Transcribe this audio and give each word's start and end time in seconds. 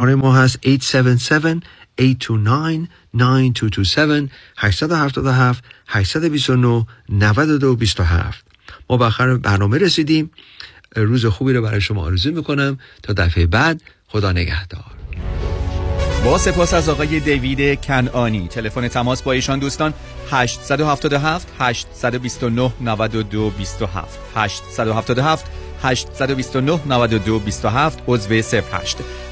ما 0.00 0.36
هست 0.36 0.58
877 0.66 1.62
829 2.00 2.88
877 4.56 5.64
829 5.86 6.86
9227 7.08 8.44
ما 8.90 8.96
به 8.96 9.04
آخر 9.04 9.36
برنامه 9.36 9.78
رسیدیم. 9.78 10.30
روز 10.96 11.26
خوبی 11.26 11.52
رو 11.52 11.62
برای 11.62 11.80
شما 11.80 12.02
آرزو 12.02 12.32
می‌کنم. 12.32 12.78
تا 13.02 13.12
دفعه 13.12 13.46
بعد 13.46 13.82
خدا 14.08 14.32
نگهدار. 14.32 14.84
با 16.24 16.38
سپاس 16.38 16.74
از 16.74 16.88
آقای 16.88 17.20
دیوید 17.20 17.80
کنانی 17.80 18.48
تلفن 18.48 18.88
تماس 18.88 19.22
با 19.22 19.32
ایشان 19.32 19.58
دوستان 19.58 19.94
877 20.30 21.48
829 21.58 22.72
92 22.80 23.50
27 23.50 24.18
877 24.34 25.46
829 25.83 26.81
92 26.85 27.39
27 27.39 27.77
عضو 27.77 27.97
08 28.07 28.63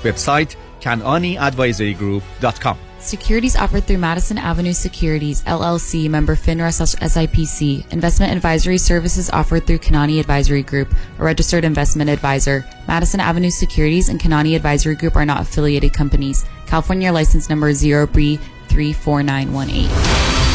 وبسایت 0.05 0.49
kananiadvisorygroup.com 0.83 2.75
Securities 3.01 3.55
offered 3.55 3.85
through 3.85 3.97
Madison 3.97 4.37
Avenue 4.37 4.73
Securities, 4.73 5.41
LLC, 5.45 6.07
member 6.07 6.35
FINRA 6.35 6.69
SIPC. 6.69 7.91
Investment 7.91 8.31
advisory 8.31 8.77
services 8.77 9.27
offered 9.31 9.65
through 9.65 9.79
Kanani 9.79 10.19
Advisory 10.19 10.61
Group, 10.61 10.93
a 11.17 11.23
registered 11.23 11.65
investment 11.65 12.11
advisor. 12.11 12.63
Madison 12.87 13.19
Avenue 13.19 13.49
Securities 13.49 14.09
and 14.09 14.19
Kanani 14.19 14.55
Advisory 14.55 14.93
Group 14.93 15.15
are 15.15 15.25
not 15.25 15.41
affiliated 15.41 15.93
companies. 15.93 16.45
California 16.67 17.11
license 17.11 17.49
number 17.49 17.73
0B34918. 17.73 20.54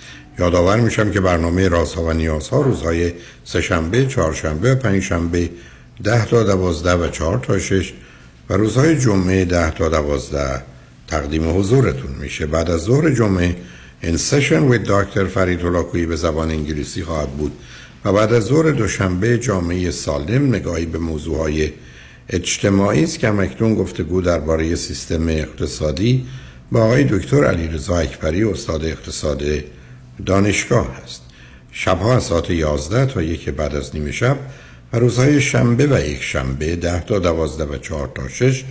یادآور 0.39 0.79
میشم 0.79 1.11
که 1.11 1.19
برنامه 1.19 1.67
رازها 1.67 2.03
و 2.03 2.13
نیازها 2.13 2.61
روزهای 2.61 3.11
سهشنبه، 3.43 4.05
چهارشنبه 4.05 4.71
و 4.71 4.75
پنجشنبه 4.75 5.49
ده 6.03 6.25
تا 6.25 6.43
دوازده 6.43 6.93
و 6.93 7.09
چهار 7.09 7.37
تا 7.37 7.59
شش 7.59 7.93
و 8.49 8.53
روزهای 8.53 8.99
جمعه 8.99 9.45
ده 9.45 9.71
تا 9.71 9.89
دوازده 9.89 10.61
تقدیم 11.07 11.59
حضورتون 11.59 12.11
میشه. 12.19 12.45
بعد 12.45 12.71
از 12.71 12.81
ظهر 12.81 13.09
جمعه 13.09 13.55
این 14.03 14.17
سشن 14.17 14.71
with 14.71 14.81
دکتر 14.87 15.25
فرید 15.25 15.61
هلاکویی 15.61 16.05
به 16.05 16.15
زبان 16.15 16.49
انگلیسی 16.49 17.03
خواهد 17.03 17.29
بود 17.29 17.51
و 18.05 18.13
بعد 18.13 18.33
از 18.33 18.43
ظهر 18.43 18.71
دوشنبه 18.71 19.37
جامعه 19.37 19.91
سالم 19.91 20.55
نگاهی 20.55 20.85
به 20.85 20.97
موضوعهای 20.97 21.71
اجتماعی 22.29 23.03
است 23.03 23.19
که 23.19 23.29
مکنون 23.29 23.75
گفتگو 23.75 24.21
درباره 24.21 24.75
سیستم 24.75 25.27
اقتصادی 25.27 26.25
با 26.71 26.83
آقای 26.83 27.03
دکتر 27.03 27.45
علیرضا 27.45 27.97
اکبری 27.97 28.43
استاد 28.43 28.85
اقتصاد 28.85 29.43
دانشگاه 30.25 31.01
هست. 31.03 31.21
شبها 31.71 32.15
از 32.15 32.23
ساعت 32.23 32.49
11 32.49 33.05
تا 33.05 33.21
یک 33.21 33.49
بعد 33.49 33.75
از 33.75 33.95
نیمه 33.95 34.11
شب 34.11 34.37
و 34.93 34.99
روزهای 34.99 35.41
شنبه 35.41 35.87
و 35.87 36.05
یک 36.05 36.23
شنبه 36.23 36.75
10 36.75 36.99
تا 36.99 37.19
12 37.19 37.65
و 37.65 37.77
4 37.77 38.11
تا 38.15 38.27
6 38.27 38.63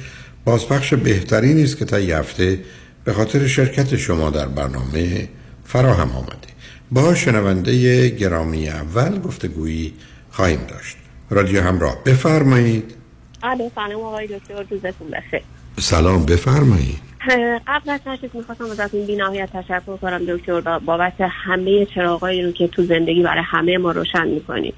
بازپخش 0.45 0.95
بهتری 0.95 1.63
است 1.63 1.77
که 1.79 1.85
تا 1.85 1.97
هفته 1.97 2.61
به 3.05 3.13
خاطر 3.13 3.47
شرکت 3.47 3.97
شما 3.97 4.31
در 4.31 4.49
برنامه 4.49 5.29
فراهم 5.65 6.11
آمده. 6.11 6.51
با 6.91 7.15
شنونده 7.15 8.09
گرامی 8.09 8.69
اول 8.69 9.21
گفتگویی 9.21 9.95
خواهیم 10.31 10.61
داشت. 10.69 10.97
رادیو 11.31 11.63
همراه 11.63 12.05
بفرمایید. 12.05 12.95
سلام 13.75 14.01
آقای 14.01 14.27
دکتر 14.27 14.63
روزتون 14.71 15.11
بخیر. 15.11 15.43
سلام 15.81 16.27
بفرمایید. 16.27 17.10
قبل 17.67 17.91
از 17.91 18.01
هر 18.07 18.17
چیز 18.17 18.31
می‌خواستم 18.35 18.65
ازتون 18.65 19.07
بی 19.07 19.17
نهایت 19.17 19.49
تشکر 19.53 19.97
کنم 19.97 20.25
دکتر 20.29 20.61
بابت 20.79 21.15
همه 21.21 21.87
چراغایی 21.87 22.43
رو 22.43 22.53
که 22.53 22.69
تو 22.69 22.87
زندگی 22.87 23.23
برای 23.23 23.43
همه 23.47 23.79
ما 23.79 23.93
روشن 23.93 24.29
می‌کنید. 24.29 24.75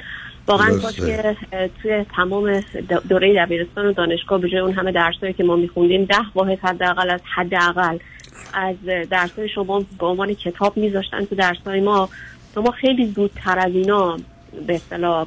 واقعا 0.48 0.78
کاش 0.78 0.96
که 0.96 1.36
توی 1.82 2.04
تمام 2.16 2.64
دوره 3.08 3.34
دبیرستان 3.36 3.86
و 3.86 3.92
دانشگاه 3.92 4.40
به 4.40 4.48
جای 4.48 4.60
اون 4.60 4.72
همه 4.72 4.92
درسایی 4.92 5.32
که 5.32 5.44
ما 5.44 5.56
میخوندیم 5.56 6.04
ده 6.04 6.16
واحد 6.34 6.58
حداقل 6.62 7.10
از 7.10 7.20
حداقل 7.34 7.98
از 8.52 8.76
درسای 9.10 9.48
شما 9.48 9.84
به 9.98 10.06
عنوان 10.06 10.34
کتاب 10.34 10.76
میذاشتن 10.76 11.24
تو 11.24 11.34
درسای 11.34 11.80
ما. 11.80 12.08
تو 12.54 12.62
ما 12.62 12.70
خیلی 12.70 13.12
زودتر 13.16 13.58
از 13.58 13.72
اینا 13.74 14.18
به 14.66 14.74
اصطلاح 14.74 15.26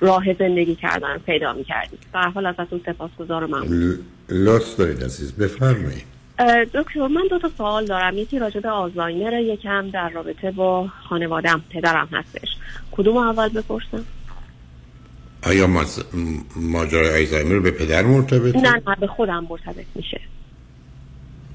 راه 0.00 0.34
زندگی 0.38 0.74
کردن 0.74 1.18
پیدا 1.26 1.52
می‌کردیم. 1.52 1.98
به 2.12 2.18
هر 2.18 2.28
حال 2.28 2.46
ازتون 2.46 2.80
سپاسگزارم. 2.86 3.50
لطف 4.28 4.76
دارید 4.76 5.04
عزیز. 5.04 5.32
بفرمایید. 5.36 6.17
دکتر 6.74 7.06
من 7.06 7.22
دو 7.30 7.38
تا 7.38 7.50
سوال 7.58 7.86
دارم. 7.86 8.18
یکی 8.18 8.38
راجع 8.38 8.60
به 8.60 8.68
آزاینر 8.68 9.32
یکم 9.32 9.90
در 9.90 10.08
رابطه 10.08 10.50
با 10.50 10.88
خانوادم. 11.08 11.64
پدرم 11.70 12.08
هستش. 12.12 12.48
کدوم 12.90 13.16
اول 13.16 13.48
بپرسم؟ 13.48 14.04
آیا 15.46 15.66
ماجرای 16.56 17.10
آیزایمر 17.10 17.58
به 17.58 17.70
پدر 17.70 18.02
مرتبط 18.02 18.56
نه 18.56 18.82
نه 18.86 18.96
به 19.00 19.06
خودم 19.06 19.46
مرتبط 19.50 19.86
میشه. 19.94 20.20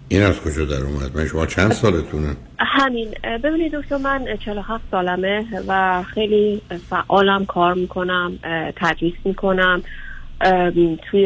این 0.08 0.24
از 0.24 0.42
کجا 0.42 0.66
در 0.66 0.84
اومد؟ 0.84 1.18
من 1.18 1.28
شما 1.28 1.46
چند 1.46 1.72
سالتونه؟ 1.72 2.36
همین. 2.60 3.08
ببینید 3.44 3.76
دکتر 3.76 3.98
من 3.98 4.38
47 4.46 4.84
سالمه 4.92 5.46
و 5.68 6.04
خیلی 6.04 6.62
فعالم 6.90 7.46
کار 7.46 7.74
می‌کنم 7.74 8.40
تدریس 8.76 9.14
می‌کنم. 9.26 9.84
توی 11.12 11.22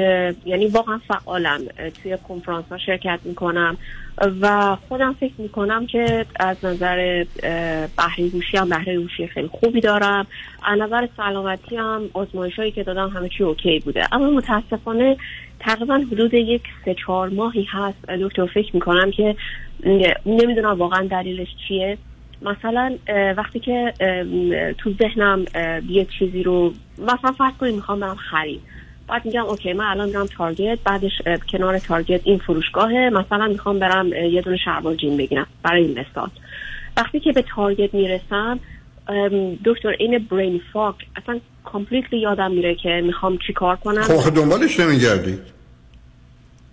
یعنی 0.45 0.67
واقعا 0.67 0.99
فعالم. 1.07 1.61
توی 2.03 2.17
کنفرانس 2.27 2.65
ها 2.71 2.77
شرکت 2.77 3.19
می‌کنم 3.23 3.77
و 4.41 4.77
خودم 4.87 5.15
فکر 5.19 5.33
می‌کنم 5.37 5.87
که 5.87 6.25
از 6.39 6.57
نظر 6.63 7.25
بهره 7.97 8.29
هوشی 8.33 8.57
هم 8.57 8.69
بهره 8.69 9.07
خیلی 9.33 9.47
خوبی 9.47 9.81
دارم. 9.81 10.27
از 10.65 10.79
نظر 10.79 11.07
سلامتی 11.17 11.75
هم 11.75 12.09
آزمایش 12.13 12.55
هایی 12.55 12.71
که 12.71 12.83
دادم 12.83 13.09
همه 13.09 13.29
چی 13.29 13.43
اوکی 13.43 13.79
بوده. 13.79 14.07
اما 14.11 14.29
متاسفانه 14.29 15.17
تقریبا 15.59 15.95
حدود 16.11 16.33
یک 16.33 16.63
سه 16.85 16.93
چهار 16.93 17.29
ماهی 17.29 17.67
هست. 17.71 18.05
دکتر 18.21 18.45
فکر 18.45 18.71
می‌کنم 18.73 19.11
که 19.11 19.35
نمی‌دونم 20.25 20.77
واقعا 20.77 21.07
دلیلش 21.07 21.49
چیه. 21.67 21.97
مثلا 22.41 22.97
وقتی 23.37 23.59
که 23.59 23.93
تو 24.77 24.93
ذهنم 24.93 25.45
یه 25.89 26.07
چیزی 26.19 26.43
رو 26.43 26.73
مثلا 26.97 27.31
فرض 27.37 27.53
کنید 27.59 27.75
می‌خوام 27.75 27.99
برم 27.99 28.15
خرید. 28.15 28.61
بعد 29.07 29.25
میگم 29.25 29.45
okay 29.45 29.73
من 29.73 29.85
الان 29.85 30.07
میرم 30.07 30.25
Target 30.25 30.79
بعدش 30.83 31.11
کنار 31.51 31.79
Target 31.79 32.21
این 32.23 32.37
فروشگاهه 32.37 33.09
مثلا 33.13 33.47
می‌خوام 33.47 33.79
برم 33.79 34.13
یه 34.13 34.41
دونه 34.41 34.57
شلوار 34.57 34.95
جین 34.95 35.17
بگیرم 35.17 35.47
برای 35.63 35.83
این 35.83 35.99
مثال. 35.99 36.29
وقتی 36.97 37.19
که 37.19 37.31
به 37.31 37.43
Target 37.55 37.93
می‌رسم 37.93 38.59
دکتر 39.65 39.95
این 39.99 40.27
brain 40.31 40.61
fog 40.73 40.95
اصلا 41.15 41.39
completely 41.65 42.19
یادم 42.19 42.51
میره 42.51 42.75
که 42.75 43.01
می‌خوام 43.03 43.37
چی 43.47 43.53
کار 43.53 43.75
کنم. 43.75 44.01
خب 44.01 44.35
دنبالش 44.35 44.79
نمیگردید. 44.79 45.39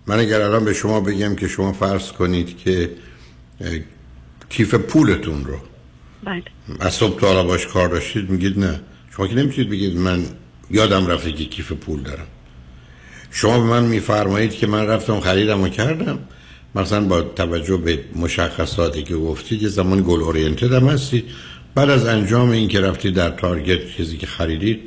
من 0.06 0.18
اگر 0.18 0.42
الان 0.42 0.64
به 0.64 0.72
شما 0.72 1.00
بگم 1.00 1.36
که 1.36 1.48
شما 1.48 1.72
فرض 1.72 2.12
کنید 2.12 2.58
که 2.58 2.90
کیف 4.48 4.74
پولتون 4.74 5.44
رو. 5.44 5.56
بله. 6.24 6.42
از 6.80 6.94
صبح 6.94 7.20
تا 7.20 7.44
باش 7.44 7.66
کار 7.66 7.88
داشتید 7.88 8.30
میگید 8.30 8.58
نه. 8.58 8.80
شما 9.16 9.26
که 9.26 9.34
نمی‌تونید 9.34 9.70
بگید 9.70 9.96
من 9.96 10.24
یادم 10.70 11.06
رفته 11.06 11.32
که 11.32 11.44
کیف 11.44 11.72
پول 11.72 12.02
دارم. 12.02 12.26
شما 13.30 13.58
به 13.58 13.64
من 13.64 13.84
میفرمایید 13.84 14.52
که 14.52 14.66
من 14.66 14.86
رفتم 14.86 15.20
خریدم 15.20 15.62
و 15.62 15.68
کردم. 15.68 16.18
مثلا 16.74 17.04
با 17.04 17.22
توجه 17.22 17.76
به 17.76 17.98
مشخصاتی 18.16 19.02
که 19.02 19.16
گفتید 19.16 19.62
یه 19.62 19.68
زمان 19.68 20.02
گل 20.06 20.22
اورینتد 20.22 20.72
هم 20.72 20.88
هستید 20.88 21.24
بعد 21.74 21.90
از 21.90 22.06
انجام 22.06 22.50
این 22.50 22.68
که 22.68 22.80
رفتید 22.80 23.14
در 23.14 23.30
تارگت 23.30 23.96
چیزی 23.96 24.16
که 24.16 24.26
خریدید 24.26 24.80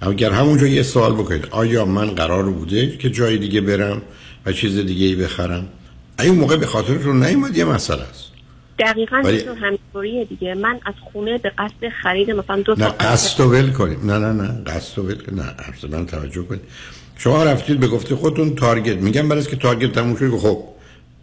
اگر 0.00 0.30
همونجا 0.30 0.66
یه 0.66 0.82
سوال 0.82 1.12
بکنید 1.12 1.48
آیا 1.50 1.84
من 1.84 2.06
قرار 2.06 2.50
بوده 2.50 2.96
که 2.96 3.10
جای 3.10 3.38
دیگه 3.38 3.60
برم 3.60 4.02
و 4.46 4.52
چیز 4.52 4.78
دیگه 4.78 5.06
ای 5.06 5.14
بخرم 5.14 5.68
این 6.20 6.34
موقع 6.34 6.56
به 6.56 6.66
خاطرتون 6.66 7.24
نیومد 7.24 7.56
یه 7.56 7.64
مسئله 7.64 8.02
است. 8.02 8.25
دقیقا 8.78 9.16
ولی- 9.24 9.44
همینطوریه 9.62 10.24
دیگه. 10.24 10.54
من 10.54 10.80
از 10.86 10.94
خونه 11.12 11.38
به 11.38 11.52
قصد 11.58 11.88
خرید 12.02 12.30
مثلا 12.30 12.62
دو 12.62 12.74
نه 12.78 12.88
قصد 12.88 13.40
ول 13.40 13.72
کنیم. 13.72 14.00
نه 14.10 14.18
نه 14.18 14.32
نه 14.42 14.62
قصد 14.66 14.98
ول 14.98 15.14
کنیم. 15.14 15.40
نه 15.40 15.54
من 15.98 16.06
توجه 16.06 16.42
کنید 16.42 16.60
شما 17.16 17.44
رفتید 17.44 17.80
به 17.80 17.88
گفته 17.88 18.16
خودتون 18.16 18.54
تارگت. 18.54 18.96
میگم 18.96 19.28
برای 19.28 19.44
که 19.44 19.56
تارگت 19.56 19.92
تموم 19.92 20.16
شد 20.16 20.30
خب. 20.36 20.75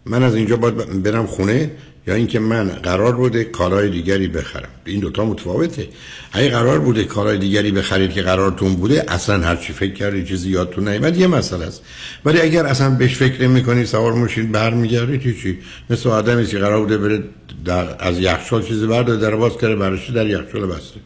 من 0.06 0.22
از 0.22 0.34
اینجا 0.34 0.56
باید 0.56 1.02
برم 1.02 1.26
خونه 1.26 1.70
یا 2.06 2.14
اینکه 2.14 2.38
من 2.38 2.68
قرار 2.68 3.16
بوده 3.16 3.44
کالای 3.44 3.90
دیگری 3.90 4.28
بخرم. 4.28 4.68
این 4.84 5.00
دوتا 5.00 5.24
متفاوته. 5.24 5.88
اگه 6.32 6.48
قرار 6.48 6.78
بوده 6.78 7.04
کالای 7.04 7.38
دیگری 7.38 7.70
بخرید 7.70 8.12
که 8.12 8.22
قرارتون 8.22 8.74
بوده 8.74 9.04
اصلا 9.08 9.40
هر 9.40 9.56
چی 9.56 9.72
فکر 9.72 9.92
کردید 9.92 10.26
چیزی 10.26 10.50
یادتون 10.50 10.88
نیومد 10.88 11.16
یه 11.16 11.26
مسئله 11.26 11.64
است. 11.66 11.82
ولی 12.24 12.40
اگر 12.40 12.66
اصلا 12.66 12.90
بهش 12.90 13.16
فکر 13.16 13.42
نمی‌کنید 13.48 13.86
سوار 13.86 14.12
ماشین 14.12 14.52
برمیگردید 14.52 15.22
هیچی 15.22 15.58
مثل 15.90 16.08
آدمی 16.08 16.46
که 16.46 16.58
قرار 16.58 16.80
بوده 16.80 16.98
بره 16.98 17.22
در 17.64 17.96
از 17.98 18.18
یخچال 18.20 18.62
چیزی 18.62 18.86
برداره 18.86 19.20
در 19.20 19.36
باز 19.36 19.52
کرده 19.52 19.76
برش 19.76 20.10
در 20.10 20.26
یخچال 20.26 20.66
بسته. 20.66 21.00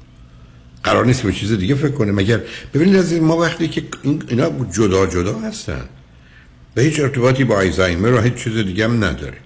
قرار 0.85 1.07
نیست 1.07 1.23
به 1.23 1.33
چیز 1.33 1.53
دیگه 1.53 1.75
فکر 1.75 1.93
کنه. 1.93 2.13
مگر 2.13 2.41
ببینید 2.75 2.97
از 2.97 3.13
این 3.13 3.25
ما 3.25 3.37
وقتی 3.37 3.69
که 3.69 3.83
این 4.03 4.23
اینا 4.29 4.51
جدا 4.73 5.07
جدا 5.07 5.39
هستن. 5.39 5.85
به 6.79 6.85
هیچ 6.85 7.01
ارتباطی 7.01 7.45
با 7.45 7.55
آیزایمر 7.55 8.13
و 8.13 8.21
هیچ 8.21 8.35
چیز 8.35 8.57
دیگه 8.57 8.85
هم 8.85 9.05
نداره 9.05 9.37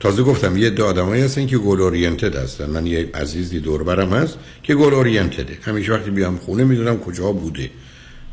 تازه 0.00 0.22
گفتم 0.22 0.56
یه 0.56 0.66
عده 0.66 0.82
آدمایی 0.82 1.22
هستن 1.22 1.46
که 1.46 1.58
گل 1.58 1.80
اورینتد 1.80 2.36
هستن. 2.36 2.70
من 2.70 2.86
یه 2.86 3.10
عزیزی 3.14 3.60
دور 3.60 3.82
برم 3.82 4.12
هست 4.12 4.38
که 4.62 4.74
گل 4.74 4.94
اورینتده. 4.94 5.58
همیشه 5.62 5.92
وقتی 5.92 6.10
بیام 6.10 6.36
خونه 6.36 6.64
می‌دونم 6.64 6.98
کجا 6.98 7.32
بوده. 7.32 7.70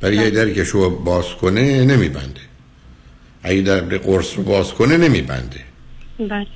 ولی 0.01 0.15
یه 0.15 0.29
دری 0.29 0.53
که 0.53 0.63
شو 0.63 0.89
باز 0.89 1.25
کنه 1.41 1.85
نمیبنده. 1.85 2.41
اگه 3.43 3.61
در 3.61 3.79
قرص 3.79 4.37
رو 4.37 4.43
باز 4.43 4.73
کنه 4.73 4.97
نمیبنده. 4.97 5.59
بله. 6.19 6.47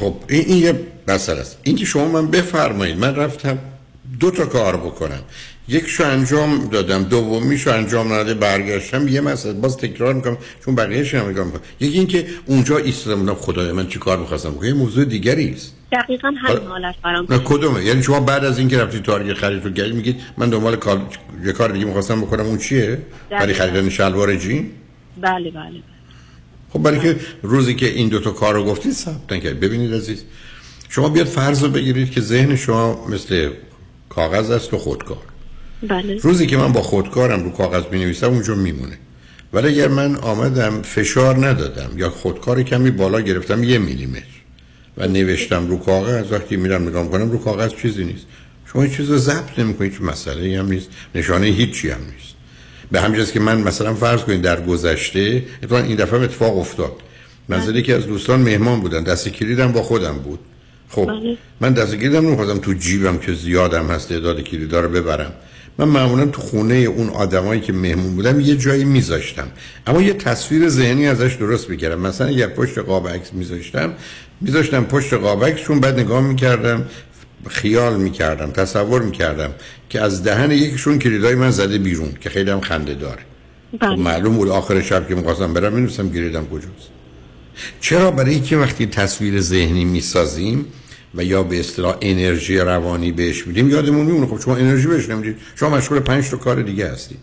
خب 0.00 0.14
این, 0.28 0.44
این 0.46 0.62
یه 0.62 0.80
مسئله 1.08 1.40
است. 1.40 1.58
این 1.62 1.76
که 1.76 1.84
شما 1.84 2.08
من 2.08 2.30
بفرمایید. 2.30 2.98
من 2.98 3.16
رفتم 3.16 3.58
دو 4.20 4.30
تا 4.30 4.46
کار 4.46 4.76
بکنم. 4.76 5.22
یکشو 5.68 6.04
انجام 6.04 6.68
دادم 6.68 7.02
دومیشو 7.02 7.70
انجام 7.70 8.06
نداده 8.06 8.34
برگشتم 8.34 9.08
یه 9.08 9.20
مسئله 9.20 9.52
باز 9.52 9.76
تکرار 9.76 10.14
می‌کنم 10.14 10.36
چون 10.64 10.74
بقیه‌اش 10.74 11.14
هم 11.14 11.26
می‌کنم. 11.28 11.52
یکی 11.80 11.98
اینکه 11.98 12.26
اونجا 12.46 12.76
ایستادم 12.76 13.34
خدای 13.34 13.72
من 13.72 13.88
چی 13.88 13.98
کار 13.98 14.18
می‌خواستم؟ 14.18 14.50
بکنم 14.50 14.64
یه 14.64 14.74
موضوع 14.74 15.04
دیگری 15.04 15.50
است. 15.50 15.74
دقیقا 15.92 16.28
همین 16.28 16.66
حالت 16.66 16.94
برام 17.04 17.26
نه 17.30 17.38
کدومه؟ 17.38 17.84
یعنی 17.84 18.02
شما 18.02 18.20
بعد 18.20 18.44
از 18.44 18.58
اینکه 18.58 18.78
رفتی 18.78 19.00
تارگت 19.00 19.34
خرید 19.34 19.64
رو 19.64 19.70
گردی 19.70 19.92
میگید 19.92 20.20
من 20.36 20.50
دنبال 20.50 20.76
کار 20.76 21.00
یه 21.44 21.52
کار 21.52 21.72
دیگه 21.72 21.84
می‌خواستم 21.84 22.20
بکنم 22.20 22.46
اون 22.46 22.58
چیه؟ 22.58 22.98
برای 23.30 23.54
خریدن 23.54 23.88
شلوار 23.88 24.36
جین؟ 24.36 24.70
بله 25.20 25.50
بله 25.50 25.82
خب 26.70 26.78
برای 26.78 27.00
که 27.00 27.16
روزی 27.42 27.74
که 27.74 27.86
این 27.86 28.08
دوتا 28.08 28.30
کار 28.30 28.54
رو 28.54 28.64
گفتید 28.64 28.92
ثبت 28.92 29.32
نکرد. 29.32 29.60
ببینید 29.60 29.94
عزیز 29.94 30.24
شما 30.88 31.08
بیاد 31.08 31.26
فرض 31.26 31.62
رو 31.62 31.68
بگیرید 31.68 32.10
که 32.10 32.20
ذهن 32.20 32.56
شما 32.56 33.06
مثل 33.06 33.50
کاغذ 34.08 34.50
است 34.50 34.74
و 34.74 34.78
خودکار. 34.78 35.31
بله. 35.88 36.18
روزی 36.22 36.46
که 36.46 36.56
من 36.56 36.72
با 36.72 36.82
خودکارم 36.82 37.44
رو 37.44 37.50
کاغذ 37.50 37.82
می 37.92 37.98
نویسم 37.98 38.26
اونجا 38.26 38.54
میمونه. 38.54 38.98
ولی 39.52 39.68
اگر 39.68 39.88
من 39.88 40.16
آمدم 40.16 40.82
فشار 40.82 41.46
ندادم 41.46 41.90
یا 41.96 42.10
خودکار 42.10 42.62
کمی 42.62 42.90
بالا 42.90 43.20
گرفتم 43.20 43.64
یه 43.64 43.78
میلیمتر. 43.78 44.22
و 44.96 45.08
نوشتم 45.08 45.68
رو 45.68 45.78
کاغذ 45.78 46.32
وقتی 46.32 46.56
میرم 46.56 46.88
نگاه 46.88 47.10
کنم 47.10 47.30
رو 47.30 47.38
کاغذ 47.38 47.70
چیزی 47.82 48.04
نیست. 48.04 48.26
شما 48.72 48.82
هیچ 48.82 48.96
چیز 48.96 49.10
رو 49.10 49.18
ضبط 49.18 49.58
نمی‌کنید 49.58 49.92
چه 49.98 50.04
مسئله 50.04 50.58
هم 50.58 50.68
نیست 50.68 50.88
نشانه 51.14 51.46
هیچی 51.46 51.90
هم 51.90 52.00
نیست. 52.00 52.34
به 52.90 53.00
همین 53.00 53.24
که 53.24 53.40
من 53.40 53.60
مثلا 53.60 53.94
فرض 53.94 54.20
کنید 54.20 54.42
در 54.42 54.60
گذشته 54.60 55.44
اتفاقا 55.62 55.82
این 55.82 55.96
دفعه 55.96 56.20
اتفاق 56.20 56.58
افتاد. 56.58 56.92
منزلی 57.48 57.82
که 57.82 57.94
از 57.94 58.06
دوستان 58.06 58.40
مهمان 58.40 58.80
بودن 58.80 59.02
دست 59.02 59.28
کلیدم 59.28 59.72
با 59.72 59.82
خودم 59.82 60.18
بود. 60.18 60.38
خب 60.88 61.06
بله. 61.06 61.36
من 61.60 61.72
دست 61.72 61.94
کلیدم 61.94 62.26
نمی‌خواستم 62.26 62.58
تو 62.58 62.72
جیبم 62.72 63.18
که 63.18 63.32
زیادم 63.32 63.86
هست 63.86 64.08
تعداد 64.08 64.40
کلیدا 64.40 64.80
رو 64.80 64.88
ببرم. 64.88 65.32
من 65.78 65.88
معمولا 65.88 66.26
تو 66.26 66.42
خونه 66.42 66.74
اون 66.74 67.08
آدمایی 67.08 67.60
که 67.60 67.72
مهمون 67.72 68.16
بودم 68.16 68.40
یه 68.40 68.56
جایی 68.56 68.84
میذاشتم. 68.84 69.48
اما 69.86 70.02
یه 70.02 70.12
تصویر 70.12 70.68
ذهنی 70.68 71.06
ازش 71.06 71.34
درست 71.34 71.70
می‌کردم. 71.70 72.00
مثلا 72.00 72.26
اگر 72.26 72.46
پشت 72.46 72.78
قاب 72.78 73.08
عکس 73.08 73.32
میذاشتم. 73.32 73.92
میذاشتم 74.40 74.84
پشت 74.84 75.14
قاب 75.14 75.44
عکس 75.44 75.60
چون 75.60 75.80
بعد 75.80 76.00
نگاه 76.00 76.20
می‌کردم 76.20 76.84
خیال 77.48 77.96
می‌کردم 77.96 78.50
تصور 78.50 79.02
می‌کردم 79.02 79.50
که 79.88 80.00
از 80.00 80.24
دهن 80.24 80.50
یکیشون 80.50 80.98
کلیدای 80.98 81.34
من 81.34 81.50
زده 81.50 81.78
بیرون 81.78 82.12
که 82.20 82.30
خیلی 82.30 82.50
هم 82.50 82.60
خنده 82.60 82.94
داره. 82.94 83.22
خب 83.72 83.78
بله 83.78 83.96
معلوم 83.96 84.36
بود 84.36 84.48
آخر 84.48 84.82
شب 84.82 85.08
که 85.08 85.14
می‌خواستم 85.14 85.54
برم 85.54 85.72
می‌دونستم 85.72 86.08
گریدم 86.08 86.46
کجاست. 86.46 86.88
چرا 87.80 88.10
برای 88.10 88.34
اینکه 88.34 88.56
وقتی 88.56 88.86
تصویر 88.86 89.40
ذهنی 89.40 89.84
می‌سازیم 89.84 90.64
و 91.14 91.24
یا 91.24 91.42
به 91.42 91.60
اصطلاح 91.60 91.96
انرژی 92.00 92.58
روانی 92.58 93.12
بهش 93.12 93.46
میدیم. 93.46 93.70
یادمون 93.70 94.06
میمونه 94.06 94.26
خب 94.26 94.40
شما 94.40 94.56
انرژی 94.56 94.86
بهش 94.86 95.08
نمی‌دید. 95.08 95.36
شما 95.56 95.76
مشغول 95.76 95.98
پنج 95.98 96.30
تا 96.30 96.36
کار 96.36 96.62
دیگه 96.62 96.88
هستید. 96.88 97.18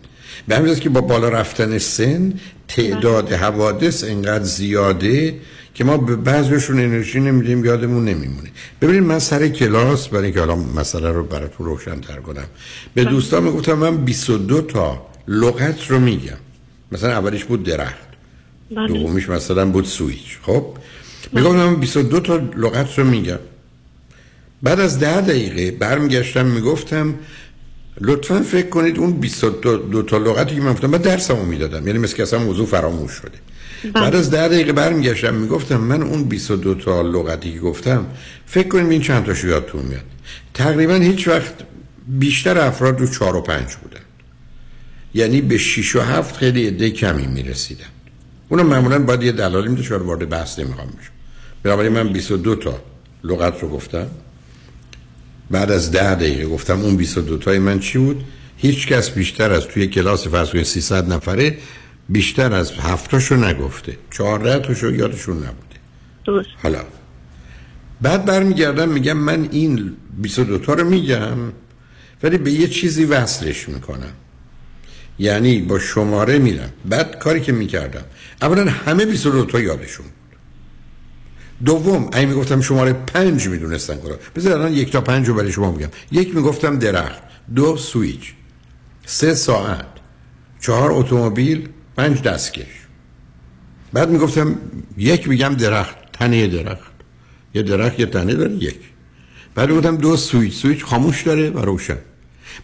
به 0.48 0.56
همین 0.56 0.74
که 0.74 0.88
با 0.88 1.00
بالا 1.00 1.28
رفتن 1.28 1.78
سن 1.78 2.32
تعداد 2.68 3.32
حوادث 3.32 4.04
انقدر 4.04 4.44
زیاده 4.44 5.34
که 5.74 5.84
ما 5.84 5.96
به 5.96 6.16
بعضیشون 6.16 6.78
انرژی 6.78 7.20
نمیدیم 7.20 7.64
یادمون 7.64 8.04
نمیمونه. 8.04 8.50
ببینید 8.80 9.02
من 9.02 9.18
سر 9.18 9.48
کلاس 9.48 10.08
برای 10.08 10.24
اینکه 10.24 10.40
حالا 10.40 10.56
مسئله 10.56 11.10
رو 11.10 11.24
براتون 11.24 11.66
روشن 11.66 12.00
تر 12.00 12.16
کنم 12.16 12.46
به 12.94 13.04
دوستان 13.04 13.42
می‌گفتم 13.42 13.74
من 13.74 13.96
22 13.96 14.60
تا 14.60 15.06
لغت 15.28 15.90
رو 15.90 15.98
میگم. 15.98 16.36
مثلا 16.92 17.10
اولیش 17.10 17.44
بود 17.44 17.62
درخت. 17.62 18.10
بله. 18.76 18.86
دومیش 18.86 19.28
مثلا 19.28 19.66
بود 19.66 19.84
سویچ. 19.84 20.38
خب؟ 20.42 20.66
میگم 21.32 21.56
من 21.56 21.76
22 21.76 22.20
تا 22.20 22.36
لغت 22.56 22.98
رو 22.98 23.04
میگم. 23.04 23.38
بعد 24.62 24.80
از 24.80 24.98
ده 24.98 25.20
دقیقه 25.20 25.70
برمیگشتم 25.70 26.46
می‌گفتم 26.46 27.14
لطفا 28.00 28.40
فکر 28.40 28.68
کنید 28.68 28.98
اون 28.98 29.12
22 29.12 29.76
دو 29.76 30.02
تا 30.02 30.18
لغتی 30.18 30.54
که 30.54 30.60
من 30.60 30.72
گفتم 30.72 30.90
من 30.90 30.98
درسمو 30.98 31.44
می‌دادم. 31.44 31.86
یعنی 31.86 31.98
مثل 31.98 32.16
که 32.16 32.22
اصلا 32.22 32.38
موضوع 32.38 32.66
فراموش 32.66 33.12
شده. 33.12 33.38
بعد 33.94 34.14
از 34.14 34.30
ده 34.30 34.48
دقیقه 34.48 34.72
برمیگشتم 34.72 35.34
می‌گفتم 35.34 35.76
من 35.76 36.02
اون 36.02 36.24
22 36.24 36.74
تا 36.74 37.02
لغتی 37.02 37.52
که 37.52 37.60
گفتم 37.60 38.06
فکر 38.46 38.68
کنید 38.68 38.90
این 38.90 39.00
چند 39.00 39.24
تاشو 39.24 39.48
یادتون 39.48 39.82
میاد. 39.82 40.04
تقریبا 40.54 40.94
هیچ 40.94 41.28
وقت 41.28 41.54
بیشتر 42.08 42.58
افراد 42.58 43.00
رو 43.00 43.06
4 43.06 43.36
و 43.36 43.40
5 43.40 43.74
بودن. 43.74 44.00
یعنی 45.14 45.40
به 45.40 45.58
6 45.58 45.96
و 45.96 46.00
7 46.00 46.36
خیلی 46.36 46.66
عده 46.66 46.90
کمی 46.90 47.26
می‌رسیدن. 47.26 47.84
اونم 48.48 48.66
معمولا 48.66 48.98
باید 48.98 49.22
یه 49.22 49.32
دلالی 49.32 49.68
میده 49.68 49.82
چون 49.82 50.02
وارد 50.02 50.28
بحث 50.28 50.58
نمی‌خوام 50.58 50.86
بشم. 50.86 51.12
بنابراین 51.62 51.92
من 51.92 52.12
22 52.12 52.54
تا 52.56 52.82
لغت 53.24 53.62
رو 53.62 53.68
گفتم. 53.68 54.06
بعد 55.50 55.70
از 55.70 55.90
ده 55.90 56.14
دقیقه 56.14 56.46
گفتم 56.46 56.80
اون 56.80 56.96
22 56.96 57.36
تای 57.36 57.58
من 57.58 57.78
چی 57.78 57.98
بود؟ 57.98 58.24
هیچ 58.56 58.86
کس 58.86 59.10
بیشتر 59.10 59.52
از 59.52 59.66
توی 59.66 59.86
کلاس 59.86 60.28
فرض 60.28 60.50
کنید 60.50 60.64
300 60.64 61.12
نفره 61.12 61.58
بیشتر 62.08 62.54
از 62.54 62.72
هفتاشو 62.72 63.36
نگفته. 63.36 63.96
14 64.10 64.58
تاشو 64.58 64.90
یادشون 64.90 65.36
نبوده. 65.36 65.76
درست. 66.26 66.48
حالا. 66.62 66.84
بعد 68.00 68.24
برمیگردم 68.24 68.88
میگم 68.88 69.16
من 69.16 69.48
این 69.52 69.92
22 70.18 70.58
تا 70.58 70.74
رو 70.74 70.88
میگم 70.88 71.38
ولی 72.22 72.38
به 72.38 72.50
یه 72.50 72.68
چیزی 72.68 73.04
وصلش 73.04 73.68
می‌کنم. 73.68 74.12
یعنی 75.18 75.60
با 75.60 75.78
شماره 75.78 76.38
میرم. 76.38 76.72
بعد 76.84 77.18
کاری 77.18 77.40
که 77.40 77.52
می‌کردم 77.52 78.04
اولا 78.42 78.70
همه 78.70 79.06
22 79.06 79.44
تا 79.44 79.60
یادشون 79.60 80.06
دوم 81.64 82.08
اگه 82.12 82.26
می‌گفتم 82.26 82.60
شماره 82.60 82.92
پنج 82.92 83.48
می‌دونستن 83.48 83.96
کنم 83.96 84.16
بذار 84.36 84.52
الان 84.52 84.72
یک 84.72 84.92
تا 84.92 85.00
پنج 85.00 85.28
رو 85.28 85.34
برای 85.34 85.52
شما 85.52 85.70
میگم 85.70 85.88
یک 86.12 86.34
می‌گفتم 86.34 86.78
درخت 86.78 87.22
دو 87.54 87.76
سویچ 87.76 88.34
سه 89.06 89.34
ساعت 89.34 89.86
چهار 90.60 90.92
اتومبیل 90.92 91.68
پنج 91.96 92.22
دستکش. 92.22 92.86
بعد 93.92 94.10
می‌گفتم 94.10 94.58
یک 94.96 95.28
میگم 95.28 95.54
درخت 95.54 95.96
تنه 96.12 96.46
درخت. 96.46 96.92
یه 97.54 97.62
درخت 97.62 98.00
یه 98.00 98.06
تنه 98.06 98.34
داره 98.34 98.52
یک. 98.52 98.78
بعد 99.54 99.70
گفتم 99.70 99.96
دو 99.96 100.16
سویچ 100.16 100.54
سویچ 100.54 100.84
خاموش 100.84 101.22
داره 101.22 101.50
و 101.50 101.58
روشن. 101.58 101.98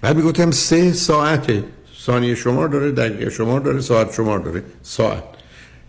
بعد 0.00 0.16
می‌گفتم 0.16 0.50
سه 0.50 0.92
ساعته 0.92 1.64
ثانیه 2.00 2.34
شمار 2.34 2.68
داره 2.68 2.90
دقیقه 2.92 3.30
شمار 3.30 3.60
داره 3.60 3.80
ساعت 3.80 4.12
شمار 4.12 4.38
داره 4.38 4.62
ساعت. 4.82 5.24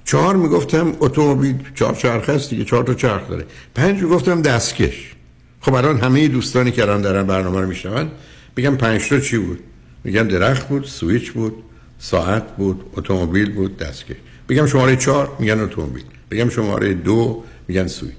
چهار 0.08 0.36
می‌گفتم 0.36 0.94
اتومبیل 1.00 1.56
چهار 1.76 1.96
چرخ 1.96 2.30
هست 2.30 2.50
دیگه 2.50 2.66
چهار 2.66 2.84
تا 2.84 2.94
چرخ 2.94 3.30
داره. 3.30 3.46
پنج 3.76 4.02
می‌گفتم 4.02 4.42
دستکش. 4.42 5.14
خب 5.62 5.74
الان 5.74 6.00
همه 6.00 6.28
دوستانی 6.28 6.72
که 6.72 6.82
الان 6.82 7.02
دارن 7.02 7.24
برنامه 7.28 7.62
رو 7.62 7.68
میشنون 7.68 8.12
میگم 8.56 8.76
پنج 8.76 9.10
تا 9.10 9.20
چی 9.20 9.38
بود؟ 9.38 9.60
میگم 10.04 10.28
درخت 10.28 10.68
بود 10.68 10.86
سویچ 10.86 11.32
بود 11.32 11.64
ساعت 12.00 12.56
بود 12.56 12.86
اتومبیل 12.94 13.52
بود 13.52 13.78
دستکش. 13.78 14.16
بگم 14.50 14.66
شماره 14.66 14.96
چهار 14.96 15.36
میگن 15.40 15.60
اتومبیل. 15.60 16.04
بگم 16.32 16.50
شماره 16.50 16.94
دو 16.94 17.44
میگن 17.68 17.88
سویچ. 17.88 18.14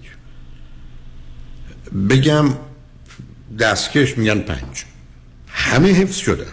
بگم 2.11 2.45
دستکش 3.59 4.19
میگن 4.19 4.39
پنج. 4.39 4.85
همه 5.49 5.89
حفظ 5.89 6.17
شدن. 6.17 6.53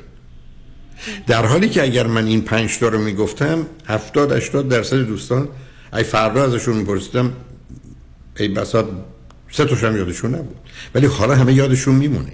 در 1.28 1.46
حالی 1.46 1.70
که 1.70 1.84
اگر 1.84 2.08
من 2.08 2.28
این 2.28 2.42
پنج 2.42 2.78
تا 2.78 2.88
رو 2.88 3.00
می‌گفتم 3.00 3.66
هفتاد 3.88 4.32
اشتاد 4.32 4.68
درصد 4.68 4.98
دوستان 4.98 5.50
ای 5.94 6.04
فردا 6.04 6.44
ازشون 6.44 6.76
میپرسیدم 6.76 7.34
ای 8.40 8.48
بسا 8.48 8.90
سه 9.52 9.66
توشم 9.66 9.98
یادشون 9.98 10.36
نبود. 10.36 10.56
ولی 10.96 11.06
حالا 11.06 11.36
همه 11.36 11.54
یادشون 11.54 11.96
میمونه. 11.96 12.34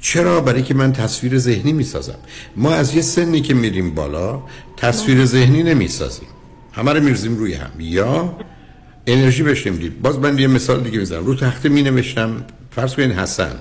چرا؟ 0.00 0.40
برای 0.40 0.62
که 0.62 0.74
من 0.74 0.92
تصویر 0.92 1.38
ذهنی 1.38 1.72
می‌سازم. 1.72 2.18
ما 2.56 2.74
از 2.74 2.94
یه 2.94 3.02
سنی 3.02 3.40
که 3.40 3.54
میریم 3.54 3.94
بالا 3.94 4.42
تصویر 4.76 5.24
ذهنی 5.24 5.62
نمی‌سازیم. 5.62 6.28
همه 6.72 6.92
رو 6.92 7.00
میرزیم 7.02 7.36
روی 7.36 7.54
هم. 7.54 7.70
یا 7.78 8.36
انرژی 9.06 9.42
بهش 9.42 9.66
نمیدیم. 9.66 9.94
باز 10.02 10.18
من 10.18 10.38
یه 10.38 10.46
مثال 10.46 10.82
دیگه 10.82 10.98
می‌زنم. 10.98 11.26
رو 11.26 11.34
تخته 11.34 11.68
می 11.68 11.82
نوشتم 11.82 12.44
فرض 12.70 12.94
کنین 12.94 13.12
حسن. 13.12 13.52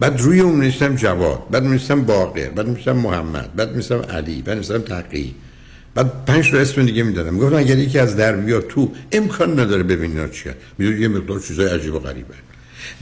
بعد 0.00 0.20
روی 0.20 0.40
اون 0.40 0.60
نوشتم 0.60 0.96
جواد 0.96 1.42
بعد 1.50 1.64
نوشتم 1.64 2.02
باقر 2.04 2.48
بعد 2.48 2.68
نوشتم 2.68 2.96
محمد 2.96 3.56
بعد 3.56 3.74
نوشتم 3.74 4.02
علی 4.02 4.42
بعد 4.42 4.56
نوشتم 4.56 4.78
تقی. 4.78 5.34
بعد 5.94 6.24
پنج 6.24 6.50
تا 6.50 6.58
اسم 6.58 6.86
دیگه 6.86 7.02
می‌دادم. 7.02 7.38
گفتم 7.38 7.56
اگر 7.56 7.78
یکی 7.78 7.98
از 7.98 8.16
در 8.16 8.36
بیاد 8.36 8.66
تو 8.66 8.92
امکان 9.12 9.60
نداره 9.60 9.82
ببینید 9.82 10.18
اینا 10.18 10.28
چیه. 10.28 10.54
می‌دونی 10.78 11.00
یه 11.00 11.08
مقدار 11.08 11.40
چیزای 11.40 11.66
عجیب 11.66 11.94
و 11.94 11.98
غریبه. 11.98 12.34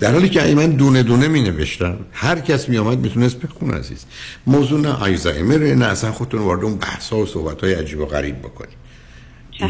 در 0.00 0.12
حالی 0.12 0.28
که 0.28 0.54
من 0.54 0.70
دونه 0.70 1.02
دونه 1.02 1.28
می 1.28 1.42
نوشتم 1.42 1.98
هر 2.12 2.40
کس 2.40 2.68
می 2.68 2.78
آمد 2.78 2.98
می‌تونست 2.98 3.36
بخونه 3.36 3.74
عزیز. 3.74 4.04
موضوع 4.46 4.80
نه 4.80 4.88
آیزایمر 4.88 5.74
نه 5.74 5.84
اصلا 5.84 6.12
خودتون 6.12 6.40
وارد 6.40 6.64
اون 6.64 6.76
بحث 6.76 7.08
ها 7.08 7.18
و 7.18 7.26
صحبت 7.26 7.64
های 7.64 7.74
عجیب 7.74 8.00
و 8.00 8.06
غریب 8.06 8.38
بکنید. 8.38 8.76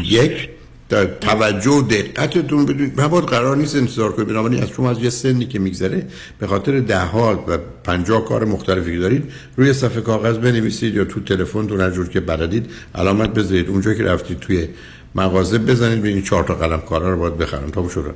یک 0.03 0.49
در 0.93 1.05
توجه 1.05 1.71
و 1.71 1.81
دقتتون 1.81 2.65
بدونید. 2.65 3.01
مباد 3.01 3.23
قرار 3.23 3.57
نیست 3.57 3.75
انتظار 3.75 4.11
کنید. 4.11 4.27
بنابراین 4.27 4.63
از 4.63 4.69
شما 4.69 4.91
از 4.91 4.99
یه 4.99 5.09
سنی 5.09 5.45
که 5.45 5.59
میگذره 5.59 6.07
به 6.39 6.47
خاطر 6.47 6.79
ده 6.79 6.99
حال 6.99 7.35
و 7.47 7.57
پنجاه 7.83 8.25
کار 8.25 8.45
مختلفی 8.45 8.93
که 8.93 8.99
دارید 8.99 9.31
روی 9.57 9.73
صفحه 9.73 10.01
کاغذ 10.01 10.37
بنویسید 10.37 10.95
یا 10.95 11.05
تو 11.05 11.19
تلفنتون 11.19 11.81
هر 11.81 11.89
جور 11.89 12.09
که 12.09 12.19
بلدید. 12.19 12.65
علامت 12.95 13.33
بذارید. 13.33 13.69
اونجا 13.69 13.93
که 13.93 14.03
رفتید 14.03 14.39
توی 14.39 14.67
مغازه 15.15 15.57
بزنید 15.57 15.99
ببینید 15.99 16.23
چهار 16.23 16.43
تا 16.43 16.55
قلم 16.55 16.81
کارا 16.81 17.13
رو 17.13 17.19
باید 17.19 17.37
بخرم 17.37 17.69
تا 17.69 17.89
شد. 17.89 18.15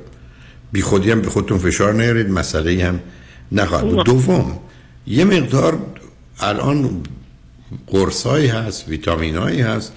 بی 0.72 0.82
خودی 0.82 1.10
هم 1.10 1.20
به 1.20 1.30
خودتون 1.30 1.58
فشار 1.58 1.94
نیارید. 1.94 2.30
مسئله 2.30 2.84
هم 2.84 3.00
نخواهد 3.52 3.88
بود. 3.88 4.06
دوم 4.06 4.58
یه 5.06 5.24
مقدار 5.24 5.78
الان 6.40 7.02
قرصایی 7.86 8.46
هست 8.46 8.88
ویتامینایی 8.88 9.60
هست. 9.60 9.92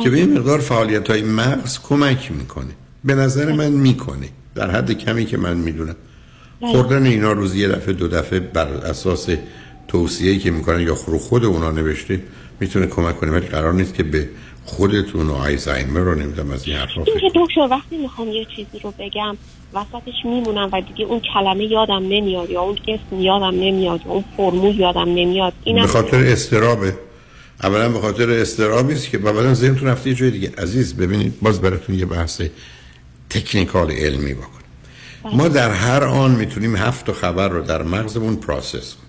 که 0.00 0.10
به 0.10 0.16
این 0.16 0.38
مقدار 0.38 0.58
فعالیت 0.58 1.10
های 1.10 1.22
مغز 1.22 1.78
کمک 1.82 2.32
می‌کنه. 2.32 2.72
به 3.04 3.14
نظر 3.14 3.52
من 3.52 3.72
می‌کنه. 3.72 4.28
در 4.54 4.70
حد 4.70 4.92
کمی 4.92 5.26
که 5.26 5.36
من 5.36 5.56
می‌دونم. 5.56 5.96
خوردن 6.60 7.06
اینا 7.06 7.32
روزی 7.32 7.60
یه 7.60 7.68
دفعه 7.68 7.92
دو 7.92 8.08
دفعه 8.08 8.40
بر 8.40 8.68
اساس 8.68 9.28
توصیه‌ای 9.88 10.38
که 10.38 10.50
می‌کنن 10.50 10.80
یا 10.80 10.96
رو 11.06 11.18
خود 11.18 11.44
اونا 11.44 11.70
نوشته 11.70 12.22
می‌تونه 12.60 12.86
کمک 12.86 13.20
کنه. 13.20 13.30
ولی 13.30 13.46
قرار 13.46 13.72
نیست 13.72 13.94
که 13.94 14.02
به 14.02 14.28
خودتون 14.64 15.26
و 15.26 15.32
آیزایمر 15.32 16.00
رو 16.00 16.14
نمی‌دونم 16.14 16.50
از 16.50 16.66
این 16.66 16.76
حرفا 16.76 17.02
این 17.06 17.18
که 17.18 17.30
دکتر 17.34 17.68
وقتی 17.70 17.96
می‌خوام 17.96 18.28
یه 18.28 18.46
چیزی 18.56 18.78
رو 18.82 18.94
بگم 18.98 19.36
وسطش 19.74 20.24
میمونم 20.24 20.68
و 20.72 20.80
دیگه 20.80 21.04
اون 21.04 21.20
کلمه 21.34 21.64
یادم 21.64 22.02
نمیاد 22.08 22.50
یا 22.50 22.62
اون 22.62 22.78
اسم 22.88 23.20
یادم 23.20 23.54
نمیاد 23.60 24.00
یا 24.06 24.12
اون 24.12 24.24
فرمول 24.36 24.80
یادم 24.80 25.08
نمیاد 25.08 25.52
به 25.64 25.86
خاطر 25.86 26.16
اضطرابه. 26.16 26.94
اولا 27.62 27.88
به 27.88 28.00
خاطر 28.00 28.30
اضطرابی 28.30 28.94
است 28.94 29.08
که 29.10 29.18
بعدا 29.18 29.54
ذهنتون 29.54 29.88
رفته 29.88 30.10
یه 30.10 30.16
جای 30.16 30.30
دیگه. 30.30 30.52
عزیز 30.58 30.94
ببینید 30.94 31.40
باز 31.40 31.60
براتون 31.60 31.98
یه 31.98 32.06
بحث 32.06 32.42
technical 33.30 33.92
علمی 33.92 34.34
بکنیم 34.34 34.62
ما 35.24 35.48
در 35.48 35.70
هر 35.70 36.04
آن 36.04 36.30
می‌تونیم 36.30 36.76
هفت 36.76 37.06
تا 37.06 37.12
خبر 37.12 37.48
رو 37.48 37.62
در 37.62 37.82
مغزمون 37.82 38.36
process 38.36 38.94
کنیم. 38.94 39.08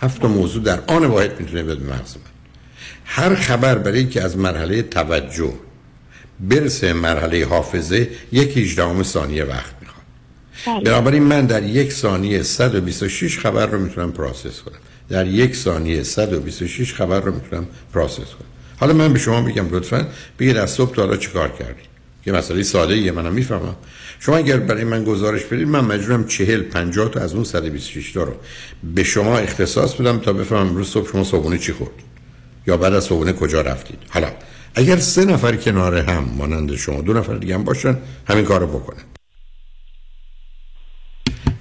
هفت 0.00 0.22
تا 0.22 0.28
موضوع 0.28 0.62
در 0.62 0.80
آن 0.86 1.04
واحد 1.04 1.40
می‌تونه 1.40 1.62
به 1.62 1.74
مغز 1.74 2.16
من. 2.16 2.22
هر 3.04 3.34
خبر 3.34 3.78
برای 3.78 4.06
که 4.06 4.22
از 4.22 4.36
مرحله 4.36 4.82
توجه 4.82 5.52
برسه 6.40 6.92
مرحله 6.92 7.46
حافظه 7.46 8.08
یک 8.32 8.58
18 8.58 9.02
ثانیه 9.02 9.44
وقت 9.44 9.74
می‌خواد. 9.80 10.84
بنابراین 10.84 11.22
من 11.22 11.46
در 11.46 11.62
یک 11.62 11.92
ثانیه 11.92 12.42
126 12.42 13.38
خبر 13.38 13.66
رو 13.66 13.80
می‌تونم 13.80 14.12
process 14.12 14.60
کنم. 14.60 14.78
در 15.08 15.26
یک 15.26 15.56
ثانیه 15.56 16.02
126 16.02 16.94
خبر 16.94 17.20
رو 17.20 17.34
می‌تونم 17.34 17.66
پروسس 17.94 18.16
کنم. 18.16 18.48
حالا 18.80 18.92
من 18.92 19.12
به 19.12 19.18
شما 19.18 19.40
میگم 19.40 19.70
لطفا 19.70 20.06
بگید 20.38 20.56
از 20.56 20.70
صبح 20.70 20.94
تا 20.94 21.02
حالا 21.02 21.16
چیکار 21.16 21.48
کردید؟ 21.48 21.86
یه 22.26 22.32
مسئله 22.32 22.62
ساده 22.62 22.96
یه 22.96 23.12
منم 23.12 23.32
می‌فهمم. 23.32 23.76
شما 24.20 24.36
اگر 24.36 24.56
برای 24.56 24.84
من 24.84 25.04
گزارش 25.04 25.44
بدید 25.44 25.68
من 25.68 25.80
مجبورم 25.80 26.26
40 26.26 26.62
50 26.62 27.08
تا 27.08 27.20
از 27.20 27.34
اون 27.34 27.44
126 27.44 28.12
تا 28.12 28.22
رو 28.22 28.34
به 28.94 29.04
شما 29.04 29.38
اختصاص 29.38 29.94
بدم 29.94 30.18
تا 30.18 30.32
بفهمم 30.32 30.76
روز 30.76 30.88
صبح 30.88 31.12
شما 31.12 31.24
صبحونه 31.24 31.58
چی 31.58 31.72
خورد. 31.72 31.92
یا 32.66 32.76
بعد 32.76 32.94
از 32.94 33.04
صبحونه 33.04 33.32
کجا 33.32 33.60
رفتید. 33.60 33.98
حالا 34.08 34.28
اگر 34.74 34.96
سه 34.96 35.24
نفر 35.24 35.56
کنار 35.56 35.96
هم 35.96 36.24
مانند 36.36 36.76
شما 36.76 37.00
دو 37.00 37.12
نفر 37.12 37.34
دیگه 37.36 37.54
هم 37.54 37.64
باشن 37.64 37.98
همین 38.28 38.44
کارو 38.44 38.66
بکنن. 38.66 39.02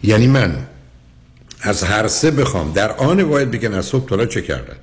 یعنی 0.03 0.27
من 0.27 0.67
از 1.65 1.83
هر 1.83 2.07
سه 2.07 2.31
بخوام. 2.31 2.71
در 2.71 2.91
آن 2.91 3.21
واحد 3.21 3.51
بگن 3.51 3.73
از 3.73 3.85
صبح 3.85 4.09
تا 4.09 4.25
چه 4.25 4.41
کردن؟ 4.41 4.75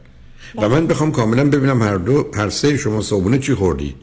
و 0.54 0.68
من 0.68 0.86
بخوام 0.86 1.12
کاملا 1.12 1.44
ببینم 1.44 1.82
هر 1.82 1.96
دو 1.96 2.30
هر 2.34 2.50
سه 2.50 2.76
شما 2.76 3.00
صبحونه 3.00 3.38
چی 3.38 3.54
خوردید. 3.54 3.94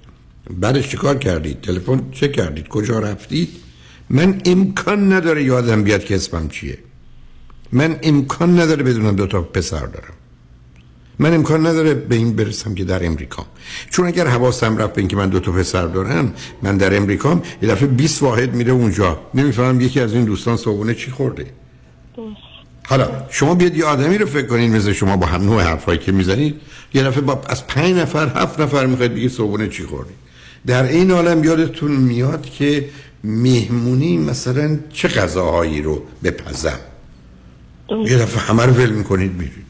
بعدش 0.50 0.89
چیکار 0.89 1.17
کردید؟ 1.17 1.62
تلفن 1.62 2.01
چه 2.12 2.27
کردید؟ 2.27 2.67
کجا 2.67 3.00
رفتید؟ 3.00 3.50
من 4.09 4.41
امکان 4.45 5.13
نداره 5.13 5.43
یادم 5.43 5.83
بیاد 5.83 6.03
که 6.03 6.15
اسمم 6.15 6.50
چیه. 6.50 6.77
من 7.71 8.00
امکان 8.03 8.59
نداره 8.59 8.83
بدونم 8.83 9.15
دو 9.15 9.27
تا 9.27 9.41
پسر 9.41 9.86
دارم. 9.86 10.13
من 11.19 11.33
امکان 11.33 11.67
نداره 11.67 11.93
به 11.93 12.15
این 12.15 12.36
برسم 12.36 12.75
که 12.75 12.83
در 12.83 13.05
امریکا. 13.05 13.45
چون 13.89 14.07
اگر 14.07 14.27
حواسم 14.27 14.77
رفت 14.77 14.93
به 14.93 15.01
اینکه 15.01 15.15
من 15.15 15.29
دو 15.29 15.39
تا 15.39 15.51
پسر 15.51 15.88
دارم 15.88 16.33
من 16.62 16.77
در 16.77 16.98
امریکا 16.98 17.41
یه 17.62 17.69
دفعه 17.69 17.88
20 17.88 18.24
واحد 18.24 18.55
میره 18.55 18.71
اونجا. 18.71 19.19
نمی‌فهمم 19.33 19.81
یکی 19.81 20.00
از 20.00 20.13
این 20.13 20.25
دوستان 20.25 20.57
صبحونه 20.57 20.93
چی 20.93 21.12
خورده. 21.12 21.45
حالا 22.89 23.10
شما 23.29 23.55
بیاد 23.55 23.77
یه 23.77 23.86
آدمی 23.86 24.17
رو 24.17 24.25
فکر 24.25 24.48
کنین 24.48 24.75
مثل 24.75 24.93
شما 24.93 25.17
با 25.17 25.25
هم 25.25 25.41
نوع 25.41 25.62
حرفایی 25.62 26.00
که 26.00 26.12
می‌زنید 26.12 26.55
یه 26.93 27.03
دفعه 27.03 27.22
با 27.22 27.41
از 27.48 27.67
پنج 27.67 27.96
نفر 27.96 28.27
هفت 28.36 28.60
نفر 28.60 28.86
می‌خواید 28.86 29.13
بگید 29.13 29.31
صبحونه 29.31 29.67
چی 29.67 29.84
خوردی 29.84 30.13
در 30.65 30.84
این 30.84 31.12
عالم 31.12 31.43
یادتون 31.43 31.91
میاد 31.91 32.46
که 32.46 32.89
مهمونی 33.24 34.17
مثلا 34.17 34.79
چه 34.93 35.08
غذاهایی 35.08 35.81
رو 35.81 36.03
بپزم 36.24 36.79
یه 37.89 38.17
دفعه 38.17 38.41
همه 38.41 38.65
رو 38.65 38.74
ول 38.74 38.89
می‌کنید 38.89 39.31
میرید 39.31 39.65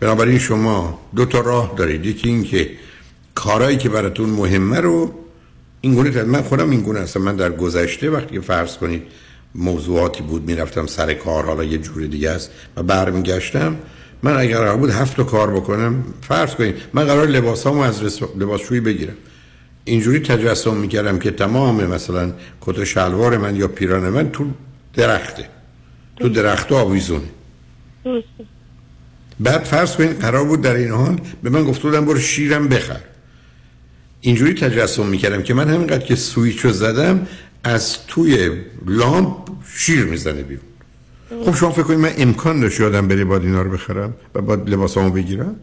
بنابراین 0.00 0.38
شما 0.38 1.00
دو 1.16 1.24
تا 1.24 1.40
راه 1.40 1.74
دارید. 1.76 2.06
یکی 2.06 2.28
این 2.28 2.44
که 2.44 2.70
کارهایی 3.34 3.76
که 3.76 3.88
براتون 3.88 4.30
مهمه 4.30 4.80
رو 4.80 5.14
این 5.80 5.94
گونه 5.94 6.22
من 6.22 6.42
خودم 6.42 6.70
این 6.70 6.80
گونه 6.80 7.00
هستم. 7.00 7.20
من 7.22 7.36
در 7.36 7.50
گذشته 7.50 8.10
وقتی 8.10 8.40
فرض 8.40 8.76
کنید 8.76 9.02
موضوعاتی 9.54 10.22
بود 10.22 10.46
می‌رفتم 10.46 10.86
سر 10.86 11.14
کار 11.14 11.44
حالا 11.44 11.64
یه 11.64 11.78
جور 11.78 12.06
دیگه 12.06 12.30
است. 12.30 12.50
و 12.76 12.82
برمیگشتم 12.82 13.76
من 14.22 14.36
اگر 14.36 14.58
قرار 14.58 14.76
بود 14.76 14.90
هفت 14.90 15.20
کار 15.20 15.50
بکنم 15.50 16.04
فرض 16.20 16.54
کنید 16.54 16.74
من 16.92 17.04
قرار 17.04 17.26
لباسامو 17.26 17.80
از 17.80 18.02
لباسشویی 18.38 18.80
بگیرم. 18.80 19.14
اینجوری 19.84 20.20
تجسم 20.20 20.76
می‌کردم 20.76 21.18
که 21.18 21.30
تمام 21.30 21.84
مثلا 21.84 22.32
کت 22.60 22.84
شلوار 22.84 23.36
من 23.36 23.56
یا 23.56 23.68
پیران 23.68 24.08
من 24.08 24.30
تو 24.30 24.50
درخته. 24.94 25.48
تو 26.16 26.28
درخت 26.28 26.72
آویزونه. 26.72 27.28
بعد 29.40 29.64
فرض 29.64 29.96
کنید 29.96 30.20
قرار 30.20 30.44
بود 30.44 30.62
در 30.62 30.74
این 30.74 30.90
حال 30.90 31.20
به 31.42 31.50
من 31.50 31.64
گفته 31.64 31.82
بودم 31.82 32.04
برو 32.04 32.18
شیرم 32.18 32.68
بخر. 32.68 33.00
اینجوری 34.20 34.54
تجسم 34.54 35.06
می‌کردم 35.06 35.42
که 35.42 35.54
من 35.54 35.68
همینقدر 35.68 36.06
که 36.06 36.14
سویچو 36.14 36.72
زدم 36.72 37.26
از 37.64 38.06
توی 38.06 38.50
لامپ 38.86 39.48
شیر 39.76 40.04
می‌زنه 40.04 40.42
بیرون. 40.42 40.64
خب 41.44 41.54
شما 41.54 41.70
فکر 41.70 41.82
کنید 41.82 41.98
من 41.98 42.12
امکان 42.18 42.60
داشت 42.60 42.80
یادم 42.80 43.08
بره 43.08 43.24
باید 43.24 43.42
اینا 43.42 43.62
رو 43.62 43.70
بخرم 43.70 44.14
و 44.34 44.40
باید 44.40 44.70
لباسامو 44.70 45.10
بگیرم؟ 45.10 45.56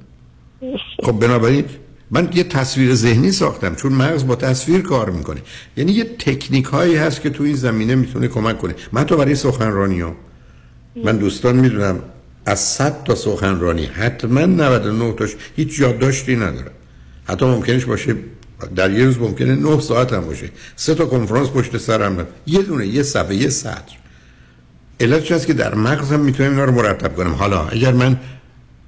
خب 1.03 1.11
بنابراین 1.11 1.65
من 2.11 2.29
یه 2.33 2.43
تصویر 2.43 2.95
ذهنی 2.95 3.31
ساختم 3.31 3.75
چون 3.75 3.93
مغز 3.93 4.27
با 4.27 4.35
تصویر 4.35 4.81
کار 4.81 5.09
می‌کنه. 5.09 5.41
یعنی 5.77 5.91
یه 5.91 6.03
تکنیک 6.03 6.65
هایی 6.65 6.95
هست 6.95 7.21
که 7.21 7.29
تو 7.29 7.43
این 7.43 7.55
زمینه 7.55 7.95
می‌تونه 7.95 8.27
کمک 8.27 8.57
کنه. 8.57 8.75
من 8.91 9.03
تو 9.03 9.17
برای 9.17 9.35
سخنرانی 9.35 9.99
ها 10.01 10.15
من 11.03 11.17
دوستان 11.17 11.55
می‌دونم 11.55 11.99
از 12.45 12.59
100 12.59 13.03
تا 13.03 13.15
سخنرانی 13.15 13.85
حتما 13.85 14.45
99 14.45 15.13
تاش 15.13 15.35
هیچ 15.55 15.79
یادداشتی 15.79 16.35
نداره 16.35 16.71
حتی 17.25 17.45
ممکنش 17.45 17.85
باشه 17.85 18.15
در 18.75 18.91
یه 18.91 19.05
روز 19.05 19.17
ممکنه 19.17 19.55
9 19.55 19.79
ساعت 19.79 20.13
هم 20.13 20.25
باشه. 20.25 20.49
سه 20.75 20.95
تا 20.95 21.05
کنفرانس 21.05 21.49
پشت 21.49 21.77
سرم 21.77 22.27
یه 22.47 22.61
دونه 22.61 22.87
یه 22.87 23.03
صفحه 23.03 23.35
یه 23.35 23.49
سطر 23.49 23.95
علتش 24.99 25.31
هست 25.31 25.47
که 25.47 25.53
در 25.53 25.75
مغزم 25.75 26.19
می‌تونم 26.19 26.49
اینا 26.49 26.63
رو 26.63 26.71
مرتب 26.71 27.15
کنم 27.15 27.33
حالا 27.33 27.67
اگر 27.67 27.91
من 27.91 28.19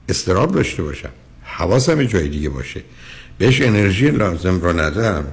استراب 0.10 0.56
داشته 0.56 0.84
باشم 0.84 1.10
حواسم 1.44 2.04
جای 2.04 2.28
دیگه 2.28 2.50
باشه. 2.50 2.82
بهش 3.38 3.62
انرژی 3.62 4.12
لازم 4.12 4.60
رو 4.60 4.80
ندم. 4.80 5.25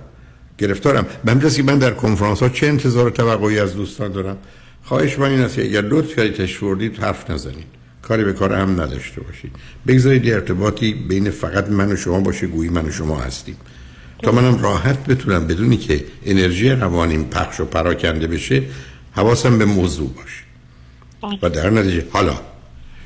گرفتارم. 0.58 1.06
به 1.24 1.50
که 1.50 1.62
من 1.62 1.78
در 1.78 1.90
کنفرانس 1.90 2.40
ها 2.40 2.48
چه 2.48 2.66
انتظار 2.66 3.10
توقعی 3.10 3.58
از 3.58 3.74
دوستان 3.74 4.12
دارم؟ 4.12 4.36
خواهش 4.82 5.18
من 5.18 5.30
این 5.30 5.40
است 5.40 5.54
که 5.54 5.64
اگر 5.64 5.82
لطف 5.82 6.16
کردید 6.16 6.34
تشوردید 6.34 6.98
حرف 6.98 7.30
نزنید. 7.30 7.66
کاری 8.02 8.24
به 8.24 8.32
کار 8.32 8.52
هم 8.52 8.80
نداشته 8.80 9.20
باشید. 9.20 9.50
بگذارید 9.86 10.32
ارتباطی 10.32 10.94
بین 10.94 11.30
فقط 11.30 11.68
من 11.68 11.92
و 11.92 11.96
شما 11.96 12.20
باشه 12.20 12.46
گویی 12.46 12.70
من 12.70 12.86
و 12.86 12.90
شما 12.90 13.20
هستیم. 13.20 13.56
تا 14.22 14.32
منم 14.32 14.62
راحت 14.62 15.06
بتونم 15.06 15.46
بدونی 15.46 15.76
که 15.76 16.04
انرژی 16.24 16.70
روانیم 16.70 17.24
پخش 17.24 17.60
و 17.60 17.64
پراکنده 17.64 18.26
بشه 18.26 18.62
حواسم 19.12 19.58
به 19.58 19.64
موضوع 19.64 20.10
باشه. 20.12 21.38
و 21.42 21.50
در 21.50 21.70
نتیجه 21.70 22.04
حالا 22.12 22.40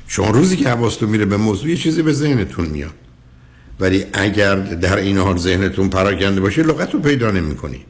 شما 0.07 0.29
روزی 0.29 0.57
که 0.57 0.69
حواستون 0.69 1.09
میره 1.09 1.25
به 1.25 1.37
موضوع 1.37 1.69
یه 1.69 1.77
چیزی 1.77 2.01
به 2.01 2.13
ذهنتون 2.13 2.65
میاد. 2.65 2.93
ولی 3.79 4.05
اگر 4.13 4.55
در 4.55 4.97
این 4.97 5.17
حال 5.17 5.37
ذهنتون 5.37 5.89
پراکنده 5.89 6.41
باشه 6.41 6.63
لغت 6.63 6.93
رو 6.93 6.99
پیدا 6.99 7.31
نمی 7.31 7.55
کنید 7.55 7.85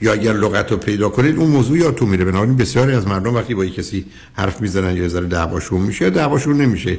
یا 0.00 0.12
اگر 0.12 0.32
لغت 0.32 0.72
رو 0.72 0.76
پیدا 0.76 1.08
کنید 1.08 1.36
اون 1.36 1.50
موضوع 1.50 1.78
یادتون 1.78 2.08
میره. 2.08 2.24
بنابراین 2.24 2.56
بسیاری 2.56 2.92
از 2.92 3.06
مردم 3.06 3.34
وقتی 3.34 3.54
با 3.54 3.66
کسی 3.66 4.04
حرف 4.32 4.60
می‌زنن 4.60 4.96
یا 4.96 5.08
ذره 5.08 5.26
دعواشون 5.26 5.80
میشه 5.80 6.10
دعواشون 6.10 6.56
نمیشه. 6.60 6.98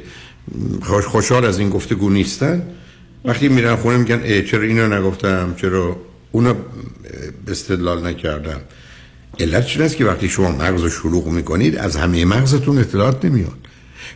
خوشحال 0.82 1.44
از 1.44 1.58
این 1.58 1.70
گفتگو 1.70 2.10
نیستن. 2.10 2.62
وقتی 3.26 3.48
میرن 3.48 3.76
خونه 3.76 3.96
میگن 3.96 4.20
ای 4.24 4.42
چرا 4.42 4.62
اینو 4.62 4.98
نگفتم؟ 4.98 5.54
چرا 5.60 5.96
اونو 6.32 6.54
استدلال 7.48 8.06
نکردم؟ 8.06 8.60
علت 9.40 9.66
چیه 9.66 9.84
است 9.84 9.96
که 9.96 10.04
وقتی 10.04 10.28
شما 10.28 10.50
مغز 10.50 10.82
رو 10.82 10.90
شلوغ 10.90 11.26
می‌کنید 11.26 11.76
از 11.76 11.96
همه 11.96 12.24
مغزتون 12.24 12.78
اطلاعات 12.78 13.24
نمیاد. 13.24 13.58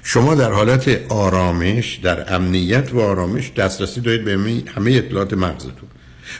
شما 0.02 0.34
در 0.34 0.52
حالت 0.52 1.00
آرامش 1.08 2.00
در 2.02 2.34
امنیت 2.34 2.94
و 2.94 3.00
آرامش 3.00 3.52
دسترسی 3.56 4.00
دارید 4.00 4.24
به 4.24 4.62
همه 4.76 4.92
اطلاعات 4.92 5.34
مغزتون. 5.34 5.88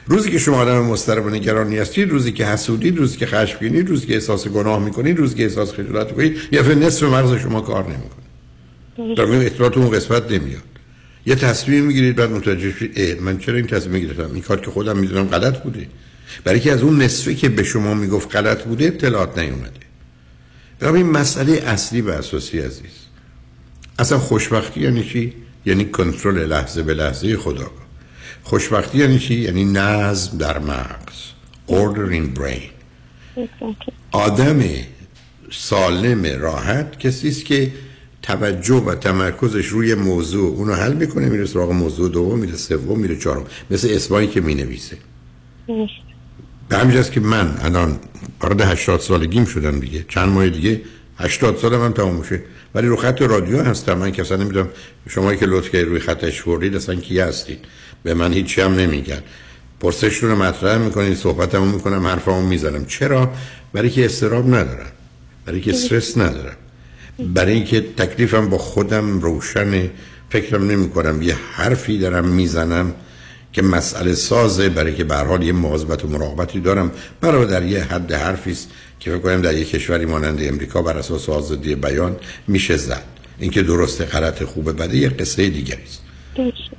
روزی 0.07 0.31
که 0.31 0.39
شما 0.39 0.57
آدم 0.57 0.79
مضطرب 0.79 1.27
و 1.27 1.31
نگرانی 1.31 1.79
هستید 1.79 2.11
روزی 2.11 2.33
که 2.33 2.47
حسودید 2.47 2.99
روزی 2.99 3.19
که 3.19 3.27
خشمگینید 3.27 3.89
روزی 3.89 4.07
که 4.07 4.15
احساس 4.15 4.49
گناه 4.49 4.85
می‌کنید 4.85 5.19
روزی 5.19 5.35
که 5.35 5.43
احساس 5.43 5.73
خجالت 5.73 6.11
می‌کنید 6.11 6.39
یا 6.53 6.63
نصف 6.63 7.03
مغز 7.03 7.43
شما 7.43 7.61
کار 7.61 7.85
نمی‌کنه. 7.85 9.15
در 9.15 9.47
اطلاعات 9.47 9.77
اون 9.77 9.91
قسمت 9.91 10.33
نمیاد. 10.33 10.63
یه 11.27 11.35
تصمیم 11.35 11.85
می‌گیرید 11.85 12.17
بعد 12.17 12.31
متوجه 12.31 12.73
شید 12.79 13.21
من 13.21 13.39
چرا 13.39 13.57
این 13.57 13.67
تصمیم 13.67 14.07
گرفتم 14.07 14.35
این 14.35 14.43
کار 14.43 14.61
که 14.61 14.71
خودم 14.71 14.99
می‌دونم 14.99 15.27
غلط 15.27 15.63
بوده. 15.63 15.87
برای 16.45 16.61
که 16.61 16.73
از 16.73 16.83
اون 16.83 17.03
نصفی 17.03 17.35
که 17.35 17.49
به 17.49 17.63
شما 17.63 17.95
می‌گفت 17.95 18.37
غلط 18.37 18.63
بوده 18.65 18.85
اطلاعات 18.85 19.39
نیومده. 19.39 19.81
این 20.83 21.11
مسئله 21.11 21.53
اصلی 21.53 22.01
و 22.01 22.11
اساسی 22.11 22.59
عزیز. 22.59 22.91
اصلا 23.99 24.19
خوشبختی 24.19 24.81
یعنی 24.81 25.05
چی؟ 25.05 25.33
یعنی 25.67 25.85
کنترل 25.85 26.47
لحظه 26.47 26.83
به 26.83 26.95
لحظه 26.95 27.37
خدا 27.37 27.71
خوشبختی 28.43 28.99
یعنی 28.99 29.19
چی؟ 29.19 29.35
یعنی 29.35 29.65
نظم 29.65 30.39
در 30.39 30.59
مغز. 30.59 31.31
Order 31.69 32.13
in 32.13 32.39
brain. 32.39 32.71
آدم 34.13 34.63
سالم 35.51 36.41
راحت 36.41 36.99
کسی 36.99 37.29
است 37.29 37.45
که 37.45 37.73
توجه 38.23 38.75
و 38.75 38.95
تمرکزش 38.95 39.67
روی 39.67 39.95
موضوع. 39.95 40.57
اونو 40.57 40.75
حل 40.75 40.93
می‌کنه 40.93 41.29
میره 41.29 41.47
سراغ 41.47 41.73
موضوع 41.73 42.11
دوم 42.11 42.39
میره 42.39 42.57
سوم 42.57 42.99
میره 43.01 43.17
چهارم. 43.17 43.45
مثل 43.71 43.89
اسمایی 43.91 44.29
که 44.29 44.41
می‌نویسه. 44.41 44.97
به 46.69 46.77
همینجاست 46.77 47.13
که 47.13 47.21
من 47.21 47.55
الان 47.63 47.99
وارد 48.41 48.61
80 48.61 49.01
سالگیم 49.01 49.45
شدم 49.45 49.81
دیگه. 49.81 50.05
چند 50.09 50.29
ماه 50.29 50.49
دیگه. 50.49 50.81
80 51.19 51.57
سال 51.57 51.77
من 51.77 51.93
تمام 51.93 52.15
میشه. 52.17 52.43
ولی 52.75 52.87
رو 52.87 52.97
خط 52.97 53.23
رادیو 53.23 53.63
هستم. 53.63 53.99
من 53.99 54.13
که 54.13 54.23
اصلا 54.23 54.37
نمی‌دونم 54.37 54.69
شما 55.09 55.35
که 55.35 55.47
لطف 55.47 55.71
کردید 55.71 55.89
روی 55.89 56.01
خطش 56.01 56.47
وردید 56.47 56.77
اصلا 56.77 56.95
کی 56.95 57.21
هستید؟ 57.21 57.59
به 58.03 58.15
من 58.15 58.33
هیچی 58.33 58.61
هم 58.61 58.75
نمیگن. 58.75 59.21
پرسشتون 59.81 60.31
رو 60.31 60.37
مطرح 60.37 60.79
می‌کنید 60.79 61.17
صحبتمو 61.17 61.73
می‌کنم 61.73 62.07
حرفمو 62.07 62.43
می‌زنم. 62.43 62.85
چرا؟ 62.85 63.31
برای 63.73 63.91
که 63.91 64.05
استراب 64.05 64.47
ندارم. 64.47 64.93
برای 65.47 65.61
که 65.61 65.71
استرس 65.71 66.19
ندارم. 66.19 66.57
برای 67.35 67.53
اینکه 67.53 67.81
تکلیفم 67.81 68.49
با 68.49 68.59
خودم 68.59 69.21
روشن 69.21 69.91
فکرم 70.31 70.71
نمی 70.71 70.91
کنم 70.91 71.23
یه 71.23 71.37
حرفی 71.53 71.99
دارم 71.99 72.29
می‌زنم 72.29 72.95
که 73.53 73.63
مسئله 73.63 74.15
سازه 74.15 74.69
برای 74.69 74.95
که 74.95 75.05
به 75.05 75.17
حال 75.17 75.43
یه 75.43 75.53
مواظبت 75.53 76.05
و 76.05 76.09
مراقبتی 76.09 76.61
دارم. 76.61 76.93
برای 77.21 77.47
در 77.47 77.63
یه 77.63 77.83
حد 77.85 78.13
حرفی 78.13 78.51
است 78.51 78.71
که 79.01 79.11
فکر 79.11 79.21
کنم 79.21 79.43
در 79.43 79.55
یه 79.55 79.65
کشوری 79.65 80.07
مانند 80.07 80.39
امریکا 80.43 80.83
بر 80.83 80.99
اساس 80.99 81.29
آزادی 81.29 81.75
بیان 81.75 82.17
میشه 82.49 82.77
زد. 82.77 83.03
اینکه 83.39 83.63
درسته 83.63 84.05
غلط 84.05 84.45
خوبه 84.45 84.73
بده 84.73 84.97
یه 84.97 85.09
قصه 85.09 85.49
دیگری 85.49 85.83
است. 85.83 86.03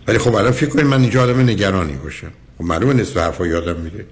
ولی 0.07 0.17
خب 0.17 0.35
الان 0.35 0.51
فکر 0.51 0.69
کنید 0.69 0.85
من 0.85 1.01
اینجا 1.01 1.23
آدم 1.23 1.39
نگرانی 1.39 1.93
باشم. 1.93 2.31
خب 2.57 2.63
معلومه 2.63 2.93
نصف 2.93 3.17
حرفا 3.17 3.47
یادم 3.47 3.75
میره. 3.79 4.05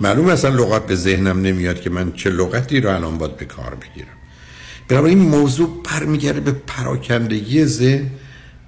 معلومه 0.00 0.32
اصلا 0.32 0.50
لغات 0.54 0.86
به 0.86 0.94
ذهنم 0.94 1.40
نمیاد 1.40 1.80
که 1.80 1.90
من 1.90 2.12
چه 2.12 2.30
لغتی 2.30 2.80
رو 2.80 2.94
الان 2.94 3.18
باید 3.18 3.36
به 3.36 3.44
کار 3.44 3.74
بگیرم. 3.74 4.21
بنابراین 4.92 5.18
این 5.18 5.28
موضوع 5.28 5.82
برمیگرده 5.84 6.40
به 6.40 6.52
پراکندگی 6.52 7.64
ذهن 7.64 8.10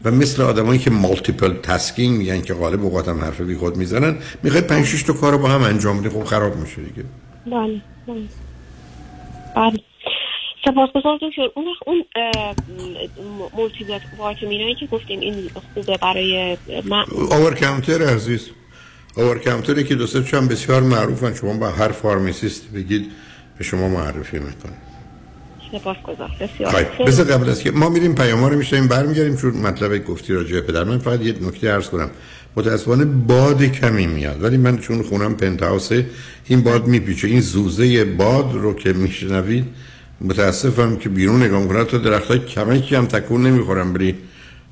و 0.04 0.10
مثل 0.10 0.42
آدمایی 0.42 0.78
که 0.78 0.90
مالتیپل 0.90 1.54
تاسکینگ 1.54 2.18
میگن 2.18 2.40
که 2.40 2.54
غالب 2.54 2.84
اوقات 2.84 3.08
هم 3.08 3.20
حرف 3.20 3.40
بی 3.40 3.56
خود 3.56 3.76
می‌زنن 3.76 4.18
می‌خوای 4.42 4.62
5 4.62 4.86
6 4.86 5.02
تا 5.02 5.12
کارو 5.12 5.38
با 5.38 5.48
هم 5.48 5.62
انجام 5.62 6.00
بدی 6.00 6.08
خب 6.08 6.24
خراب 6.24 6.56
میشه 6.56 6.82
دیگه. 6.82 7.04
بله 7.46 7.80
بله. 8.06 8.22
بله. 9.56 9.78
سپاسگزار 10.64 11.18
دکتر. 11.22 11.42
اون 11.54 11.66
اون 11.86 12.04
مولتی 13.56 13.84
ویتامینایی 13.84 14.74
که 14.74 14.86
گفتیم 14.86 15.20
این 15.20 15.50
خوبه 15.74 15.98
برای 16.02 16.56
من. 16.84 17.04
آور 17.30 17.54
کامتر 17.54 18.02
عزیز. 18.14 18.50
آور 19.16 19.38
کامتری 19.38 19.84
که 19.84 19.94
دو 19.94 20.06
سه 20.06 20.22
چند 20.22 20.48
بسیار 20.48 20.82
معروفن. 20.82 21.34
شما 21.34 21.52
با 21.52 21.70
هر 21.70 21.88
فارماسیست 21.88 22.72
بگید 22.72 23.12
به 23.58 23.64
شما 23.64 23.88
معرفی 23.88 24.38
می‌کنه 24.38 24.93
سپاسگزار. 25.78 26.30
بسیار 26.40 26.86
بذار 27.06 27.26
قبل 27.26 27.50
از 27.50 27.62
که 27.62 27.70
ما 27.70 27.88
میریم 27.88 28.14
پیام 28.14 28.44
رو 28.44 28.56
میشنیم 28.56 28.88
برمیگردیم 28.88 29.36
چون 29.36 29.50
مطلب 29.50 30.04
گفتی 30.04 30.32
راجع 30.32 30.60
پدر 30.60 30.84
من. 30.84 30.98
فقط 30.98 31.20
یه 31.20 31.34
نکته 31.42 31.70
عرض 31.70 31.88
کنم. 31.88 32.10
متاسفانه 32.56 33.04
باد 33.04 33.62
کمی 33.62 34.06
میاد 34.06 34.42
ولی 34.42 34.56
من 34.56 34.78
چون 34.78 35.02
خونم 35.02 35.34
پنتاوسه 35.34 36.06
این 36.46 36.60
باد 36.60 36.86
میپیچه. 36.86 37.28
این 37.28 37.40
زوزه 37.40 38.04
باد 38.04 38.54
رو 38.54 38.74
که 38.74 38.92
میشنوید 38.92 39.64
متاسفم 40.20 40.96
که 40.96 41.08
بیرون 41.08 41.42
نگاه 41.42 41.62
می‌کنم. 41.62 41.84
تا 41.84 41.98
درخت 41.98 42.24
های 42.26 42.38
کمکی 42.38 42.94
هم 42.94 43.06
تکون 43.06 43.46
نمی‌خورم. 43.46 43.92
بری 43.92 44.14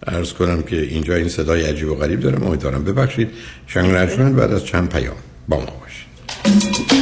ارز 0.06 0.32
کنم 0.32 0.62
که 0.62 0.76
اینجا 0.82 1.14
این 1.14 1.28
صدای 1.28 1.62
عجیب 1.62 1.90
و 1.90 1.94
غریب 1.94 2.20
دارم. 2.20 2.42
امیدوارم 2.42 2.84
ببخشید. 2.84 3.28
شنگ 3.66 3.92
بعد 4.34 4.52
از 4.52 4.64
چند 4.64 4.88
پیام 4.88 5.16
با 5.48 5.56
ما 5.56 5.66
باشید. 5.80 7.01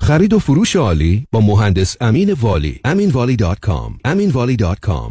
خرید 0.00 0.32
و 0.32 0.38
فروش 0.38 0.76
عالی 0.76 1.26
با 1.32 1.40
مهندس 1.40 1.96
امین 2.00 2.32
والی. 2.32 2.80
aminvali.com 2.84 3.98
aminvali.com 4.04 5.10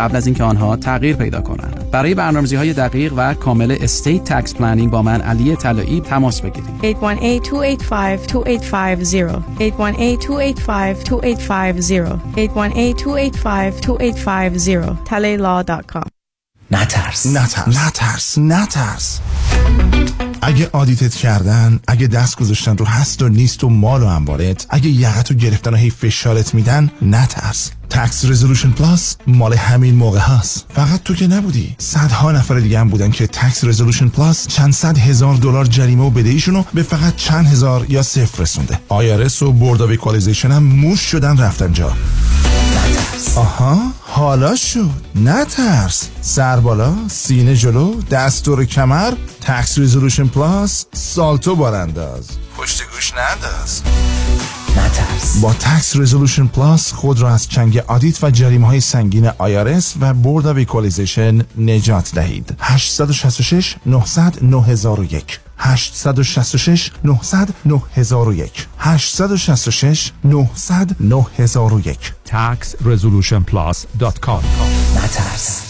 قبل 0.00 0.16
از 0.16 0.26
اینکه 0.26 0.44
آنها 0.44 0.76
تغییر 0.76 1.16
پیدا 1.16 1.40
کنند. 1.40 1.90
برای 1.90 2.14
برنامه‌ریزی 2.14 2.56
های 2.56 2.72
دقیق 2.72 3.12
و 3.16 3.34
کامل 3.34 3.76
estate 3.80 4.24
tax 4.24 4.54
planning 4.54 4.90
با 4.90 5.02
من 5.02 5.20
علی 5.20 5.56
طلایی 5.56 6.00
تماس 6.00 6.40
بگیرید. 6.40 6.80
818-285-2850 6.80 6.84
818-285-2850 9.58 9.60
talaylaw.com 15.10 16.08
نترس. 16.70 17.26
نترس. 17.26 17.68
نترس. 17.68 18.38
نترس. 18.38 19.20
اگه 20.42 20.70
audit 20.72 21.07
ت 21.07 21.14
کردن 21.14 21.80
اگه 21.88 22.06
دست 22.06 22.38
گذاشتن 22.38 22.76
رو 22.76 22.84
هست 22.84 23.22
و 23.22 23.28
نیست 23.28 23.64
و 23.64 23.68
مال 23.68 24.02
و 24.02 24.06
انبارت 24.06 24.66
اگه 24.70 24.88
یقت 24.88 25.30
رو 25.30 25.36
گرفتن 25.36 25.74
و 25.74 25.76
هی 25.76 25.90
فشارت 25.90 26.54
میدن 26.54 26.90
نترس. 27.02 27.70
Tax 27.90 28.24
Resolution 28.24 28.70
Plus 28.70 29.16
مال 29.26 29.54
همین 29.54 29.94
موقع 29.94 30.18
هست. 30.18 30.66
فقط 30.74 31.02
تو 31.02 31.14
که 31.14 31.26
نبودی. 31.26 31.74
صدها 31.78 32.32
نفر 32.32 32.58
دیگه 32.58 32.80
هم 32.80 32.88
بودن 32.88 33.10
که 33.10 33.26
Tax 33.26 33.64
Resolution 33.64 34.08
Plus 34.08 34.46
چند 34.46 34.72
صد 34.72 34.98
هزار 34.98 35.34
دلار 35.34 35.64
جریمه 35.64 36.04
و 36.04 36.10
بدهیشون 36.10 36.54
رو 36.54 36.64
به 36.74 36.82
فقط 36.82 37.16
چند 37.16 37.46
هزار 37.46 37.86
یا 37.88 38.02
صفر 38.02 38.42
رسونده. 38.42 38.80
IRS 38.88 39.42
و 39.42 39.52
Board 39.52 39.82
of 39.82 39.90
هم 40.44 40.62
موش 40.62 41.00
شدن 41.00 41.38
رفتن 41.38 41.72
جا. 41.72 41.92
آها 43.36 43.92
حالا 44.00 44.56
شد. 44.56 44.90
نترس 45.14 46.08
سر 46.20 46.60
بالا 46.60 46.94
سینه 47.08 47.56
جلو 47.56 48.02
دست 48.02 48.39
رو 48.39 48.64
کمر 48.64 49.12
Tax 49.40 49.78
Resolution 49.78 50.26
Plus 50.26 50.86
سالتو 50.92 51.56
بارانداز. 51.56 52.28
پشت 52.58 52.82
گوش 52.94 53.12
ننداز. 53.14 53.82
نترس. 54.76 55.40
با 55.40 55.52
Tax 55.52 55.96
Resolution 55.96 56.46
Plus 56.46 56.92
خود 56.92 57.20
را 57.20 57.34
از 57.34 57.48
چنگ 57.48 57.76
audit 57.76 58.24
و 58.24 58.30
جریمه 58.30 58.66
های 58.66 58.80
سنگین 58.80 59.30
IRS 59.38 59.94
و 60.00 60.14
Board 60.14 60.46
of 60.46 60.56
Equalization 60.56 61.42
نجات 61.58 62.10
دهید. 62.14 62.56
866 62.60 63.76
900 63.86 64.38
9001 64.42 65.40
866 65.58 66.90
900 67.04 67.48
9001 67.64 68.66
866 68.78 70.12
900 70.24 70.96
9001 71.00 72.12
taxresolutionplus.com 72.26 74.44
نترس. 74.96 75.69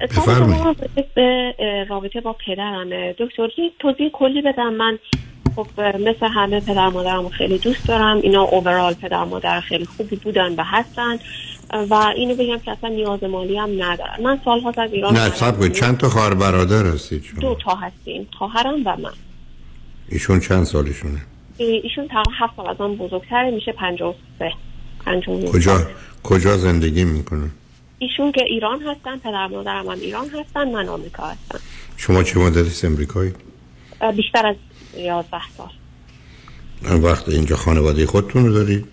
بفرمایید. 0.00 0.76
به 1.14 1.54
رابطه 1.88 2.20
با 2.20 2.36
پدرمه. 2.46 3.14
دکتر 3.18 3.48
توضیح 3.78 4.10
کلی 4.12 4.42
بدم. 4.42 4.74
من 4.74 4.98
خب 5.56 5.66
مثل 5.80 6.26
همه 6.34 6.60
پدر 6.60 6.88
مادرم 6.88 7.28
خیلی 7.28 7.58
دوست 7.58 7.88
دارم. 7.88 8.16
اینا 8.16 8.42
اوورال 8.42 8.94
پدر 8.94 9.24
مادر 9.24 9.60
خیلی 9.60 9.84
خوبی 9.84 10.16
بودن 10.16 10.54
و 10.54 10.64
هستن. 10.64 11.18
و 11.90 11.94
اینو 11.94 12.34
بگم 12.34 12.58
که 12.58 12.70
اصلا 12.70 12.90
نیاز 12.90 13.22
مالی 13.22 13.58
هم 13.58 13.70
ندارن 13.82 14.22
من 14.22 14.40
سال 14.44 14.60
ها 14.60 14.72
از 14.76 14.92
ایران 14.92 15.16
نه 15.16 15.34
سب 15.34 15.68
چند 15.68 15.98
تا 15.98 16.08
خواهر 16.08 16.34
برادر 16.34 16.86
هستید 16.86 17.22
شما؟ 17.22 17.40
دو 17.40 17.56
تا 17.64 17.74
هستیم. 17.74 18.28
خواهرم 18.38 18.74
و 18.86 18.96
من. 18.96 19.10
ایشون 20.08 20.40
چند 20.40 20.64
سالشونه؟ 20.64 21.20
ایشون 21.64 22.08
تقریبا 22.08 22.32
هفت 22.38 22.56
سال 22.56 22.66
از 22.66 22.80
من 22.80 22.96
بزرگتره 22.96 23.50
میشه 23.50 23.72
53 23.72 24.52
53 25.04 25.48
کجا؟ 25.52 25.86
کجا 26.22 26.56
زندگی 26.56 27.04
می‌کنه؟ 27.04 27.50
ایشون 27.98 28.32
که 28.32 28.42
ایران 28.42 28.82
هستن 28.82 29.18
پدر 29.18 29.46
مادرم 29.46 29.88
هم 29.88 29.98
ایران 29.98 30.28
هستن 30.28 30.70
من 30.72 30.88
آمریکا 30.88 31.22
هستم. 31.22 31.60
شما 31.96 32.22
چه 32.22 32.38
مدتی 32.38 32.86
امریکایی؟ 32.86 33.32
بیشتر 34.16 34.46
از 34.46 34.56
11 34.96 35.38
سال. 35.56 35.70
وقت 37.02 37.28
اینجا 37.28 37.56
خانواده 37.56 38.06
خودتون 38.06 38.46
رو 38.46 38.52
دارید؟ 38.52 38.86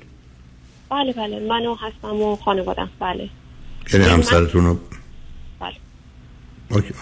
بله 0.90 1.14
بله. 1.14 1.40
منو 1.40 1.76
هستم 1.76 2.22
و 2.22 2.36
خانوادم 2.36 2.90
بله. 3.00 3.30
یعنی 3.94 4.06
همسرتون 4.06 4.66
رو؟ 4.66 4.80
بله. 5.60 5.76
اوکی 6.72 6.94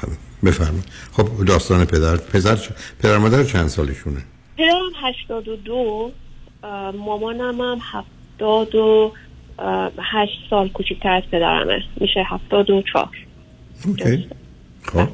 بفرمایید. 0.43 0.85
خب 1.11 1.45
داستان 1.45 1.85
پدر. 1.85 2.17
پدر 2.17 2.57
پدر 2.99 3.17
مادر 3.17 3.43
چند 3.43 3.67
سالشونه؟ 3.67 4.21
پدرم 4.57 4.91
هشتاد 5.01 5.47
و 5.47 5.55
دو 5.55 6.11
مامانم 6.93 7.61
هم 7.61 7.81
هفتاد 7.81 8.75
و 8.75 9.11
هشت 9.99 10.39
سال 10.49 10.69
کوچکتر 10.69 11.13
از 11.13 11.23
پدرمه. 11.31 11.83
میشه 11.97 12.23
هفتاد 12.27 12.69
و 12.69 12.81
چهار. 12.81 13.17
خب. 14.83 15.07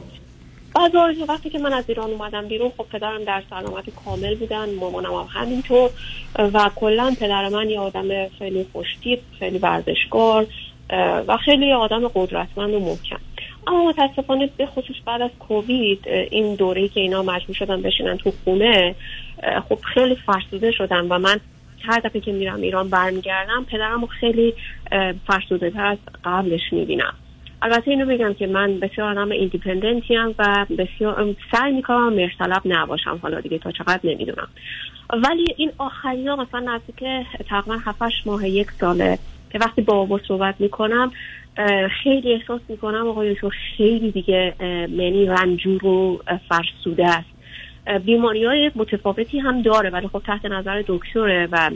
بعد 0.75 0.95
وقتی 1.29 1.49
که 1.49 1.59
من 1.59 1.73
از 1.73 1.83
ایران 1.87 2.09
اومدم 2.09 2.47
بیرون 2.47 2.71
خب 2.77 2.85
پدرم 2.91 3.23
در 3.23 3.43
سلامت 3.49 3.89
کامل 4.05 4.35
بودن 4.35 4.73
مامانم 4.79 5.13
هم 5.13 5.27
همینطور. 5.29 5.89
و 6.35 6.69
کلا 6.75 7.15
پدر 7.19 7.49
من 7.49 7.69
یه 7.69 7.79
آدم 7.79 8.29
خیلی 8.39 8.65
خوشتیپ 8.73 9.19
خیلی 9.39 9.57
ورزشکار 9.57 10.47
و 11.27 11.37
خیلی 11.37 11.73
آدم 11.73 12.07
قدرتمند 12.07 12.73
و 12.73 12.79
محکم. 12.79 13.19
اما 13.67 13.89
متاسفانه 13.89 14.49
به 14.57 14.65
خصوص 14.65 14.95
بعد 15.05 15.21
از 15.21 15.29
کووید 15.39 16.07
این 16.07 16.55
دوره‌ای 16.55 16.87
که 16.87 16.99
اینا 16.99 17.23
مجبور 17.23 17.55
شدن 17.55 17.81
بشینن 17.81 18.17
تو 18.17 18.31
خونه 18.43 18.95
خب 19.69 19.79
خیلی 19.93 20.15
فرسوده 20.15 20.71
شدن 20.71 21.07
و 21.07 21.19
من 21.19 21.39
هر 21.83 21.99
دفعه 21.99 22.21
که 22.21 22.31
میرم 22.31 22.61
ایران 22.61 22.89
برمیگردم 22.89 23.65
پدرم 23.65 24.05
خیلی 24.05 24.53
فرسوده 25.27 25.69
تر 25.69 25.85
از 25.85 25.97
قبلش 26.23 26.61
می‌بینم. 26.73 27.13
البته 27.61 27.91
اینو 27.91 28.05
بگم 28.05 28.33
که 28.33 28.47
من 28.47 28.79
بسیار 28.79 29.11
آدم 29.11 29.31
ایندیپندنتی 29.31 30.17
و 30.17 30.65
بسیار 30.77 31.35
سعی 31.51 31.71
می‌کنم 31.73 32.13
مرسلب 32.13 32.61
نباشم 32.65 33.19
حالا 33.21 33.41
دیگه 33.41 33.57
تا 33.57 33.71
چقدر 33.71 33.99
نمی‌دونم. 34.03 34.47
ولی 35.13 35.45
این 35.57 35.71
آخری 35.77 36.27
ها 36.27 36.35
مثلا 36.35 36.59
نزدیک 36.59 37.03
تقریبا 37.49 37.77
7 37.85 38.01
ماه 38.25 38.49
یک 38.49 38.67
ساله 38.79 39.19
که 39.51 39.59
وقتی 39.59 39.81
با 39.81 39.93
بابا 39.93 40.19
صحبت 40.27 40.55
می‌کنم 40.59 41.11
خیلی 42.03 42.33
احساس 42.33 42.61
می‌کنم 42.69 43.07
آقای 43.07 43.35
تو 43.35 43.49
خیلی 43.77 44.11
دیگه 44.11 44.55
یعنی 44.89 45.25
رنجور 45.25 45.85
و 45.85 46.19
فرسوده 46.49 47.07
است. 47.07 47.40
بیماری 48.05 48.45
های 48.45 48.71
متفاوتی 48.75 49.39
هم 49.39 49.61
داره 49.61 49.89
ولی 49.89 50.07
خب 50.07 50.21
تحت 50.25 50.45
نظر 50.45 50.83
دکتره 50.87 51.47
و 51.51 51.69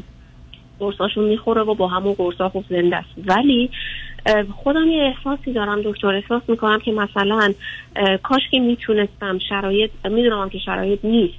قرصاشون 0.79 1.23
می‌خوره 1.23 1.61
و 1.61 1.75
با 1.75 1.87
همون 1.87 2.13
قرصا 2.13 2.49
خوب 2.49 2.65
زنده 2.69 2.95
است. 2.95 3.09
ولی 3.25 3.69
خودم 4.55 4.87
یه 4.87 5.03
احساسی 5.03 5.53
دارم 5.53 5.81
دکتر 5.81 6.07
احساس 6.07 6.41
می‌کنم 6.47 6.79
که 6.79 6.91
مثلا 6.91 7.53
کاش 8.23 8.41
که 8.51 8.59
می‌تونستم 8.59 9.39
شرایط 9.49 9.91
می‌دونم 10.05 10.49
که 10.49 10.59
شرایط 10.59 10.99
نیست. 11.05 11.37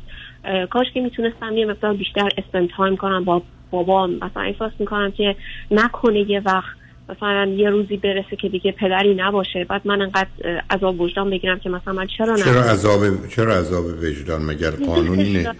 کاش 0.71 0.87
که 0.95 1.01
می‌تونستم 1.01 1.57
یه 1.57 1.67
مقدار 1.67 1.95
بیشتر 1.95 2.29
spend 2.39 2.69
time 2.77 2.97
کنم 2.97 3.25
با 3.25 3.43
بابام. 3.71 4.11
مثلا 4.15 4.43
احساس 4.43 4.73
می‌کنم 4.79 5.13
که 5.13 5.37
نکنه 5.71 6.31
یه 6.31 6.43
وقت 6.45 6.77
مثلا 7.09 7.45
یه 7.45 7.71
روزی 7.71 7.97
برسه 7.97 8.37
که 8.37 8.49
دیگه 8.49 8.73
پدری 8.73 9.15
نباشه 9.15 9.65
بعد 9.65 9.83
من 9.85 10.03
انقدر 10.03 10.29
عذاب 10.71 11.01
وجدان 11.01 11.31
بگیرم 11.31 11.59
که 11.59 11.69
مثلا 11.69 11.93
من 11.93 12.07
چرا 12.19 12.37
چرا 12.37 12.63
عذاب 12.63 13.29
چرا 13.29 13.57
عذاب 13.57 13.85
وجدان؟ 13.85 14.43
مگر 14.43 14.71
قانونی 14.71 15.33
نه. 15.33 15.53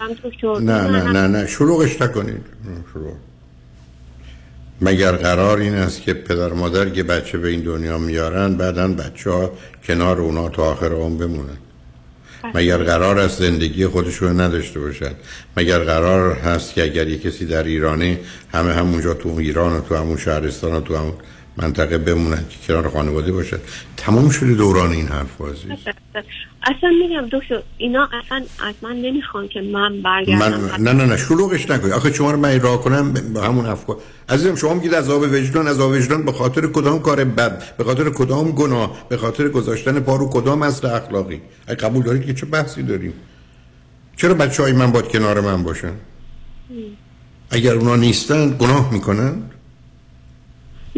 نه 0.59 0.87
نه 0.87 1.11
نه 1.11 1.27
نه. 1.27 1.47
شلوغش 1.47 2.01
نکنید. 2.01 2.45
شلوغ. 2.93 3.13
مگر 4.81 5.11
قرار 5.11 5.57
این 5.57 5.73
است 5.73 6.01
که 6.01 6.13
پدر 6.13 6.53
مادر 6.53 6.89
که 6.89 7.03
بچه 7.03 7.37
به 7.37 7.47
این 7.47 7.61
دنیا 7.61 7.97
میارن 7.97 8.55
بعدا 8.57 8.87
بچه 8.87 9.31
ها 9.31 9.51
کنار 9.87 10.21
اونا 10.21 10.49
تا 10.49 10.63
آخر 10.63 10.91
عمر 10.91 11.25
بمونن؟ 11.25 11.57
مگر 12.53 12.77
قرار 12.77 13.19
است 13.19 13.39
زندگی 13.39 13.87
خودشون 13.87 14.41
نداشته 14.41 14.79
باشن؟ 14.79 15.11
مگر 15.57 15.79
قرار 15.79 16.33
هست 16.33 16.73
که 16.73 16.83
اگر 16.83 17.07
یه 17.07 17.17
کسی 17.17 17.45
در 17.45 17.63
ایرانه 17.63 18.19
همه 18.53 18.73
همونجا 18.73 19.13
تو 19.13 19.29
ایران 19.29 19.73
و 19.73 19.81
تو 19.81 19.95
همون 19.95 20.17
شهرستان 20.17 20.73
و 20.73 20.81
تو 20.81 20.95
همون 20.95 21.13
منطقه 21.57 21.97
بمونن 21.97 22.45
که 22.49 22.57
کنار 22.67 22.89
خانواده 22.89 23.31
باشن. 23.31 23.57
تمام 23.97 24.29
شده 24.29 24.53
دوران 24.53 24.91
این 24.91 25.07
حرف 25.07 25.37
بازی. 25.37 25.67
اصلا 26.63 26.89
میگم 26.89 27.39
دکتر 27.39 27.61
اینا 27.77 28.09
اصلا 28.23 28.45
از 28.67 28.75
من 28.81 28.95
نمی‌خوان 28.95 29.47
که 29.47 29.61
من 29.61 30.01
برگردم. 30.01 30.59
من 30.59 30.69
نه 30.79 30.93
نه 30.93 31.05
نه 31.05 31.17
شلوغش 31.17 31.69
نکنی 31.69 31.91
آخه 31.91 32.13
شما 32.13 32.31
رو 32.31 32.37
من 32.37 32.61
راه 32.61 32.81
کنم 32.81 33.13
به 33.13 33.41
همون 33.41 33.65
افکار 33.65 33.97
عزیزم 34.29 34.55
شما 34.55 34.73
میگید 34.73 34.95
عذاب 34.95 35.21
وجدان 35.21 35.67
عذاب 35.67 35.91
وجدان 35.91 36.25
به 36.25 36.31
خاطر 36.31 36.67
کدام 36.67 36.99
کار 36.99 37.23
بد؟ 37.23 37.77
به 37.77 37.83
خاطر 37.83 38.09
کدام 38.09 38.51
گناه؟ 38.51 39.05
به 39.09 39.17
خاطر 39.17 39.49
گذاشتن 39.49 39.99
پارو 39.99 40.29
کدام 40.29 40.61
اصل 40.61 40.87
اخلاقی؟ 40.87 41.41
اگه 41.67 41.79
قبول 41.79 42.03
دارید 42.03 42.25
که 42.25 42.33
چه 42.33 42.45
بحثی 42.45 42.83
داریم؟ 42.83 43.13
چرا 44.17 44.33
بچه 44.33 44.63
های 44.63 44.71
من 44.71 44.91
باید 44.91 45.07
کنار 45.07 45.41
من 45.41 45.63
باشن؟ 45.63 45.93
اگر 47.51 47.73
اونا 47.73 47.95
نیستن 47.95 48.57
گناه 48.57 48.93
می‌کنن؟ 48.93 49.33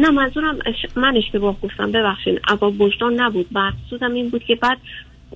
نه 0.00 0.10
منظورم 0.10 0.58
من 0.96 1.16
اشتباه 1.16 1.56
گفتم 1.62 1.92
ببخشید 1.92 2.40
عذاب 2.48 2.80
وجدان 2.80 3.20
نبود. 3.20 3.46
مقصودم 3.52 4.14
این 4.14 4.30
بود 4.30 4.44
که 4.44 4.54
بعد 4.54 4.78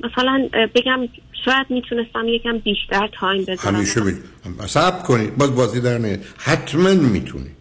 مثلا 0.05 0.49
بگم 0.75 1.09
شاید 1.45 1.67
می‌تونستم 1.71 2.29
یکم 2.29 2.59
بیشتر 2.59 3.09
تایم 3.21 3.45
بذارم. 3.45 3.77
همیشه 3.77 4.01
بید 4.01 4.17
صبر 4.67 5.03
کنید 5.03 5.37
باز 5.37 5.55
بازی 5.55 5.81
در 5.81 5.99
نه 5.99 6.19
حتما 6.39 6.91
می‌تونید. 6.91 7.55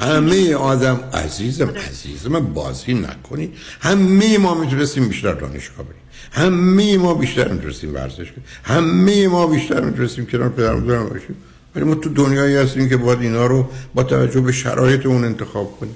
همه 0.00 0.54
آدم 0.54 1.00
عزیزم 1.14 1.68
عزیزم 1.88 2.40
بازی 2.40 2.94
نکنید. 2.94 3.54
همه 3.80 4.38
ما 4.38 4.54
می‌تونستیم 4.54 5.08
بیشتر 5.08 5.32
دانشگاه 5.32 5.86
بریم. 5.86 6.02
همه 6.32 6.98
ما 6.98 7.14
بیشتر 7.14 7.48
می‌تونستیم 7.48 7.94
ورزش 7.94 8.32
کنیم. 8.32 8.44
همه 8.64 9.28
ما 9.28 9.46
بیشتر 9.46 9.80
می‌تونستیم 9.80 10.26
کنار 10.26 10.48
پدر 10.48 10.74
باشیم. 10.74 11.36
ولی 11.74 11.84
ما 11.84 11.94
تو 11.94 12.08
دنیایی 12.08 12.56
هستیم 12.56 12.88
که 12.88 12.96
باید 12.96 13.20
اینا 13.20 13.46
رو 13.46 13.68
با 13.94 14.02
توجه 14.02 14.40
به 14.40 14.52
شرایط 14.52 15.06
اون 15.06 15.24
انتخاب 15.24 15.76
کنیم. 15.80 15.94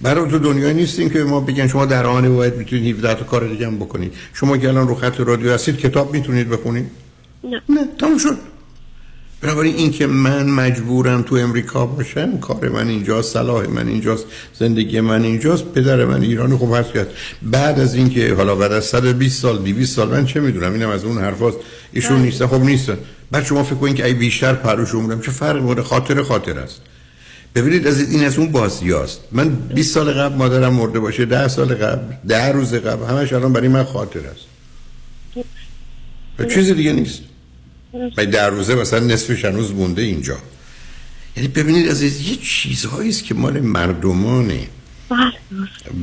برای 0.00 0.30
تو 0.30 0.38
دنیا 0.38 0.72
نیستیم 0.72 1.10
که 1.10 1.18
ما 1.18 1.40
بگن 1.40 1.66
شما 1.66 1.86
در 1.86 2.06
آن 2.06 2.36
باید 2.36 2.56
می‌تونید 2.56 2.96
17 2.96 3.14
تا 3.14 3.24
کار 3.24 3.48
دیگه 3.48 3.66
هم 3.66 3.76
بکنید. 3.76 4.12
شما 4.32 4.56
که 4.56 4.68
الان 4.68 4.88
رو 4.88 4.94
خط 4.94 5.20
رادیو 5.20 5.52
هستید 5.52 5.76
کتاب 5.76 6.14
می‌تونید 6.14 6.48
بخونید؟ 6.48 6.90
نه. 7.44 7.62
نه 7.68 7.88
تمام 7.98 8.18
شد. 8.18 8.36
بنابراین 9.40 9.74
این 9.74 9.90
که 9.90 10.06
من 10.06 10.50
مجبورم 10.50 11.22
تو 11.22 11.36
امریکا 11.36 11.86
باشم 11.86 12.38
کار 12.38 12.68
من 12.68 12.88
اینجاست 12.88 13.32
صلاح 13.32 13.66
من 13.66 13.88
اینجاست 13.88 14.24
زندگی 14.54 15.00
من 15.00 15.22
اینجاست 15.22 15.64
پدر 15.64 16.04
من 16.04 16.22
ایران 16.22 16.56
خوب 16.56 16.74
هست 16.74 16.92
کرد 16.92 17.08
بعد 17.42 17.80
از 17.80 17.94
اینکه 17.94 18.34
حالا 18.34 18.54
بعد 18.54 18.72
از 18.72 18.84
120 18.84 19.42
سال 19.42 19.58
200 19.58 19.96
سال 19.96 20.08
من 20.08 20.26
چه 20.26 20.40
می‌دونم؟ 20.40 20.72
اینم 20.72 20.88
از 20.88 21.04
اون 21.04 21.18
حرفاست. 21.18 21.56
ایشون 21.92 22.22
نیستن 22.22 22.46
خب 22.46 22.60
نیستن 22.60 22.98
بعد 23.30 23.44
شما 23.44 23.62
فکر 23.62 23.74
کنید 23.74 23.94
که 23.94 24.04
ای 24.04 24.14
بیشتر 24.14 24.52
پروش 24.52 24.94
عمرم 24.94 25.20
چه 25.20 25.30
فرق 25.30 25.56
مورد 25.56 25.80
خاطر 25.80 26.22
خاطر 26.22 26.58
است؟ 26.58 26.80
ببینید 27.54 27.86
از 27.86 28.10
این 28.10 28.24
از 28.24 28.38
اون 28.38 28.52
بازی 28.52 28.92
هست 28.92 29.20
من 29.32 29.48
20 29.48 29.94
سال 29.94 30.12
قبل 30.12 30.34
مادرم 30.34 30.72
مرده 30.74 31.00
باشه 31.00 31.24
10 31.24 31.48
سال 31.48 31.74
قبل 31.74 32.14
10 32.28 32.52
روز 32.52 32.74
قبل 32.74 33.04
همش 33.04 33.32
الان 33.32 33.52
برای 33.52 33.68
من 33.68 33.84
خاطر 33.84 34.20
است. 34.20 34.44
و 36.38 36.44
چیز 36.44 36.70
دیگه 36.70 36.92
نیست. 36.92 37.20
و 38.16 38.26
در 38.26 38.50
روزه 38.50 38.74
مثلا 38.74 39.00
نصفش 39.00 39.44
هنوز 39.44 39.72
مونده 39.72 40.02
اینجا. 40.02 40.36
یعنی 41.36 41.48
ببینید 41.48 41.88
از 41.88 42.02
یه 42.02 42.36
چیزهایی 42.36 43.08
است 43.08 43.24
که 43.24 43.34
مال 43.34 43.60
مردمانه. 43.60 44.60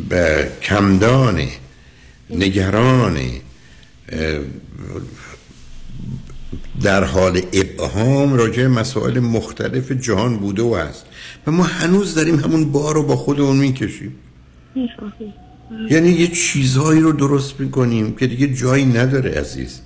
به 0.09 0.51
کمدانه. 0.61 1.49
نگرانه. 2.29 3.41
در 6.81 7.03
حال 7.03 7.41
ابهام 7.53 8.33
راجع 8.33 8.67
مسائل 8.67 9.19
مختلف 9.19 9.91
جهان 9.91 10.37
بوده 10.37 10.61
و 10.61 10.75
هست. 10.75 11.05
و 11.47 11.51
ما 11.51 11.63
هنوز 11.63 12.15
داریم 12.15 12.39
همون 12.39 12.71
بار 12.71 12.95
رو 12.95 13.03
با 13.03 13.15
خودمون 13.15 13.57
می‌کشیم. 13.57 14.15
یعنی 15.89 16.09
یه 16.09 16.27
چیزهایی 16.27 17.01
رو 17.01 17.11
درست 17.11 17.59
می‌کنیم 17.59 18.15
که 18.15 18.27
دیگه 18.27 18.53
جایی 18.53 18.85
نداره 18.85 19.31
عزیز. 19.31 19.79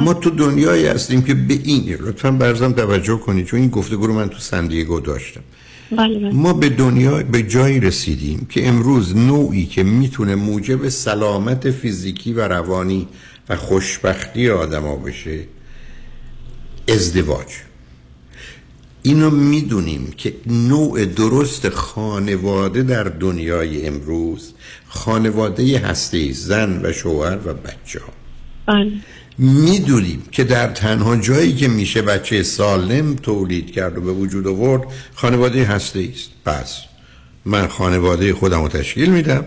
ما 0.00 0.14
تو 0.14 0.30
دنیایی 0.30 0.86
هستیم 0.86 1.22
که 1.22 1.34
به 1.34 1.54
این 1.64 1.96
لطفا 2.00 2.30
برزم 2.30 2.72
توجه 2.72 3.18
کنید 3.18 3.46
چون 3.46 3.60
این 3.60 3.68
گفتگو 3.68 4.06
رو 4.06 4.14
من 4.14 4.28
تو 4.28 4.38
سندیگو 4.38 5.00
داشتم. 5.00 5.40
بله. 5.96 6.30
ما 6.30 6.52
به 6.52 6.68
دنیا 6.68 7.22
به 7.22 7.42
جایی 7.42 7.80
رسیدیم 7.80 8.46
که 8.50 8.68
امروز 8.68 9.16
نوعی 9.16 9.66
که 9.66 9.82
می‌تونه 9.82 10.34
موجب 10.34 10.88
سلامت 10.88 11.70
فیزیکی 11.70 12.32
و 12.32 12.48
روانی 12.48 13.08
و 13.48 13.56
خوشبختی 13.56 14.50
آدما 14.50 14.96
بشه 14.96 15.40
ازدواج. 16.88 17.46
اینو 19.06 19.30
می‌دونیم 19.30 20.12
که 20.16 20.34
نوع 20.46 21.04
درست 21.04 21.68
خانواده 21.68 22.82
در 22.82 23.04
دنیای 23.04 23.86
امروز 23.86 24.52
خانواده 24.88 25.78
هسته 25.78 26.32
زن 26.32 26.80
و 26.84 26.92
شوهر 26.92 27.38
و 27.44 27.54
بچه 27.54 28.00
ها. 28.00 28.12
بله. 28.66 28.92
می‌دونیم 29.38 30.22
که 30.32 30.44
در 30.44 30.66
تنها 30.66 31.16
جایی 31.16 31.54
که 31.54 31.68
میشه 31.68 32.02
بچه 32.02 32.42
سالم 32.42 33.14
تولید 33.14 33.72
کرد 33.72 33.98
و 33.98 34.00
به 34.00 34.12
وجود 34.12 34.46
آورد 34.46 34.82
خانواده 35.14 35.64
هسته 35.64 36.08
است. 36.12 36.30
پس 36.44 36.78
من 37.44 37.66
خانواده 37.66 38.34
خودم 38.34 38.62
رو 38.62 38.68
تشکیل 38.68 39.10
میدم 39.10 39.44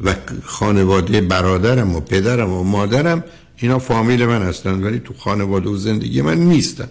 و 0.00 0.14
خانواده 0.44 1.20
برادرم 1.20 1.96
و 1.96 2.00
پدرم 2.00 2.52
و 2.52 2.62
مادرم 2.62 3.24
اینا 3.56 3.78
فامیل 3.78 4.26
من 4.26 4.42
هستن 4.42 4.82
ولی 4.82 4.98
تو 4.98 5.14
خانواده 5.14 5.68
و 5.68 5.76
زندگی 5.76 6.22
من 6.22 6.38
نیستن. 6.38 6.88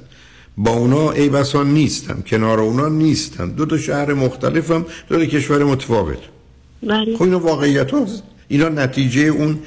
با 0.57 0.71
اونا 0.71 1.11
ای 1.11 1.29
بسا 1.29 1.63
نیستم 1.63 2.23
کنار 2.27 2.59
اونا 2.59 2.89
نیستم. 2.89 3.51
دو 3.51 3.65
تا 3.65 3.77
شهر 3.77 4.13
مختلفم 4.13 4.85
دو 5.09 5.17
تا 5.17 5.25
کشور 5.25 5.63
متفاوت. 5.63 6.17
بله. 6.83 7.15
خب 7.15 7.21
اینا 7.23 7.39
واقعیت 7.39 7.93
هست. 7.93 8.23
اینا 8.47 8.69
نتیجه 8.69 9.21
اون 9.21 9.59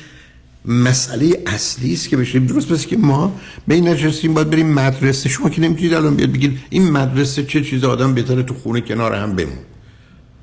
مسئله 0.64 1.42
اصلی 1.46 1.92
است 1.92 2.08
که 2.08 2.16
بشیم 2.16 2.46
درست 2.46 2.68
پس 2.68 2.86
که 2.86 2.96
ما 2.96 3.40
به 3.68 3.74
این 3.74 3.88
نشستیم 3.88 4.34
باید 4.34 4.50
بریم 4.50 4.72
مدرسه. 4.72 5.28
شما 5.28 5.50
که 5.50 5.60
نمی‌تونید 5.60 5.94
الان 5.94 6.16
بیاد 6.16 6.32
بگید 6.32 6.58
این 6.70 6.90
مدرسه 6.90 7.44
چه 7.44 7.60
چیز 7.60 7.84
آدم 7.84 8.14
بهتره 8.14 8.42
تو 8.42 8.54
خونه 8.54 8.80
کنار 8.80 9.14
هم 9.14 9.36
بمون. 9.36 9.58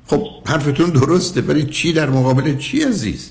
خب 0.06 0.26
حرفتون 0.46 0.90
درسته 0.90 1.40
ولی 1.40 1.64
چی 1.64 1.92
در 1.92 2.10
مقابل 2.10 2.56
چی 2.56 2.82
عزیز؟ 2.82 3.30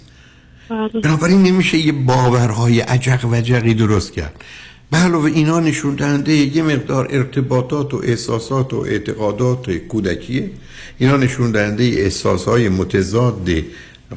بنابراین 1.03 1.43
نمیشه 1.43 1.77
یه 1.77 1.91
باورهای 1.91 2.79
عجق 2.79 3.25
و 3.25 3.41
درست 3.73 4.13
کرد. 4.13 4.43
به 4.91 4.97
علاوه 4.97 5.25
اینا 5.25 5.59
نشون 5.59 5.95
دهنده 5.95 6.33
یه 6.33 6.63
مقدار 6.63 7.07
ارتباطات 7.09 7.93
و 7.93 8.01
احساسات 8.03 8.73
و 8.73 8.77
اعتقادات 8.77 9.71
کودکیه. 9.71 10.51
اینا 10.97 11.17
نشون 11.17 11.51
دهنده 11.51 11.83
احساسهای 11.83 12.69
متضاد 12.69 13.49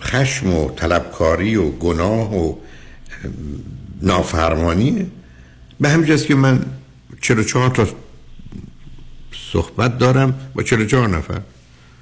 خشم 0.01 0.55
و 0.55 0.71
طلبکاری 0.71 1.57
و 1.57 1.71
گناه 1.71 2.37
و 2.37 2.55
نافرمانیه. 4.03 5.07
به 5.81 5.89
همجاست 5.89 6.27
که 6.27 6.35
من 6.35 6.65
44 7.21 7.71
تا 7.71 7.87
صحبت 9.53 9.99
دارم 9.99 10.35
با 10.55 10.63
44 10.63 11.09
نفر. 11.09 11.41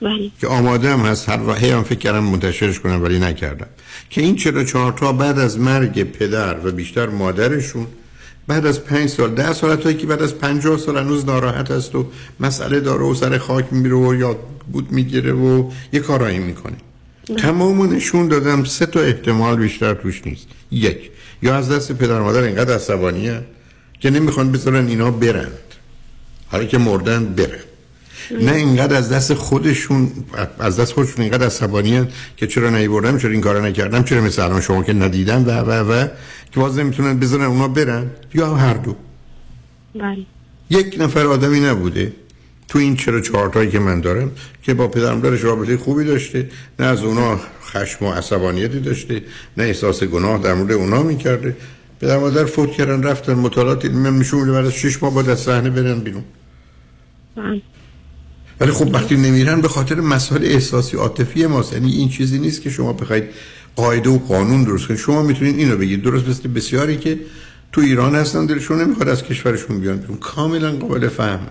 بله. 0.02 0.30
که 0.40 0.46
آماده 0.46 0.92
هم 0.92 1.00
هست. 1.00 1.28
هر 1.28 1.42
وقتی 1.46 1.70
هم 1.70 1.82
فکر 1.82 1.98
کردم 1.98 2.24
منتشرش 2.24 2.80
کنم 2.80 3.02
ولی 3.02 3.18
نکردم. 3.18 3.66
که 4.10 4.20
این 4.20 4.36
44 4.36 4.92
تا 4.92 5.12
بعد 5.12 5.38
از 5.38 5.58
مرگ 5.58 6.02
پدر 6.02 6.66
و 6.66 6.72
بیشتر 6.72 7.08
مادرشون 7.08 7.86
بعد 8.48 8.66
از 8.66 8.84
پنج 8.84 9.08
سال 9.08 9.34
ده 9.34 9.52
سال 9.52 9.76
تا 9.76 9.92
که 9.92 10.06
بعد 10.06 10.22
از 10.22 10.38
50 10.38 10.78
سال 10.78 10.98
هنوز 10.98 11.24
ناراحت 11.24 11.70
است 11.70 11.94
و 11.94 12.06
مسئله 12.40 12.80
داره 12.80 13.02
و 13.02 13.14
سر 13.14 13.38
خاک 13.38 13.72
میره 13.72 13.96
و 13.96 14.14
یاد 14.14 14.38
بود 14.72 14.92
می‌گیره 14.92 15.32
و 15.32 15.70
یه 15.92 16.00
کارایی 16.00 16.38
می‌کنه. 16.38 16.76
تمام 17.38 17.92
نشون 17.92 18.28
دادم 18.28 18.64
سه 18.64 18.86
تا 18.86 19.00
احتمال 19.00 19.56
بیشتر 19.56 19.94
توش 19.94 20.26
نیست. 20.26 20.46
یک 20.70 21.10
یا 21.42 21.56
از 21.56 21.72
دست 21.72 21.92
پدر 21.92 22.20
مادر 22.20 22.42
اینقدر 22.42 22.74
عصبانیه 22.74 23.44
که 24.00 24.10
نمی‌خوان 24.10 24.52
بذارن 24.52 24.86
اینا 24.86 25.10
برند. 25.10 25.58
حالا 26.46 26.64
که 26.64 26.78
مردن 26.78 27.24
برن 27.24 27.58
نه 28.30 28.52
اینقدر 28.52 28.96
از 28.96 29.12
دست 29.12 29.34
خودشون 29.34 30.10
از 30.58 30.80
دست 30.80 30.92
خودشون 30.92 31.22
اینقدر 31.22 31.46
عصبانی 31.46 32.08
که 32.36 32.46
چرا 32.46 32.70
نیوردم 32.70 33.18
چرا 33.18 33.30
این 33.30 33.40
کارو 33.40 33.64
نکردم 33.64 34.02
چرا 34.02 34.20
مثل 34.20 34.42
الان 34.42 34.60
شما 34.60 34.82
که 34.82 34.92
ندیدم 34.92 35.46
و 35.46 35.50
و 35.50 35.92
و. 35.92 36.06
که 36.52 36.60
باز 36.60 36.78
نمی‌تونن 36.78 37.18
بذارن 37.18 37.44
اونا 37.44 37.68
برن. 37.68 38.10
یا 38.34 38.54
هر 38.54 38.74
دو. 38.74 38.96
بله. 39.94 40.26
یک 40.70 40.96
نفر 40.98 41.26
آدمی 41.26 41.60
نبوده 41.60 42.12
تو 42.68 42.78
این 42.78 42.96
چرا 42.96 43.20
چهارتایی 43.20 43.70
که 43.70 43.78
من 43.78 44.00
دارم 44.00 44.30
که 44.62 44.74
با 44.74 44.88
پدر 44.88 45.14
مادرش 45.14 45.44
رابطه 45.44 45.76
خوبی 45.76 46.04
داشته 46.04 46.48
نه 46.78 46.86
از 46.86 47.02
اونا 47.02 47.40
خشم 47.62 48.04
و 48.04 48.12
عصبانیتی 48.12 48.80
داشته 48.80 49.22
نه 49.56 49.64
احساس 49.64 50.04
گناه 50.04 50.42
در 50.42 50.54
مورد 50.54 50.72
اونا 50.72 51.02
می‌کرده. 51.02 51.56
پدر 52.00 52.18
مادر 52.18 52.44
فوت 52.44 52.72
کردن 52.72 53.02
رفتن 53.02 53.34
مطالعات 53.34 53.84
علمی 53.84 54.18
نشون 54.18 54.40
میده 54.40 54.52
بعد 54.52 54.66
از 54.66 54.72
6 54.72 55.02
ماه 55.02 55.14
بعد 55.14 55.28
از 55.28 55.40
صحنه 55.40 55.70
برن 55.70 56.00
بیرون. 56.00 56.24
بله. 57.36 57.62
ولی 58.60 58.72
خب 58.72 58.94
وقتی 58.94 59.16
نمیرن 59.16 59.60
به 59.60 59.68
خاطر 59.68 60.00
مسائل 60.00 60.44
احساسی 60.44 60.96
عاطفی 60.96 61.46
ماست. 61.46 61.72
یعنی 61.72 61.92
این 61.92 62.08
چیزی 62.08 62.38
نیست 62.38 62.62
که 62.62 62.70
شما 62.70 62.92
بخواید 62.92 63.24
قاعده 63.76 64.10
و 64.10 64.18
قانون 64.18 64.64
درست 64.64 64.86
کنید. 64.86 65.00
شما 65.00 65.22
می‌تونید 65.22 65.58
اینو 65.58 65.76
بگید. 65.76 66.02
درست 66.02 66.28
مثل 66.28 66.48
بسیاری 66.48 66.96
که 66.96 67.18
تو 67.72 67.80
ایران 67.80 68.14
هستن 68.14 68.46
دلشون 68.46 68.80
نمی‌خواد 68.80 69.08
از 69.08 69.24
کشورشون 69.24 69.80
بیان 69.80 69.96
بیرون. 69.96 70.16
کاملا 70.16 70.72
قابل 70.72 71.08
فهم. 71.08 71.46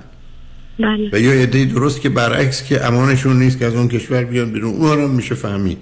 بله. 0.79 1.09
و 1.13 1.19
یا 1.19 1.31
ایده 1.31 1.65
درست 1.65 2.01
که 2.01 2.09
برعکس 2.09 2.63
که 2.63 2.85
امانشون 2.85 3.39
نیست 3.39 3.59
که 3.59 3.65
از 3.65 3.73
اون 3.73 3.87
کشور 3.87 4.23
بیان 4.23 4.51
بیرون 4.51 4.73
اونها 4.73 4.95
رو 4.95 5.07
میشه 5.07 5.35
فهمید. 5.35 5.77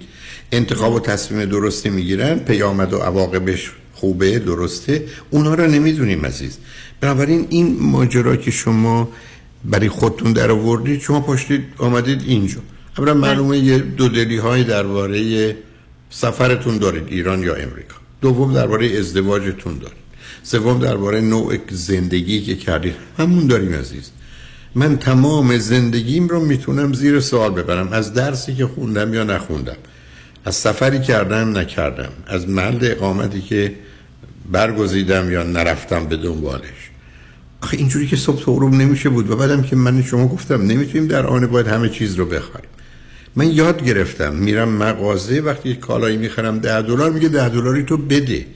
انتخاب 0.52 0.94
و 0.94 1.00
تصمیم 1.00 1.44
درستی 1.44 1.90
می‌گیرن 1.90 2.38
پیامد 2.38 2.92
و 2.92 2.98
عواقبش 2.98 3.72
خوبه 3.92 4.38
درسته. 4.38 5.04
اونها 5.30 5.54
رو 5.54 5.66
نمی‌دونیم 5.66 6.26
عزیز. 6.26 6.58
بنابراین 7.00 7.46
این 7.50 7.76
ماجرا 7.80 8.36
که 8.36 8.50
شما 8.50 9.08
برای 9.70 9.88
خودتون 9.88 10.32
در 10.32 10.50
آوردید 10.50 11.00
شما 11.00 11.20
پاشتید 11.20 11.64
آمدید 11.78 12.22
اینجا. 12.26 12.60
اولا 12.98 13.14
معلومه 13.14 13.58
یه 13.58 13.78
دو 13.78 14.08
دلی 14.08 14.36
های 14.36 14.64
درباره 14.64 15.56
سفرتون 16.10 16.78
دارید 16.78 17.04
ایران 17.08 17.42
یا 17.42 17.54
امریکا. 17.54 17.94
دوم 18.20 18.54
درباره 18.54 18.86
ازدواجتون 18.86 19.78
دارید. 19.78 20.06
سوم 20.42 20.78
درباره 20.78 21.20
نوع 21.20 21.58
زندگی 21.70 22.42
که 22.42 22.56
کردید. 22.56 22.94
همون 23.18 23.46
داریم 23.46 23.74
عزیز. 23.74 24.10
من 24.74 24.98
تمام 24.98 25.58
زندگیم 25.58 26.28
رو 26.28 26.44
می‌تونم 26.44 26.92
زیر 26.92 27.20
سوال 27.20 27.50
ببرم. 27.50 27.92
از 27.92 28.14
درسی 28.14 28.54
که 28.54 28.66
خوندم 28.66 29.14
یا 29.14 29.24
نخوندم. 29.24 29.76
از 30.44 30.54
سفری 30.54 31.00
کردم 31.00 31.58
نکردم. 31.58 32.12
از 32.26 32.48
محل 32.48 32.78
اقامتی 32.82 33.40
که 33.40 33.74
برگزیدم 34.52 35.32
یا 35.32 35.42
نرفتم 35.42 36.06
به 36.06 36.16
دنبالش. 36.16 36.90
آخه 37.66 37.76
اینجوری 37.76 38.06
که 38.06 38.16
صبح 38.16 38.42
تو 38.42 38.68
نمیشه 38.68 39.08
بود. 39.08 39.30
و 39.30 39.36
بعدم 39.36 39.62
که 39.62 39.76
من 39.76 40.02
شما 40.02 40.28
گفتم 40.28 40.62
نمی‌تونیم 40.62 41.08
در 41.08 41.26
آن 41.26 41.46
باید 41.46 41.66
همه 41.66 41.88
چیز 41.88 42.14
رو 42.14 42.24
بخوایم. 42.26 42.66
من 43.36 43.50
یاد 43.50 43.84
گرفتم. 43.84 44.34
میرم 44.34 44.68
مغازه 44.68 45.40
وقتی 45.40 45.74
کالایی 45.74 46.16
می‌خرم 46.16 46.58
ده 46.58 46.82
دلار 46.82 47.10
میگه 47.10 47.28
ده 47.28 47.48
دلاری 47.48 47.82
تو 47.82 47.96
بده. 47.96 48.46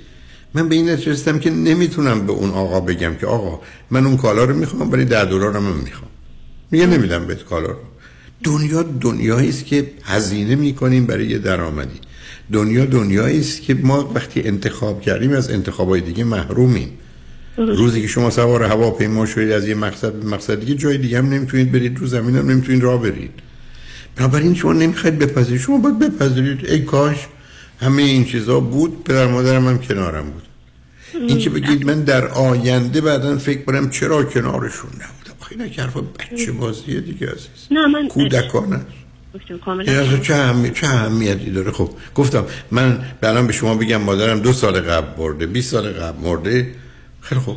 من 0.55 0.69
به 0.69 0.75
این 0.75 0.89
رسیدم 0.89 1.39
که 1.39 1.51
نمی‌تونم 1.51 2.27
به 2.27 2.33
اون 2.33 2.51
آقا 2.51 2.81
بگم 2.81 3.15
که 3.15 3.27
آقا 3.27 3.61
من 3.91 4.07
اون 4.07 4.17
کالا 4.17 4.45
رو 4.45 4.57
می‌خوام 4.57 4.93
ولی 4.93 5.05
ده 5.05 5.25
دلار 5.25 5.57
هم 5.57 5.63
می‌خوام. 5.63 6.11
میگه 6.71 6.87
نمیدم 6.87 7.27
بهت 7.27 7.45
کالا 7.45 7.67
رو. 7.67 7.77
دنیا 8.45 8.83
دنیایی 8.83 9.49
است 9.49 9.67
که 9.67 9.91
هزینه 10.05 10.55
می‌کنیم 10.55 11.07
برای 11.07 11.27
یه 11.27 11.39
درآمدی. 11.39 12.01
دنیا 12.53 12.85
دنیایی 12.85 13.41
است 13.41 13.63
که 13.63 13.75
ما 13.75 14.13
وقتی 14.15 14.43
انتخاب 14.43 15.03
کردیم 15.03 15.33
از 15.33 15.51
انتخابای 15.51 16.01
دیگه 16.01 16.25
محرومیم. 16.25 16.91
روزی 17.57 18.03
که 18.03 18.09
شما 18.09 18.31
سوار 18.31 18.63
هواپیما 18.63 19.27
شدید 19.27 19.53
از 19.53 19.69
یه 19.69 19.75
مقصد 19.75 20.13
به 20.13 20.27
مقصد 20.27 20.61
دیگه 20.61 20.75
جای 20.75 20.99
دیگه 20.99 21.19
هم 21.19 21.29
نمی‌تونید 21.29 21.73
برید 21.73 21.99
رو 21.99 22.07
زمین 22.07 22.37
هم 22.37 22.51
نمی‌تونید 22.51 22.83
راه 22.83 23.03
برید. 23.03 23.31
بنابراین 24.17 24.55
شما 24.55 24.73
نمی‌خواید 24.73 25.19
بپذیرید. 25.19 25.61
شما 25.61 25.79
باید 25.79 25.99
بپذیرید. 25.99 26.67
ای 26.71 26.81
کاش 26.81 27.17
همه 27.81 28.03
این 28.03 28.25
چیزا 28.25 28.61
بود 28.61 29.05
پدر 29.05 29.27
مادرم 29.27 29.69
هم 29.69 29.79
کنارم 29.79 30.25
بود. 30.31 30.43
این 31.29 31.39
که 31.39 31.51
بگید 31.51 31.87
من 31.87 32.01
در 32.01 32.27
آینده 32.27 33.01
بعدا 33.01 33.39
فکر 33.39 33.63
کنم 33.63 33.91
چرا 33.91 34.25
کنارشون 34.25 34.91
نبودم. 34.91 35.31
اینا 35.51 35.69
که 35.69 35.83
حرفا 35.83 36.01
بچه 36.01 36.53
بازیه 36.53 37.01
دیگه 37.01 37.27
عزیز. 37.27 37.67
نه 37.71 37.87
من 37.87 38.09
کودکانه. 38.09 38.81
این 39.87 40.21
چه, 40.23 40.35
اهمی... 40.35 40.71
چه 40.71 40.87
اهمیتی 40.87 41.51
داره؟ 41.51 41.73
خب 41.73 41.91
گفتم 42.15 42.45
من 42.71 43.05
الان 43.23 43.47
به 43.47 43.53
شما 43.53 43.75
بگم 43.75 43.97
مادرم 43.97 44.41
دو 44.41 44.53
سال 44.53 44.81
قبل 44.81 45.23
مرده 45.23 45.47
20 45.47 45.71
سال 45.71 45.89
قبل 45.89 46.23
مرده. 46.23 46.71
خیلی 47.21 47.41
خوب. 47.41 47.57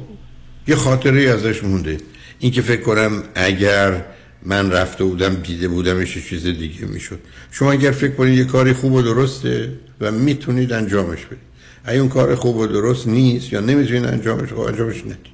یه 0.67 0.75
خاطره 0.75 1.21
ازش 1.21 1.63
مونده. 1.63 1.97
این 2.39 2.51
که 2.51 2.61
فکر 2.61 2.81
کنم 2.81 3.23
اگر 3.35 4.05
من 4.45 4.71
رفته 4.71 5.03
بودم 5.03 5.35
دیده 5.35 5.67
بودمش 5.67 6.27
چیز 6.29 6.43
دیگه 6.43 6.85
می‌شد. 6.85 7.19
شما 7.51 7.71
اگر 7.71 7.91
فکر 7.91 8.11
کنید 8.11 8.37
یه 8.37 8.45
کاری 8.45 8.73
خوب 8.73 8.93
و 8.93 9.01
درسته 9.01 9.69
و 10.01 10.11
می‌تونید 10.11 10.73
انجامش 10.73 11.25
بدید. 11.25 11.53
اگه 11.85 11.99
اون 11.99 12.09
کار 12.09 12.35
خوب 12.35 12.55
و 12.57 12.67
درست 12.67 13.07
نیست 13.07 13.53
یا 13.53 13.59
نمی‌تونید 13.59 14.05
انجامش 14.05 14.49
خب 14.49 14.59
انجامش 14.59 15.01
ندید. 15.01 15.33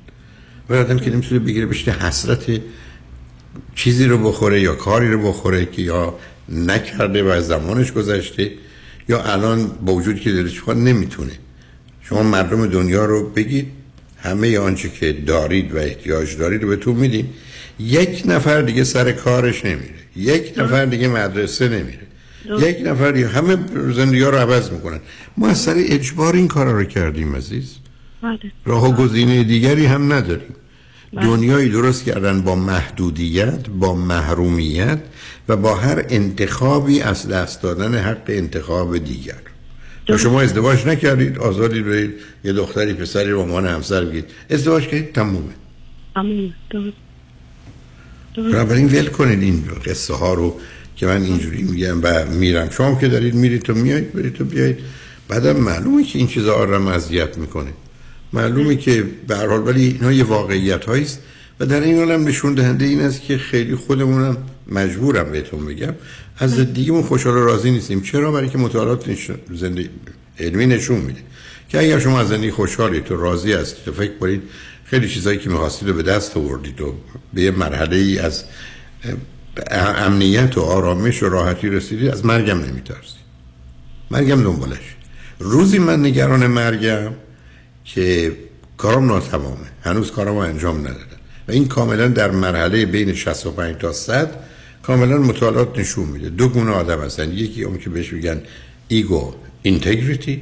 و 0.69 0.73
آدم 0.73 0.99
که 0.99 1.11
نمی‌تونه 1.11 1.39
بگیره 1.39 1.65
بشته 1.65 1.91
حسرت 1.91 2.61
چیزی 3.75 4.05
رو 4.05 4.17
بخوره 4.17 4.61
یا 4.61 4.75
کاری 4.75 5.11
رو 5.11 5.27
بخوره 5.27 5.65
که 5.65 5.81
یا 5.81 6.19
نکرده 6.49 7.23
و 7.23 7.27
از 7.27 7.47
زمانش 7.47 7.91
گذشته 7.91 8.51
یا 9.09 9.23
الان 9.23 9.67
با 9.67 9.93
وجود 9.93 10.19
که 10.19 10.31
دلش 10.31 10.59
بخواد 10.59 10.77
نمی‌تونه. 10.77 11.31
شما 12.01 12.23
مردم 12.23 12.67
دنیا 12.67 13.05
رو 13.05 13.29
بگید 13.29 13.67
همه 14.23 14.59
آنچه 14.59 14.89
که 14.89 15.13
دارید 15.13 15.73
و 15.75 15.77
احتیاج 15.77 16.37
دارید 16.37 16.63
رو 16.63 16.69
بهتون 16.69 16.95
میدیم. 16.95 17.33
یک 17.79 18.23
نفر 18.25 18.61
دیگه 18.61 18.83
سر 18.83 19.11
کارش 19.11 19.65
نمیره. 19.65 19.99
یک 20.15 20.53
نفر 20.57 20.85
دیگه 20.85 21.07
مدرسه 21.07 21.69
نمیره. 21.69 22.07
یک 22.59 22.77
نفر 22.85 23.11
دیگه 23.11 23.27
همه 23.27 23.57
زندگی 23.93 24.21
ها 24.21 24.29
رو 24.29 24.37
عوض 24.37 24.71
می‌کنن. 24.71 24.99
ما 25.37 25.47
از 25.47 25.57
سر 25.57 25.75
اجبار 25.77 26.35
این 26.35 26.47
کارا 26.47 26.71
رو 26.71 26.83
کردیم 26.83 27.35
عزیز. 27.35 27.75
بله. 28.23 28.39
راه 28.65 28.89
و 28.89 28.93
گزینه 28.93 29.43
دیگری 29.43 29.85
هم 29.85 30.13
نداریم. 30.13 30.55
دنیایی 31.21 31.69
درست 31.69 32.03
کردن 32.03 32.41
با 32.41 32.55
محدودیت 32.55 33.67
با 33.69 33.95
محرومیت 33.95 34.99
و 35.49 35.55
با 35.55 35.75
هر 35.75 36.05
انتخابی 36.09 37.01
از 37.01 37.27
دست 37.27 37.61
دادن 37.61 37.95
حق 37.95 38.23
انتخاب 38.27 38.97
دیگر. 38.97 39.41
شما 40.17 40.41
ازدواج 40.41 40.87
نکردید؟ 40.87 41.37
آزادی 41.37 41.81
برید 41.81 42.13
یه 42.43 42.53
دختری 42.53 42.93
پسری 42.93 43.31
رو 43.31 43.41
عنوان 43.41 43.65
همسر 43.65 44.05
بگید. 44.05 44.25
ازدواج 44.49 44.83
کردید 44.83 45.13
تمومه. 45.13 45.53
تمومه. 46.71 46.93
بنابراین 48.37 48.87
ول 48.87 49.05
کنید 49.05 49.41
این 49.43 49.63
قصه 49.85 50.13
ها 50.13 50.33
رو 50.33 50.59
که 50.95 51.05
من 51.05 51.23
اینجوری 51.23 51.63
میگم 51.63 51.99
و 52.03 52.25
میرم. 52.25 52.69
شما 52.69 52.95
که 52.95 53.07
دارید 53.07 53.35
میرید 53.35 53.61
تو 53.61 53.73
میایید 53.73 54.13
برید 54.13 54.33
تو 54.33 54.45
بیایید. 54.45 54.77
بعدم 55.27 55.57
معلومه 55.57 56.03
که 56.03 56.19
این 56.19 56.27
چیزا 56.27 56.53
آدم 56.53 56.87
اذیت 56.87 57.37
می‌کنه. 57.37 57.73
معلومه 58.33 58.75
که 58.75 59.05
به 59.27 59.37
هر 59.37 59.47
حال 59.47 59.67
ولی 59.67 59.87
اینا 59.87 60.11
یه 60.11 60.23
واقعیت 60.23 60.85
هاییست. 60.85 61.19
و 61.59 61.65
در 61.65 61.81
این 61.81 61.97
حال 61.97 62.11
هم 62.11 62.27
نشون 62.27 62.53
دهنده 62.53 62.85
این 62.85 63.01
است 63.01 63.21
که 63.21 63.37
خیلی 63.37 63.75
خودمونم 63.75 64.37
مجبورم 64.71 65.31
بهتون 65.31 65.65
بگم. 65.65 65.93
از 66.39 66.73
دیگه 66.73 67.01
خوشحال 67.01 67.33
و 67.33 67.45
راضی 67.45 67.71
نیستیم. 67.71 68.01
چرا؟ 68.01 68.31
برای 68.31 68.49
که 68.49 68.57
مطالعات 68.57 69.17
زندگی 69.53 69.89
علمی 70.39 70.65
نشون 70.65 70.97
میده. 70.97 71.19
که 71.69 71.79
اگر 71.79 71.99
شما 71.99 72.19
از 72.19 72.27
زندگی 72.27 72.51
خوشحالید 72.51 73.03
تو 73.03 73.15
راضی 73.17 73.53
هستید 73.53 73.85
تو 73.85 73.91
فکر 73.91 74.17
کنید 74.17 74.41
خیلی 74.85 75.09
چیزایی 75.09 75.37
که 75.37 75.49
می‌خواستید 75.49 75.89
رو 75.89 75.93
به 75.93 76.03
دست 76.03 76.37
آوردید 76.37 76.81
و 76.81 76.95
به 77.33 77.41
یه 77.41 77.51
مرحله 77.51 77.95
ای 77.95 78.19
از 78.19 78.43
امنیت 79.71 80.57
و 80.57 80.61
آرامش 80.61 81.23
و 81.23 81.29
راحتی 81.29 81.69
رسیدید 81.69 82.09
از 82.09 82.25
مرگم 82.25 82.59
نمیترسید. 82.59 83.19
مرگم 84.11 84.43
دنبالش. 84.43 84.95
روزی 85.39 85.79
من 85.79 86.05
نگران 86.05 86.47
مرگم 86.47 87.11
که 87.85 88.37
کارم 88.77 89.05
ناتمامه. 89.05 89.67
هنوز 89.83 90.11
کارم 90.11 90.37
انجام 90.37 90.79
ندادم. 90.79 91.19
و 91.47 91.51
این 91.51 91.67
کاملا 91.67 92.07
در 92.07 92.31
مرحله 92.31 92.85
بین 92.85 93.13
65 93.13 93.75
تا 93.75 93.93
100 93.93 94.48
کاملا 94.89 95.17
مطالعات 95.17 95.79
نشون 95.79 96.05
میده. 96.05 96.29
دو 96.29 96.49
گونه 96.49 96.71
آدم 96.71 97.01
هستن. 97.01 97.31
یکی 97.31 97.63
اون 97.63 97.77
که 97.77 97.89
بهش 97.89 98.13
میگن 98.13 98.41
ایگو 98.87 99.33
اینتگریتی 99.61 100.41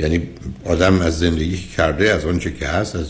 یعنی 0.00 0.28
آدم 0.64 1.00
از 1.00 1.18
زندگی 1.18 1.56
کرده 1.76 2.10
از 2.12 2.24
آنچه 2.24 2.52
که 2.52 2.66
هست 2.66 2.96
از 2.96 3.06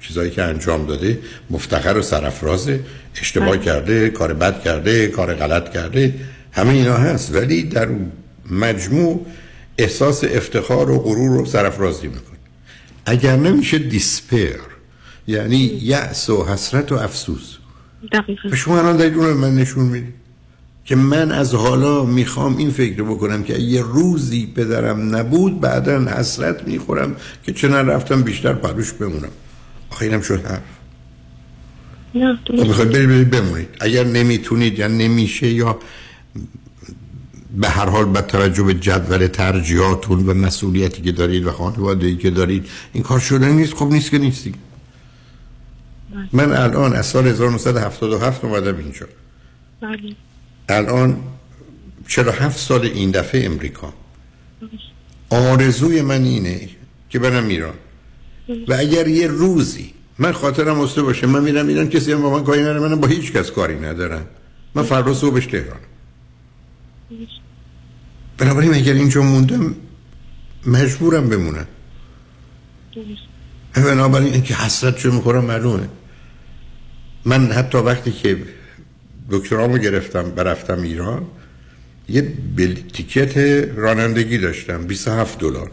چیزایی 0.00 0.30
که 0.30 0.42
انجام 0.42 0.86
داده 0.86 1.18
مفتخر 1.50 1.96
و 1.96 2.02
سرفرازه 2.02 2.80
اشتباه 3.20 3.48
بله. 3.48 3.58
کرده 3.58 4.10
کار 4.10 4.34
بد 4.34 4.62
کرده 4.62 5.06
کار 5.06 5.34
غلط 5.34 5.72
کرده. 5.72 6.14
همه 6.52 6.70
اینا 6.70 6.96
هست. 6.96 7.34
ولی 7.34 7.62
در 7.62 7.88
مجموع 8.50 9.26
احساس 9.78 10.24
افتخار 10.24 10.90
و 10.90 10.98
غرور 10.98 11.40
و 11.40 11.46
سرفرازی 11.46 12.06
می‌کنه. 12.06 12.38
اگر 13.06 13.36
نمیشه 13.36 13.78
دیسپیر 13.78 14.60
یعنی 15.26 15.80
یأس 15.82 16.30
و 16.30 16.44
حسرت 16.44 16.92
و 16.92 16.94
افسوس. 16.94 17.56
دقیقا. 18.12 18.56
شما 18.56 18.78
الان 18.78 18.96
دارید 18.96 19.14
اون 19.14 19.26
رو 19.26 19.38
من 19.38 19.54
نشون 19.54 19.84
می‌دید. 19.84 20.14
که 20.84 20.96
من 20.96 21.32
از 21.32 21.54
حالا 21.54 22.04
می‌خوام 22.04 22.56
این 22.56 22.70
فکر 22.70 23.02
بکنم 23.02 23.42
که 23.42 23.58
یه 23.58 23.82
روزی 23.82 24.52
پدرم 24.56 25.16
نبود 25.16 25.60
بعدا 25.60 26.00
حسرت 26.00 26.68
می‌خورم 26.68 27.16
که 27.42 27.52
چه 27.52 27.68
رفتم 27.68 28.22
بیشتر 28.22 28.52
پروش 28.52 28.92
بمونم. 28.92 29.28
آخه 29.90 30.04
اینم 30.04 30.20
شد 30.20 30.46
حرف. 30.46 30.62
نه 32.14 32.38
خب 32.46 32.52
می‌خواید 32.52 32.92
برید 32.92 33.30
بمونید. 33.30 33.68
اگر 33.80 34.04
نمی‌تونید 34.04 34.78
یا 34.78 34.88
نمیشه 34.88 35.48
یا 35.48 35.78
به 37.56 37.68
هر 37.68 37.88
حال 37.88 38.04
با 38.04 38.22
توجه 38.22 38.62
به 38.62 38.74
جدول 38.74 39.26
ترجیحاتون 39.26 40.26
و 40.26 40.34
مسئولیتی 40.34 41.02
که 41.02 41.12
دارید 41.12 41.46
و 41.46 41.50
خانواده 41.50 42.16
که 42.16 42.30
دارید 42.30 42.66
این 42.92 43.02
کار 43.02 43.18
شده 43.18 43.48
نیست. 43.48 43.74
خب 43.74 43.86
نیست 43.92 44.10
که 44.10 44.18
نیستی 44.18 44.54
من 46.32 46.52
الان 46.52 46.92
از 46.92 47.06
سال 47.06 47.26
1977 47.26 48.44
اومدم 48.44 48.76
اینجا. 48.76 49.06
بله. 49.80 50.16
الان 50.68 51.16
47 52.08 52.58
سال 52.58 52.80
این 52.80 53.10
دفعه 53.10 53.46
امریکا. 53.46 53.92
آرزوی 55.30 56.02
من 56.02 56.22
اینه 56.24 56.68
که 57.10 57.18
برم 57.18 57.48
ایران. 57.48 57.74
و 58.68 58.74
اگر 58.74 59.08
یه 59.08 59.26
روزی 59.26 59.94
من 60.18 60.32
خاطرم 60.32 60.76
مسته 60.76 61.02
باشه 61.02 61.26
من 61.26 61.42
میرم 61.42 61.68
ایران 61.68 61.88
کسی 61.88 62.12
هم 62.12 62.22
با 62.22 62.30
من 62.30 62.44
کاری 62.44 62.60
نداره 62.60 62.78
من 62.78 63.00
با 63.00 63.08
هیچ 63.08 63.32
کس 63.32 63.50
کاری 63.50 63.80
ندارم. 63.80 64.26
من 64.74 64.82
فردا 64.82 65.14
صبحش 65.14 65.46
تهران 65.46 65.80
بنابراین 68.38 68.74
اگر 68.74 68.92
اینجا 68.92 69.22
موندم 69.22 69.74
مجبورم 70.66 71.28
بمونم. 71.28 71.66
بنابراین 73.74 74.32
اینکه 74.32 74.54
حسرت 74.54 74.98
چه 74.98 75.10
می‌خورم 75.10 75.44
معلومه. 75.44 75.88
من 77.24 77.52
حتی 77.52 77.78
وقتی 77.78 78.12
که 78.12 78.36
دکترامو 79.30 79.78
گرفتم 79.78 80.30
برفتم 80.30 80.82
ایران 80.82 81.26
یه 82.08 82.32
بل... 82.56 82.74
تیکت 82.92 83.36
رانندگی 83.76 84.38
داشتم 84.38 84.86
27 84.86 85.38
دلار. 85.38 85.70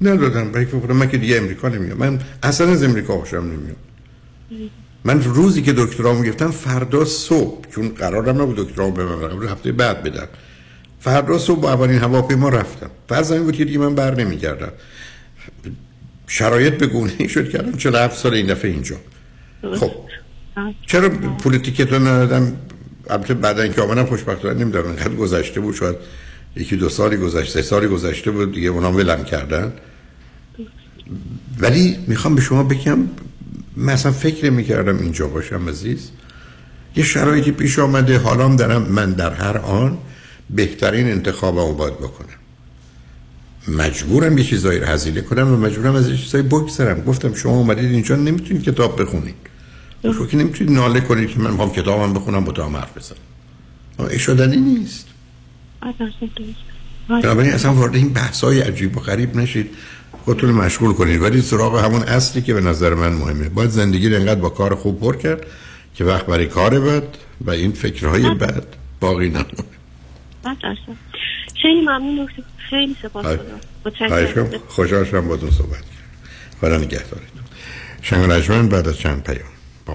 ندادم. 0.00 0.52
برای 0.52 0.66
که 0.66 0.76
من 0.76 1.08
که 1.08 1.18
دیگه 1.18 1.36
امریکا 1.36 1.68
نمیام. 1.68 1.98
من 1.98 2.18
اصلا 2.42 2.70
از 2.70 2.82
امریکا 2.82 3.18
خوشم 3.18 3.36
نمیام 3.36 3.76
من 5.04 5.22
روزی 5.22 5.62
که 5.62 5.72
دکترامو 5.72 6.22
گرفتم 6.22 6.50
فردا 6.50 7.04
صبح 7.04 7.70
چون 7.74 7.88
قرارم 7.88 8.42
نبود 8.42 8.56
دکترامو 8.56 8.90
به 8.90 9.04
من 9.04 9.48
هفته 9.48 9.72
بعد 9.72 10.02
بدم. 10.02 10.28
فردا 11.00 11.38
صبح 11.38 11.60
با 11.60 11.72
اولین 11.72 11.98
هواپیما 11.98 12.48
رفتم. 12.48 12.90
فرض 13.08 13.32
این 13.32 13.42
بود 13.42 13.56
که 13.56 13.64
دیگه 13.64 13.78
من 13.78 13.94
بر 13.94 14.14
نمیگردم. 14.14 14.72
شرایط 16.26 16.74
به 16.74 16.86
گونه 16.86 17.28
شد 17.28 17.50
کردم 17.50 17.72
47 17.72 18.18
سال 18.18 18.34
این 18.34 18.46
دفعه 18.46 18.70
اینجا. 18.70 18.96
خب. 19.74 19.92
چرا 20.86 21.08
پول 21.08 21.58
تیکت 21.58 21.92
رو 21.92 21.98
ندادم؟ 21.98 22.52
البته 23.10 23.34
بعد 23.34 23.60
اینکه 23.60 23.82
آمدم 23.82 24.04
خوشبختانه 24.06 24.54
نمی‌دونم 24.54 24.86
اینقدر 24.86 25.14
گذشته 25.14 25.60
بود 25.60 25.74
شاید 25.74 25.96
یکی 26.56 26.76
دو 26.76 26.88
سالی 26.88 27.16
گذشته 27.16 27.62
سالی 27.62 27.86
گذشته 27.86 28.30
بود 28.30 28.52
دیگه 28.52 28.68
اونا 28.68 28.92
ولم 28.92 29.24
کردن. 29.24 29.72
ولی 31.58 31.96
می‌خوام 32.06 32.34
به 32.34 32.40
شما 32.40 32.62
بگم 32.62 32.98
مثلا 33.76 34.12
فکر 34.12 34.50
می‌کردم 34.50 34.98
اینجا 34.98 35.26
باشم 35.26 35.68
عزیز. 35.68 36.10
یه 36.96 37.04
شرایطی 37.04 37.50
پیش 37.50 37.78
آمده 37.78 38.18
حالام 38.18 38.56
دارم 38.56 38.82
من 38.82 39.12
در 39.12 39.34
هر 39.34 39.58
آن 39.58 39.98
بهترین 40.50 41.08
انتخابمو 41.08 41.74
باید 41.74 41.94
بکنم. 41.94 42.28
مجبورم 43.68 44.38
یه 44.38 44.44
چیزایی 44.44 44.78
رو 44.80 44.86
هزینه 44.86 45.20
کنم 45.20 45.52
و 45.52 45.56
مجبورم 45.56 45.94
از 45.94 46.08
یه 46.08 46.16
چیزایی 46.16 46.44
بگذرم. 46.44 47.00
گفتم 47.00 47.34
شما 47.34 47.52
اومدید 47.52 47.90
اینجا 47.90 48.16
نمی‌تونید 48.16 48.62
کتاب 48.62 49.02
بخونید. 49.02 49.34
شما 50.02 50.26
که 50.26 50.36
نمی‌تونید 50.36 50.72
ناله 50.72 51.00
کنید 51.00 51.30
که 51.30 51.38
من 51.38 51.50
می‌خوام 51.50 51.72
کتابم 51.72 52.12
بخونم 52.12 52.44
با 52.44 52.52
تو 52.52 52.62
حرف 52.62 52.96
بزنم. 52.96 53.18
ای 54.10 54.18
شدنی 54.18 54.56
نیست. 54.56 55.06
بنابراین 57.08 57.52
اصلا 57.52 57.74
وارد 57.74 57.94
این 57.94 58.12
بحث 58.12 58.44
های 58.44 58.60
عجیب 58.60 58.96
و 58.96 59.00
غریب 59.00 59.36
نشید. 59.36 59.70
خودتون 60.24 60.50
مشغول 60.50 60.92
کنید. 60.92 61.22
ولی 61.22 61.42
سراغ 61.42 61.84
همون 61.84 62.02
اصلی 62.02 62.42
که 62.42 62.54
به 62.54 62.60
نظر 62.60 62.94
من 62.94 63.12
مهمه. 63.12 63.48
باید 63.48 63.70
زندگی 63.70 64.08
رو 64.08 64.16
انقدر 64.16 64.40
با 64.40 64.48
کار 64.48 64.74
خوب 64.74 65.00
پر 65.00 65.16
کرد 65.16 65.46
که 65.94 66.04
وقت 66.04 66.26
برای 66.26 66.46
کار 66.46 66.80
بد 66.80 67.16
و 67.40 67.50
این 67.50 67.72
فکرهای 67.72 68.34
بد 68.34 68.64
باقی 69.00 69.28
نمونه 69.28 69.46
خیلی 71.62 71.80
ممنون 71.80 72.28
خیلی 72.70 72.96
سپاس 73.02 73.38
متشکرم. 73.86 74.50
خوشحال 74.68 75.04
شدم 75.04 75.28
با 75.28 75.36
صحبت 75.36 75.50
کردم. 75.50 75.86
خدا 76.60 76.76
نگهدارتون 76.76 77.42
شنگ 78.02 78.68
بعد 78.68 78.88
از 78.88 78.98
چند 78.98 79.22
پیام. 79.22 79.51
با 79.86 79.94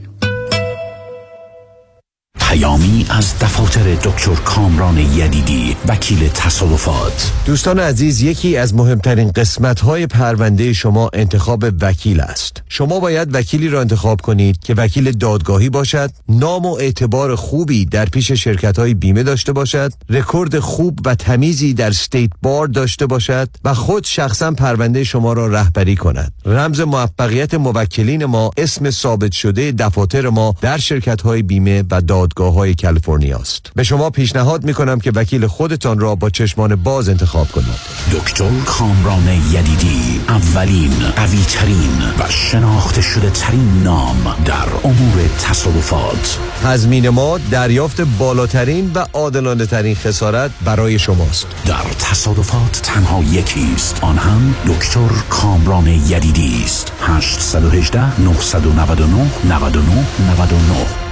پیامی 2.51 3.05
از 3.09 3.39
دفاتر 3.39 3.95
دکتر 3.95 4.35
کامران 4.35 4.97
یدیدی 4.97 5.77
وکیل 5.87 6.27
تصادفات. 6.27 7.31
دوستان 7.45 7.79
عزیز 7.79 8.21
یکی 8.21 8.57
از 8.57 8.75
مهمترین 8.75 9.31
قسمت 9.31 9.79
های 9.79 10.07
پرونده 10.07 10.73
شما 10.73 11.09
انتخاب 11.13 11.65
وکیل 11.81 12.19
است. 12.19 12.63
شما 12.69 12.99
باید 12.99 13.35
وکیلی 13.35 13.69
را 13.69 13.81
انتخاب 13.81 14.21
کنید 14.21 14.59
که 14.59 14.73
وکیل 14.73 15.11
دادگاهی 15.11 15.69
باشد 15.69 16.11
نام 16.29 16.65
و 16.65 16.73
اعتبار 16.73 17.35
خوبی 17.35 17.85
در 17.85 18.05
پیش 18.05 18.31
شرکت 18.31 18.79
های 18.79 18.93
بیمه 18.93 19.23
داشته 19.23 19.53
باشد 19.53 19.93
رکورد 20.09 20.59
خوب 20.59 20.99
و 21.05 21.15
تمیزی 21.15 21.73
در 21.73 21.87
State 21.87 22.31
Bar 22.41 22.67
داشته 22.67 23.05
باشد 23.05 23.49
و 23.63 23.73
خود 23.73 24.05
شخصا 24.05 24.51
پرونده 24.51 25.03
شما 25.03 25.33
را 25.33 25.47
رهبری 25.47 25.95
کند. 25.95 26.33
رمز 26.45 26.81
موفقیت 26.81 27.53
موکلین 27.53 28.25
ما 28.25 28.51
اسم 28.57 28.89
ثابت 28.89 29.31
شده 29.31 29.71
دفاتر 29.71 30.29
ما 30.29 30.55
در 30.61 30.77
شرکت 30.77 31.21
های 31.21 31.41
بیمه 31.41 31.83
و 31.91 32.01
دادگاه 32.01 32.40
دانشگاه 32.41 32.53
های 32.53 32.75
کالیفرنیا 32.75 33.37
است 33.37 33.71
به 33.75 33.83
شما 33.83 34.09
پیشنهاد 34.09 34.63
می 34.63 34.73
کنم 34.73 34.99
که 34.99 35.11
وکیل 35.15 35.47
خودتان 35.47 35.99
را 35.99 36.15
با 36.15 36.29
چشمان 36.29 36.75
باز 36.75 37.09
انتخاب 37.09 37.51
کنید. 37.51 37.67
دکتر 38.11 38.49
کامران 38.65 39.27
یدیدی 39.27 40.21
اولین 40.27 40.91
قوی 41.15 41.43
ترین 41.47 41.97
و 42.19 42.29
شناخته 42.29 43.01
شده 43.01 43.29
ترین 43.29 43.83
نام 43.83 44.35
در 44.45 44.67
امور 44.83 45.27
تصادفات. 45.39 46.39
تضمین 46.63 47.09
ما 47.09 47.37
دریافت 47.37 48.01
بالاترین 48.01 48.91
و 48.95 49.05
عادلانه 49.13 49.65
ترین 49.65 49.95
خسارت 49.95 50.51
برای 50.65 50.99
شماست. 50.99 51.47
در 51.65 51.83
تصادفات 51.99 52.81
تنها 52.83 53.23
یکی 53.23 53.73
است. 53.75 54.03
آن 54.03 54.17
هم 54.17 54.55
دکتر 54.67 55.09
کامران 55.29 55.87
یدیدی 55.87 56.61
است. 56.65 56.91
818 57.01 58.21
999 58.21 59.31
99 59.49 60.05
99 60.31 61.11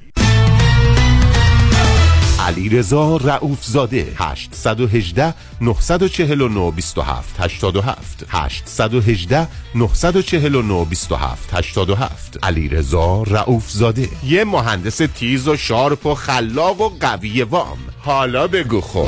رضا 2.59 3.17
رعوف 3.17 3.65
زاده. 3.65 4.07
818 4.15 5.33
949 5.61 6.71
27 6.71 7.39
87 7.39 8.25
818 8.29 9.47
949 9.75 10.85
27 10.85 11.53
87 11.53 12.37
علی 12.43 12.67
رضا 12.67 13.23
رعوف 13.23 13.71
زاده. 13.71 14.09
یه 14.23 14.43
مهندس 14.43 14.97
تیز 15.15 15.47
و 15.47 15.57
شارپ 15.57 16.05
و 16.05 16.15
خلاق 16.15 16.81
و 16.81 16.89
قوی 16.99 17.43
وام. 17.43 17.77
حالا 17.99 18.47
بگو 18.47 18.81
خب. 18.81 19.07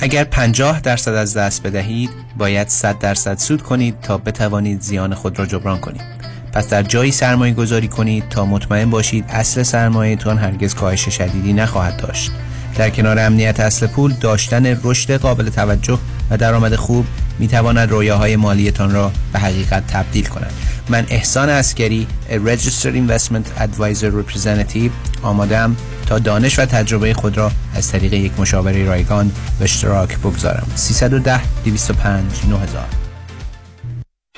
اگر 0.00 0.24
50 0.24 0.80
درصد 0.80 1.14
از 1.14 1.36
دست 1.36 1.62
بدهید 1.62 2.10
باید 2.36 2.68
100 2.68 2.98
درصد 2.98 3.38
سود 3.38 3.62
کنید 3.62 4.00
تا 4.00 4.18
بتوانید 4.18 4.80
زیان 4.80 5.14
خود 5.14 5.38
را 5.38 5.46
جبران 5.46 5.78
کنید. 5.80 6.27
پس 6.58 6.68
در 6.68 6.82
جایی 6.82 7.12
سرمایه 7.12 7.54
گذاری 7.54 7.88
کنید 7.88 8.28
تا 8.28 8.44
مطمئن 8.44 8.90
باشید 8.90 9.24
اصل 9.28 9.62
سرمایهتان 9.62 10.38
هرگز 10.38 10.74
کاهش 10.74 11.08
شدیدی 11.08 11.52
نخواهد 11.52 11.96
داشت. 11.96 12.30
در 12.76 12.90
کنار 12.90 13.18
امنیت 13.18 13.60
اصل 13.60 13.86
پول 13.86 14.12
داشتن 14.12 14.80
رشد 14.84 15.12
قابل 15.12 15.48
توجه 15.48 15.98
و 16.30 16.36
درآمد 16.36 16.74
خوب 16.74 17.06
می 17.38 17.48
تواند 17.48 17.90
رویاهای 17.90 18.36
مالیتان 18.36 18.90
را 18.90 19.12
به 19.32 19.38
حقیقت 19.38 19.86
تبدیل 19.86 20.26
کند. 20.26 20.52
من 20.88 21.06
احسان 21.08 21.48
اسکری 21.48 22.06
registered 22.30 22.94
investment 22.94 23.60
advisor 23.60 24.10
representative 24.22 24.90
آمادم 25.22 25.76
تا 26.06 26.18
دانش 26.18 26.58
و 26.58 26.64
تجربه 26.64 27.14
خود 27.14 27.36
را 27.36 27.50
از 27.74 27.88
طریق 27.88 28.12
یک 28.12 28.32
مشاوره 28.40 28.84
رایگان 28.84 29.32
به 29.58 29.64
اشتراک 29.64 30.18
بگذارم. 30.18 30.66
310 30.74 31.40
205 31.64 32.24
9000 32.50 32.97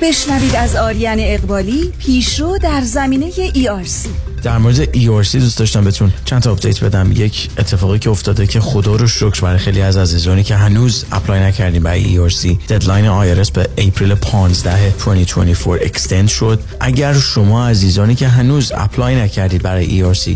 بشنوید 0.03 0.57
از 0.57 0.77
آریان 0.77 1.17
اقبالی 1.21 1.93
پیشرو 1.99 2.59
در 2.59 2.81
زمینه 2.81 3.31
ERC 3.31 4.09
در 4.43 4.59
مورد 4.59 4.85
ERC 4.85 5.33
دوست 5.33 5.59
داشتم 5.59 5.85
بهتون 5.85 6.13
چند 6.25 6.43
تا 6.43 6.53
update 6.53 6.85
بدم. 6.85 7.13
یک 7.13 7.51
اتفاقی 7.59 7.99
که 7.99 8.11
افتاده 8.11 8.47
که 8.47 8.61
خدا 8.61 8.97
رو 8.97 9.07
شکر 9.07 9.41
برای 9.41 9.59
خیلی 9.59 9.81
از 9.83 9.97
عزیزانی 9.97 10.43
که 10.43 10.57
هنوز 10.57 11.05
apply 11.13 11.41
نکردیم 11.41 11.83
برای 11.83 12.31
ERC 12.31 12.47
deadline 12.69 13.45
IRS 13.45 13.51
به 13.53 13.69
April 13.79 14.15
15 14.15 14.91
2024 14.91 15.79
extend 15.83 16.29
شد. 16.29 16.61
اگر 16.81 17.15
شما 17.15 17.69
عزیزانی 17.69 18.15
که 18.15 18.29
هنوز 18.29 18.73
apply 18.77 19.17
نکردید 19.17 19.63
برای 19.63 20.15
ERC 20.15 20.31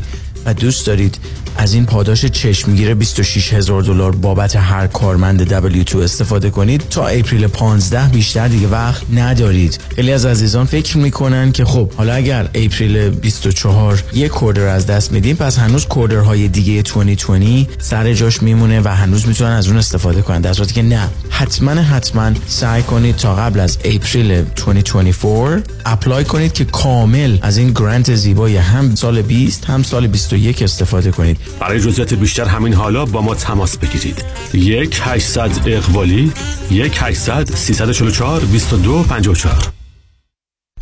و 0.47 0.55
دوست 0.55 0.87
دارید 0.87 1.19
از 1.57 1.75
این 1.75 1.87
پاداش 1.87 2.25
چشمگیر 2.25 2.95
26 2.95 3.53
هزار 3.53 3.83
دلار 3.83 4.17
بابت 4.17 4.57
هر 4.57 4.87
کارمند 4.87 5.49
W2 5.89 5.97
استفاده 5.97 6.51
کنید 6.51 6.83
تا 6.91 7.07
April 7.07 7.47
15 7.47 8.09
بیشتر 8.09 8.49
دیگه 8.49 8.69
وقت 8.69 9.03
ندارید. 9.15 9.79
خیلی 9.97 10.13
از 10.13 10.27
عزیزان 10.27 10.67
فکر 10.67 10.99
می‌کنن 10.99 11.53
که 11.53 11.65
خب 11.65 11.93
حالا 11.93 12.15
اگر 12.15 12.49
April 12.55 13.11
24 13.11 14.03
یک 14.13 14.31
quarter 14.31 14.67
از 14.67 14.87
دست 14.87 15.13
میدیم 15.13 15.37
پس 15.37 15.59
هنوز 15.59 15.87
quarter 15.87 16.35
های 16.35 16.49
دیگه 16.49 16.83
2020 16.83 17.69
سر 17.79 18.15
جاش 18.15 18.43
میمونه 18.43 18.81
و 18.81 18.89
هنوز 18.89 19.29
می‌تونن 19.29 19.51
از 19.51 19.67
اون 19.69 19.77
استفاده 19.77 20.23
کنن. 20.23 20.41
در 20.41 20.53
صورتی 20.53 20.75
که 20.75 20.83
نه. 20.83 21.09
حتما 21.31 21.71
حتما 21.71 22.31
سعی 22.47 22.83
کنید 22.83 23.17
تا 23.17 23.35
قبل 23.35 23.61
از 23.61 23.79
April 23.85 24.43
2024 24.43 25.63
apply 25.87 26.25
کنید 26.25 26.53
که 26.53 26.65
کامل 26.65 27.39
از 27.43 27.57
این 27.57 27.71
grant 27.71 28.15
زیبای 28.15 28.57
هم 28.57 28.95
سال 28.95 29.23
20 29.23 29.65
هم 29.65 29.83
سال 29.83 30.07
21 30.35 30.63
استفاده 30.63 31.11
کنید. 31.11 31.39
برای 31.61 31.81
جزئیات 31.81 32.15
بیشتر 32.15 32.45
همین 32.45 32.75
حالا 32.75 33.05
با 33.05 33.21
ما 33.21 33.35
تماس 33.35 33.79
بگیرید. 33.79 34.25
یک 34.55 35.01
800 35.03 35.69
اقبالی 35.69 36.33
یک 36.71 36.99
800 37.01 37.55
344 37.55 38.41
22 38.41 39.03
54 39.03 39.73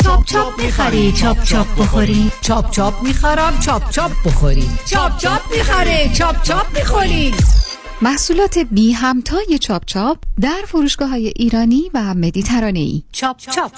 چاپ 0.04 0.24
چاپ 0.24 0.60
می‌خری 0.60 1.12
چاپ 1.12 1.42
چاپ 1.42 1.66
بخوری. 1.78 2.30
چاپ 2.40 2.70
چاپ 2.70 3.02
می‌خرم 3.02 3.60
چاپ 3.60 3.90
چاپ 3.90 4.12
بخوری. 4.24 4.70
چاپ 4.86 5.18
چاپ 5.18 5.40
می‌خره 5.56 6.10
چاپ 6.14 6.42
چاپ 6.42 6.66
می‌خوری. 6.78 7.34
محصولات 8.02 8.58
بی 8.58 8.92
همتای 8.92 9.58
چاپ 9.60 9.82
چاپ 9.86 10.18
در 10.40 10.62
فروشگاه 10.66 11.08
های 11.08 11.32
ایرانی 11.36 11.90
و 11.94 12.14
مدیترانه 12.14 12.78
ای 12.78 13.02
چاپ 13.12 13.36
چاپ. 13.38 13.72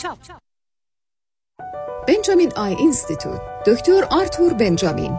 Benjamin 2.09 2.53
Eye 2.57 2.75
Institute 2.75 3.41
دکتر 3.67 4.05
آرتور 4.11 4.55
بنجامین. 4.55 5.19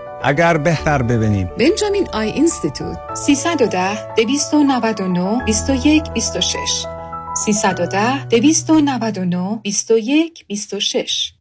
اگر 0.23 0.57
بهتر 0.57 1.01
ببینیم. 1.01 1.49
بنجامین 1.59 2.07
آی 2.13 2.27
اینستیتوت 2.27 2.97
310 3.13 4.15
299 4.15 5.45
21 5.45 6.03
26 6.13 6.85
310 7.45 8.25
299 8.25 9.59
21 9.63 10.45
26 10.47 11.33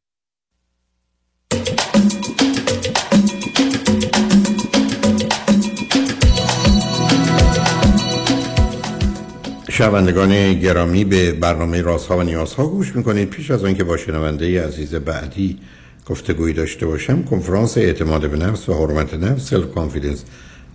شنوندگان 9.71 10.55
گرامی 10.55 11.05
به 11.05 11.33
برنامه 11.33 11.83
رازها 11.83 12.19
و 12.19 12.23
نیازها 12.23 12.67
گوش 12.67 12.97
می‌کنید. 12.97 13.31
پیش 13.31 13.51
از 13.51 13.65
آنکه 13.65 13.85
با 13.85 13.97
شنونده 13.97 14.67
عزیز 14.67 14.95
بعدی 14.95 15.59
گفتگوی 16.07 16.53
داشته 16.53 16.87
باشم 16.87 17.23
کنفرانس 17.23 17.79
اعتماد 17.79 18.31
به 18.31 18.37
نفس 18.37 18.69
و 18.69 18.75
حرمت 18.75 19.15
نفس 19.15 19.51
self-confidence 19.51 20.25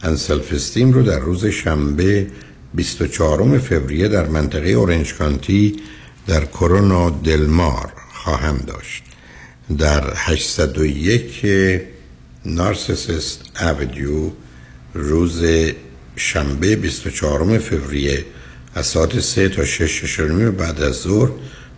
and 0.03 0.15
self-esteem 0.15 0.93
رو 0.93 1.03
در 1.03 1.19
روز 1.19 1.45
شنبه 1.45 2.27
24 2.73 3.57
فوریه 3.57 4.07
در 4.07 4.27
منطقه 4.27 4.69
اورنج 4.69 5.13
کانتی 5.13 5.75
در 6.27 6.45
کرونا 6.45 7.09
دلمار 7.09 7.93
خواهم 8.13 8.57
داشت. 8.57 9.03
در 9.77 10.13
801 10.15 11.45
Narcissus 12.45 13.41
Avenue 13.61 14.31
روز 14.93 15.43
شنبه 16.15 16.75
24 16.75 17.57
فوریه 17.57 18.25
از 18.75 18.85
ساعت 18.85 19.19
3 19.19 19.49
تا 19.49 19.65
6 19.65 20.19
بعد 20.19 20.81
از 20.81 20.95
ظهر 20.95 21.31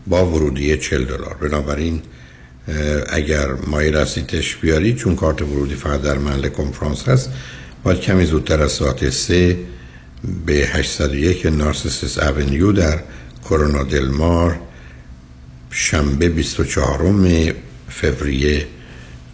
با 0.07 0.25
ورودی 0.25 0.77
40 0.77 1.05
دلار. 1.05 1.37
بنابراین 1.41 2.01
اگر 3.09 3.47
مایل 3.67 3.95
هستید 3.95 4.27
تش 4.27 4.55
بیارید 4.55 4.95
چون 4.95 5.15
کارت 5.15 5.41
ورودی 5.41 5.75
فقط 5.75 6.01
در 6.01 6.17
محل 6.17 6.49
کنفرانس 6.49 7.07
هست 7.07 7.29
باید 7.83 7.99
کمی 7.99 8.25
زودتر 8.25 8.61
از 8.61 8.71
ساعت 8.71 9.09
سه 9.09 9.59
به 10.45 10.53
801 10.53 11.45
نارسیسس 11.45 12.17
اونیو 12.17 12.71
در 12.71 12.99
کرونا 13.49 13.83
دلمار 13.83 14.59
شنبه 15.71 16.29
24 16.29 17.53
فوریه 17.89 18.67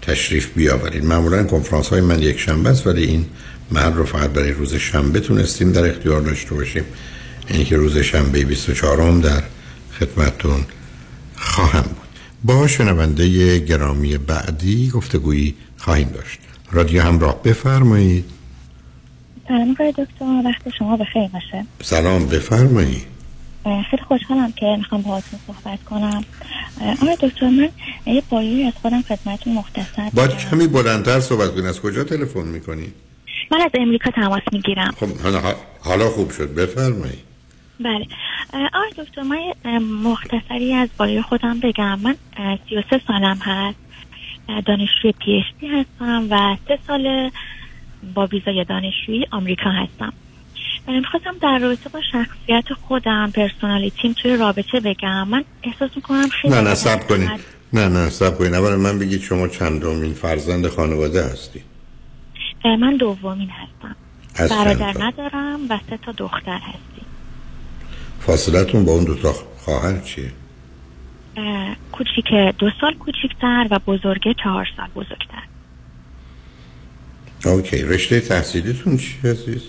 تشریف 0.01 0.47
بیاورید. 0.55 1.05
معمولا 1.05 1.43
کنفرانس 1.43 1.88
های 1.88 2.01
من 2.01 2.21
یک 2.21 2.39
شنبه 2.39 2.69
است 2.69 2.88
ولی 2.88 3.03
این 3.03 3.25
مرد 3.71 3.95
رو 3.95 4.05
فقط 4.05 4.29
برای 4.29 4.51
روز 4.51 4.75
شنبه 4.75 5.19
تونستیم 5.19 5.71
در 5.71 5.89
اختیار 5.89 6.21
داشته 6.21 6.55
باشیم. 6.55 6.84
اینی 7.47 7.65
که 7.65 7.77
روز 7.77 7.97
شنبه 7.97 8.45
24 8.45 9.01
هم 9.01 9.21
در 9.21 9.43
خدمتون 9.99 10.65
خواهم 11.36 11.81
بود. 11.81 12.02
با 12.45 12.67
شنونده 12.67 13.59
گرامی 13.59 14.17
بعدی 14.17 14.89
گفتگویی 14.89 15.55
خواهیم 15.77 16.09
داشت. 16.09 16.39
رادیو 16.71 17.01
همراه 17.01 17.43
بفرمایید. 17.43 18.25
سلام 19.47 19.71
آقای 19.71 19.91
دکتر 19.91 20.41
وقت 20.45 20.75
شما 20.77 20.97
بخیر 20.97 21.27
باشه. 21.27 21.65
سلام 21.83 22.25
بفرمایید. 22.25 23.05
خیلی 23.63 24.03
خوشحالم 24.07 24.51
که 24.51 24.65
می‌خوام 24.77 25.01
باهاتون 25.01 25.39
صحبت 25.47 25.83
کنم. 25.83 26.25
آقای 27.01 27.17
دکتر 27.21 27.49
من 27.49 27.69
یه 28.13 28.21
پایوی 28.29 28.63
از 28.63 28.73
خودم 28.81 29.01
خدمتتون 29.01 29.53
مختصر 29.53 30.09
با 30.13 30.27
کمی 30.27 30.67
بلندتر 30.67 31.19
صحبت 31.19 31.51
کنید. 31.51 31.65
از 31.65 31.81
کجا 31.81 32.03
تلفن 32.03 32.47
می‌کنید 32.47 32.93
من 33.51 33.61
از 33.61 33.71
امریکا 33.73 34.11
تماس 34.11 34.41
می‌گیرم. 34.51 34.93
خب 34.99 35.07
حالا 35.79 36.09
خوب 36.09 36.31
شد. 36.31 36.53
بفرمایید. 36.55 37.32
بله. 37.80 38.07
آقای 38.53 38.91
دکتر 38.97 39.21
من 39.21 39.53
مختصری 39.78 40.74
از 40.74 40.89
درباره 40.97 41.21
خودم 41.21 41.59
بگم. 41.59 41.99
من 41.99 42.15
سی 42.69 42.76
و 42.76 42.84
سه 42.89 43.01
سالم 43.07 43.38
هست. 43.41 43.78
دانشجوی 44.65 45.11
PhD 45.11 45.67
هستم 45.67 46.28
و 46.30 46.57
سه 46.67 46.80
سال 46.88 47.32
با 48.15 48.26
ویزای 48.26 48.65
دانشجویی 48.69 49.26
آمریکا 49.32 49.69
هستم. 49.69 50.13
می‌خواستم 50.88 51.36
در 51.41 51.57
رابطه 51.57 51.89
با 51.89 52.01
شخصیت 52.11 52.74
خودم 52.88 53.32
personality 53.31 54.07
م 54.07 54.13
توی 54.13 54.38
رابطه 54.38 54.80
بگم. 54.80 55.28
من 55.28 55.43
احساس 55.63 55.89
می‌کنم 55.95 56.28
خیلی 56.28 56.53
نه 56.53 56.61
نه 56.61 56.74
صبر 56.73 57.07
کنید. 57.07 57.30
نه 57.74 57.88
نه 57.88 58.09
صبر 58.09 58.38
کنید. 58.38 58.53
اولا 58.53 58.78
من 58.78 58.99
بگید 58.99 59.21
شما 59.21 59.47
چندمین 59.47 60.13
فرزند 60.13 60.67
خانواده 60.67 61.24
هستی؟ 61.24 61.61
من 62.65 62.97
دومین 62.97 63.49
هستم. 63.49 63.95
برادر 64.49 64.93
تا؟ 64.93 65.07
ندارم 65.07 65.59
و 65.69 65.80
سه 65.89 65.97
تا 65.97 66.11
دختر 66.11 66.57
هستی 66.57 66.92
فاصلتون 68.26 68.86
با 68.86 68.91
اون 68.91 69.03
دو 69.03 69.15
تا 69.15 69.34
خواهر 69.57 69.99
چیه؟ 69.99 70.32
کوچیک 71.91 72.55
دو 72.59 72.69
سال 72.82 72.93
کوچیکتر 72.93 73.67
و 73.71 73.80
بزرگه 73.88 74.36
چهار 74.43 74.67
سال 74.78 74.88
بزرگتر. 74.95 75.43
Okay 77.45 77.81
رشته 77.82 78.19
تحصیلیتون 78.19 78.97
چی 78.97 79.17
عزیز؟ 79.24 79.61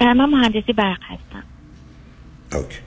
من 0.00 0.24
مهندسی 0.24 0.72
برق 0.72 0.98
هستم. 1.02 1.42
Okay. 2.52 2.78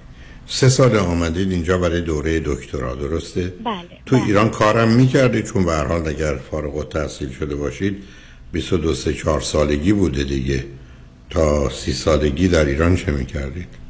سه 0.47 0.69
سال 0.69 0.95
آمدید 0.95 1.51
اینجا 1.51 1.77
برای 1.77 2.01
دوره 2.01 2.39
دکترا 2.39 2.95
درسته؟ 2.95 3.53
بله 3.63 3.75
تو 4.05 4.15
ایران 4.15 4.49
کارم 4.49 4.87
می‌کردید 4.89 5.45
چون 5.45 5.65
به 5.65 5.71
هر 5.71 5.85
حال 5.85 6.07
اگر 6.07 6.35
فارغ 6.35 6.77
التحصیل 6.77 7.29
شده 7.29 7.55
باشید 7.55 8.03
22 8.51 8.93
سه 8.93 9.13
چهار 9.13 9.41
سالگی 9.41 9.93
بوده 9.93 10.23
دیگه. 10.23 10.63
تا 11.29 11.69
سی 11.69 11.93
سالگی 11.93 12.47
در 12.47 12.65
ایران 12.65 12.95
چه 12.95 13.11
می‌کردید؟ 13.11 13.84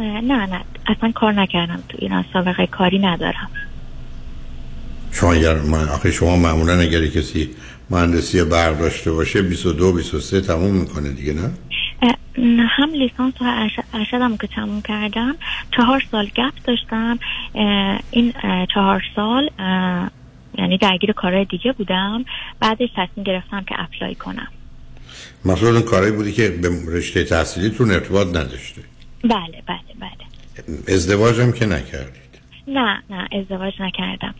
نه 0.00 0.46
نه. 0.46 0.64
اصلا 0.86 1.12
کار 1.14 1.32
نکردم 1.32 1.82
تو 1.88 1.98
ایران. 2.00 2.24
سابقه 2.32 2.66
کاری 2.66 2.98
ندارم. 2.98 3.50
شما 5.12 5.32
اگر 5.32 5.54
من 5.54 5.88
آخه 5.88 6.10
شما 6.10 6.36
معمولا 6.36 6.80
اگر 6.80 7.06
کسی 7.06 7.50
مهندسی 7.90 8.44
برق 8.44 8.78
داشته 8.78 9.12
باشه 9.12 9.42
22 9.42 9.92
23 9.92 10.40
تموم 10.40 10.74
می‌کنه 10.74 11.10
دیگه 11.10 11.32
نه؟ 11.32 11.50
هم 12.68 12.90
لیسانس 12.92 13.34
و 13.40 13.44
ارشد- 13.44 13.84
ارشدم 13.94 14.36
که 14.36 14.46
تموم 14.46 14.82
کردم. 14.82 15.36
چهار 15.76 16.02
سال 16.10 16.26
گپ 16.26 16.52
داشتم. 16.64 17.18
این 18.10 18.32
چهار 18.74 19.02
سال 19.16 19.50
یعنی 20.58 20.78
درگیر 20.78 21.12
کارهای 21.12 21.44
دیگه 21.44 21.72
بودم. 21.72 22.24
بعدش 22.60 22.88
تصمیم 22.96 23.24
گرفتم 23.24 23.64
که 23.64 23.74
اپلای 23.78 24.14
کنم. 24.14 24.48
مخصوصا 25.44 25.80
کارهایی 25.80 26.12
بودی 26.12 26.32
که 26.32 26.48
به 26.48 26.70
رشته 26.88 27.24
تحصیلیتون 27.24 27.90
ارتباط 27.90 28.28
نداشته. 28.28 28.82
بله 29.24 29.62
بله 29.66 29.78
بله. 30.00 30.94
ازدواج 30.94 31.40
هم 31.40 31.52
که 31.52 31.66
نکردید؟ 31.66 32.22
نه 32.68 33.02
نه 33.10 33.28
ازدواج 33.32 33.72
نکردم. 33.80 34.34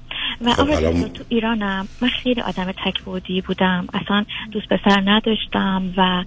و 0.44 0.52
خب، 0.52 0.70
الان- 0.70 1.08
تو 1.08 1.24
ایرانم. 1.28 1.88
من 2.02 2.08
خیلی 2.08 2.40
آدم 2.40 2.72
تکبودی 2.84 3.40
بودم. 3.40 3.86
اصلا 3.94 4.24
دوست 4.52 4.68
پسر 4.68 5.02
نداشتم 5.06 5.94
و 5.96 6.24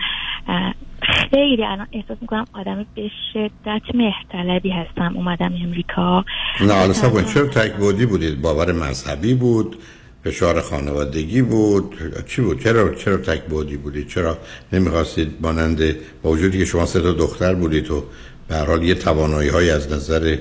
خیلی 1.32 1.64
الان 1.66 1.88
احساس 1.92 2.18
می‌کنم 2.22 2.46
آدم 2.54 2.86
به 2.96 3.12
شدت 3.34 3.82
مهرطلبی 3.94 4.70
هستم. 4.70 5.18
اومدم 5.18 5.54
امریکا. 5.64 6.26
نه 6.62 6.74
حالا 6.74 6.94
سب. 6.94 7.34
چرا 7.34 7.48
تک 7.48 7.74
بودی 7.74 8.06
بودید؟ 8.06 8.42
باور 8.42 8.72
مذهبی 8.72 9.34
بود 9.34 9.76
فشار 10.24 10.62
خانوادگی 10.62 11.42
بود. 11.42 11.94
چی 12.28 12.42
بود؟ 12.42 12.64
چرا 12.64 12.94
چرا 12.94 13.18
تک 13.18 13.42
بودی 13.44 13.78
بودید؟ 13.78 14.08
چرا 14.08 14.38
نمی‌خواستید 14.74 15.36
مانند 15.42 15.96
با 16.24 16.30
وجودی 16.30 16.58
که 16.58 16.66
شما 16.66 16.86
سه 16.86 17.02
تا 17.02 17.12
دختر 17.12 17.54
بودید 17.54 17.92
و 17.92 18.04
به 18.48 18.56
هر 18.56 18.66
حال 18.66 18.84
یه 18.84 18.96
توانایی 18.96 19.50
های 19.50 19.70
از 19.70 19.92
نظر 19.92 20.38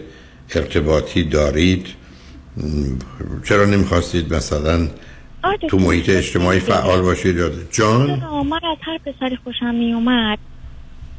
ارتباطی 0.54 1.24
دارید. 1.24 1.86
چرا 3.44 3.64
نمی‌خواستید 3.64 4.34
مثلا 4.34 4.88
تو 5.68 5.78
محیط 5.78 6.08
اجتماعی 6.08 6.60
فعال 6.60 7.02
باشید 7.02 7.36
جان؟ 7.70 8.10
من 8.50 8.60
از 8.72 8.78
هر 8.82 8.98
پسری 8.98 9.36
خوشم 9.44 9.74
میومد 9.74 10.38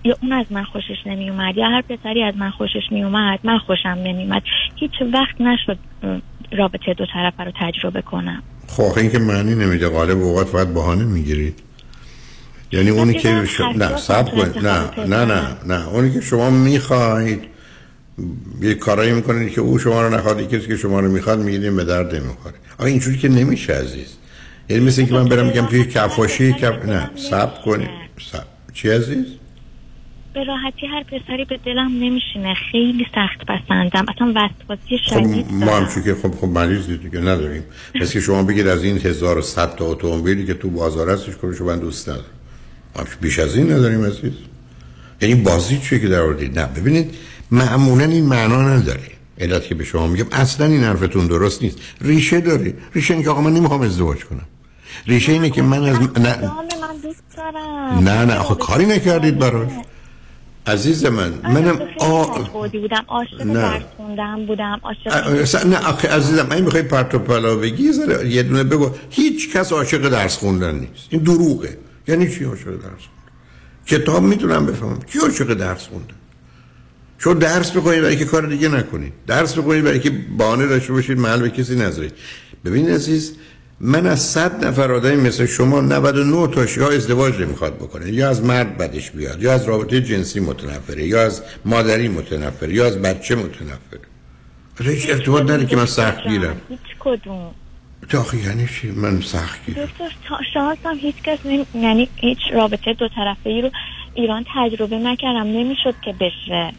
یا 0.03 0.17
اون 0.21 0.31
از 0.31 0.45
من 0.49 0.63
خوشش 0.63 0.97
نمیومد 1.05 1.57
یا 1.57 1.65
هر 1.69 1.81
پسری 1.81 2.23
از 2.23 2.33
من 2.37 2.49
خوشش 2.49 2.91
میومد 2.91 3.39
من 3.43 3.57
خوشم 3.57 3.89
نمیومد. 3.89 4.41
هیچ 4.75 4.91
وقت 5.13 5.41
نشد 5.41 5.77
رابطه 6.51 6.93
دو 6.93 7.05
طرفه 7.13 7.43
رو 7.43 7.51
تجربه 7.61 8.01
کنم. 8.01 8.43
خب 8.67 8.83
آخه 8.83 9.01
این 9.01 9.11
که 9.11 9.19
معنی 9.19 9.55
نمیده 9.55 9.89
غالب 9.89 10.17
اوقات 10.17 10.47
فقط 10.47 10.67
بهانه 10.67 11.03
می‌گیرید. 11.03 11.61
یعنی 12.75 12.89
اونی 12.89 13.13
که 13.13 13.45
ش... 13.45 13.61
نه 13.75 13.97
سب 13.97 14.31
کنید. 14.31 14.57
نه 14.57 15.05
نه 15.07 15.25
نه 15.25 15.41
نه. 15.65 15.89
اونی 15.89 16.13
که 16.13 16.21
شما 16.21 16.49
می‌خواهید 16.49 17.41
یه 18.61 18.73
کارایی 18.73 19.11
می‌کنید 19.11 19.51
که 19.51 19.61
او 19.61 19.79
شما 19.79 20.01
رو 20.01 20.09
نخواد 20.15 20.53
کسی 20.53 20.67
که 20.67 20.77
شما 20.77 20.99
رو 20.99 21.11
می‌خواد 21.11 21.39
می‌گیریم 21.39 21.75
به 21.75 21.83
درد 21.83 22.15
نمی‌خوره. 22.15 22.55
آخه 22.79 22.89
اینجوری 22.89 23.17
که 23.17 23.29
نمیشه 23.29 23.73
عزیز. 23.73 24.15
یعنی 24.69 24.85
مثل 24.85 25.01
اینکه 25.01 25.15
من 25.15 25.25
برم 25.25 25.45
میگم 25.45 25.65
توی 25.65 25.85
کفاشی 25.85 26.53
کف 26.53 26.85
نه 26.85 27.09
سب 27.15 27.61
کنید. 27.61 27.89
سب 28.31 28.43
چی 28.73 28.89
عزیز؟ 28.89 29.25
به 30.33 30.43
راحتی 30.43 30.87
هر 30.87 31.03
پسری 31.03 31.45
به 31.45 31.59
دلم 31.65 31.91
نمیشینه. 31.91 32.53
خیلی 32.71 33.05
سخت 33.15 33.41
پسندم. 33.47 34.05
اصلا 34.15 34.33
وسواسی 34.35 34.97
خب 34.97 35.19
شدید 35.19 35.45
ما 35.51 35.77
هم 35.77 35.87
چون 35.87 36.03
که 36.03 36.15
خب 36.15 36.31
خب 36.31 36.47
مریضی 36.47 36.97
دیگه 36.97 37.19
نداریم. 37.19 37.63
مثل 37.95 38.13
که 38.13 38.19
شما 38.19 38.43
بگید 38.43 38.67
از 38.67 38.83
این 38.83 38.97
1100 38.97 39.75
تا 39.75 39.85
اتومبیلی 39.85 40.45
که 40.45 40.53
تو 40.53 40.69
بازار 40.69 41.09
هستش 41.09 41.35
کنه 41.35 41.61
من 41.61 41.79
دوست 41.79 42.09
ندارم. 42.09 42.25
بیش 43.21 43.39
از 43.39 43.55
این 43.55 43.71
نداریم 43.71 44.05
عزیز. 44.05 44.31
یعنی 45.21 45.35
بازی 45.35 45.79
چیه 45.79 45.99
که 45.99 46.07
در 46.07 46.21
آوردید 46.21 46.59
نه 46.59 46.65
ببینید 46.65 47.15
معمولا 47.51 48.05
این 48.05 48.25
معنا 48.25 48.61
نداره. 48.61 49.11
علت 49.39 49.63
که 49.67 49.75
به 49.75 49.83
شما 49.83 50.07
میگم 50.07 50.25
اصلا 50.31 50.65
این 50.65 50.83
حرفتون 50.83 51.27
درست 51.27 51.61
نیست. 51.61 51.77
ریشه 52.01 52.41
داره. 52.41 52.73
ریشه 52.93 53.13
اینه 53.13 53.23
که 53.23 53.29
آقا 53.29 53.41
من 53.41 53.53
نمی‌خوام 53.53 53.81
ازدواج 53.81 54.23
کنم. 54.23 54.45
ریشه 55.07 55.31
اینه 55.31 55.49
که 55.49 55.61
من 55.61 55.83
از 55.83 55.97
نه. 55.99 56.51
من 57.97 58.03
نه 58.03 58.25
نه 58.25 58.35
آخه 58.35 58.55
کاری 58.55 58.85
نکردید 58.85 59.39
براش. 59.39 59.71
عزیز 60.67 61.05
من 61.05 61.33
منم 61.43 61.81
آ 61.99 62.25
بودم. 62.71 63.05
عاشق. 63.07 63.43
درس 63.43 63.81
خوندم 63.97 64.45
بودم. 64.45 64.81
عاشق 64.83 65.65
نه 65.65 65.77
آخه 65.77 66.07
عزیزم 66.07 66.51
این 66.51 66.63
می‌خوای 66.63 66.83
پرت 66.83 67.15
و 67.15 67.19
پلا 67.19 67.55
بگی 67.55 67.91
یه 68.27 68.43
دونه 68.43 68.63
بگو. 68.63 68.89
هیچ 69.09 69.53
کس 69.53 69.71
عاشق 69.71 70.09
درس 70.09 70.37
خوندن 70.37 70.75
نیست. 70.75 71.07
این 71.09 71.23
دروغه. 71.23 71.77
یعنی 72.07 72.31
چی 72.31 72.43
عاشق 72.43 72.71
درس 72.71 72.81
خوندن 72.81 73.31
کتاب 73.85 74.23
می‌تونم 74.23 74.65
بفهمم. 74.65 74.99
کی 74.99 75.19
عاشق 75.19 75.53
درس 75.53 75.87
خوندن 75.87 76.15
چون 77.17 77.37
درس 77.37 77.71
بخونید 77.71 78.01
برای 78.01 78.15
که 78.15 78.25
کار 78.25 78.47
دیگه 78.47 78.69
نکنید. 78.69 79.13
درس 79.27 79.57
بخونید 79.57 79.83
برای 79.83 79.99
که 79.99 80.11
بهانه 80.37 80.67
داشته 80.67 80.93
باشید 80.93 81.19
محل 81.19 81.41
به 81.41 81.49
کسی 81.49 81.75
نذارید. 81.75 82.13
ببینید 82.65 82.89
عزیز 82.89 83.35
من 83.79 84.07
از 84.07 84.21
صد 84.21 84.65
نفر 84.65 84.91
آدمی 84.91 85.15
مثل 85.15 85.45
شما 85.45 85.81
99 85.81 86.47
تاش 86.47 86.77
یا 86.77 86.91
ازدواج 86.91 87.41
نمی‌خواد 87.41 87.75
بکنه. 87.75 88.11
یا 88.11 88.29
از 88.29 88.43
مرد 88.43 88.77
بدش 88.77 89.11
بیاد 89.11 89.41
یا 89.41 89.53
از 89.53 89.65
رابطه 89.65 90.01
جنسی 90.01 90.39
متنفره 90.39 91.03
یا 91.03 91.21
از 91.21 91.41
مادری 91.65 92.07
متنفره 92.07 92.73
یا 92.73 92.85
از 92.85 93.01
بچه 93.01 93.35
متنفره. 93.35 93.99
هیچ 94.79 95.09
ارتباط 95.09 95.43
نداره 95.43 95.65
که 95.65 95.75
من 95.75 95.85
سخت 95.85 96.27
گیرم. 96.27 96.61
هیچ 96.69 96.79
کدوم. 96.99 97.51
آخه 98.13 98.37
یعنی 98.37 98.67
چی؟ 98.81 98.91
من 98.91 99.21
سخت 99.21 99.65
گیرم 99.65 99.85
دکتر 99.85 100.75
هم 100.85 100.97
هیچ 100.97 101.15
کس 101.23 101.39
نمی... 101.45 101.65
یعنی 101.75 102.09
هیچ 102.15 102.37
رابطه 102.53 102.93
دو 102.93 103.07
طرفه 103.07 103.49
ای 103.49 103.61
رو 103.61 103.71
ایران 104.13 104.45
تجربه 104.55 104.97
نکردم. 104.97 105.47
نمی‌شد 105.47 105.95
که 106.01 106.13
بشه. 106.13 106.71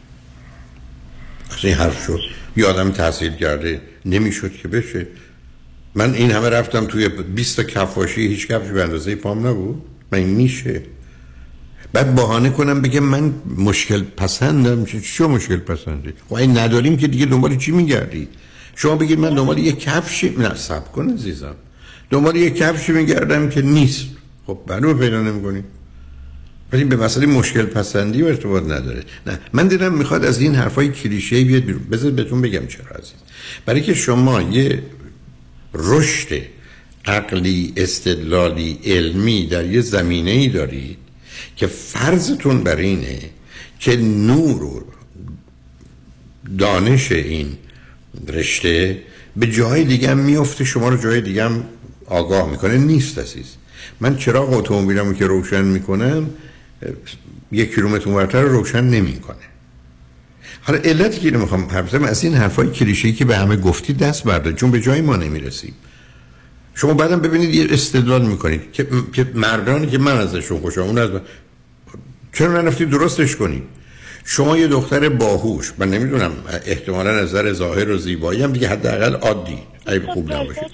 اصلا 1.51 1.71
این 1.71 1.75
حرف 1.75 2.07
شد. 2.07 2.21
یه 2.57 2.67
آدم 2.67 2.91
تحصیل 2.91 3.33
کرده 3.33 3.81
نمی‌شد 4.05 4.53
که 4.53 4.69
بشه. 4.69 5.07
من 5.95 6.15
این 6.15 6.31
همه 6.31 6.49
رفتم 6.49 6.87
توی 6.87 7.09
20 7.09 7.57
تا 7.57 7.63
کفاشی 7.63 8.27
هیچ 8.27 8.47
کفش 8.47 8.71
به 8.71 8.83
اندازه 8.83 9.15
پام 9.15 9.47
نبود. 9.47 9.83
من 10.13 10.19
این 10.19 10.29
میشه. 10.29 10.83
بعد 11.93 12.15
بهانه 12.15 12.51
کنم 12.51 12.83
بگم 12.83 13.05
من 13.05 13.35
مشکل 13.57 14.03
پسندم. 14.03 14.85
چه 14.85 15.01
چه 15.01 15.27
مشکل 15.27 15.57
پسندی؟ 15.57 16.13
خب 16.29 16.35
این 16.35 16.59
نداریم 16.59 16.97
که 16.97 17.07
دیگه 17.07 17.27
دنبال 17.27 17.57
چی 17.57 17.73
میگردید 17.73 18.29
شما 18.77 18.97
بگید 18.97 19.19
من 19.19 19.35
دنبال 19.35 19.59
یه 19.59 19.73
کفشی 19.73 20.31
نه 20.39 20.55
سب 20.55 20.93
کن 20.93 21.11
عزیزم. 21.11 21.55
دنبال 22.11 22.37
یه 22.37 22.51
کفشی 22.51 22.93
میگردم 22.93 23.49
که 23.49 23.63
نیست. 23.63 24.07
خب 24.47 24.59
معلومه 24.69 25.01
پیدا 25.01 25.23
نمی‌کنید 25.23 25.65
ولی 26.73 26.85
به 26.85 26.97
مسئله 26.97 27.27
مشکل 27.27 27.63
پسندی 27.63 28.23
و 28.23 28.27
ارتباط 28.27 28.63
نداره. 28.63 29.05
نه 29.27 29.39
من 29.53 29.69
دیدم 29.69 29.95
می‌خواد 29.95 30.25
از 30.25 30.41
این 30.41 30.55
حرفای 30.55 30.89
کلیشه‌ای 30.89 31.45
بیاد 31.45 31.63
بیرون. 31.63 31.83
بذار 31.85 32.11
بهتون 32.11 32.41
بگم 32.41 32.67
چرا 32.67 32.97
عزیز. 32.99 33.15
برای 33.67 33.83
که 33.83 33.95
شما 33.95 34.43
یه 34.43 34.83
رشد 35.75 36.43
عقلی 37.05 37.73
استدلالی 37.77 38.79
علمی 38.85 39.47
در 39.47 39.65
یه 39.65 39.81
زمینه 39.81 40.31
ای 40.31 40.49
دارید 40.49 40.99
که 41.57 41.67
فرضتون 41.67 42.63
بر 42.63 42.77
اینه 42.77 43.19
که 43.81 43.97
نور 43.97 44.63
و 44.63 44.85
دانش 46.59 47.13
این 47.13 47.57
رشته 48.29 49.03
به 49.37 49.47
جای 49.47 49.85
دیگه 49.85 50.11
هم 50.11 50.19
میفته 50.19 50.65
شما 50.65 50.89
رو 50.89 50.97
جای 50.97 51.21
دیگه 51.21 51.45
هم 51.45 51.65
آگاه 52.07 52.51
می‌کنه. 52.51 52.79
نیست 52.79 53.19
عزیز. 53.19 53.47
من 54.01 54.17
چراغ 54.17 54.53
اتومبیلمو 54.53 55.13
که 55.13 55.27
روشن 55.27 55.65
می‌کنم 55.65 56.31
یک 57.53 57.75
کیلومتر 57.75 58.05
اونورتر 58.05 58.43
رو 58.43 58.49
روشن 58.49 58.85
نمی‌کنه. 58.85 59.37
حالا 60.63 60.79
علتی 60.79 61.21
که 61.21 61.31
می‌خوام 61.31 61.65
حرف 61.65 61.95
از 61.95 62.25
این 62.25 62.35
حرفای 62.35 62.71
کلیشه‌ای 62.71 63.15
که 63.15 63.25
به 63.25 63.37
همه 63.37 63.57
گفتی 63.57 63.93
دست 63.93 64.25
بردار 64.25 64.53
چون 64.53 64.71
به 64.71 64.81
جای 64.81 65.01
ما 65.01 65.17
نمی‌رسیم. 65.17 65.75
شما 66.75 66.95
بعدم 66.95 67.21
ببینید 67.21 67.55
یه 67.55 67.67
استدلال 67.71 68.27
می‌کنید 68.27 68.73
که 69.13 69.27
مردانی 69.35 69.87
که 69.87 69.99
من 69.99 70.17
ازشون 70.17 70.61
خوشم 70.61 70.81
اون 70.81 70.99
از 70.99 71.11
چرا 72.33 72.63
نرفتید 72.63 72.91
درستش 72.91 73.37
کنید 73.37 73.63
شما 74.29 74.57
یه 74.57 74.69
دختر 74.69 75.09
باهوش 75.09 75.73
من 75.79 75.91
نمی‌دونم 75.91 76.33
احتمالا 76.67 77.11
از 77.11 77.23
نظر 77.23 77.53
ظاهر 77.53 77.91
و 77.91 77.97
زیبایی 77.97 78.43
هم 78.43 78.53
دیگه 78.53 78.69
حداقل 78.69 79.15
عادی. 79.15 79.59
اگه 79.87 80.07
خوب 80.07 80.33
نباشه. 80.33 80.67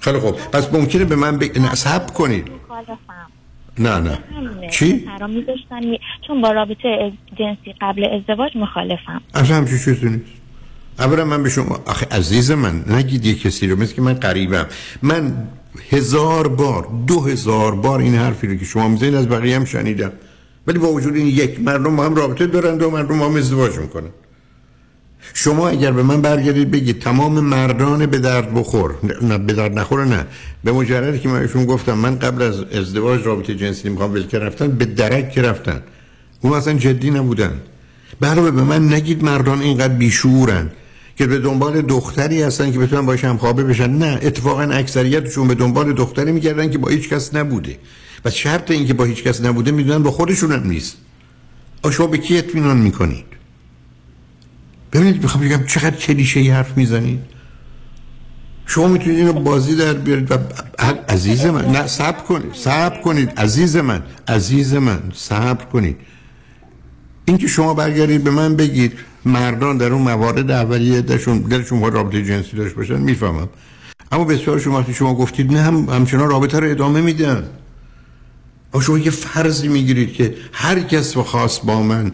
خیلی 0.00 0.18
خوب. 0.18 0.34
پس 0.34 0.72
ممکنه 0.72 1.04
به 1.04 1.16
من 1.16 1.38
بگ... 1.38 1.58
نصب 1.58 2.06
کنید. 2.06 2.46
نه 3.78 3.98
نه. 3.98 4.18
چی؟ 4.70 5.04
چون 6.26 6.42
با 6.42 6.52
رابطه 6.52 7.12
جنسی 7.38 7.74
قبل 7.80 8.04
ازدواج 8.04 8.50
مخالفم. 8.56 9.20
اصلا 9.34 9.56
همچی 9.56 9.78
چیزی 9.78 10.08
نیست. 10.08 10.24
اولا 10.98 11.24
من 11.24 11.42
به 11.42 11.50
شما 11.50 11.80
آخه 11.86 12.06
عزیز 12.10 12.50
من 12.50 12.84
نگید 12.86 13.26
یه 13.26 13.34
کسی 13.34 13.66
رو 13.66 13.76
مثل 13.78 13.94
که 13.94 14.02
من 14.02 14.14
قریبم. 14.14 14.66
من 15.02 15.48
هزار 15.90 16.48
بار 16.48 16.88
دو 17.06 17.20
هزار 17.20 17.74
بار 17.74 18.00
این 18.00 18.14
حرفی 18.14 18.46
رو 18.46 18.54
که 18.54 18.64
شما 18.64 18.88
می‌زنید 18.88 19.14
از 19.14 19.28
بقیه 19.28 19.56
هم 19.56 19.64
شنیدم. 19.64 20.12
ولی 20.68 20.78
با 20.78 20.92
وجود 20.92 21.16
این 21.16 21.26
یک 21.26 21.60
مردم 21.60 21.96
با 21.96 22.04
هم 22.04 22.14
رابطه 22.14 22.46
دارن 22.46 22.76
دو 22.76 22.90
مردم 22.90 23.18
با 23.18 23.26
هم 23.26 23.36
ازدواج 23.36 23.78
می‌کنن. 23.78 24.10
شما 25.34 25.68
اگر 25.68 25.92
به 25.92 26.02
من 26.02 26.20
برگردید 26.20 26.70
بگید 26.70 27.00
تمام 27.00 27.40
مردان 27.40 28.06
به 28.06 28.18
درد 28.18 28.54
بخور 28.54 28.94
نه 29.22 29.38
به 29.38 29.52
درد 29.52 29.78
نخور 29.78 30.04
نه. 30.04 30.26
به 30.64 30.72
مجردی 30.72 31.18
که 31.18 31.28
من 31.28 31.40
ایشون 31.42 31.64
گفتم 31.64 31.98
من 31.98 32.18
قبل 32.18 32.42
از 32.42 32.60
ازدواج 32.60 33.26
رابطه 33.26 33.54
جنسی 33.54 33.88
می‌خوام 33.88 34.12
ولکه 34.12 34.38
رفتن 34.38 34.68
به 34.68 34.84
درک 34.84 35.30
که 35.30 35.54
اون 36.40 36.52
اصلا 36.52 36.74
جدی 36.74 37.10
نبودن. 37.10 37.52
برای 38.20 38.50
به 38.50 38.62
من 38.62 38.92
نگید 38.92 39.24
مردان 39.24 39.60
اینقدر 39.60 39.94
بیشورن 39.94 40.70
که 41.16 41.26
به 41.26 41.38
دنبال 41.38 41.82
دختری 41.82 42.42
هستن 42.42 42.72
که 42.72 42.78
بتونن 42.78 43.06
باش 43.06 43.24
هم 43.24 43.36
خوابه 43.36 43.64
بشن. 43.64 43.90
نه 43.90 44.18
اتفاقا 44.22 44.62
اکثریتشون 44.62 45.48
به 45.48 45.54
دنبال 45.54 45.92
دختری 45.92 46.32
میگردن 46.32 46.70
که 46.70 46.78
با 46.78 46.88
هیچ 46.88 47.08
کس 47.08 47.34
نبوده. 47.34 47.78
و 48.24 48.30
شرط 48.30 48.70
این 48.70 48.86
که 48.86 48.94
با 48.94 49.04
هیچ 49.04 49.22
کس 49.22 49.40
نبوده 49.40 49.70
می‌دونن 49.70 50.02
با 50.02 50.10
خودشون 50.10 50.52
هم 50.52 50.66
نیست 50.66 50.96
شما 51.90 52.06
به 52.06 52.18
کی 52.18 52.38
اطمینان 52.38 52.76
می‌کنید؟ 52.76 53.24
ببینید 54.92 55.22
می‌خوام 55.22 55.44
بگم 55.44 55.64
چقدر 55.66 55.96
کلیشه 55.96 56.40
ای 56.40 56.50
حرف 56.50 56.76
می‌زنید. 56.76 57.20
شما 58.66 58.88
می‌تونید 58.88 59.18
اینو 59.18 59.32
بازی 59.32 59.76
در 59.76 59.92
بیارید 59.94 60.30
و 60.30 60.38
عزیز 61.08 61.46
من 61.46 61.64
نه 61.64 61.86
صبر 61.86 62.22
کنید 62.22 62.54
صبر 62.54 63.00
کنید 63.00 63.30
عزیز 63.30 63.76
من 63.76 64.02
عزیز 64.28 64.74
من 64.74 65.02
صبر 65.14 65.64
کنید. 65.64 65.96
اینکه 67.24 67.46
شما 67.46 67.74
برگردید 67.74 68.24
به 68.24 68.30
من 68.30 68.56
بگید 68.56 68.92
مردان 69.24 69.76
در 69.76 69.92
اون 69.92 70.02
موارد 70.02 70.50
اولیه 70.50 71.00
دلشون 71.00 71.38
دلشون 71.38 71.92
رابطه 71.92 72.24
جنسی 72.24 72.56
داشت 72.56 72.74
باشن 72.74 73.00
می‌فهمم. 73.00 73.48
اما 74.12 74.24
بسیار 74.24 74.58
شما 74.58 74.78
وقتی 74.78 74.94
شما 74.94 75.14
گفتید 75.14 75.52
نه 75.52 75.60
هم 75.60 75.88
همچنان 75.88 76.28
رابطه 76.28 76.60
رو 76.60 76.70
ادامه 76.70 77.00
میدن. 77.00 77.48
و 78.74 78.80
شما 78.80 78.98
یه 78.98 79.10
فرضی 79.10 79.68
می‌گیرید 79.68 80.12
که 80.12 80.34
هر 80.52 80.80
کس 80.80 81.16
و 81.16 81.22
خاص 81.22 81.60
با 81.64 81.82
من 81.82 82.12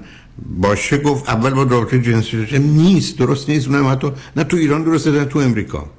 باشه 0.61 0.99
گفت 0.99 1.29
اول 1.29 1.51
با 1.51 1.63
رابطه 1.63 2.01
جنسی 2.01 2.37
داشته 2.37 2.59
نیست 2.59 3.19
درست 3.19 3.49
نیست. 3.49 3.69
اونم 3.69 3.87
حتی 3.87 4.13
نه 4.37 4.45
تو 4.45 4.57
ایران 4.57 4.85
درسته 4.85 5.11
نه 5.11 5.25
تو 5.25 5.39
امریکا. 5.39 5.91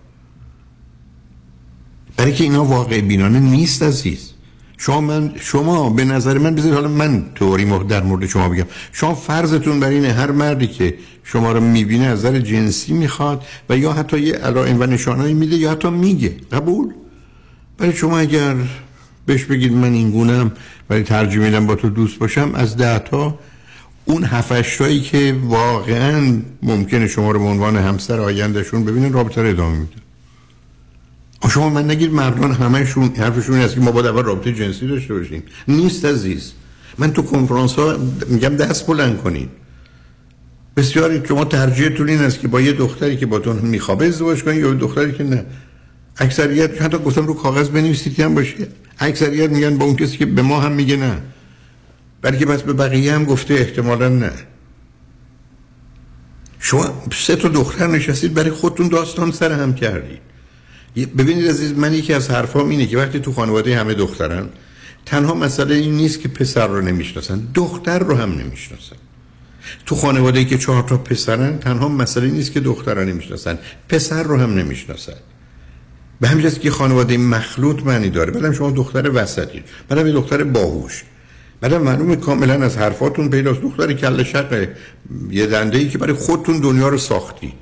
برای 2.18 2.34
که 2.34 2.43
اینا 2.43 2.66
واقع 2.66 3.01
بینانه 3.01 3.39
نیست 3.39 3.84
عزیز. 3.84 4.32
شما 4.78 5.01
من 5.01 5.34
شما 5.39 5.89
به 5.89 6.06
نظر 6.06 6.38
من 6.38 6.56
بذارید 6.56 6.74
حالا 6.74 6.88
من 6.88 7.26
توری 7.36 7.66
در 7.88 8.03
مورد 8.03 8.26
شما 8.26 8.49
بگم. 8.49 8.66
شما 8.91 9.16
فرضتون 9.16 9.80
بر 9.80 9.89
اینه 9.89 10.14
هر 10.14 10.32
مردی 10.32 10.68
که 10.68 10.97
شما 11.24 11.51
رو 11.51 11.60
می‌بینه 11.60 12.06
از 12.06 12.20
نظر 12.20 12.39
جنسی 12.39 12.93
می‌خواد 12.93 13.43
و 13.70 13.78
یا 13.78 13.93
حتی 13.93 14.20
یه 14.20 14.34
علائم 14.34 14.80
و 14.80 14.86
نشانهایی 14.86 15.34
میده 15.34 15.56
یا 15.56 15.72
حتی 15.72 15.89
میگه. 15.89 16.38
قبول؟ 16.51 16.93
برای 17.78 17.93
شما 17.93 18.20
اگر 18.20 18.56
بهش 19.26 19.43
بگید 19.43 19.73
من 19.73 19.93
این 19.93 20.11
گونم 20.11 20.51
ولی 20.89 21.03
ترجیح 21.03 21.39
میدم 21.39 21.65
با 21.65 21.76
تو 21.76 21.89
دوست 21.89 22.19
باشم 22.19 22.51
از 22.55 22.78
ده 22.78 22.99
تا. 22.99 23.39
اون 24.05 24.23
هفتشتایی 24.23 25.01
که 25.01 25.36
واقعا 25.43 26.41
ممکنه 26.63 27.07
شما 27.07 27.32
رو 27.32 27.39
به 27.39 27.45
عنوان 27.45 27.78
همسر 27.78 28.19
آیندهشون 28.19 28.86
ببینن 28.86 29.13
رابطه 29.13 29.41
رو 29.41 29.49
ادامه 29.49 29.78
میده. 29.78 29.95
شما 31.49 31.69
من 31.69 31.91
نگید 31.91 32.13
مردان 32.13 32.51
همهشون 32.51 33.15
حرفشون 33.17 33.59
است 33.59 33.76
که 33.76 33.82
ما 33.82 33.91
باید 33.91 34.05
اول 34.05 34.23
رابطه 34.23 34.53
جنسی 34.53 34.88
داشته 34.88 35.13
باشیم. 35.13 35.43
نیست 35.67 36.05
عزیز. 36.05 36.53
من 36.97 37.13
تو 37.13 37.21
کنفرانس 37.21 37.73
ها 37.73 37.97
میگم 38.28 38.55
دست 38.55 38.88
بلند 38.88 39.17
کنین 39.17 39.49
بسیاری 40.78 41.21
شما 41.28 41.45
ترجیحتون 41.45 42.09
این 42.09 42.21
است 42.21 42.39
که 42.39 42.47
با 42.47 42.61
یه 42.61 42.71
دختری 42.71 43.17
که 43.17 43.26
با 43.26 43.39
تو 43.39 43.53
میخوابه 43.53 44.05
ازدواج 44.05 44.43
کنین 44.43 44.59
یا 44.59 44.73
دختری 44.73 45.11
که 45.11 45.23
نه. 45.23 45.45
اکثریت 46.17 46.82
حتی 46.82 46.97
گفتم 46.97 47.28
رو 47.28 47.34
کاغذ 47.34 47.69
بنویسید 47.69 48.15
که 48.15 48.26
هم 48.26 48.36
باشه. 48.36 48.67
اکثریت 49.00 49.50
میگن 49.50 49.78
با 49.78 49.86
اون 49.86 49.96
کسی 49.96 50.18
که 50.18 50.26
به 50.26 50.41
ما 50.41 50.60
هم 50.60 50.72
میگه 50.72 50.96
نه. 50.96 51.22
بلکه 52.22 52.46
بس 52.46 52.62
به 52.62 52.74
بقیه 52.74 53.14
هم 53.14 53.26
گفته 53.26 53.54
احتمالا 53.54 54.10
نه. 54.10 54.32
شما 56.60 57.04
سه 57.14 57.36
تا 57.36 57.48
دختر 57.48 57.88
نشستید 57.88 58.34
برای 58.34 58.52
خودتون 58.52 58.88
داستان 58.88 59.32
سر 59.32 59.52
هم 59.52 59.76
کردید. 59.76 60.20
ببینید 61.18 61.48
عزیز 61.48 61.74
من 61.74 61.93
یکی 61.93 62.14
از 62.14 62.30
حرفام 62.30 62.70
اینه 62.70 62.86
که 62.86 62.98
وقتی 62.98 63.20
تو 63.20 63.34
خانواده 63.34 63.80
همه 63.80 63.93
دخترن 63.93 64.50
تنها 65.06 65.34
مسئله 65.34 65.76
این 65.76 65.93
نیست 65.93 66.20
که 66.20 66.28
پسر 66.28 66.68
رو 66.68 66.82
نمی‌شناسن 66.82 67.48
دختر 67.54 68.00
رو 68.00 68.16
هم 68.16 68.32
نمی‌شناسن. 68.32 68.96
تو 69.86 69.96
خانواده 69.96 70.46
که 70.46 70.58
چهار 70.58 70.84
تا 70.84 70.98
پسرن 70.98 71.60
تنها 71.60 71.89
مسئله 71.89 72.28
نیست 72.28 72.52
که 72.52 72.60
دختر 72.60 72.93
رو 72.93 73.06
نمی‌شناسن 73.06 73.60
پسر 73.89 74.24
رو 74.24 74.38
هم 74.38 74.54
نمی‌شناسن. 74.54 75.14
به 76.22 76.28
همین 76.28 76.49
که 76.49 76.72
خانواده 76.72 77.18
مخلوط 77.18 77.84
معنی 77.84 78.09
داره. 78.09 78.32
بعدم 78.32 78.51
شما 78.51 78.72
دختر 78.72 79.11
وسطی. 79.13 79.63
بعدم 79.89 80.07
یه 80.07 80.13
دختر 80.13 80.43
باهوش. 80.43 81.03
بعدم 81.61 81.82
معلومه 81.82 82.16
کاملا 82.16 82.66
از 82.66 82.78
حرفاتون 82.78 83.30
پیداست. 83.30 83.61
دختر 83.61 83.93
کله 83.93 84.24
شق 84.24 84.68
یه 85.30 85.47
دنده 85.47 85.78
ای 85.78 85.89
که 85.89 85.97
برای 85.97 86.13
خودتون 86.13 86.59
دنیا 86.59 86.89
رو 86.89 86.97
ساختی. 86.97 87.53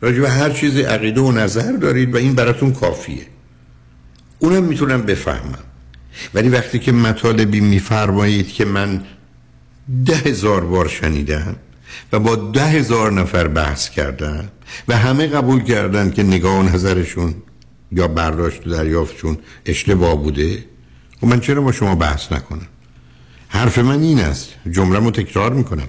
راجع 0.00 0.20
به 0.20 0.30
هر 0.30 0.50
چیزی 0.50 0.82
عقیده 0.82 1.20
و 1.20 1.32
نظر 1.32 1.72
دارید 1.72 2.14
و 2.14 2.16
این 2.16 2.34
براتون 2.34 2.72
کافیه. 2.72 3.26
اونم 4.38 4.64
می‌تونم 4.64 5.02
بفهمم. 5.02 5.58
ولی 6.34 6.48
وقتی 6.48 6.78
که 6.78 6.92
مطالبی 6.92 7.60
میفرمایید 7.60 8.52
که 8.52 8.64
من 8.64 9.02
ده 10.04 10.14
هزار 10.14 10.64
بار 10.64 10.88
شنیدم 10.88 11.56
و 12.12 12.18
با 12.18 12.36
ده 12.36 12.64
هزار 12.64 13.12
نفر 13.12 13.48
بحث 13.48 13.90
کردم 13.90 14.48
و 14.88 14.96
همه 14.96 15.26
قبول 15.26 15.62
کردن 15.62 16.10
که 16.10 16.22
نگاه 16.22 16.58
و 16.58 16.62
نظرشون 16.62 17.34
یا 17.92 18.08
برداشت 18.08 18.66
و 18.66 18.70
دریافتشون 18.70 19.38
اشتباه 19.66 20.22
بوده؟ 20.22 20.54
و 20.56 21.20
خب 21.20 21.26
من 21.26 21.40
چرا 21.40 21.62
با 21.62 21.72
شما 21.72 21.94
بحث 21.94 22.32
نکنم؟ 22.32 22.66
حرف 23.48 23.78
من 23.78 24.02
این 24.02 24.20
است. 24.20 24.48
جمله 24.70 24.98
رو 24.98 25.10
تکرار 25.10 25.52
می‌کنم. 25.52 25.88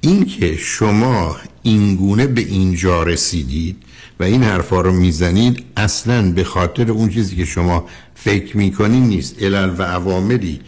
این 0.00 0.24
که 0.24 0.56
شما 0.56 1.36
اینگونه 1.62 2.26
به 2.26 2.40
اینجا 2.40 3.02
رسیدید 3.02 3.82
و 4.20 4.24
این 4.24 4.42
حرفا 4.42 4.80
رو 4.80 4.92
می‌زنید 4.92 5.64
اصلا 5.76 6.32
به 6.32 6.44
خاطر 6.44 6.90
اون 6.90 7.08
چیزی 7.08 7.36
که 7.36 7.44
شما 7.44 7.88
فکر 8.14 8.56
می‌کنید 8.56 9.02
نیست. 9.02 9.42
علل 9.42 9.74
و 9.78 9.82
عواملی 9.82 10.60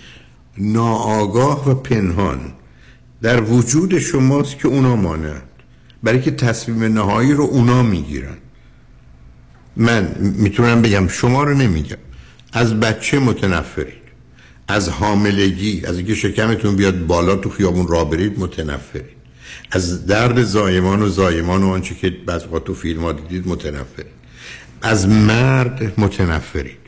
ناآگاه 0.59 1.71
و 1.71 1.75
پنهان 1.75 2.41
در 3.23 3.43
وجود 3.43 3.99
شماست 3.99 4.59
که 4.59 4.69
اونا 4.69 4.97
مانند. 4.97 5.43
برای 6.03 6.23
که 6.23 6.31
تصمیم 6.31 6.93
نهایی 6.93 7.33
رو 7.33 7.45
اونا 7.45 7.83
می‌گیرن. 7.83 8.37
من 9.79 10.15
می‌تونم 10.19 10.83
بگم 10.83 11.09
شما 11.09 11.43
رو 11.43 11.55
نمیگم. 11.55 11.97
از 12.53 12.81
بچه 12.81 13.19
متنفرید. 13.19 14.09
از 14.69 14.89
حاملگی 14.89 15.83
از 15.87 15.97
اینکه 15.97 16.15
شکمتون 16.15 16.77
بیاد 16.77 17.07
بالا 17.07 17.37
تو 17.37 17.51
خیابون 17.51 17.89
را 17.89 18.05
برید 18.05 18.39
متنفرید. 18.39 19.19
از 19.71 20.07
درد 20.07 20.43
زایمان 20.43 21.03
و 21.03 21.09
زایمان 21.09 21.63
و 21.63 21.69
آنچه 21.69 21.95
که 21.95 22.11
بعض 22.27 22.43
تو 22.65 22.75
فیلم 22.75 23.01
ها 23.01 23.13
دیدید 23.13 23.49
متنفرید. 23.49 24.13
از 24.83 25.09
مرد 25.09 26.01
متنفرید. 26.01 26.79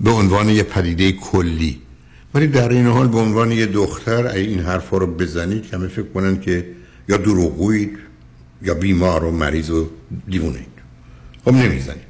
به 0.00 0.10
عنوان 0.10 0.48
یه 0.48 0.62
پدیده 0.62 1.12
کلی. 1.12 1.80
ولی 2.34 2.46
در 2.46 2.68
این 2.68 2.86
حال 2.86 3.08
به 3.08 3.18
عنوان 3.18 3.52
یه 3.52 3.66
دختر 3.66 4.26
این 4.26 4.60
حرفا 4.60 4.96
رو 4.96 5.06
بزنید 5.06 5.70
کمی 5.70 5.88
فکر 5.88 6.06
کنن 6.14 6.40
که 6.40 6.66
یا 7.08 7.16
دروغگویید 7.16 7.98
یا 8.62 8.74
بیمار 8.74 9.24
و 9.24 9.30
مریض 9.30 9.70
و 9.70 9.88
دیوونید 10.28 10.75
خب 11.46 11.54
نمی‌زنید. 11.54 12.06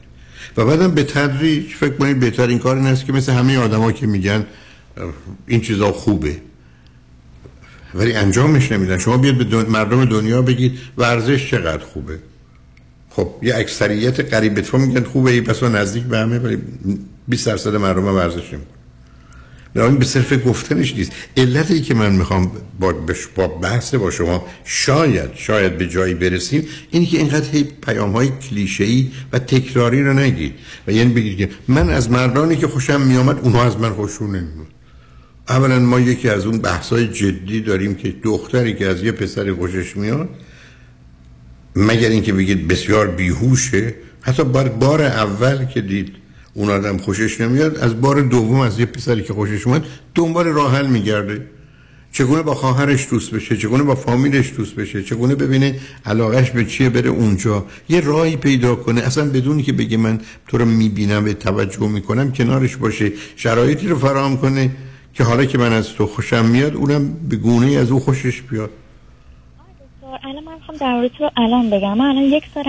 و 0.57 0.65
بعدم 0.65 0.95
به 0.95 1.05
تدریج 1.05 1.75
فکر 1.75 1.97
کنید 1.97 2.21
بهتر 2.21 2.47
این 2.47 2.59
کار 2.59 2.77
این 2.77 2.87
است 2.87 3.07
که 3.07 3.13
مثل 3.13 3.33
همه 3.33 3.59
آدما 3.59 3.93
که 3.93 4.07
میگن 4.07 4.47
این 5.47 5.61
چیزا 5.61 5.93
خوبه. 5.93 6.37
ولی 7.95 8.13
انجامش 8.13 8.73
نمیدن. 8.73 8.99
شما 8.99 9.17
بیاد 9.17 9.35
به 9.35 9.45
دن... 9.45 9.67
مردم 9.67 10.05
دنیا 10.05 10.43
بگید 10.43 10.79
ورزش 10.99 11.51
چقدر 11.51 11.85
خوبه. 11.85 12.19
خب 13.11 13.31
یه 13.43 13.57
اکثریت 13.57 14.21
قریب 14.35 14.61
تو 14.61 14.79
میگن 14.79 15.05
خوبه 15.05 15.31
ای 15.31 15.41
پس 15.41 15.63
نزدیک 15.63 16.03
به 16.03 16.19
همه 16.19 16.39
ولی 16.39 16.59
20 17.29 17.47
درصد 17.47 17.77
مردم 17.77 18.05
ورزش 18.05 18.53
نمی‌کنن. 18.53 18.76
بنابراین 19.75 19.99
به 19.99 20.05
صرف 20.05 20.47
گفتنش 20.47 20.95
نیست. 20.95 21.13
علتی 21.37 21.81
که 21.81 21.95
من 21.95 22.13
می‌خوام 22.13 22.53
با, 22.81 22.95
با 23.35 23.47
بحث 23.49 23.95
با 23.95 24.11
شما 24.11 24.47
شاید 24.65 25.31
شاید 25.35 25.79
به 25.79 25.89
جایی 25.89 26.15
برسیم 26.15 26.67
اینی 26.91 27.07
که 27.07 27.19
اینقدر 27.19 27.51
هی 27.51 27.65
پیام 27.87 28.13
های 28.13 28.29
کلیشه 28.29 29.05
و 29.33 29.39
تکراری 29.39 30.03
رو 30.03 30.13
نگید. 30.13 30.55
و 30.87 30.93
یعنی 30.93 31.13
بگید 31.13 31.39
که 31.39 31.49
من 31.69 31.91
از 31.91 32.11
مردانی 32.11 32.57
که 32.57 32.67
خوشم 32.67 33.01
میامد 33.01 33.39
اونها 33.43 33.65
از 33.65 33.77
من 33.77 33.91
خوششون 33.91 34.29
نمیاد 34.29 34.67
اولا 35.49 35.79
ما 35.79 36.01
یکی 36.01 36.29
از 36.29 36.47
اون 36.47 36.59
بحثای 36.59 37.09
جدی 37.09 37.61
داریم 37.61 37.95
که 37.95 38.15
دختری 38.23 38.75
که 38.75 38.87
از 38.87 39.03
یه 39.03 39.13
پسر 39.13 39.53
خوشش 39.53 39.97
میاد 39.97 40.29
مگر 41.77 42.09
اینکه 42.09 42.33
بگید 42.33 42.69
بسیار 42.69 43.07
بیهوشه 43.07 43.95
حتی 44.21 44.45
بار, 44.45 44.69
بار 44.69 45.03
اول 45.03 45.65
که 45.65 45.81
دید 45.81 46.13
اون 46.57 46.71
آدم 46.71 46.97
خوشش 46.97 47.41
نمیاد. 47.41 47.77
از 47.77 48.01
بار 48.01 48.21
دوم 48.21 48.61
از 48.61 48.81
یه 48.81 48.87
پسری 48.87 49.23
که 49.23 49.33
خوشش 49.33 49.67
اومد 49.67 49.85
دنبال 50.15 50.47
راه 50.47 50.77
حل 50.77 50.87
میگرده. 50.87 51.47
چگونه 52.13 52.43
با 52.43 52.55
خواهرش 52.55 53.09
دوست 53.11 53.31
بشه؟ 53.31 53.57
چگونه 53.57 53.83
با 53.83 53.95
فامیلش 53.95 54.53
دوست 54.57 54.75
بشه؟ 54.75 55.03
چگونه 55.03 55.35
ببینه 55.35 55.75
علاقش 56.07 56.51
به 56.51 56.65
چیه 56.65 56.89
بره 56.89 57.11
اونجا؟ 57.11 57.65
یه 57.89 58.01
راهی 58.01 58.37
پیدا 58.37 58.75
کنه. 58.75 59.01
اصلا 59.01 59.25
بدونی 59.25 59.63
که 59.63 59.73
بگه 59.73 59.97
من 59.97 60.21
تو 60.49 60.59
رو 60.59 60.65
می‌بینم 60.65 61.25
به 61.25 61.35
توجه 61.35 61.89
می‌کنم 61.89 62.33
کنارش 62.33 62.77
باشه. 62.77 63.13
شرایطی 63.37 63.89
رو 63.89 63.99
فراهم 63.99 64.37
کنه 64.37 64.71
که 65.15 65.25
حالا 65.25 65.45
که 65.45 65.59
من 65.59 65.73
از 65.73 65.89
تو 65.89 66.07
خوشم 66.07 66.45
میاد 66.45 66.75
اونم 66.75 67.13
به 67.29 67.37
گونه 67.37 67.77
از 67.77 67.91
او 67.91 68.01
خوشش 68.01 68.43
بیاد. 68.43 68.71
الان 70.25 70.45
من 70.45 70.55
می‌خوام 70.55 70.79
در 70.79 71.11
تو 71.19 71.31
الان 71.37 71.71
بگم. 71.71 71.99
من 71.99 72.05
الان 72.05 72.23
یک 72.25 72.45
سال 72.55 72.65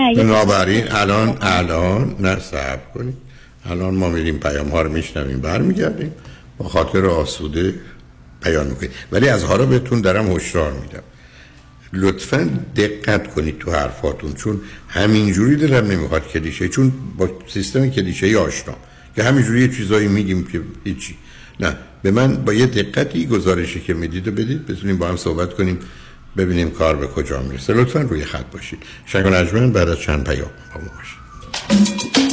الان 0.90 1.38
الان 1.40 2.16
نه 2.20 2.38
صبر 2.38 2.80
کنید. 2.94 3.27
الان 3.68 3.94
ما 3.94 4.08
میریم 4.08 4.38
پیام 4.38 4.68
ها 4.68 4.82
رو 4.82 4.92
میشنویم 4.92 5.40
برمیگردیم. 5.40 6.12
با 6.58 6.68
خاطر 6.68 7.06
آسوده 7.06 7.74
بیان 8.44 8.66
می‌کنیم. 8.66 8.90
ولی 9.12 9.28
از 9.28 9.44
حالا 9.44 9.66
بهتون 9.66 10.00
دارم 10.00 10.32
هشدار 10.32 10.72
میدم. 10.72 11.02
لطفا 11.92 12.50
دقت 12.76 13.34
کنید 13.34 13.58
تو 13.58 13.70
حرفاتون 13.70 14.32
چون 14.32 14.60
همینجوری 14.88 15.56
دلم 15.56 15.86
نمی‌خواد 15.86 16.28
کلیشه 16.28 16.68
چون 16.68 16.92
با 17.18 17.30
سیستم 17.46 17.90
کلیشه 17.90 18.26
ای 18.26 18.36
آشنا. 18.36 18.74
که 19.16 19.22
همینجوری 19.22 19.60
یه 19.60 19.68
چیزایی 19.68 20.08
میگیم 20.08 20.44
که 20.44 20.60
هیچی. 20.84 21.16
نه 21.60 21.76
به 22.02 22.10
من 22.10 22.36
با 22.36 22.52
یه 22.52 22.66
دقتی 22.66 23.26
گزارشی 23.26 23.80
که 23.80 23.94
می‌دید 23.94 24.28
و 24.28 24.32
بدید 24.32 24.66
بتونیم 24.66 24.98
با 24.98 25.08
هم 25.08 25.16
صحبت 25.16 25.54
کنیم 25.54 25.78
ببینیم 26.36 26.70
کار 26.70 26.96
به 26.96 27.06
کجا 27.06 27.42
می‌رسه. 27.42 27.72
لطفا 27.74 28.00
روی 28.00 28.24
خط 28.24 28.50
باشید. 28.52 28.78
شنگ 29.06 29.26
نجمن 29.26 29.72
بعد 29.72 29.88
از 29.88 29.98
چند 29.98 30.24
پیام 30.24 30.50
با 30.74 30.80
ما 30.80 30.90
باشید. 30.96 32.27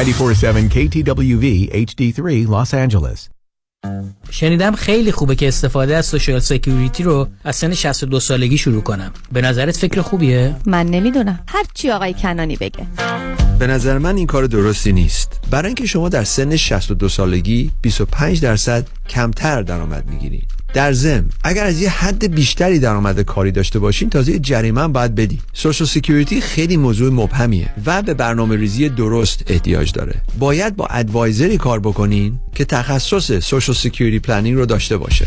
947 0.00 0.68
KTWV 0.70 1.68
HD3 1.86 2.46
Los 2.48 2.72
Angeles. 2.74 3.28
شنیدم 4.30 4.74
خیلی 4.74 5.12
خوبه 5.12 5.34
که 5.34 5.48
استفاده 5.48 5.96
از 5.96 6.06
سوشال 6.06 6.38
سکیوریتی 6.38 7.02
رو 7.02 7.28
از 7.44 7.56
سن 7.56 7.74
62 7.74 8.20
سالگی 8.20 8.58
شروع 8.58 8.82
کنم. 8.82 9.12
به 9.32 9.40
نظرت 9.42 9.76
فکر 9.76 10.00
خوبیه؟ 10.00 10.56
من 10.66 10.86
نمی‌دونم. 10.86 11.40
هر 11.48 11.64
چی 11.74 11.90
آقای 11.90 12.14
کنانی 12.14 12.56
بگه. 12.56 12.86
به 13.58 13.66
نظر 13.66 13.98
من 13.98 14.16
این 14.16 14.26
کار 14.26 14.46
درستی 14.46 14.92
نیست. 14.92 15.40
برای 15.50 15.66
اینکه 15.66 15.86
شما 15.86 16.08
در 16.08 16.24
سن 16.24 16.56
62 16.56 17.08
سالگی 17.08 17.70
25 17.82 18.40
درصد 18.40 18.86
کمتر 19.08 19.62
درآمد 19.62 20.06
می‌گیرید. 20.10 20.59
در 20.74 20.92
ضمن 20.92 21.28
اگر 21.44 21.64
از 21.64 21.80
یه 21.80 21.90
حد 21.90 22.34
بیشتری 22.34 22.78
درآمد 22.78 23.20
کاری 23.20 23.52
داشته 23.52 23.78
باشین 23.78 24.10
تازه 24.10 24.38
جریمه 24.38 24.80
هم 24.80 24.92
باید 24.92 25.14
بدی 25.14 25.38
Social 25.52 25.86
Security 25.86 26.40
خیلی 26.40 26.76
موضوع 26.76 27.12
مبهمیه 27.12 27.68
و 27.86 28.02
به 28.02 28.14
برنامه 28.14 28.56
ریزی 28.56 28.88
درست 28.88 29.42
احتیاج 29.46 29.92
داره. 29.92 30.14
باید 30.38 30.76
با 30.76 30.86
advisor 30.86 31.49
ی 31.49 31.58
کار 31.58 31.80
بکنین 31.80 32.38
که 32.54 32.64
تخصص 32.64 33.38
Social 33.38 33.74
Security 33.74 34.18
planning 34.18 34.56
رو 34.56 34.66
داشته 34.66 34.96
باشه. 34.96 35.26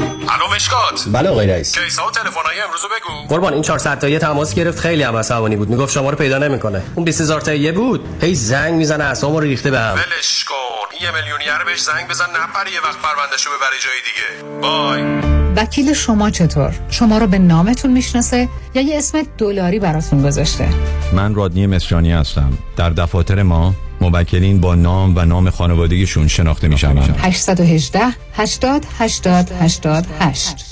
الو 0.31 0.55
مشکات. 0.55 1.03
بله 1.07 1.29
آقای 1.29 1.47
رئیس. 1.47 1.79
کیسا 1.79 2.07
و 2.07 2.11
تلفن‌های 2.11 2.61
امروز 2.61 2.81
بگو. 2.81 3.27
قربان 3.27 3.53
این 3.53 3.61
400 3.61 3.99
تایی 3.99 4.19
تماس 4.19 4.55
گرفت 4.55 4.79
خیلی 4.79 5.03
هم 5.03 5.15
عصبانی 5.15 5.55
بود. 5.55 5.69
می‌گفت 5.69 5.93
شما 5.93 6.09
رو 6.09 6.17
پیدا 6.17 6.37
نمی‌کنه. 6.37 6.81
اون 6.95 7.05
20000 7.05 7.41
تایی 7.41 7.71
بود. 7.71 8.17
هی 8.21 8.35
زنگ 8.35 8.73
می‌زنه 8.73 9.03
اعصابمو 9.03 9.39
رو 9.39 9.45
ریخته 9.45 9.71
بهم 9.71 9.93
ولش 9.93 10.43
کن. 10.43 10.55
یه 11.01 11.11
میلیونیر 11.11 11.63
بهش 11.65 11.81
زنگ 11.81 12.07
بزن 12.07 12.25
نپره 12.25 12.71
یه 12.73 12.81
وقت 12.81 12.97
پروندهشو 12.97 13.49
ببره 13.49 13.77
جای 13.79 13.99
دیگه. 14.07 14.61
بای. 14.61 15.31
وکیل 15.55 15.93
شما 15.93 16.29
چطور؟ 16.29 16.73
شما 16.89 17.17
رو 17.17 17.27
به 17.27 17.39
نامتون 17.39 17.91
می‌شناسه 17.91 18.49
یا 18.73 18.81
یه 18.81 18.97
اسم 18.97 19.23
دلاری 19.37 19.79
براتون 19.79 20.23
گذاشته؟ 20.23 20.69
من 21.13 21.35
رادنی 21.35 21.67
مصریانی 21.67 22.11
هستم. 22.11 22.57
در 22.77 22.89
دفاتر 22.89 23.43
ما 23.43 23.73
موکلین 24.01 24.61
با 24.61 24.75
نام 24.75 25.13
و 25.17 25.25
نام 25.25 25.49
خانوادگیشون 25.49 26.27
شناخته 26.27 26.67
میشن. 26.67 26.95
818 27.17 27.99
80 28.33 28.85
80 28.99 29.51
88 29.59 30.65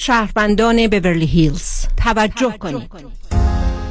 شهروندان 0.00 0.86
بورلی 0.86 1.26
هیلز 1.26 1.86
توجه 1.96 2.54
کنید. 2.58 2.90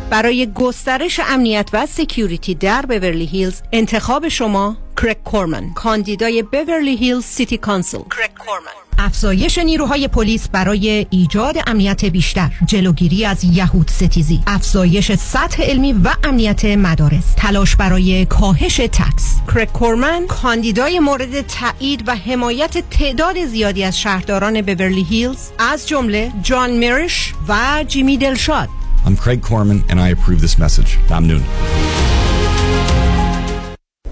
برای 0.09 0.51
گسترش 0.55 1.19
امنیت 1.19 1.69
و 1.73 1.85
security 1.85 2.55
در 2.55 2.81
بورلی 2.81 3.25
هیلز 3.25 3.61
انتخاب 3.71 4.27
شما 4.27 4.77
کرک 5.01 5.23
کورمن 5.23 5.73
کاندیدای 5.73 6.43
بورلی 6.43 6.95
هیلز 6.95 7.25
City 7.25 7.57
Council 7.57 7.97
کرک 7.97 8.31
کورمن 8.45 8.71
افزایش 8.97 9.57
نیروهای 9.57 10.07
پلیس 10.07 10.49
برای 10.49 11.07
ایجاد 11.09 11.55
امنیت 11.67 12.05
بیشتر. 12.05 12.51
جلوگیری 12.65 13.25
از 13.25 13.43
یهود 13.43 13.87
ستیزی. 13.87 14.41
افزایش 14.47 15.11
سطح 15.15 15.63
علمی 15.63 15.93
و 15.93 16.09
امنیت 16.23 16.65
مدارس. 16.65 17.33
تلاش 17.37 17.75
برای 17.75 18.25
کاهش 18.25 18.77
tax 18.77 19.41
کرک 19.47 19.73
کورمن 19.73 20.27
کاندیدای 20.27 20.99
مورد 20.99 21.41
تایید 21.41 22.03
و 22.07 22.15
حمایت 22.15 22.89
تعداد 22.89 23.45
زیادی 23.45 23.83
از 23.83 23.99
شهرداران 23.99 24.61
بورلی 24.61 25.03
هیلز 25.03 25.49
از 25.59 25.87
جمله 25.87 26.31
جان 26.43 26.71
میرش 26.71 27.33
و 27.47 27.83
جیمی 27.87 28.17
دلشاد. 28.17 28.69
I'm 29.05 29.15
Craig 29.15 29.41
Corman 29.41 29.83
and 29.89 29.99
I 29.99 30.09
approve 30.09 30.41
this 30.41 30.57
message. 30.59 31.11
ممنون. 31.11 31.43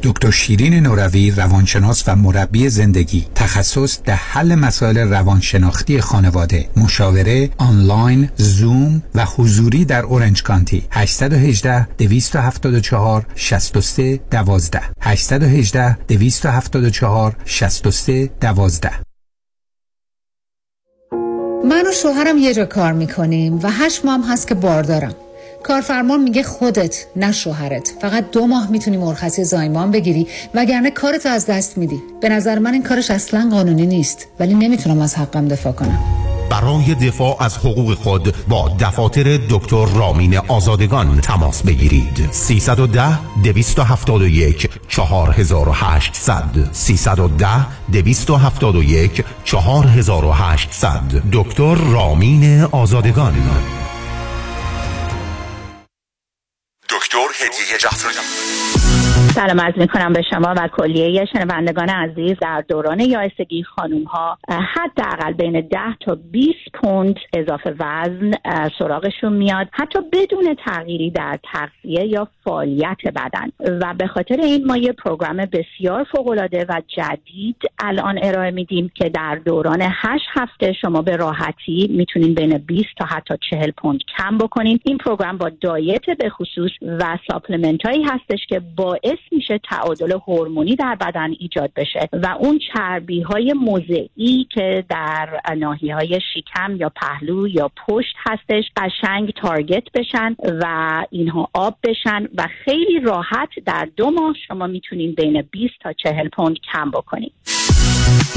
دکتر 0.03 0.31
شیرین 0.31 0.73
نوروی 0.73 1.31
روانشناس 1.31 2.03
و 2.07 2.15
مربی 2.15 2.69
زندگی. 2.69 3.27
تخصص 3.35 3.99
در 4.05 4.15
حل 4.15 4.55
مسائل 4.55 4.97
روانشناختی 4.97 6.01
خانواده. 6.01 6.69
مشاوره 6.77 7.49
آنلاین 7.57 8.29
زوم 8.35 9.03
و 9.15 9.25
حضوری 9.25 9.85
در 9.85 10.03
اورنج 10.03 10.43
کانتی. 10.43 10.83
818 10.91 11.87
274 11.97 13.25
63 13.35 14.19
12 14.31 14.81
818 15.01 15.97
274 16.07 17.35
63 17.45 18.29
12 18.41 18.91
من 21.65 21.87
و 21.87 21.91
شوهرم 21.91 22.37
یه 22.37 22.53
جا 22.53 22.65
کار 22.65 22.93
می‌کنیم 22.93 23.59
و 23.63 23.71
هشت 23.71 24.05
ماه 24.05 24.31
هست 24.31 24.47
که 24.47 24.55
باردارم. 24.55 25.15
کارفرمان 25.67 26.23
میگه 26.23 26.43
خودت 26.43 27.05
نه 27.15 27.31
شوهرت. 27.31 27.93
فقط 28.01 28.31
دو 28.31 28.47
ماه 28.47 28.71
می‌تونی 28.71 28.97
مرخصی 28.97 29.43
زایمان 29.43 29.91
بگیری 29.91 30.27
وگرنه 30.53 30.91
کارتو 30.91 31.29
از 31.29 31.45
دست 31.45 31.77
میدی. 31.77 32.01
به 32.21 32.29
نظر 32.29 32.59
من 32.59 32.73
این 32.73 32.83
کارش 32.83 33.11
اصلا 33.11 33.49
قانونی 33.51 33.85
نیست 33.85 34.27
ولی 34.39 34.53
نمی‌تونم 34.53 35.01
از 35.01 35.15
حقم 35.15 35.47
دفاع 35.47 35.71
کنم. 35.71 35.99
برای 36.49 36.95
دفاع 36.95 37.43
از 37.43 37.57
حقوق 37.57 37.93
خود 37.93 38.35
با 38.47 38.71
دفاتر 38.79 39.39
دکتر 39.49 39.85
رامین 39.85 40.37
آزادگان 40.37 41.21
تماس 41.21 41.63
بگیرید. 41.63 42.29
310 42.31 43.19
271 43.43 44.69
4800 44.87 46.69
310 46.71 47.47
271 47.91 49.23
4800 49.43 51.01
دکتر 51.31 51.75
رامین 51.75 52.61
آزادگان. 52.61 53.33
دکتر 57.39 57.45
هدیه 57.45 57.77
جعفری 57.77 59.06
سلام 59.37 59.61
عرض 59.61 59.77
می 59.77 59.87
کنم 59.87 60.13
به 60.13 60.21
شما 60.21 60.53
و 60.57 60.67
کلیه 60.77 61.25
شنوندگان 61.25 61.89
عزیز. 61.89 62.35
در 62.41 62.63
دوران 62.67 62.99
یائسگی 62.99 63.63
خانوم 63.63 64.03
ها 64.03 64.37
حداقل 64.49 65.33
بین 65.33 65.61
10 65.61 65.77
تا 65.99 66.17
20 66.31 66.53
پوند 66.73 67.15
اضافه 67.33 67.75
وزن 67.79 68.31
سراغشون 68.79 69.33
میاد. 69.33 69.67
حتی 69.71 69.99
بدون 70.13 70.55
تغییری 70.65 71.11
در 71.11 71.39
تغذیه 71.53 72.05
یا 72.05 72.27
فعالیت 72.43 72.97
بدن. 73.15 73.77
و 73.81 73.93
به 73.97 74.07
خاطر 74.07 74.35
این 74.41 74.67
ما 74.67 74.77
یه 74.77 74.91
program 74.91 75.37
بسیار 75.37 76.03
فوق 76.03 76.27
العاده 76.29 76.65
و 76.69 76.81
جدید 76.87 77.61
الان 77.79 78.19
ارائه 78.23 78.51
میدیم 78.51 78.91
که 78.95 79.09
در 79.09 79.35
دوران 79.35 79.81
8 79.81 80.23
هفته 80.33 80.73
شما 80.73 81.01
به 81.01 81.15
راحتی 81.15 81.87
می‌تونین 81.91 82.33
بین 82.33 82.57
20 82.57 82.83
تا 82.97 83.05
حتی 83.05 83.33
40 83.49 83.71
پوند 83.71 83.99
کم 84.17 84.37
بکنین. 84.37 84.79
این 84.83 84.97
program 84.97 85.37
با 85.37 85.51
diet 85.61 86.05
به 86.19 86.29
خصوص 86.29 86.71
و 86.81 87.17
supplement 87.31 87.85
هایی 87.85 88.03
هستش 88.03 88.39
که 88.49 88.61
باعث 88.75 89.17
میشه 89.31 89.59
تعادل 89.69 90.11
هورمونی 90.11 90.75
در 90.75 90.95
بدن 90.95 91.31
ایجاد 91.39 91.71
بشه 91.75 92.09
و 92.13 92.27
اون 92.39 92.59
چربی 92.73 93.21
های 93.21 93.53
موضعی 93.53 94.47
که 94.53 94.83
در 94.89 95.41
ناحیه 95.57 95.95
های 95.95 96.19
شکم 96.33 96.75
یا 96.75 96.89
پهلو 96.89 97.47
یا 97.47 97.71
پشت 97.87 98.15
هستش 98.17 98.63
قشنگ 98.77 99.31
تارگت 99.31 99.83
بشن 99.93 100.35
و 100.61 101.05
اینها 101.09 101.49
آب 101.53 101.77
بشن 101.83 102.27
و 102.37 102.47
خیلی 102.65 102.99
راحت 102.99 103.49
در 103.65 103.87
دو 103.95 104.11
ماه 104.11 104.35
شما 104.47 104.67
می‌تونین 104.67 105.15
بین 105.15 105.41
20 105.51 105.73
تا 105.81 105.93
40 105.93 106.29
پوند 106.29 106.57
کم 106.73 106.91
بکنین. 106.91 107.31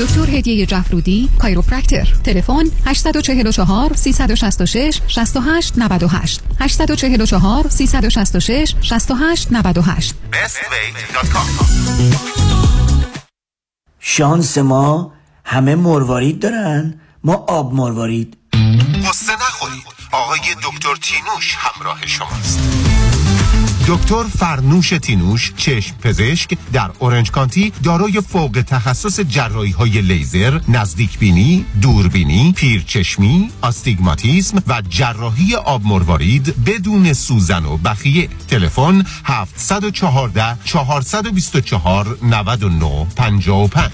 دکتر 0.00 0.30
هدیه 0.30 0.66
جفرودی 0.66 1.28
کایروپرکتر. 1.38 2.04
تلفن 2.24 2.64
844 2.86 3.94
366 3.94 5.00
68 5.06 5.78
98 5.78 6.40
844 6.60 7.68
366 7.68 8.74
68 8.80 9.52
98 9.52 10.14
شانس 14.00 14.58
ما 14.58 15.12
همه 15.44 15.74
مروارید 15.74 16.40
دارن. 16.40 17.00
ما 17.24 17.34
آب 17.34 17.74
مروارید. 17.74 18.36
قصه 19.08 19.32
نخورید. 19.32 19.82
آقای 20.12 20.38
دکتر 20.38 20.94
تینوش 21.02 21.56
همراه 21.58 22.06
شماست. 22.06 22.89
دکتر 23.90 24.22
فرنوش 24.22 24.88
تینوش 24.88 25.52
چشم 25.56 25.96
پزشک 25.96 26.58
در 26.72 26.90
اورنج 26.98 27.30
کانتی 27.30 27.72
دارای 27.84 28.20
فوق 28.20 28.64
تخصص 28.66 29.20
جراحی 29.20 29.70
های 29.70 30.00
لیزر 30.00 30.60
نزدیک 30.68 31.18
بینی 31.18 31.64
دوربینی 31.82 32.52
پیرچشمی 32.56 33.50
آستیگماتیسم 33.62 34.62
و 34.66 34.82
جراحی 34.88 35.54
آب 35.54 35.84
مروارید 35.84 36.64
بدون 36.64 37.12
سوزن 37.12 37.64
و 37.64 37.76
بخیه. 37.76 38.28
تلفن 38.48 39.04
714 39.24 40.58
424 40.64 42.18
99 42.22 43.06
55 43.16 43.90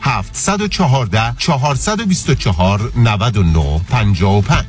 714 0.00 1.34
424 1.38 2.92
99 2.96 3.80
55 3.88 4.64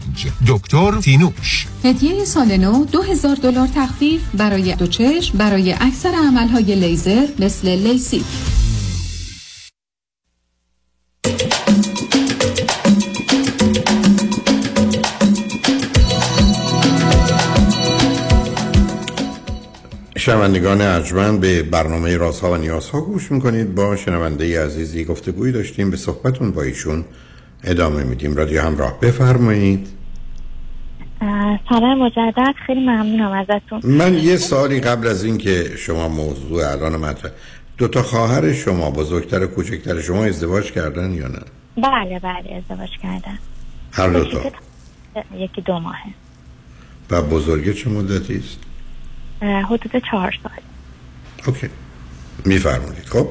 دکتر 0.47 0.91
تینوش. 1.01 1.67
هدیه 1.83 2.25
سال 2.25 2.57
نو 2.57 2.85
2000 2.85 3.35
دلار 3.35 3.67
تخفیف 3.75 4.21
برای 4.33 4.70
دو 4.75 4.87
چشم 4.87 5.37
برای 5.37 5.75
اکثر 5.79 6.11
عملهای 6.27 6.75
لیزر 6.75 7.27
مثل 7.39 7.67
لیسی. 7.67 8.23
شنوندگان 20.17 20.81
ارجمند 20.81 21.39
به 21.39 21.63
برنامه 21.63 22.17
رازها 22.17 22.51
و 22.51 22.57
نیازها 22.57 23.01
گوش 23.01 23.31
می‌کنید. 23.31 23.75
با 23.75 23.95
شنونده 23.95 24.65
عزیزی 24.65 25.05
گفتگویی 25.05 25.53
داشتیم. 25.53 25.91
به 25.91 25.97
صحبتون 25.97 26.51
با 26.51 26.61
ایشون 26.61 27.05
ادامه 27.63 28.03
میدیم. 28.03 28.35
رادیو 28.35 28.61
همراه 28.61 28.99
بفرمایید. 28.99 30.00
سلام 31.69 31.97
مجدد 32.05 32.53
خیلی 32.67 32.79
ممنونم 32.79 33.31
ازتون. 33.31 33.81
من 33.83 34.13
یه 34.17 34.37
سالی 34.37 34.79
قبل 34.79 35.07
از 35.07 35.23
اینکه 35.23 35.75
شما 35.77 36.07
موضوع 36.07 36.71
الان 36.71 36.95
مطرح 36.95 37.31
دو 37.77 37.87
تا 37.87 38.03
خواهر 38.03 38.53
شما 38.53 38.91
بزرگتر 38.91 39.43
و 39.43 39.47
کوچکتر 39.47 40.01
شما 40.01 40.25
ازدواج 40.25 40.71
کردن 40.71 41.13
یا 41.13 41.27
نه؟ 41.27 41.39
بله 41.77 42.19
بله 42.19 42.55
ازدواج 42.55 42.89
کردن. 43.03 43.39
هر 43.91 44.09
دو 44.09 44.25
تا. 44.25 44.51
یکی 45.35 45.61
دو 45.61 45.79
ماهه. 45.79 46.13
و 47.11 47.21
بزرگه 47.21 47.73
چه 47.73 47.89
مدتی 47.89 48.37
است؟ 48.37 48.59
حدود 49.65 50.03
چهار 50.11 50.39
سال. 50.43 50.51
اوکی. 51.47 51.69
میفرمایید. 52.45 53.05
خب؟ 53.05 53.27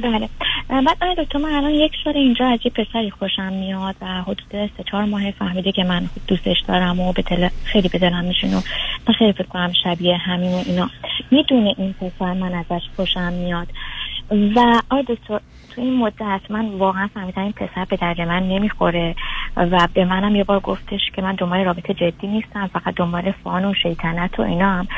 بله. 0.00 0.28
بعد 0.68 0.96
آقای 1.02 1.24
دکتر 1.24 1.38
من 1.38 1.52
الان 1.52 1.70
یک 1.70 1.92
سال 2.04 2.16
اینجا 2.16 2.46
از 2.46 2.58
یه 2.64 2.70
پسری 2.70 3.10
خوشم 3.10 3.52
میاد 3.52 3.96
و 4.00 4.22
حدود 4.22 4.46
سه 4.50 4.84
چهار 4.90 5.04
ماه 5.04 5.30
فهمیده 5.30 5.72
که 5.72 5.84
من 5.84 6.08
دوستش 6.28 6.56
دارم 6.68 7.00
و 7.00 7.12
به 7.12 7.22
دل 7.22 7.48
خیلی 7.64 7.88
به 7.88 7.98
دلم 7.98 8.24
میشین 8.24 8.54
و 8.54 8.60
من 9.08 9.14
خیلی 9.14 9.32
فکر 9.32 9.46
کنم 9.46 9.72
شبیه 9.84 10.16
همین 10.16 10.52
و 10.52 10.62
اینا. 10.66 10.90
می‌دونه 11.30 11.74
این 11.78 11.92
پسر 11.92 12.32
من 12.32 12.54
ازش 12.54 12.82
خوشم 12.96 13.32
میاد. 13.32 13.68
و 14.30 14.82
آقای 14.90 15.04
دکتر 15.08 15.40
تو 15.78 15.84
این 15.84 15.96
مدت 15.96 16.40
من 16.50 16.68
واقعا 16.68 17.08
فهمیدم 17.14 17.42
این 17.42 17.52
پسر 17.52 17.84
به 17.84 17.96
درد 17.96 18.20
من 18.20 18.42
نمی‌خوره 18.42 19.14
و 19.56 19.88
به 19.94 20.04
منم 20.04 20.36
یه 20.36 20.44
بار 20.44 20.60
گفتش 20.60 21.00
که 21.14 21.22
من 21.22 21.34
دنبال 21.34 21.64
رابطه 21.64 21.94
جدی 21.94 22.26
نیستم 22.26 22.70
فقط 22.72 22.94
دنبال 22.94 23.32
فان 23.44 23.64
و 23.64 23.74
شیطنت 23.82 24.38
و 24.38 24.42
اینا 24.42 24.70
هم. 24.70 24.88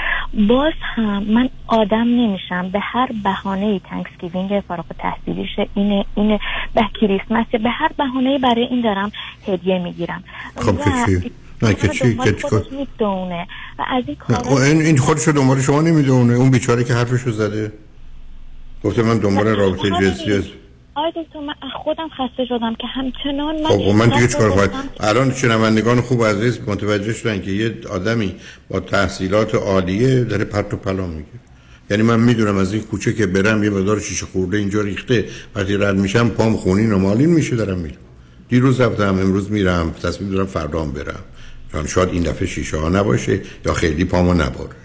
باز 0.49 0.73
هم 0.97 1.23
من 1.23 1.49
آدم 1.67 2.03
نمیشم. 2.03 2.69
به 2.69 2.79
هر 2.83 3.09
بهانه 3.25 3.67
ای 3.67 3.81
Thanksgiving 3.91 4.63
فارغ 4.69 4.85
التحصیلیش 4.91 5.69
اینه 5.75 6.05
اینه. 6.15 6.41
به 6.75 6.83
کریسمس 7.01 7.47
به 7.47 7.71
هر 7.71 7.91
بهانه 7.99 8.39
برای 8.39 8.65
این 8.65 8.81
دارم 8.81 9.13
هدیه 9.47 9.79
می‌گیرم. 9.79 10.25
خب؟ 10.57 10.75
نه 11.63 11.75
که 11.75 11.89
چی؟ 11.89 12.17
که 12.17 12.33
چی؟ 12.33 12.43
خودش 12.43 12.73
می‌دونه. 12.73 13.47
و 13.79 13.85
از 13.89 14.05
این 14.63 14.83
این 14.83 14.97
خودشو 14.99 15.33
دنبال 15.33 15.61
شما 15.61 15.81
نمی‌دونه. 15.81 16.35
اون 16.35 16.51
بیچاره 16.51 16.85
که 16.85 16.95
حرفشو 16.95 17.31
زده. 17.31 17.73
گفته 18.85 19.03
من 19.03 19.19
دنبال 19.19 19.47
رابطه 19.47 19.91
جنسی 19.91 20.60
است 20.97 20.97
آقای 20.97 21.25
دکتر 21.25 21.41
من 21.41 21.55
خودم 21.85 22.09
خسته 22.09 22.45
شدم 22.49 22.75
که 22.75 22.87
همچنان 22.87 23.63
من 23.63 23.69
خب 23.69 23.81
و 23.81 23.93
من 23.93 24.09
دیگه 24.09 24.29
چیکار 24.29 24.51
خواهد؟ 24.51 24.71
الان 25.01 25.35
شنوندگان 25.35 26.01
خوب 26.01 26.25
عزیز 26.25 26.61
متوجه 26.67 27.13
شدن 27.13 27.43
که 27.43 27.51
یه 27.51 27.75
آدمی 27.91 28.35
با 28.69 28.81
تحصیلات 28.81 29.55
عالیه 29.55 30.25
داره 30.25 30.45
پرت 30.45 30.75
و 30.75 30.77
پلا 30.77 31.07
میگه. 31.07 31.27
یعنی 31.91 32.03
من 32.03 32.21
می‌دونم 32.21 32.57
از 32.57 32.73
این 32.73 32.83
کوچه 32.83 33.13
که 33.13 33.27
برم 33.27 33.65
یه 33.65 33.71
مقدار 33.71 34.01
شیشه 34.01 34.27
خورده 34.27 34.57
اینجا 34.57 34.81
ریخته 34.81 35.25
وقتی 35.55 35.77
رد 35.77 35.97
میشم 35.97 36.29
پام 36.29 36.57
خونین 36.57 36.93
و 36.93 36.99
مالین 36.99 37.31
میشه 37.31 37.57
دارم 37.57 37.79
میرم. 37.79 37.97
دیروز 38.49 38.81
رفتم 38.81 39.19
امروز 39.19 39.51
میرم 39.51 39.91
تصمیم 39.91 40.31
دارم 40.31 40.47
فردا 40.47 40.83
هم 40.83 40.93
برم. 40.93 41.25
چون 41.73 41.87
شاید 41.87 42.09
این 42.09 42.23
دفعه 42.23 42.47
شیشه 42.47 42.77
ها 42.77 42.89
نباشه 42.89 43.41
یا 43.67 43.75
خیلی 43.75 44.05
پامو 44.05 44.35
نباره 44.35 44.77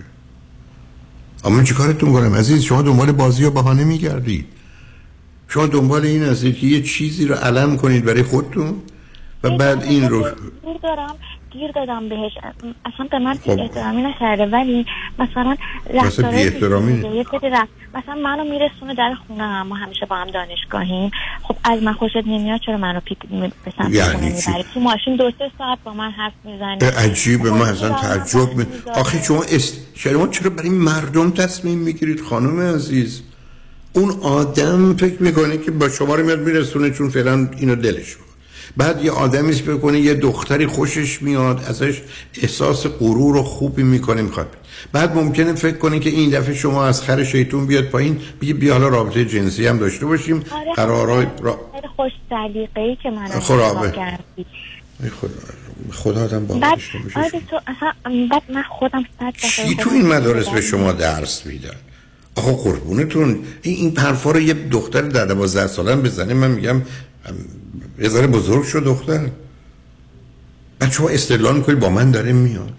اما 1.44 1.56
من 1.56 1.64
چیکارتون 1.64 2.14
کنم 2.14 2.36
عزیز؟ 2.36 2.62
شما 2.62 2.82
دنبال 2.82 3.12
بازی 3.12 3.44
و 3.44 3.52
بهانه 3.52 3.84
میگردید؟ 3.84 4.46
شما 5.56 5.68
دنبال 5.68 6.06
این 6.06 6.24
هستید 6.24 6.58
که 6.58 6.68
یه 6.68 6.82
چیزی 6.82 7.26
رو 7.26 7.36
علم 7.36 7.78
کنید 7.78 8.06
برای 8.06 8.24
خودتون 8.24 8.76
و 9.44 9.50
بعد 9.50 9.84
این 9.84 10.10
رو 10.10 10.22
گیر 10.22 10.78
دارم 10.84 11.16
گیر 11.52 11.72
دادم 11.72 12.10
بهش. 12.10 12.32
اصلا 12.86 13.08
به 13.12 13.20
من 13.20 13.34
خب. 13.34 13.60
احترامی 13.60 14.02
نکرده 14.02 14.46
ولی 14.46 14.86
مثلا 15.20 15.56
مثلا 15.94 16.32
بی‌احترامی 16.32 16.94
نیست. 16.94 17.06
یه 17.06 17.26
سری 17.32 17.50
رفت 17.50 17.70
مثلا 17.96 18.16
منو 18.16 18.44
میرسونه 18.44 18.96
در 18.96 19.16
خونه 19.28 19.44
هم 19.44 19.68
ما 19.68 19.76
همیشه 19.76 20.06
با 20.06 20.16
هم 20.16 20.28
دانشگاهیم. 20.32 21.12
خب 21.44 21.56
از 21.64 21.84
من 21.84 21.94
خوشت 21.94 22.16
نمیاد 22.16 22.60
چرا 22.66 22.78
منو 22.78 23.00
پیک 23.00 23.18
سمت 23.78 23.94
یعنی 23.94 24.34
تو 24.74 24.80
ماشین 24.80 25.16
دو 25.16 25.32
سه 25.40 25.52
ساعت 25.58 25.80
با 25.84 25.94
من 25.94 26.12
حرف 26.12 26.34
می‌زنی. 26.44 26.78
به 26.78 26.92
عجیبه 26.92 27.52
من 27.52 27.62
اصلا 27.62 27.90
تعجب 27.90 28.56
می... 28.56 28.66
آخه 28.96 29.24
شما 29.24 29.44
است... 29.44 29.88
شما 29.94 30.28
چرا 30.28 30.50
برای 30.50 30.70
مردم 30.70 31.32
تصمیم 31.32 31.78
می‌گیرید 31.78 32.22
خانم 32.22 32.60
عزیز؟ 32.60 33.22
اون 33.96 34.10
آدم 34.22 34.96
فکر 34.96 35.24
می‌کنه 35.24 35.58
که 35.58 35.72
با 35.72 35.90
شما 35.90 36.16
رو 36.16 36.26
میاد 36.26 36.40
میرسونه 36.40 36.92
چون 36.92 37.10
فعلا 37.10 37.50
اینو 37.58 37.76
دلش 37.76 37.96
می‌خواد. 37.96 38.26
بعد 38.78 39.06
یه 39.06 39.12
آدمی 39.12 39.50
است 39.50 39.62
فکر 39.62 39.78
کنه 39.78 40.00
یه 40.00 40.14
دختری 40.14 40.68
خوشش 40.68 41.22
میاد 41.22 41.64
ازش 41.68 42.02
احساس 42.42 42.88
غرور 42.88 43.36
و 43.36 43.44
خوبی 43.44 43.84
می‌کنه 43.84 44.22
می‌خواد 44.22 44.48
بعد 44.92 45.16
ممکنه 45.16 45.54
فکر 45.54 45.78
کنه 45.78 46.00
که 46.00 46.10
این 46.10 46.30
دفعه 46.30 46.54
شما 46.54 46.86
از 46.86 47.02
خر 47.02 47.24
شیطون 47.24 47.66
بیاد 47.66 47.84
پایین 47.84 48.20
بگی 48.42 48.54
بیا 48.54 48.74
حالا 48.74 48.88
رابطه 48.88 49.26
جنسی 49.26 49.68
هم 49.68 49.78
داشته 49.78 50.06
باشیم 50.06 50.36
آره، 50.36 50.74
قرارای 50.76 51.26
را... 51.42 51.60
خوش 51.96 52.12
سلیقه‌ای 52.30 52.98
که 53.04 53.10
من 53.10 53.28
خرابه. 53.28 53.94
ای 55.04 55.10
خدا 55.10 55.30
خدا 55.92 56.24
آدم 56.24 56.46
بعد 56.46 56.48
باورش 56.48 56.96
نمیشه 56.96 57.20
آره 57.20 57.32
تو 57.50 57.60
اصلا 57.68 57.94
بعد 58.32 58.44
من 58.50 58.64
خودم 58.64 59.06
صد 59.20 59.34
چی 59.38 59.76
تو 59.76 59.90
این 59.90 60.08
مدارس. 60.08 60.50
به 60.50 60.62
شما 60.62 60.92
درس 60.92 61.46
میدن 61.46 61.76
آقا 62.36 62.52
قربونتون. 62.52 63.40
این 63.62 63.76
این 63.76 63.98
حرفا 63.98 64.32
رو 64.32 64.40
یه 64.40 64.54
دختر 64.54 65.02
در 65.02 65.26
12 65.26 65.68
ساله 65.68 65.92
هم 65.92 66.02
بزنه 66.02 66.34
من 66.34 66.52
میگم 66.52 66.82
یه 68.00 68.10
ذره 68.10 68.28
بزرگ 68.28 68.64
شد 68.64 68.84
دختر. 68.84 69.30
بعد 70.80 70.92
شما 70.92 71.10
استدلال 71.10 71.56
می‌کنید 71.58 71.80
با 71.80 71.90
من 71.90 72.12
داره 72.12 72.34
میاد. 72.34 72.74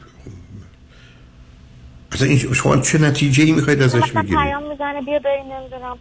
اصلا 2.13 2.29
این 2.29 2.39
شما 2.39 2.77
چه 2.77 2.99
نتیجه 2.99 3.45
ای 3.45 3.53
می‌خواید 3.53 3.83
ازش 3.83 4.11
بگیرید؟ 4.11 4.39
پیام 4.39 4.63
می‌زنه 4.69 5.03
بیا 5.03 5.19
بریم 5.19 5.45
نمی‌دونم 5.53 5.97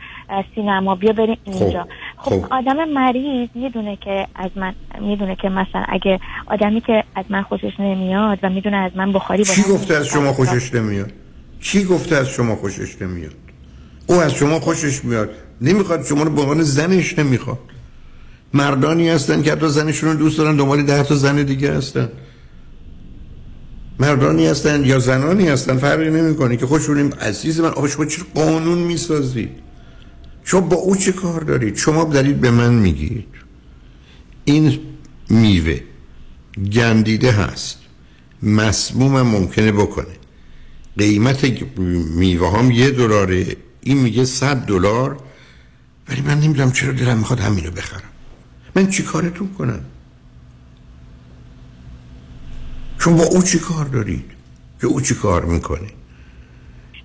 سینما 0.56 0.96
بیا 0.96 1.14
بریم 1.14 1.38
اینجا. 1.44 1.88
خب, 2.18 2.42
خب. 2.42 2.54
آدم 2.54 2.90
مریض 2.90 3.50
می‌دونه 3.56 3.98
که 4.02 4.28
از 4.36 4.52
من 4.56 4.74
می‌دونه 5.02 5.36
که 5.36 5.50
مثلا 5.50 5.86
اگه 5.90 6.20
آدمی 6.46 6.82
که 6.82 7.04
از 7.16 7.26
من 7.30 7.42
خوشش 7.42 7.72
نمیاد 7.80 8.40
و 8.44 8.50
می‌دونه 8.50 8.78
از 8.78 8.92
من 8.96 9.14
بخاری 9.14 9.44
چی 9.44 9.62
گفته 9.62 9.94
از 9.94 10.08
شما 10.08 10.34
خوشش 10.34 10.74
نمیاد؟ 10.74 11.12
چی 11.60 11.84
گفته 11.84 12.16
از 12.16 12.30
شما 12.30 12.56
خوشش 12.56 13.02
نمیاد؟ 13.02 13.36
او 14.08 14.16
از 14.16 14.34
شما 14.34 14.60
خوشش 14.60 15.06
میاد. 15.06 15.30
نمی‌خواد 15.62 16.06
شما 16.06 16.24
رو 16.24 16.30
به 16.30 16.42
عنوان 16.42 16.64
زنش 16.64 17.20
نمی‌خواد. 17.20 17.60
مردانی 18.54 19.10
هستن 19.10 19.42
که 19.42 19.52
حتی 19.52 19.70
زنشون 19.70 20.10
رو 20.10 20.16
دوست 20.16 20.38
دارن 20.38 20.56
دنبال 20.56 20.84
ده 20.84 21.04
تا 21.04 21.16
زن 21.16 21.44
دیگه 21.44 21.74
هستن. 21.74 22.10
مردانی 24.00 24.48
هستن 24.48 24.86
یا 24.86 25.00
زنانی 25.00 25.48
هستن 25.48 25.78
فرقی 25.78 26.10
نمی‌کنه 26.10 26.58
که 26.58 26.66
خوشون 26.66 27.12
عزیز 27.12 27.60
من 27.60 27.70
آقا 27.70 27.88
شما 27.88 28.06
چرا 28.06 28.26
قانون 28.36 28.78
می‌سازید 28.78 29.50
شما 30.44 30.62
با 30.62 30.76
او 30.76 30.96
چه 30.96 31.12
کار 31.12 31.42
دارید 31.42 31.76
شما 31.76 32.04
دارید 32.04 32.42
به 32.42 32.52
من 32.52 32.74
میگید. 32.74 33.26
این 34.46 34.80
میوه 35.30 35.80
گندیده 36.74 37.32
هست. 37.32 37.78
مسموم 38.44 39.22
ممکنه 39.22 39.72
بکنه. 39.72 40.16
قیمت 40.98 41.46
میوه 42.16 42.60
هم 42.60 42.72
یه 42.72 42.92
دلاره. 42.92 43.46
این 43.88 43.98
میگه 43.98 44.26
صد 44.26 44.66
دلار 44.66 45.20
ولی 46.10 46.22
من 46.22 46.40
نمی‌دونم 46.40 46.72
چرا 46.72 46.94
دلم 46.94 47.18
می‌خواد 47.18 47.40
همینو 47.40 47.72
بخرم. 47.72 48.10
من 48.76 48.90
چی 48.90 49.04
کارتون 49.04 49.54
کنم؟ 49.54 49.86
شما 53.00 53.18
با 53.18 53.24
او 53.24 53.44
چی 53.44 53.60
کار 53.60 53.86
دارید؟ 53.86 54.32
که 54.82 54.88
او 54.88 55.02
چی 55.02 55.16
کار 55.16 55.46
می‌کنه؟ 55.46 55.90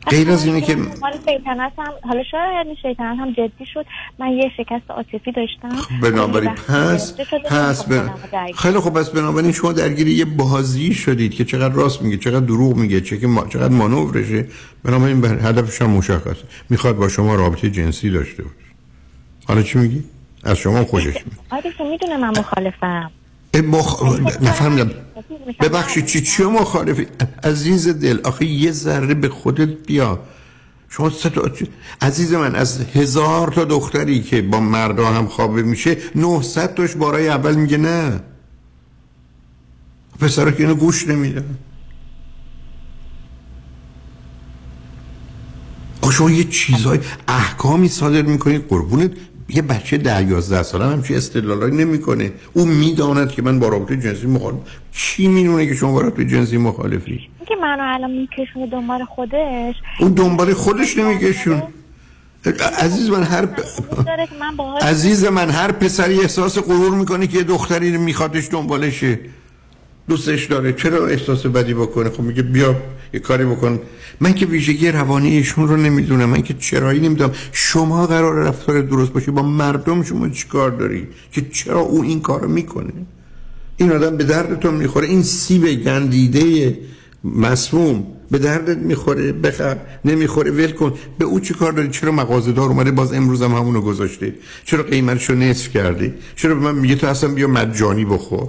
غیر 0.07 0.31
از 0.31 0.45
اینه 0.45 0.61
که 0.61 0.77
حالا 0.77 1.17
شیطنت 1.17 1.73
هم 1.79 1.93
حالا 2.09 2.23
شاید 2.31 2.67
این 2.67 2.77
شیطنت 2.83 3.19
هم 3.19 3.33
جدی 3.33 3.67
شد. 3.75 3.87
من 4.19 4.29
یه 4.29 4.51
شکست 4.57 4.91
عاطفی 4.91 5.33
داشتم. 5.33 6.01
بنابراین 6.03 6.55
خیلی 6.55 6.79
وقت 6.79 7.17
پس 7.17 7.21
پس 7.51 7.89
نمی‌خوام 7.89 8.07
بن... 8.07 8.09
خودم 8.09 8.23
رو 8.23 8.29
درگیر 8.33 8.57
خیلی 8.57 8.79
خوب 8.79 8.95
پس 8.95 9.11
بنابراین 9.11 9.53
شما 9.53 9.73
درگیر 9.73 10.09
یه 10.09 10.25
بازی 10.25 10.95
شدید 10.95 11.35
که 11.35 11.45
چقدر 11.45 11.75
راست 11.75 12.03
میگه 12.03 12.17
چقدر 12.17 12.47
دروغ 12.47 12.77
میگه 12.77 13.01
چه 13.01 13.19
که 13.19 13.27
ما... 13.27 13.47
چقدر 13.47 13.75
مانورشه. 13.75 14.47
بنابراین 14.85 15.21
بر... 15.21 15.49
هدفش 15.49 15.83
هم 15.83 15.91
مشخصه. 15.91 16.45
می‌خواد 16.71 16.97
با 16.97 17.09
شما 17.09 17.35
رابطه 17.35 17.71
جنسی 17.71 18.11
داشته 18.11 18.43
باشه. 18.43 18.55
حالا 19.47 19.63
چی 19.63 19.79
میگی؟ 19.79 20.05
از 20.45 20.59
شما 20.59 20.85
خوشش 20.85 21.07
میاد. 21.07 21.25
آره 21.51 21.73
که 21.79 21.85
می‌دونه 21.85 22.17
من 22.17 22.39
مخالفم. 22.39 23.11
مخ... 23.55 24.03
نفهمیدم 24.43 24.91
ببخشید 25.61 26.07
چی 26.07 26.21
چی 26.21 26.43
مخالفی؟ 26.43 27.07
عزیز 27.45 27.89
دل 27.89 28.19
آخه 28.25 28.45
یه 28.45 28.73
ذره 28.73 29.15
به 29.15 29.29
خودت 29.29 29.69
بیا. 29.87 30.19
شما 30.89 31.11
سه 31.11 31.31
تا 31.31 31.51
عزیز 32.01 32.35
من 32.35 32.55
از 32.55 32.81
هزار 32.95 33.49
تا 33.49 33.65
دختری 33.65 34.23
که 34.23 34.43
با 34.43 34.61
مردا 34.61 35.07
هم 35.07 35.27
خوابه 35.27 35.63
میشه 35.63 35.97
900 36.15 36.75
تاش 36.75 36.97
بارای 36.97 37.29
اول 37.29 37.55
میگه 37.55 37.77
نه. 37.77 38.21
پسرا 40.21 40.51
که 40.51 40.63
اینو 40.63 40.75
گوش 40.75 41.09
نمیدن. 41.09 41.59
آخه 46.03 46.15
شما 46.15 46.31
یه 46.31 46.45
چیزای 46.45 46.99
احکامی 47.29 47.89
صادر 47.89 48.23
می‌کنید 48.23 48.69
قربونت. 48.69 49.13
یه 49.55 49.63
بچه 49.63 49.99
ده 49.99 50.29
یازده 50.29 50.63
ساله 50.63 50.85
هم 50.85 51.03
چی 51.03 51.15
استدلالایی 51.15 51.77
نمی‌کنه. 51.77 52.33
او 52.53 52.65
می‌داند 52.65 53.31
که 53.31 53.43
من 53.43 53.59
با 53.59 53.69
رابطه 53.69 53.97
جنسی 53.97 54.27
مخالف 54.27 54.57
چی 54.93 55.29
می‌دونه 55.29 55.67
که 55.67 55.75
شما 55.75 55.93
با 55.93 56.01
رابطه 56.01 56.25
جنسی 56.25 56.57
مخالفی 56.57 57.29
که 57.49 57.55
منو 57.57 57.95
الان 57.95 58.11
میکشونه 58.11 58.67
دنبال 58.67 59.05
خودش؟ 59.05 59.75
اون 60.01 60.13
دنبال 60.13 60.55
خودش 60.55 60.97
نمیکشون 60.97 61.63
عزیز 62.79 63.11
من 63.11 63.23
هر 63.23 63.49
عزیز 64.83 65.25
من 65.25 65.51
هر 65.51 65.73
پسری 65.73 66.21
احساس 66.21 66.59
غرور 66.59 66.95
می‌کنه 66.95 67.27
که 67.27 67.39
یه 67.39 67.45
دختری 67.45 67.99
میخوادش 67.99 68.49
دنبالشه. 68.51 69.19
دوستش 70.11 70.45
داره. 70.45 70.73
چرا 70.73 71.07
احساس 71.07 71.47
بدی 71.47 71.75
بکنه؟ 71.75 72.11
خب 72.11 72.21
میگه 72.21 72.43
بیا 72.43 72.77
یه 73.15 73.21
کاری 73.21 73.45
بکن. 73.45 73.81
من 74.21 74.33
که 74.33 74.47
ویژگی 74.47 74.91
روانی 74.91 75.31
ایشون 75.37 75.69
رو 75.69 75.77
نمی‌دونم. 75.77 76.29
من 76.29 76.43
که 76.43 76.55
چرایی 76.55 77.01
نمی‌دونم. 77.01 77.33
شما 77.53 78.07
قرار 78.07 78.35
رفتار 78.35 78.81
درست 78.81 79.13
باشه 79.13 79.31
با 79.31 79.43
مردم 79.43 80.03
شما 80.03 80.29
چیکار 80.29 80.71
داری؟ 80.71 81.09
که 81.33 81.41
چرا 81.53 81.81
او 81.81 82.03
این 82.03 82.21
کارو 82.21 82.49
می‌کنه؟ 82.49 82.93
این 83.77 83.93
آدم 83.93 84.17
به 84.17 84.25
دردتون 84.25 84.75
می‌خوره. 84.75 85.07
این 85.09 85.23
سیب 85.23 85.65
گندیده 85.85 86.79
مسموم 87.25 88.07
به 88.31 88.39
دردت 88.39 88.77
می‌خوره. 88.77 89.33
بخر. 89.33 89.77
نمی‌خوره. 90.05 90.51
ول 90.51 90.73
کن. 90.73 90.95
به 91.19 91.25
او 91.25 91.41
چی 91.41 91.55
کار 91.55 91.73
داری؟ 91.73 91.89
چرا 91.89 92.13
مغازه 92.13 92.53
دار 92.53 92.69
اومده؟ 92.69 92.91
باز 92.91 93.13
امروز 93.13 93.43
هم 93.43 93.53
همونو 93.53 93.81
گذاشته. 93.81 94.35
چرا 94.65 94.83
قیمتشو 94.83 95.35
نصف 95.35 95.69
کرده 95.69 96.15
چرا 96.37 96.55
به 96.55 96.61
من 96.61 96.75
میگه 96.75 96.95
تو 96.95 97.07
اصلا 97.07 97.35
بیا 97.35 97.49
مجانی 97.49 98.05
بخور. 98.05 98.49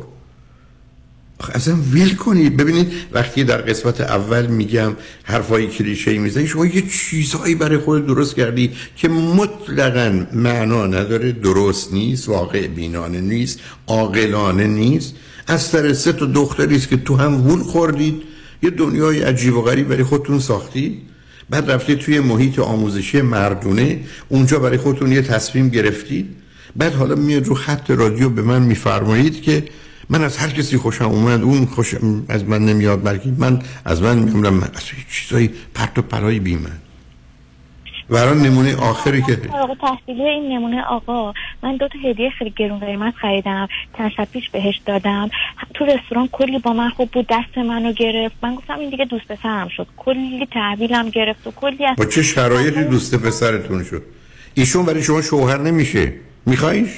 اصلا 1.50 1.76
ویل 1.92 2.16
کنید. 2.16 2.58
ببینید 2.58 2.92
وقتی 3.12 3.44
در 3.44 3.58
قسمت 3.58 4.02
اول 4.02 4.46
میگم 4.48 4.94
حرفای 5.24 5.68
کلیشه 5.68 6.18
می‌زنی 6.18 6.48
شما 6.48 6.66
یه 6.66 6.82
چیزهایی 6.82 7.56
برای 7.56 7.78
خود 7.78 8.08
درست 8.08 8.36
کردی 8.36 8.72
که 8.96 9.08
مطلقا 9.10 10.26
معنا 10.34 10.88
نداره 10.88 11.32
درست 11.32 11.94
نیست 11.94 12.30
واقع 12.30 12.68
بینانه 12.68 13.22
نیست 13.22 13.60
عاقلانه 13.88 14.68
نیست. 14.68 15.16
از 15.48 15.62
سر 15.62 15.94
سه 15.94 16.12
تا 16.14 16.26
دختری 16.26 16.76
است 16.76 16.90
که 16.90 16.98
تو 16.98 17.16
هم 17.16 17.48
وول 17.48 17.60
خوردید. 17.60 18.22
یه 18.64 18.70
دنیای 18.70 19.22
عجیب 19.22 19.58
و 19.58 19.62
غریب 19.62 19.88
برای 19.88 20.04
خودتون 20.04 20.40
ساختید 20.40 21.02
بعد 21.50 21.72
رفتید 21.72 22.00
توی 22.00 22.20
محیط 22.20 22.60
آموزشی 22.60 23.22
مردونه. 23.22 24.00
اونجا 24.30 24.60
برای 24.60 24.78
خودتون 24.78 25.12
یه 25.12 25.22
تصمیم 25.22 25.70
گرفتید 25.70 26.36
بعد 26.76 26.94
حالا 26.94 27.16
میاد 27.16 27.46
رو 27.46 27.56
خط 27.56 27.92
رادیو 27.92 28.30
به 28.30 28.42
من 28.42 28.62
میفرمایید 28.62 29.42
که 29.42 29.64
من 30.12 30.24
از 30.24 30.38
هر 30.38 30.50
کسی 30.50 30.78
خوشم 30.78 31.06
اومد 31.06 31.42
اون 31.42 31.66
خوش 31.66 31.96
از 32.30 32.46
من 32.46 32.66
نمیاد 32.66 33.04
بلکه 33.04 33.30
من 33.38 33.60
از 33.86 34.02
من 34.02 34.18
میگم 34.18 34.64
از 34.64 34.84
چیزای 35.12 35.50
پرت 35.76 35.98
و 35.98 36.02
پرای 36.02 36.40
بی 36.40 36.56
من 36.56 36.78
الان 38.12 38.42
نمونه 38.42 38.76
آخری 38.76 39.22
که 39.22 39.36
فارغ 39.36 39.78
تحصیلی 39.82 40.24
این 40.24 40.52
نمونه 40.52 40.84
آقا 40.84 41.34
من 41.64 41.78
دو 41.78 41.88
تا 41.88 42.10
هدیه 42.10 42.30
خیلی 42.30 42.54
گرون 42.58 42.80
قیمت 42.80 43.14
خریدم. 43.16 43.68
چند 43.98 44.12
شب 44.18 44.28
پیش 44.34 44.50
بهش 44.50 44.82
دادم. 44.86 45.30
تو 45.74 45.86
رستوران 45.86 46.28
کلی 46.28 46.60
با 46.60 46.74
من 46.74 46.90
خوب 46.90 47.12
بود 47.12 47.28
دست 47.30 47.58
منو 47.58 47.92
گرفت. 47.92 48.36
من 48.44 48.56
گفتم 48.56 48.80
این 48.80 48.90
دیگه 48.90 49.06
دوست 49.06 49.28
پسرم 49.28 49.68
شد. 49.78 49.88
کلی 49.98 50.48
تحویلم 50.52 51.10
گرفت 51.10 51.48
و 51.48 51.52
کلی 51.52 51.78
با 51.98 52.06
چه 52.06 52.24
شرایطی 52.24 52.84
دوست 52.84 53.16
پسرتون 53.16 53.84
شد؟ 53.84 54.04
ایشون 54.54 54.86
برای 54.86 55.04
شما 55.04 55.22
شوهر 55.22 55.58
نمیشه. 55.58 56.14
میخوایش 56.46 56.90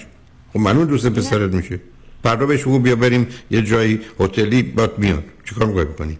خب 0.53 0.59
معلوم 0.59 0.86
دوست 0.86 1.09
پسرت 1.09 1.53
میشه. 1.53 1.80
فردا 2.24 2.45
بهش 2.45 2.61
بگو 2.61 2.80
بیا 2.80 2.95
بریم 2.95 3.28
یه 3.51 3.61
جایی 3.61 4.01
هتلی 4.19 4.63
بات 4.63 4.99
میاد. 4.99 5.24
چیکار 5.45 5.67
می‌خوای 5.67 5.86
بکنی؟ 5.86 6.17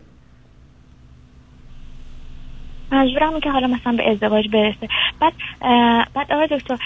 مجبورم 2.92 3.40
که 3.40 3.52
حالا 3.52 3.68
مثلا 3.68 3.94
به 3.98 4.12
ازدواج 4.12 4.46
برسه. 4.54 4.88
بعد 5.22 5.34
بعد 6.14 6.32
آقای 6.32 6.48
دکتر 6.52 6.78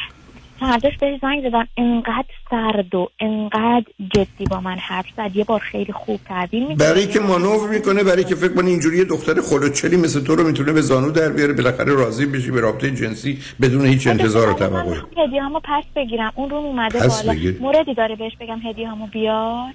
فرداش 0.59 0.97
بهش 1.01 1.19
زنگ 1.21 1.49
زدم 1.49 1.67
انقدر 1.77 2.33
سرد 2.49 2.95
و 2.95 3.09
انقدر 3.19 3.85
جدی 4.15 4.45
با 4.49 4.59
من 4.59 4.77
حرف 4.77 5.05
زد 5.17 5.35
یه 5.35 5.43
بار 5.43 5.59
خیلی 5.59 5.93
خوب 5.93 6.19
تحویل 6.27 6.67
می‌گیره. 6.67 6.89
برای 6.89 7.07
که 7.07 7.19
مانور 7.19 7.69
می‌کنه 7.69 8.03
برای 8.03 8.23
که 8.23 8.35
فکر 8.35 8.53
کنه 8.53 8.69
اینجوری 8.69 8.97
یه 8.97 9.03
دختر 9.03 9.41
خلوچلی 9.41 9.97
مثل 9.97 10.23
تو 10.23 10.35
رو 10.35 10.47
می‌تونه 10.47 10.71
به 10.73 10.81
زانو 10.81 11.11
در 11.11 11.29
بیاره 11.29 11.53
بالاخره 11.53 11.93
راضی 11.93 12.25
بشی 12.25 12.51
به 12.51 12.61
رابطه 12.61 12.91
جنسی 12.91 13.37
بدون 13.61 13.85
هیچ 13.85 14.07
انتظار 14.07 14.49
و 14.49 14.53
توقعی. 14.53 14.99
هدیه 15.17 15.43
همو 15.43 15.59
پس 15.63 15.83
بگیرم. 15.95 16.31
اون 16.35 16.49
رو 16.49 16.55
اومده 16.55 16.99
پس 16.99 17.23
بالا. 17.23 17.39
موردی 17.59 17.93
داره 17.93 18.15
بهش 18.15 18.33
بگم 18.39 18.59
هدیه 18.69 18.89
همو 18.89 19.07
بیار. 19.07 19.73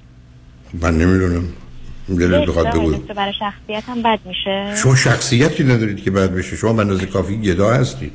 من 0.82 0.98
نمی‌دونم. 0.98 1.48
دلت 2.08 2.48
بخواد 2.48 2.66
بگو. 2.66 2.90
برای 2.90 3.32
شخصیتم 3.38 4.02
بد 4.02 4.18
میشه. 4.24 4.74
شما 4.82 4.94
شخصیتی 4.94 5.64
ندارید 5.64 6.02
که 6.02 6.10
بعد 6.10 6.34
بشه. 6.34 6.56
شما 6.56 6.72
به 6.72 6.80
اندازه 6.80 7.06
کافی 7.06 7.40
گدا 7.40 7.70
هستید. 7.70 8.12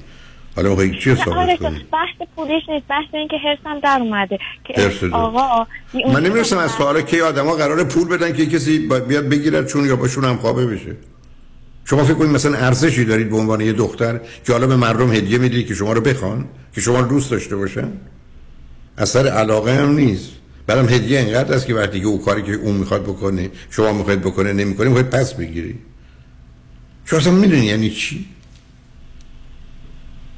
حالا 0.58 0.70
می‌خواید 0.70 1.00
چی 1.00 1.16
ثابت 1.16 1.28
آره 1.28 1.58
بحث 1.92 2.28
پولیش 2.36 2.64
نیست 2.70 2.88
بحث 2.88 3.06
این 3.14 3.28
که 3.28 3.36
هرسم 3.44 3.80
در 3.80 4.00
اومده 4.02 4.38
که. 4.64 5.08
آقا 5.12 5.68
من 6.14 6.24
نمی‌رسم 6.24 6.58
از 6.58 6.76
تا 6.76 7.02
که 7.02 7.24
آدما 7.24 7.56
قرار 7.56 7.84
پول 7.84 8.08
بدن 8.08 8.34
که 8.34 8.46
کسی 8.46 8.88
بیاد 9.08 9.30
بگیرد 9.30 9.68
چون 9.68 9.86
یا 9.86 9.96
باشون 9.96 10.24
هم 10.24 10.38
خوابه 10.38 10.66
بشه. 10.66 10.96
شما 11.86 12.04
فکر 12.04 12.14
کنید 12.14 12.32
مثلا 12.32 12.58
ارزشی 12.58 13.06
دارید 13.06 13.30
به 13.30 13.38
عنوان 13.38 13.62
یه 13.62 13.74
دختر 13.74 14.20
که 14.46 14.54
حالا 14.54 14.68
به 14.68 14.76
مردم 14.76 15.14
هدیه 15.14 15.38
می‌دید 15.38 15.68
که 15.68 15.74
شما 15.74 15.94
رو 15.94 16.02
بخوان 16.02 16.46
که 16.76 16.82
شما 16.82 17.00
رو 17.00 17.08
دوست 17.08 17.32
داشته 17.32 17.56
باشن؟ 17.56 17.92
اثر 18.98 19.28
علاقه 19.28 19.76
هم 19.76 19.92
نیست. 19.92 20.32
بعدم 20.68 20.90
هدیه 20.90 21.20
اینقدر 21.20 21.54
است 21.54 21.68
که 21.68 21.76
وقتی 21.76 22.00
که 22.00 22.08
او 22.08 22.26
کاری 22.26 22.42
که 22.42 22.54
اون 22.54 22.76
می‌خواد 22.76 23.04
بکنه 23.04 23.50
شما 23.70 23.94
می‌خواید 23.94 24.22
بکنه 24.22 24.54
نمی‌کنه 24.54 24.88
می‌خواید 24.88 25.10
پس 25.10 25.34
بگیری. 25.34 25.76
شما 27.06 27.20
اصلا 27.20 27.34
می‌دونی 27.34 27.66
یعنی 27.66 27.90
چی؟ 27.90 28.26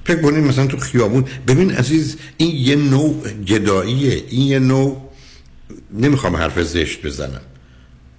فکر 0.10 0.22
کنید 0.22 0.44
مثلا 0.44 0.68
تو 0.68 0.78
خیابون 0.78 1.26
ببین 1.48 1.72
عزیز 1.72 2.18
این 2.38 2.56
یه 2.56 2.76
نوع 2.76 3.16
گداییه 3.48 4.24
این 4.30 4.42
یه 4.42 4.60
نوع 4.60 5.10
نمی‌خوام 5.94 6.36
حرف 6.36 6.62
زشت 6.62 7.06
بزنم. 7.06 7.42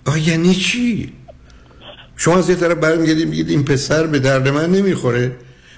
آه 0.07 0.29
یعنی 0.29 0.55
چی؟ 0.55 1.13
شما 2.17 2.39
از 2.39 2.51
یه 2.51 2.57
طرف 2.57 2.79
برمیگردید 2.79 3.29
میگید 3.29 3.51
این 3.51 3.65
پسر 3.65 4.07
به 4.07 4.19
درد 4.19 4.49
من 4.49 4.71
نمی‌خوره. 4.71 5.37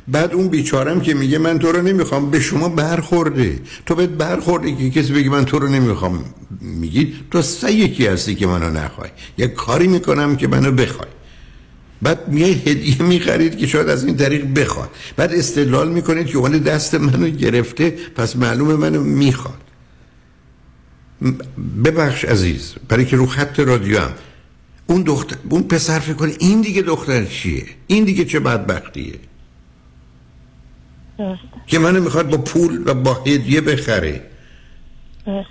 بعد 0.08 0.32
اون 0.32 0.48
بیچارم 0.48 1.00
که 1.00 1.14
میگه 1.14 1.38
من 1.38 1.58
تو 1.58 1.72
رو 1.72 1.82
نمی‌خوام 1.82 2.30
به 2.30 2.40
شما 2.40 2.68
برخورده. 2.68 3.60
تو 3.86 3.94
بهت 3.94 4.10
برخورده 4.10 4.76
که 4.76 4.90
کسی 4.90 5.12
بگه 5.12 5.30
من 5.30 5.44
تو 5.44 5.58
رو 5.58 5.68
نمی‌خوام. 5.68 6.24
میگی 6.60 7.14
تو 7.30 7.42
سه 7.42 7.72
یکی 7.72 8.06
هستی 8.06 8.34
که 8.34 8.46
منو 8.46 8.70
نخوای؟ 8.70 9.10
یه 9.38 9.46
کاری 9.48 9.86
می‌کنم 9.86 10.36
که 10.36 10.48
منو 10.48 10.72
بخوای. 10.72 11.08
بعد 12.02 12.28
میای 12.28 12.52
هدیه 12.52 13.02
می‌خرید 13.02 13.58
که 13.58 13.66
شاید 13.66 13.88
از 13.88 14.04
این 14.04 14.16
طریق 14.16 14.60
بخواد. 14.60 14.90
بعد 15.16 15.32
استدلال 15.32 15.92
می‌کنید 15.92 16.26
که 16.26 16.38
اون 16.38 16.58
دست 16.58 16.94
منو 16.94 17.28
گرفته 17.28 17.90
پس 17.90 18.36
معلومه 18.36 18.74
منو 18.74 19.02
می‌خواد. 19.02 19.62
ببخش 21.84 22.24
عزیز 22.24 22.74
برای 22.88 23.04
که 23.04 23.16
رو 23.16 23.26
خط 23.26 23.60
رادیو 23.60 23.98
هم. 23.98 24.12
اون 24.86 25.02
دختر 25.02 25.36
اون 25.48 25.62
پسر 25.62 25.98
فکر 25.98 26.14
کنه 26.14 26.32
این 26.38 26.60
دیگه 26.60 26.82
دختر 26.82 27.24
چیه؟ 27.24 27.66
این 27.86 28.04
دیگه 28.04 28.24
چه 28.24 28.40
بدبختیه؟ 28.40 29.14
که 31.66 31.78
منو 31.78 32.02
می‌خواد 32.02 32.30
با 32.30 32.38
پول 32.38 32.82
و 32.86 32.94
با 32.94 33.14
هدیه 33.14 33.60
بخره. 33.60 34.22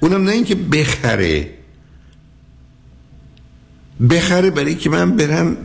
اونم 0.01 0.23
نه 0.23 0.31
اینکه 0.31 0.55
بخره. 0.55 1.49
بخره 4.09 4.49
برای 4.51 4.75
که 4.75 4.89
من 4.89 5.15
برم 5.15 5.57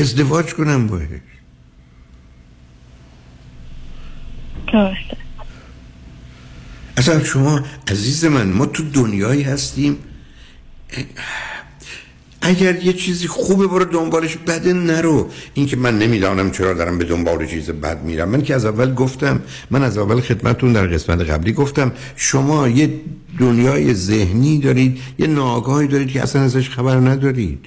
ازدواج 0.00 0.54
کنم 0.54 0.86
باش 0.86 1.00
اصلا 6.96 7.24
شما 7.24 7.60
عزیز 7.88 8.24
من 8.24 8.52
ما 8.52 8.66
تو 8.66 8.82
دنیایی 8.82 9.42
هستیم. 9.42 9.96
اگر 12.40 12.84
یه 12.84 12.92
چیزی 12.92 13.26
خوبه 13.26 13.66
برو 13.66 13.84
دنبالش 13.84 14.36
بده 14.36 14.72
نرو. 14.72 15.30
این 15.54 15.66
که 15.66 15.76
من 15.76 15.98
نمی‌دانم 15.98 16.50
چرا 16.50 16.74
دارم 16.74 16.98
به 16.98 17.04
دنبال 17.04 17.46
چیز 17.46 17.70
بد 17.70 18.02
میرم. 18.02 18.28
من 18.28 18.42
که 18.42 18.54
از 18.54 18.64
اول 18.64 18.94
گفتم 18.94 19.42
من 19.70 19.82
از 19.82 19.98
اول 19.98 20.20
خدمتون 20.20 20.72
در 20.72 20.86
قسمت 20.86 21.20
قبلی 21.20 21.52
گفتم 21.52 21.92
شما 22.16 22.68
یه 22.68 23.00
دنیای 23.38 23.94
ذهنی 23.94 24.58
دارید 24.58 24.98
یه 25.18 25.26
ناگاهی 25.26 25.88
دارید 25.88 26.08
که 26.08 26.22
اصلا 26.22 26.42
ازش 26.42 26.70
خبر 26.70 26.96
ندارید. 26.96 27.66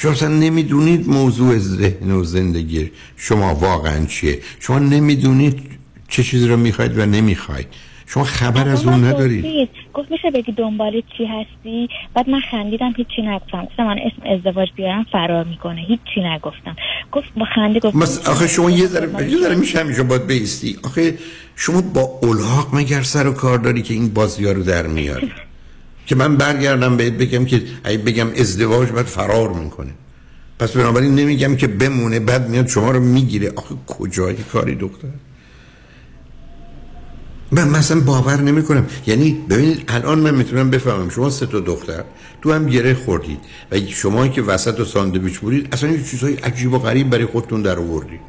شما 0.00 0.12
اصلا 0.12 0.28
نمی‌دونید 0.28 1.08
موضوع 1.08 1.58
ذهن 1.58 2.10
و 2.10 2.24
زندگی 2.24 2.90
شما 3.16 3.54
واقعا 3.54 4.06
چیه. 4.06 4.38
شما 4.60 4.78
نمی‌دونید 4.78 5.62
چه 6.08 6.22
چیزی 6.22 6.48
رو 6.48 6.56
می‌خواید 6.56 6.98
و 6.98 7.06
نمی‌خواید. 7.06 7.66
شما 8.06 8.24
خبر 8.24 8.68
از 8.68 8.86
اون 8.86 9.04
ندارید. 9.04 9.68
گفت 9.94 10.10
میشه 10.10 10.30
بگی 10.30 10.52
دنبال 10.52 11.02
چی 11.16 11.24
هستی؟ 11.24 11.88
بعد 12.14 12.30
من 12.30 12.40
خندیدم 12.50 12.94
هیچی 12.96 13.22
نگفتم. 13.22 13.68
من 13.78 13.98
اسم 13.98 14.36
ازدواج 14.36 14.68
بیارم 14.76 15.06
فرار 15.12 15.44
می‌کنه. 15.44 15.80
هیچی 15.80 16.20
نگفتم. 16.20 16.76
گفت 17.12 17.28
با 17.36 17.46
خنده 17.54 17.80
گفت 17.80 17.96
مس... 17.96 18.28
آخه 18.28 18.48
شما 18.48 18.70
یه 18.70 18.86
ذره 18.86 19.30
یه 19.30 19.38
ذره 19.38 19.54
میشه 19.54 19.80
همیشه 19.80 20.02
باید 20.02 20.26
بیستی 20.26 20.76
آخه 20.84 21.18
شما 21.56 21.80
با 21.80 22.20
الحاق 22.22 22.74
مگر 22.74 23.02
سر 23.02 23.26
و 23.26 23.32
کار 23.32 23.58
داری 23.58 23.82
که 23.82 23.94
این 23.94 24.08
بازی 24.08 24.44
رو 24.44 24.62
در 24.62 24.86
میاری؟ 24.86 25.32
که 26.08 26.14
من 26.14 26.36
برگردم 26.36 26.96
بهت 26.96 27.12
بگم 27.12 27.44
که 27.44 27.62
اگه 27.84 27.98
بگم 27.98 28.26
ازدواج 28.36 28.88
بعد 28.88 29.06
فرار 29.06 29.52
می‌کنه. 29.52 29.90
پس 30.58 30.72
بنابراین 30.72 31.14
نمیگم 31.14 31.56
که 31.56 31.66
بمونه 31.66 32.20
بعد 32.20 32.48
میاد 32.48 32.66
شما 32.66 32.90
رو 32.90 33.00
می‌گیره. 33.00 33.52
آخه 33.56 33.74
کجای 33.86 34.34
کاری 34.34 34.74
دکتر 34.80 35.08
من 37.52 37.68
مثلا 37.68 38.00
باور 38.00 38.40
نمی 38.40 38.62
کنم 38.62 38.86
یعنی 39.06 39.44
ببینید 39.50 39.84
الان 39.88 40.18
من 40.18 40.34
می‌تونم 40.34 40.70
بفهمم. 40.70 41.10
شما 41.10 41.30
سه 41.30 41.46
تا 41.46 41.60
دختر 41.60 42.04
تو 42.42 42.52
هم 42.52 42.66
گره 42.66 42.94
خوردید 42.94 43.38
و 43.72 43.76
شما 43.88 44.28
که 44.28 44.42
وسط 44.42 44.80
و 44.80 44.84
ساندویچ 44.84 45.38
بودید 45.38 45.68
اصلا 45.72 45.90
یه 45.90 46.04
چیزای 46.04 46.34
عجیب 46.34 46.72
و 46.72 46.78
غریب 46.78 47.10
برای 47.10 47.26
خودتون 47.26 47.62
در 47.62 47.78
آوردید. 47.78 48.20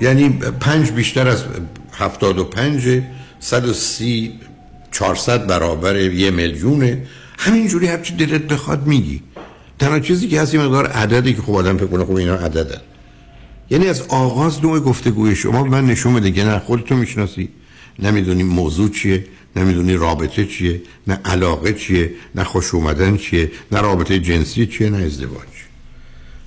یعنی 0.00 0.28
پنج 0.60 0.90
بیشتر 0.90 1.28
از 1.28 1.44
هفتاد 1.92 2.38
و 2.38 2.44
پنج 2.44 3.02
صد 3.40 3.68
و 3.68 3.72
سی 3.72 4.40
چهارصد 4.92 5.46
برابر 5.46 5.96
یه 5.96 6.30
میلیونه. 6.30 7.06
همینجوری 7.38 7.86
هرچی 7.86 8.14
دلت 8.14 8.42
بخواد 8.42 8.86
میگی. 8.86 9.22
تنها 9.78 10.00
چیزی 10.00 10.28
که 10.28 10.40
هست 10.40 10.54
مقدار 10.54 10.86
عددی 10.86 11.34
که 11.34 11.42
خب 11.42 11.52
آدم 11.52 11.76
فکر 11.76 11.86
کنه 11.86 12.04
خب 12.04 12.14
اینا 12.14 12.34
عددن. 12.34 12.80
یعنی 13.70 13.86
از 13.86 14.02
آغاز 14.08 14.64
نوع 14.64 14.80
گفتگوی 14.80 15.36
شما 15.36 15.64
من 15.64 15.86
نشون 15.86 16.14
بده 16.14 16.32
که 16.32 16.44
نه 16.44 16.58
خودتو 16.58 16.96
می‌شناسی 16.96 17.48
نمی‌دونی 17.98 18.42
موضوع 18.42 18.88
چیه 18.88 19.24
نمی‌دونی 19.56 19.94
رابطه 19.94 20.44
چیه 20.46 20.82
نه 21.06 21.20
علاقه 21.24 21.72
چیه 21.72 22.10
نه 22.34 22.44
خوش 22.44 22.74
اومدن 22.74 23.16
چیه 23.16 23.50
نه 23.72 23.80
رابطه 23.80 24.18
جنسی 24.18 24.66
چیه 24.66 24.90
نه 24.90 24.98
ازدواج. 24.98 25.48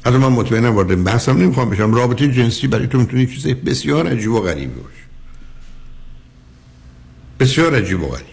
حتی 0.05 0.17
من 0.17 0.27
مطمئنم 0.27 0.75
وارد 0.75 1.03
بحثم 1.03 1.37
نمی‌خوام 1.37 1.69
بشم. 1.69 1.93
رابطه 1.93 2.31
جنسی 2.31 2.67
برای 2.67 2.87
تو 2.87 2.97
می‌تونی 2.97 3.25
چیز 3.27 3.47
بسیار 3.47 4.07
عجیب 4.07 4.31
و 4.31 4.41
غریبی 4.41 4.81
باشه. 4.81 5.05
بسیار 7.39 7.75
عجیب 7.75 8.03
و 8.03 8.07
غریب. 8.07 8.30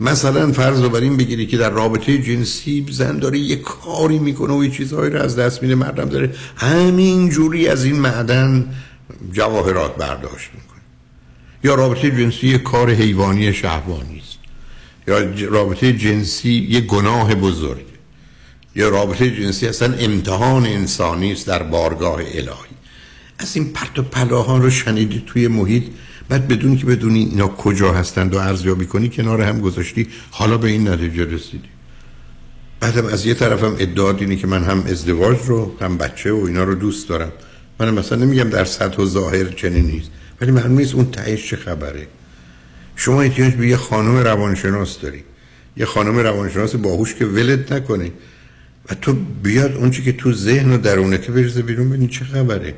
مثلا 0.00 0.52
فرض 0.52 0.80
رو 0.82 0.88
بر 0.88 1.00
این 1.00 1.16
بگیری 1.16 1.46
که 1.46 1.56
در 1.56 1.70
رابطه 1.70 2.18
جنسی 2.18 2.86
زن 2.90 3.18
داره 3.18 3.38
یه 3.38 3.56
کاری 3.56 4.18
می‌کنه 4.18 4.54
و 4.54 4.64
یه 4.64 4.70
چیزهایی 4.70 5.10
رو 5.10 5.22
از 5.22 5.36
دست 5.36 5.62
میده 5.62 5.74
مردم 5.74 6.04
داره 6.04 6.34
همین 6.56 7.28
جوری 7.28 7.68
از 7.68 7.84
این 7.84 8.00
معدن 8.00 8.74
جواهرات 9.32 9.96
برداشت 9.96 10.50
می‌کنه. 10.54 10.80
یا 11.64 11.74
رابطه 11.74 12.10
جنسی 12.10 12.48
یه 12.48 12.58
کار 12.58 12.90
حیوانی 12.90 13.52
شهوانی 13.52 14.18
است. 14.18 14.38
یا 15.08 15.48
رابطه 15.50 15.92
جنسی 15.92 16.66
یه 16.70 16.80
گناه 16.80 17.34
بزرگ. 17.34 17.84
یا 18.76 18.88
رابطه 18.88 19.30
جنسی 19.30 19.66
اصلا 19.66 19.94
امتحان 19.94 20.66
انسانی 20.66 21.32
است 21.32 21.46
در 21.46 21.62
بارگاه 21.62 22.18
الهی. 22.18 22.74
از 23.38 23.56
این 23.56 23.72
پرت 23.72 23.98
و 23.98 24.02
پلاها 24.02 24.58
رو 24.58 24.70
شنیدی 24.70 25.24
توی 25.26 25.48
محیط؟ 25.48 25.84
بعد 26.28 26.48
بدون 26.48 26.76
که 26.76 26.86
بدونی 26.86 27.18
اینا 27.24 27.48
کجا 27.48 27.92
هستند 27.92 28.34
و 28.34 28.38
ارزیابی 28.38 28.86
کنی 28.86 29.08
کنار 29.08 29.42
هم 29.42 29.60
گذاشتی 29.60 30.06
حالا 30.30 30.58
به 30.58 30.68
این 30.68 30.88
نتیجه 30.88 31.24
رسیدی. 31.24 31.68
بعدم 32.80 33.06
از 33.06 33.26
یه 33.26 33.34
طرفم 33.34 33.76
ادعا 33.78 34.12
دینی 34.12 34.36
که 34.36 34.46
من 34.46 34.64
هم 34.64 34.84
ازدواج 34.86 35.38
رو 35.46 35.76
هم 35.80 35.98
بچه 35.98 36.32
و 36.32 36.44
اینا 36.44 36.64
رو 36.64 36.74
دوست 36.74 37.08
دارم. 37.08 37.32
من 37.80 37.94
مثلا 37.94 38.18
نمیگم 38.18 38.50
در 38.50 38.64
سطح 38.64 39.02
و 39.02 39.06
ظاهر 39.06 39.44
چنین 39.44 39.86
نیست 39.86 40.10
ولی 40.40 40.50
معلوم 40.50 40.78
نیست 40.78 40.94
اون 40.94 41.10
تهش 41.10 41.50
چه 41.50 41.56
خبره. 41.56 42.06
شما 42.96 43.22
احتیاج 43.22 43.54
به 43.54 43.68
یه 43.68 43.76
خانم 43.76 44.16
روانشناس 44.16 45.00
داری. 45.00 45.24
یه 45.76 45.86
خانم 45.86 46.18
روانشناس 46.18 46.74
باهوش 46.74 47.14
که 47.14 47.24
ولت 47.24 47.72
نکنه. 47.72 48.10
و 48.90 48.94
تو 48.94 49.12
بیاد 49.42 49.76
اون 49.76 49.90
چی 49.90 50.02
که 50.02 50.12
تو 50.12 50.32
ذهن 50.32 50.72
و 50.72 50.78
درونته 50.78 51.32
بریزه 51.32 51.62
بیرون 51.62 51.90
ببین 51.90 52.08
چه 52.08 52.24
خبره. 52.24 52.74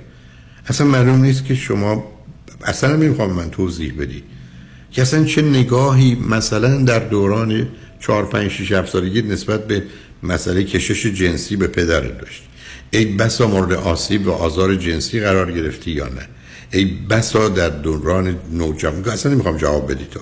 اصلا 0.67 0.87
معلوم 0.87 1.23
نیست 1.23 1.45
که 1.45 1.55
شما 1.55 2.16
اصلا 2.65 2.97
نمی‌خوام 2.97 3.33
من 3.33 3.51
توضیح 3.51 3.93
بدی. 3.99 4.23
که 4.93 5.03
اصلا 5.03 5.25
چه 5.25 5.43
نگاهی 5.43 6.15
مثلا 6.15 6.83
در 6.83 6.99
دوران 6.99 7.69
4 8.01 8.25
5 8.25 8.51
6 8.51 8.73
7 8.73 8.93
سالگی 8.93 9.23
نسبت 9.23 9.67
به 9.67 9.83
مسئله 10.23 10.65
کشش 10.65 11.07
جنسی 11.07 11.57
به 11.57 11.67
پدر 11.67 12.01
داشت. 12.01 12.43
ای 12.91 13.05
بسا 13.05 13.47
مورد 13.47 13.73
آسیب 13.73 14.27
و 14.27 14.31
آزار 14.31 14.75
جنسی 14.75 15.21
قرار 15.21 15.53
گرفتی 15.53 15.91
یا 15.91 16.09
نه؟ 16.09 16.29
ای 16.73 16.85
بسا 16.85 17.49
در 17.49 17.69
دوران 17.69 18.37
نوجوانی 18.53 19.11
اصلا 19.11 19.33
نمی‌خوام 19.33 19.57
جواب 19.57 19.93
بدی 19.93 20.07
تو. 20.11 20.21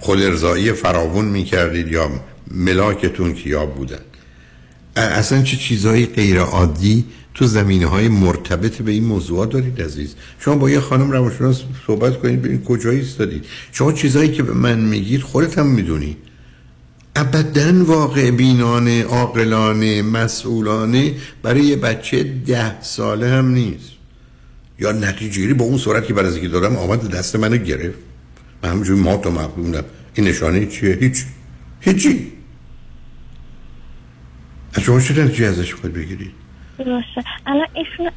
خود 0.00 0.22
ارزایی 0.22 0.72
فراوون 0.72 1.24
می‌کردید 1.24 1.88
یا 1.88 2.10
ملاکتون 2.50 3.34
کیا 3.34 3.66
بودن؟ 3.66 3.98
اصلا 4.96 5.42
چه 5.42 5.56
چیزهای 5.56 6.06
غیر 6.06 6.38
عادی 6.38 7.04
تو 7.36 7.46
زمینه 7.46 7.86
های 7.86 8.08
مرتبط 8.08 8.82
به 8.82 8.92
این 8.92 9.04
موضوعات 9.04 9.50
دارید 9.50 9.82
عزیز. 9.82 10.14
شما 10.38 10.54
با 10.56 10.70
یه 10.70 10.80
خانم 10.80 11.10
روانشناس 11.10 11.62
صحبت 11.86 12.20
کنید 12.20 12.42
ببینید 12.42 12.64
کجایی 12.64 12.98
ایستادید. 12.98 13.44
شما 13.72 13.92
چیزهایی 13.92 14.32
که 14.32 14.42
به 14.42 14.52
من 14.52 14.80
میگید 14.80 15.22
خودت 15.22 15.58
هم 15.58 15.66
می‌دونی. 15.66 16.16
ابدا 17.16 17.84
واقع 17.84 18.30
بینانه 18.30 19.02
عاقلانه 19.02 20.02
مسئولانه 20.02 21.14
برای 21.42 21.60
یه 21.60 21.76
بچه 21.76 22.22
ده 22.46 22.82
ساله 22.82 23.28
هم 23.30 23.48
نیست. 23.48 23.90
یا 24.78 24.92
نتیجه 24.92 25.54
با 25.54 25.64
اون 25.64 25.78
صورت 25.78 26.06
که 26.06 26.14
بعد 26.14 26.26
از 26.26 26.40
دادم 26.40 26.76
آمد 26.76 27.10
دست 27.10 27.36
منو 27.36 27.56
گرفت. 27.56 27.98
من 28.62 28.70
همونجوری 28.70 29.00
ما 29.00 29.16
تو 29.16 29.30
مقبولم 29.30 29.84
این 30.14 30.28
نشانه 30.28 30.66
چیه؟ 30.66 30.98
هیچ. 31.00 31.24
هیچی. 31.80 32.32
از 34.74 34.82
شما 34.82 35.00
چه 35.00 35.24
نتیجه 35.24 35.46
ازش 35.46 35.74
خود 35.74 35.92
بگیرید؟ 35.92 36.45
درسته 36.78 37.24
الان 37.46 37.66
ایشون 37.74 38.10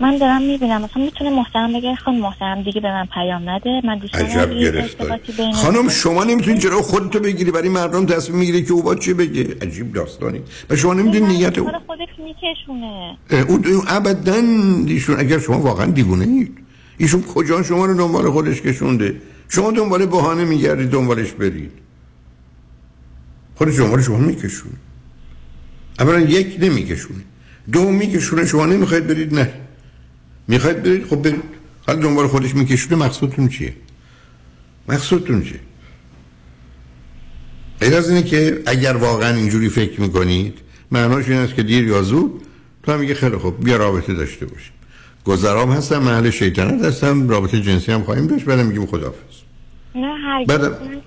من 0.00 0.18
دارم 0.18 0.42
می‌بینم. 0.42 0.82
مثلا 0.82 1.04
می‌تونه 1.04 1.30
محترم 1.30 1.72
بگه 1.72 1.94
خانم 1.94 2.20
محترم 2.20 2.62
دیگه 2.62 2.80
به 2.80 2.88
من 2.88 3.06
پیام 3.14 3.48
نده. 3.48 3.80
من 3.84 3.98
دوست 3.98 4.12
دارم 4.12 5.52
خانم 5.52 5.88
شما 5.88 6.24
نمی‌تونید 6.24 6.62
چرا 6.62 6.82
خودتو 6.82 7.20
بگیری؟ 7.20 7.50
برای 7.50 7.68
مردم 7.68 8.06
تصمیم 8.06 8.38
می‌گیری 8.38 8.64
که 8.64 8.72
او 8.72 8.82
با 8.82 8.94
چی 8.94 9.14
بگه؟ 9.14 9.56
عجیب 9.62 9.92
داستانی. 9.92 10.40
و 10.70 10.76
شما 10.76 10.94
نمی‌دونید 10.94 11.28
نیت 11.28 11.58
او 11.58 11.70
خودش 11.86 12.08
میکشونه. 12.18 13.16
اون 13.48 13.82
ابدا 13.88 14.34
ایشون 14.86 15.20
اگر 15.20 15.38
شما 15.38 15.58
واقعا 15.58 15.86
دیوونه 15.86 16.24
اید. 16.24 16.58
ایشون 16.98 17.22
کجا 17.22 17.62
شما 17.62 17.86
رو 17.86 17.94
دنبال 17.94 18.30
خودش 18.30 18.62
کشونده؟ 18.62 19.20
شما 19.48 19.70
دنبال 19.70 20.06
بهانه 20.06 20.44
میگردید 20.44 20.90
دنبالش 20.90 21.32
برید. 21.32 21.72
خودش 23.54 23.78
دنبال 23.78 24.02
شما 24.02 24.16
میکشونه. 24.16 24.74
اولا 25.98 26.20
یک 26.20 26.56
نمیکشونه. 26.60 27.20
دو 27.72 27.90
میکشونه 27.90 28.46
شما 28.46 28.66
نمی‌خواید 28.66 29.06
برید 29.06 29.34
نه. 29.34 29.52
می‌خواید 30.48 30.82
برید 30.82 31.06
خب 31.06 31.22
برید. 31.22 31.42
حالا 31.86 32.00
دنبال 32.00 32.26
خودش 32.26 32.54
میکشونه 32.54 33.04
مقصودتون 33.04 33.48
چیه؟ 33.48 33.74
مقصودتون 34.88 35.42
چیه؟ 35.42 35.60
غیر 37.80 37.94
از 37.94 38.10
اینه 38.10 38.22
که 38.22 38.62
اگر 38.66 38.96
واقعا 38.96 39.34
اینجوری 39.36 39.68
فکر 39.68 40.00
می‌کنید 40.00 40.58
معناش 40.90 41.28
این 41.28 41.38
است 41.38 41.54
که 41.54 41.62
دیر 41.62 41.86
یا 41.86 42.02
زود 42.02 42.42
تو 42.82 42.92
هم 42.92 43.00
میگه 43.00 43.14
خیلی 43.14 43.36
خوب 43.36 43.64
بیا 43.64 43.76
رابطه 43.76 44.14
داشته 44.14 44.46
باشیم. 44.46 44.72
گذرام 45.24 45.72
هستم 45.72 45.98
محل 45.98 46.30
شیطنت 46.30 46.84
هستم 46.84 47.28
رابطه 47.28 47.60
جنسی 47.60 47.92
هم 47.92 48.02
خواهیم 48.02 48.26
داشت 48.26 48.44
بعدم 48.44 48.66
میگیم 48.66 48.86
خداحافظ. 48.86 49.18
نه 49.94 50.14
هرگز 50.24 50.48
بعد-. 50.48 50.98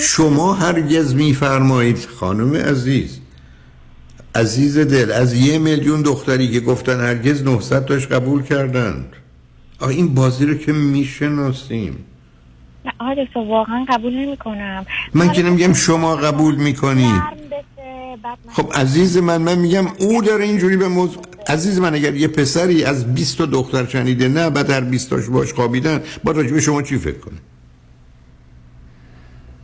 شما 0.00 0.54
هرگز 0.54 1.14
میفرمایید 1.14 2.08
خانم 2.16 2.54
عزیز 2.54 3.19
عزیز 4.34 4.78
دل 4.78 5.12
از 5.12 5.34
یه 5.34 5.58
میلیون 5.58 6.02
دختری 6.02 6.50
که 6.50 6.60
گفتن 6.60 7.00
هرگز 7.00 7.42
900 7.42 7.84
تاش 7.84 8.06
قبول 8.06 8.42
کردند. 8.42 9.12
آخه 9.80 9.92
این 9.92 10.14
بازی 10.14 10.46
رو 10.46 10.54
که 10.54 10.72
می‌شناسیم. 10.72 12.04
نه 12.84 13.24
دکتر 13.24 13.40
واقعا 13.40 13.84
قبول 13.88 14.14
نمی 14.14 14.36
کنم 14.36 14.86
من 15.14 15.32
که 15.32 15.42
نمیگم 15.42 15.72
شما 15.72 16.16
قبول 16.16 16.54
می‌کنید 16.54 17.22
خب 18.48 18.72
عزیز 18.74 19.16
من 19.16 19.42
من 19.42 19.58
میگم 19.58 19.86
او 19.98 20.22
داره 20.22 20.44
اینجوری 20.44 20.76
به 20.76 20.88
موضوع 20.88 21.22
عزیز 21.48 21.80
من 21.80 21.94
اگر 21.94 22.14
یه 22.14 22.28
پسری 22.28 22.84
از 22.84 23.14
20 23.14 23.38
تا 23.38 23.46
دختر 23.46 23.86
شنیده 23.86 24.28
نه 24.28 24.50
بعد 24.50 24.70
هر 24.70 24.80
20 24.80 25.10
تاش 25.10 25.28
باش 25.28 25.52
خوابیدن 25.52 26.02
با 26.24 26.32
راجع 26.32 26.52
به 26.52 26.60
شما 26.60 26.82
چی 26.82 26.98
فکر 26.98 27.18
کنه؟ 27.18 27.38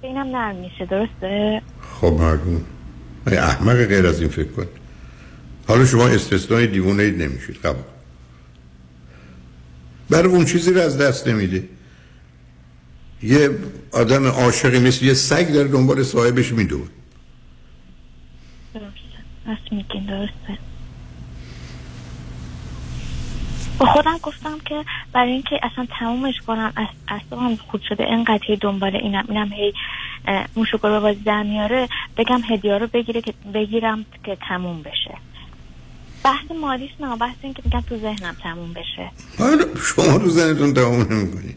اینم 0.02 0.26
نرم 0.36 0.56
میشه 0.56 0.86
درسته؟ 0.86 1.62
خب 2.00 2.20
ای 2.20 2.36
احمق 3.34 3.84
غیر 3.84 4.06
از 4.06 4.20
این 4.20 4.28
فکر 4.28 4.48
کن. 4.48 4.66
حالا 5.68 5.84
شما 5.86 6.06
استثنای 6.06 6.66
دیوونه 6.66 7.02
اید 7.02 7.22
نمیشید. 7.22 7.56
قبول. 7.56 7.82
برای 10.10 10.32
اون 10.32 10.44
چیزی 10.44 10.72
رو 10.72 10.80
از 10.80 10.98
دست 10.98 11.28
نمیده 11.28 11.68
یه 13.22 13.50
آدم 13.92 14.26
عاشقی 14.26 14.78
مثل 14.78 15.04
یه 15.04 15.14
سگ 15.14 15.52
در 15.52 15.64
دنبال 15.64 16.02
صاحبش 16.02 16.52
میدوه. 16.52 16.88
درسته. 18.74 18.90
راست 19.46 19.72
میگین 19.72 20.06
درسته. 20.06 20.58
با 23.78 23.86
خودم 23.86 24.18
گفتم 24.22 24.58
که 24.64 24.84
برای 25.12 25.32
اینکه 25.32 25.60
اصلا 25.62 25.86
تمومش 25.98 26.34
کنم 26.46 26.72
از 26.76 26.86
اصلا 27.08 27.56
خود 27.70 27.82
شده 27.88 28.04
اینقدر 28.04 28.56
دنبال 28.60 28.96
اینم 28.96 29.24
اینم 29.28 29.52
هی 29.52 29.72
موشو 30.56 30.78
گربه 30.78 31.00
بازی 31.00 31.20
در 31.20 31.42
میاره 31.42 31.88
بگم 32.16 32.40
هدیه 32.50 32.78
رو 32.78 32.86
بگیره 32.86 33.20
که 33.20 33.34
بگیرم 33.54 34.04
که 34.24 34.38
تموم 34.48 34.82
بشه. 34.82 35.18
بحث 36.24 36.50
مالیش 36.60 36.90
نه 37.00 37.16
بحث 37.16 37.36
این 37.42 37.54
که 37.54 37.62
میگم 37.64 37.80
تو 37.80 37.98
ذهنم 37.98 38.36
تموم 38.42 38.72
بشه. 38.72 39.10
حالا 39.38 39.64
شما 39.94 40.16
رو 40.16 40.28
زنتون 40.28 40.74
تمام 40.74 41.00
نمی‌کنید 41.00 41.56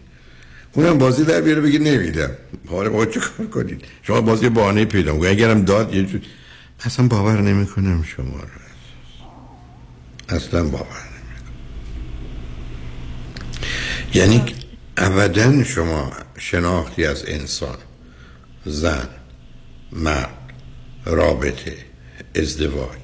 اونم 0.74 0.98
بازی 0.98 1.26
در 1.26 1.42
بیاره 1.42 1.62
بگی 1.62 1.80
نمیدم. 1.80 2.30
حالا 2.70 2.90
با 2.90 3.06
چه 3.06 3.20
کار 3.20 3.48
کنید؟ 3.48 3.86
شما 4.04 4.22
بازی 4.22 4.50
بهانه 4.50 4.86
پیدا 4.86 5.14
می‌کنید 5.14 5.32
اگرم 5.32 5.62
داد 5.62 5.96
یه 5.96 6.04
جور 6.04 6.22
اصلا 6.86 7.08
باور 7.08 7.42
نمی‌کنم 7.42 8.04
شما 8.04 8.26
رو. 8.26 8.60
اصلا 10.36 10.64
باور 10.64 10.80
نمی‌کنم 10.80 11.20
یعنی 14.14 14.44
ابدا 14.98 15.64
شما 15.64 16.12
شناختی 16.38 17.06
از 17.06 17.24
انسان 17.28 17.78
زن 18.66 19.08
مرد 19.92 20.54
رابطه 21.06 21.78
ازدواج 22.36 23.00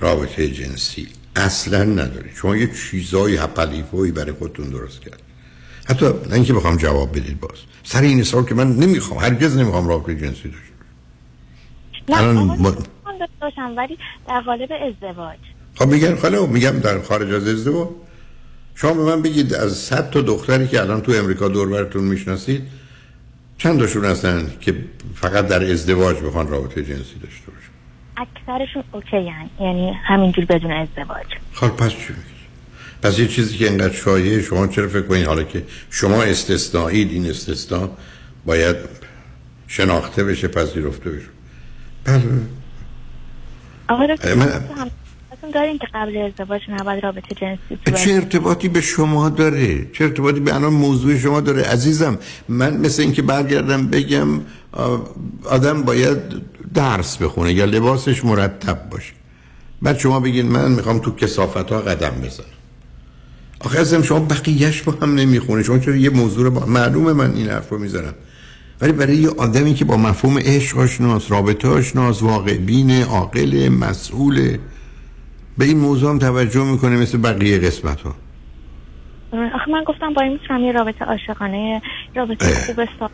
رابطه 0.00 0.48
جنسی 0.48 1.08
اصلا 1.36 1.84
نداری. 1.84 2.30
شما 2.34 2.56
یه 2.56 2.70
چیزای 2.74 3.36
هپلیفوی 3.36 4.12
برای 4.12 4.32
خودتون 4.32 4.70
درست 4.70 5.00
کرد. 5.00 5.22
حتی 5.88 6.06
نه 6.06 6.34
اینکه 6.34 6.52
بخوام 6.52 6.76
جواب 6.76 7.10
بدید 7.16 7.40
باز. 7.40 7.58
سر 7.84 8.02
این 8.02 8.22
سال 8.22 8.44
که 8.44 8.54
من 8.54 8.76
نمی‌خوام 8.76 9.20
هرگز 9.20 9.56
نمی‌خوام 9.56 9.88
رابطه 9.88 10.14
جنسی 10.14 10.48
داشته 10.48 10.74
نه 12.08 12.16
الان 12.16 12.48
باشم 13.40 13.74
ولی 13.76 13.98
در 14.28 14.40
قالب 14.40 14.68
ازدواج. 14.72 15.38
خب 15.74 15.86
میگن 15.86 16.16
خاله 16.16 16.46
میگم 16.46 16.70
در 16.70 17.02
خارج 17.02 17.32
از 17.34 17.48
ازدواج. 17.48 17.88
شما 18.74 18.94
به 18.94 19.02
من 19.02 19.22
بگید 19.22 19.54
از 19.54 19.72
صد 19.76 20.10
تا 20.10 20.20
دختری 20.20 20.68
که 20.68 20.80
الان 20.80 21.00
تو 21.00 21.12
امریکا 21.12 21.48
دور 21.48 21.68
براتون 21.68 22.04
می‌شناسید 22.04 22.62
چند 23.58 23.78
تاشون 23.78 24.04
هستن 24.04 24.52
که 24.60 24.74
فقط 25.14 25.46
در 25.46 25.70
ازدواج 25.72 26.16
بخوان 26.16 26.48
رابطه 26.48 26.82
جنسی 26.82 27.14
داشته 27.22 27.50
باشن؟ 27.50 27.70
اکثرشون 28.16 28.84
اوکی 28.92 29.28
هن. 29.28 29.50
یعنی 29.60 29.92
همینجور 30.04 30.44
بدون 30.44 30.72
ازدواج. 30.72 31.26
خب 31.52 31.68
پس 31.68 31.90
چی؟ 31.90 32.14
پس 33.02 33.18
یه 33.18 33.28
چیزی 33.28 33.56
که 33.56 33.68
اینقدر 33.68 33.94
شایعه 33.94 34.42
شما 34.42 34.66
چرا 34.66 34.88
فکر 34.88 35.02
کنید؟ 35.02 35.26
حالا 35.26 35.42
که 35.42 35.62
شما 35.90 36.22
استثنائید 36.22 37.10
این 37.12 37.30
استثناء 37.30 37.88
باید 38.46 38.76
شناخته 39.68 40.24
بشه 40.24 40.48
پذیرفته 40.48 41.10
بشه. 41.10 41.28
بله. 42.04 42.22
آقا 43.88 44.06
من- 44.36 44.90
اصلا 45.48 45.60
داریم 45.60 45.78
که 45.78 45.86
قبل 45.94 46.16
ازدواج 46.16 46.60
نباید 46.68 47.04
رابطه 47.04 47.34
جنسی 47.34 48.04
چه 48.04 48.12
ارتباطی 48.12 48.68
به 48.68 48.80
شما 48.80 49.28
داره؟ 49.28 49.86
چه 49.92 50.04
ارتباطی 50.04 50.40
به 50.40 50.54
الان 50.54 50.72
موضوع 50.72 51.18
شما 51.18 51.40
داره؟ 51.40 51.62
عزیزم 51.62 52.18
من 52.48 52.76
مثل 52.76 53.02
اینکه 53.02 53.22
برگردم 53.22 53.86
بگم 53.86 54.26
آدم 55.44 55.82
باید 55.82 56.18
درس 56.74 57.16
بخونه 57.16 57.52
یا 57.52 57.64
لباسش 57.64 58.24
مرتب 58.24 58.90
باشه. 58.90 59.12
بعد 59.82 59.98
شما 59.98 60.20
بگید 60.20 60.46
من 60.46 60.72
می‌خوام 60.72 60.98
تو 60.98 61.10
کسافت 61.10 61.72
ها 61.72 61.80
قدم 61.80 62.12
بزنم. 62.24 62.46
آخه 63.60 63.78
ازم 63.78 64.02
شما 64.02 64.20
بقیهش 64.20 64.82
با 64.82 64.92
هم 65.02 65.14
نمی‌خونه. 65.14 65.62
شما 65.62 65.78
چرا 65.78 65.96
یه 65.96 66.10
موضوع 66.10 66.50
با 66.50 66.66
معلومه 66.66 67.12
من 67.12 67.34
این 67.34 67.48
حرف 67.48 67.68
رو 67.68 67.78
می‌زنم. 67.78 68.14
ولی 68.80 68.92
برای 68.92 69.16
یه 69.16 69.28
آدمی 69.28 69.74
که 69.74 69.84
با 69.84 69.96
مفهوم 69.96 70.38
عشق 70.38 70.78
آشناس 70.78 71.30
رابطه 71.30 71.68
آشناس 71.68 72.22
واقع 72.22 72.56
بین 72.56 73.02
عاقل 73.02 73.68
مسئول 73.68 74.58
به 75.58 75.64
این 75.64 75.78
موضوع 75.78 76.10
هم 76.10 76.18
توجه 76.18 76.64
می‌کنه 76.64 76.96
مثل 76.96 77.18
بقیه 77.18 77.58
قسمت 77.58 78.00
ها 78.00 78.16
آخه 79.32 79.70
من 79.72 79.84
گفتم 79.86 80.14
با 80.14 80.22
این 80.22 80.32
می‌تونم 80.32 80.64
یه 80.64 80.72
رابطه 80.72 81.04
عاشقانه 81.04 81.82
رابطه 82.16 82.54
خوب 82.66 82.84
سا- 82.84 83.08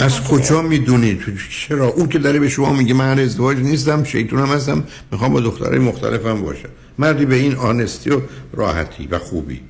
از 0.00 0.28
کجا 0.28 0.62
می‌دونید 0.62 1.38
چرا؟ 1.50 1.86
اون 1.88 2.08
که 2.08 2.18
داره 2.18 2.38
به 2.38 2.48
شما 2.48 2.72
میگه 2.72 2.94
من 2.94 3.18
ازدواج 3.18 3.58
نیستم 3.58 4.04
شیطونم 4.04 4.46
هستم 4.46 4.84
می‌خوام 5.12 5.32
با 5.32 5.40
دخترای 5.40 5.78
مختلفم 5.78 6.42
باشم. 6.42 6.68
مردی 6.98 7.26
به 7.26 7.34
این 7.34 7.54
آنستی 7.56 8.10
و 8.10 8.20
راحتی 8.52 9.06
و 9.06 9.18
خوبی. 9.18 9.60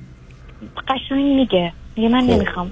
قشنگ 0.87 1.35
میگه. 1.35 1.73
میگه 1.97 2.09
من 2.09 2.21
خب. 2.21 2.31
نمی‌خوام 2.31 2.71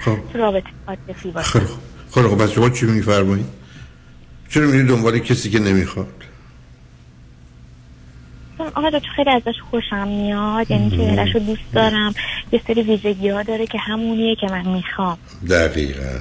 خب. 0.00 0.16
تو 0.32 0.38
رابطه 0.38 0.70
عاطفی 0.88 1.30
باشم. 1.30 1.68
خیلی 2.14 2.26
خوب 2.28 2.38
پس 2.38 2.50
شما 2.50 2.70
چی 2.70 2.86
میفرمایید 2.86 3.46
چرا 4.50 4.66
میری 4.66 4.86
دنبال 4.86 5.18
کسی 5.18 5.50
که 5.50 5.58
نمی‌خواد؟ 5.58 6.17
آقا 8.58 8.90
دکتر 8.90 9.08
خیلی 9.16 9.30
ازش 9.30 9.60
خوشم 9.70 10.08
میاد 10.08 10.70
یعنی 10.70 10.90
چهرش 10.90 11.34
رو 11.34 11.40
دوست 11.40 11.72
دارم. 11.72 12.14
یه 12.52 12.60
سری 12.66 12.82
ویژگی 12.82 13.28
ها 13.28 13.42
داره 13.42 13.66
که 13.66 13.78
همونیه 13.78 14.36
که 14.36 14.46
من 14.50 14.68
می‌خوام. 14.68 15.18
دقیقا. 15.50 16.18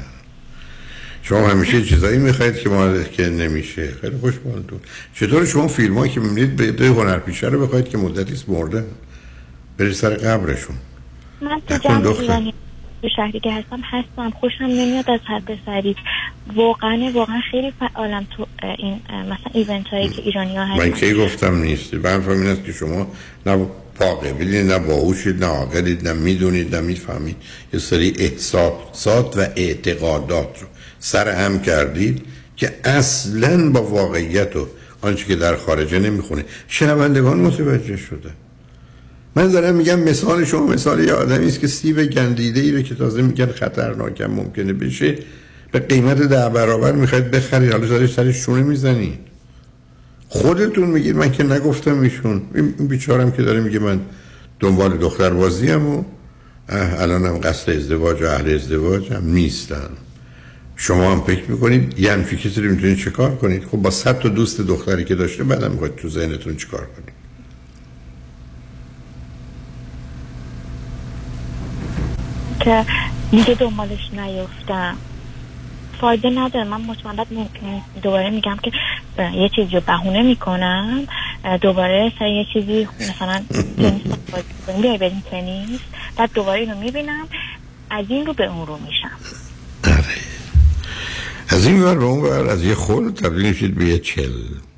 شما 1.21 1.47
همیشه 1.47 1.83
چیزایی 1.83 2.17
می‌خواید 2.17 2.55
که 2.55 2.69
ما 2.69 3.03
که 3.03 3.29
نمیشه. 3.29 3.91
خیلی 4.01 4.17
خوشحالتون 4.17 4.79
چطور 5.15 5.45
شما 5.45 5.67
فیلم 5.67 5.97
هایی 5.97 6.11
که 6.11 6.19
می‌بینید 6.19 6.55
به 6.55 6.71
ده 6.71 6.87
هنرپیشه 6.87 7.47
رو 7.47 7.67
بخواید 7.67 7.89
که 7.89 7.97
مدتی 7.97 8.35
مردن؟ 8.47 8.85
برید 9.77 9.93
سر 9.93 10.09
قبرشون. 10.09 10.75
من 11.41 11.61
تو 11.67 12.13
تو 13.01 13.09
شهری 13.15 13.39
که 13.39 13.51
هستم 13.51 13.79
هستم. 13.83 14.29
خوشم 14.29 14.63
نمیاد 14.63 15.09
از 15.09 15.19
هر 15.25 15.39
پسری 15.39 15.95
واقعا 16.55 17.11
واقعا 17.13 17.41
خیلی 17.51 17.73
فعالم 17.79 18.27
تو 18.37 18.47
این 18.77 19.01
مثلا 19.09 19.51
ایونت 19.53 19.87
هایی 19.87 20.09
که 20.09 20.21
ایرانی 20.21 20.55
ها 20.55 20.77
من 20.77 20.91
کی 20.91 21.13
گفتم 21.13 21.61
نیستی؟ 21.61 21.99
فهم 21.99 22.29
این 22.29 22.47
است 22.47 22.63
که 22.65 22.71
شما 22.71 23.07
نه 23.45 23.65
پاقبیلید 23.99 24.71
نه 24.71 24.79
باهوشید 24.79 25.43
نه 25.43 25.49
عاقلید 25.49 26.07
نه 26.07 26.13
می‌دونید 26.13 26.75
نه 26.75 26.81
می‌فهمید. 26.81 27.35
یه 27.73 27.79
سری 27.79 28.13
احساسات 28.19 29.37
و 29.37 29.39
اعتقادات 29.55 30.61
رو 30.61 30.67
سر 30.99 31.45
هم 31.45 31.61
کردید 31.61 32.25
که 32.55 32.73
اصلا 32.83 33.71
با 33.71 33.83
واقعیت 33.83 34.55
و 34.55 34.67
آنچه 35.01 35.25
که 35.25 35.35
در 35.35 35.55
خارجه 35.55 35.99
نمی‌خونه. 35.99 36.45
شنوندگان 36.67 37.39
متوجه 37.39 37.97
شده. 37.97 38.29
من 39.37 39.47
دارم 39.47 39.75
میگم 39.75 39.99
مثال 39.99 40.45
شما 40.45 40.67
مثال 40.67 41.03
یه 41.03 41.13
آدمی 41.13 41.47
است 41.47 41.59
که 41.59 41.67
سیب 41.67 42.05
گندیده 42.05 42.59
ای 42.61 42.71
رو 42.71 42.81
که 42.81 42.95
تازه 42.95 43.21
میگن 43.21 43.45
خطرناکم 43.45 44.27
ممکنه 44.27 44.73
بشه 44.73 45.15
به 45.71 45.79
قیمت 45.79 46.21
ده 46.21 46.49
برابر 46.49 46.91
می‌خواید 46.91 47.31
بخرید. 47.31 47.71
حالا 47.71 47.87
دارید 47.87 48.09
سر 48.09 48.31
شونه 48.31 48.63
می‌زنید. 48.63 49.19
خودتون 50.29 50.89
میگید 50.89 51.15
من 51.15 51.31
که 51.31 51.43
نگفتم 51.43 51.99
ایشون. 51.99 52.41
این 52.55 52.87
بیچارم 52.87 53.31
که 53.31 53.41
داره 53.41 53.59
میگه 53.59 53.79
من 53.79 53.99
دنبال 54.59 54.97
دختر 54.97 55.29
بازیم 55.29 55.87
و 55.87 56.03
الانم 56.69 57.37
قصد 57.37 57.69
ازدواج 57.69 58.21
و 58.21 58.25
اهل 58.25 58.55
ازدواج 58.55 59.13
هم 59.13 59.31
نیستم 59.33 59.89
شما 60.75 61.11
هم 61.11 61.21
فکر 61.21 61.51
می‌کنید 61.51 61.99
یه 61.99 62.11
همچی 62.11 62.37
کسی 62.37 62.61
رو 62.61 62.71
می‌تونید 62.71 62.97
چیکار 62.97 63.35
کنید؟ 63.35 63.63
خب 63.63 63.77
با 63.77 63.89
صد 63.89 64.19
تا 64.19 64.29
دوست 64.29 64.61
دختری 64.61 65.05
که 65.05 65.15
داشته 65.15 65.43
بعدم 65.43 65.71
می‌خواید 65.71 65.95
تو 65.95 66.09
ذهنتون 66.09 66.55
چیکار 66.55 66.87
کنید؟ 66.95 67.16
که 72.67 72.85
دیگه 73.31 73.53
دنبالش 73.53 74.11
نیفتم. 74.13 74.97
فایده 76.01 76.29
نداره. 76.29 76.63
من 76.69 76.81
مطمئن 76.81 77.25
دوباره 78.01 78.29
میگم 78.29 78.57
که 78.63 78.71
یه 79.33 79.49
چیزی 79.55 79.75
رو 79.75 79.81
بهونه 79.81 80.21
می‌کنم. 80.21 81.07
دوباره 81.61 82.11
سر 82.19 82.27
یه 82.27 82.45
چیزی 82.53 82.87
مثلا 82.99 83.41
تنیس 83.77 84.01
بیای 84.81 84.97
بریم 84.97 85.23
تنیس. 85.31 85.79
بعد 86.17 86.29
دوباره 86.33 86.59
اینو 86.59 86.79
می‌بینم. 86.79 87.27
از 87.89 88.05
این 88.09 88.25
رو 88.25 88.33
به 88.33 88.45
اون 88.45 88.67
رو 88.67 88.77
میشم. 88.77 89.17
آره. 89.83 90.17
از 91.49 91.65
این 91.65 91.83
ور 91.83 91.97
به 91.97 92.05
اون 92.05 92.19
ور 92.19 92.49
از 92.49 92.63
یه 92.63 92.75
خل 92.75 93.11
تبدیل 93.11 93.45
میشید 93.45 93.75
به 93.75 93.85
یه 93.85 93.99
چل 93.99 94.31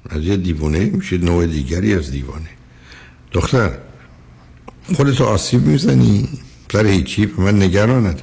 از 0.10 0.24
یه 0.24 0.38
دیوانه 0.38 0.80
میشید 0.80 1.26
نوع 1.26 1.46
دیگری 1.46 1.96
از 1.96 2.12
دیوانه. 2.12 2.50
دختر 3.32 3.72
خودتو 4.96 5.26
آسیب 5.26 5.62
می‌زنی. 5.62 6.30
سر 6.72 6.86
هیچی 6.86 7.34
من 7.38 7.64
نگرانت 7.64 8.20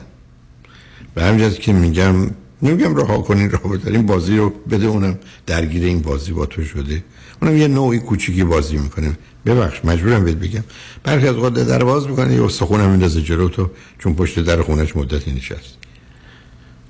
به 1.14 1.22
همجاز 1.22 1.58
که 1.58 1.72
میگم 1.72 2.30
نمیگم 2.62 2.96
رها 2.96 3.18
کنین 3.18 3.50
راه 3.50 3.62
این 3.86 4.06
بازی 4.06 4.36
رو 4.36 4.50
بده 4.50 4.86
اونم 4.86 5.18
درگیر 5.46 5.84
این 5.84 6.00
بازی 6.00 6.32
با 6.32 6.46
تو 6.46 6.64
شده. 6.64 7.04
اونم 7.42 7.56
یه 7.56 7.68
نوعی 7.68 7.98
کوچیکی 7.98 8.44
بازی 8.44 8.76
می‌کنه. 8.76 9.18
ببخش 9.46 9.84
مجبورم 9.84 10.24
بهت 10.24 10.36
بگم. 10.36 10.64
برخی 11.04 11.28
از 11.28 11.34
اوقات 11.34 11.54
در 11.54 11.84
باز 11.84 12.08
می‌کنه 12.08 12.34
یه 12.34 12.44
استخونم 12.44 12.90
میندازه 12.90 13.22
جلو 13.22 13.48
تو 13.48 13.70
چون 13.98 14.14
پشت 14.14 14.40
در 14.40 14.62
خونش 14.62 14.96
مدتی 14.96 15.32
نشست. 15.32 15.74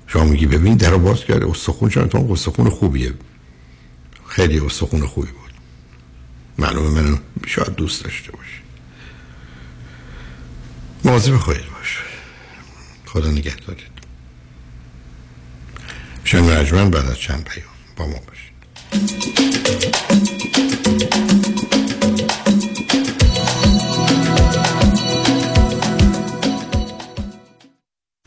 شما 0.07 0.23
میگی 0.23 0.45
ببین 0.45 0.75
در 0.75 0.97
باز 0.97 1.25
کرده. 1.25 1.49
استخون 1.49 1.89
چون 1.89 2.07
تو 2.07 2.27
استخون 2.31 2.69
خوبیه. 2.69 3.13
خیلی 4.27 4.59
استخون 4.59 5.05
خوبی 5.05 5.27
بود. 5.27 5.51
معلومه 6.57 7.01
منو 7.01 7.17
شاید 7.45 7.75
دوست 7.75 8.03
داشته 8.03 8.31
باشه. 8.31 8.66
مواظب 11.07 11.37
خودت 11.37 11.63
باش. 11.65 11.99
خدا 13.05 13.31
نگهدارت. 13.31 13.77
شنگ 16.23 16.49
رجمن 16.49 16.89
بعد 16.89 17.05
از 17.05 17.19
چند 17.19 17.43
پیام. 17.43 17.67
با 17.95 18.05
ما 18.05 18.19
باشید 18.27 19.76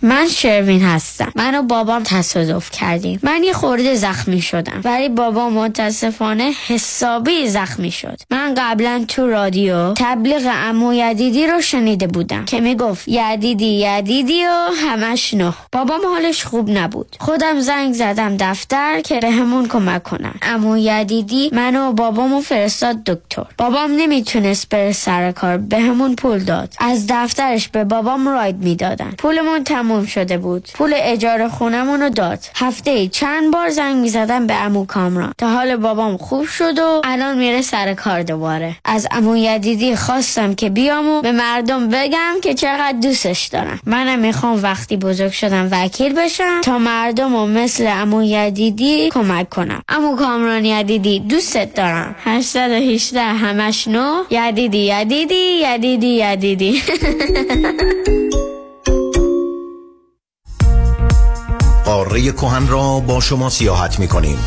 من 0.02 0.28
شروین 0.28 0.82
هستم. 0.82 1.32
من 1.36 1.54
و 1.54 1.62
بابام 1.62 2.02
تصادف 2.02 2.70
کردیم. 2.70 3.20
من 3.22 3.42
یه 3.44 3.52
خورده 3.52 3.94
زخمی 3.94 4.42
شدم. 4.42 4.80
ولی 4.84 5.08
بابا 5.08 5.50
متاسفانه 5.50 6.52
حسابی 6.66 7.48
زخمی 7.48 7.90
شد. 7.90 8.20
من 8.30 8.54
قبلا 8.56 9.04
تو 9.08 9.26
رادیو 9.26 9.92
تبلیغ 9.92 10.42
امو 10.52 10.94
یدیدی 10.94 11.46
رو 11.46 11.60
شنیده 11.60 12.06
بودم 12.06 12.44
که 12.44 12.60
می‌گفت 12.60 13.08
یدیدی 13.08 13.66
یدیدی 13.66 14.44
و 14.44 14.68
همش 14.86 15.34
نه. 15.34 15.52
بابام 15.72 16.00
حالش 16.14 16.44
خوب 16.44 16.70
نبود. 16.70 17.16
خودم 17.20 17.60
زنگ 17.60 17.94
زدم 17.94 18.36
دفتر 18.36 19.00
که 19.00 19.20
بهمون 19.20 19.68
کمک 19.68 20.02
کنن. 20.02 20.34
امو 20.42 20.76
یدیدی 20.76 21.50
من 21.52 21.76
و 21.76 21.92
بابامو 21.92 22.40
فرستاد 22.40 23.04
دکتر. 23.04 23.46
بابام 23.58 23.90
نمی‌تونست 23.96 24.68
بره 24.68 24.92
سر 24.92 25.32
کار 25.32 25.56
بهمون 25.56 26.14
پول 26.14 26.38
داد. 26.38 26.74
از 26.78 27.06
دفترش 27.08 27.68
به 27.68 27.84
بابام 27.84 28.28
راید 28.28 28.56
می‌دادن. 28.56 29.14
پولمون 29.18 29.64
تموم 29.90 30.06
شده 30.06 30.38
بود. 30.38 30.68
پول 30.74 30.92
اجاره 30.96 31.48
خونمون 31.48 32.00
رو 32.00 32.08
داد. 32.08 32.38
هفته 32.54 32.90
ای 32.90 33.08
چند 33.08 33.52
بار 33.52 33.68
زنگ 33.68 33.96
می‌زدم 33.96 34.46
به 34.46 34.54
امو 34.54 34.86
کامران. 34.86 35.32
تا 35.38 35.48
حال 35.48 35.76
بابام 35.76 36.16
خوب 36.16 36.46
شد 36.46 36.78
و 36.78 37.00
الان 37.04 37.38
میره 37.38 37.62
سر 37.62 37.94
کار 37.94 38.22
دوباره. 38.22 38.76
از 38.84 39.06
امو 39.10 39.36
یدیدی 39.36 39.96
خواستم 39.96 40.54
که 40.54 40.70
بیام 40.70 41.08
و 41.08 41.20
به 41.20 41.32
مردم 41.32 41.88
بگم 41.88 42.34
که 42.42 42.54
چقدر 42.54 42.98
دوستش 43.02 43.46
دارم 43.46 43.80
منم 43.86 44.18
می‌خوام 44.18 44.62
وقتی 44.62 44.96
بزرگ 44.96 45.32
شدم 45.32 45.68
وکیل 45.70 46.12
بشم 46.12 46.60
تا 46.60 46.78
مردم 46.78 47.34
و 47.34 47.46
مثل 47.46 47.86
امو 47.86 48.22
یدیدی 48.22 49.10
کمک 49.10 49.48
کنم. 49.48 49.82
امو 49.88 50.16
کامران 50.16 50.64
یدیدی 50.64 51.20
دوستت 51.20 51.74
دارم. 51.74 52.14
818 52.24 53.20
همش 53.20 53.88
نو. 53.88 54.24
یدیدی 54.30 54.78
یدیدی 54.78 55.34
یدیدی 55.34 56.06
یدیدی. 56.06 56.82
قاره 61.90 62.32
کهن 62.32 62.68
را 62.68 63.00
با 63.00 63.20
شما 63.20 63.50
سیاحت 63.50 63.98
می 63.98 64.08
کنیم 64.08 64.38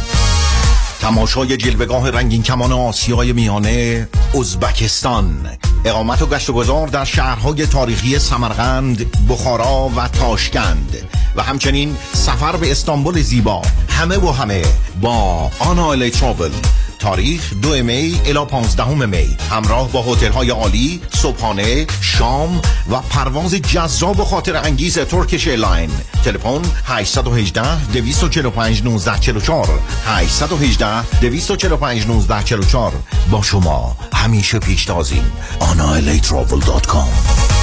تماشای 1.02 1.58
جلوگاه 1.58 2.10
رنگین 2.10 2.44
کمان 2.44 2.72
آسیای 2.72 3.34
میانه 3.34 4.08
ازبکستان. 4.40 5.50
اقامت 5.86 6.22
و 6.22 6.26
گشت 6.26 6.50
و 6.50 6.54
گذار 6.54 6.88
در 6.88 7.06
شهرهای 7.06 7.68
تاریخی 7.68 8.20
سمرقند، 8.20 9.06
بخارا 9.30 9.92
و 9.96 10.08
تاشکند. 10.08 11.10
و 11.36 11.44
همچنین 11.44 11.98
سفر 12.14 12.56
به 12.56 12.72
استانبول 12.72 13.22
زیبا. 13.22 13.62
همه 13.90 14.18
و 14.18 14.32
همه 14.32 14.64
با 15.02 15.52
آنا 15.60 16.10
تراول 16.10 16.52
تاریخ 17.04 17.54
دو 17.62 17.84
می 17.84 18.22
الا 18.26 18.46
15 18.46 19.06
می. 19.06 19.38
همراه 19.52 19.92
با 19.92 20.02
هتل 20.02 20.32
های 20.32 20.50
عالی 20.50 21.02
صبحانه 21.14 21.88
شام 22.02 22.62
و 22.92 23.00
پرواز 23.10 23.54
جذاب 23.54 24.20
و 24.20 24.24
خاطر 24.24 24.56
انگیز 24.56 24.98
Turkish 24.98 25.48
Airline. 25.48 25.90
تلفن 26.26 26.62
818 26.86 27.92
245 27.94 28.82
1944 28.82 29.80
818 30.06 31.20
245 31.20 32.02
1944 32.02 32.94
با 33.32 33.42
شما 33.42 33.98
همیشه 34.14 34.60
پیشتازیم. 34.60 35.32
anailatravel.com 35.60 37.63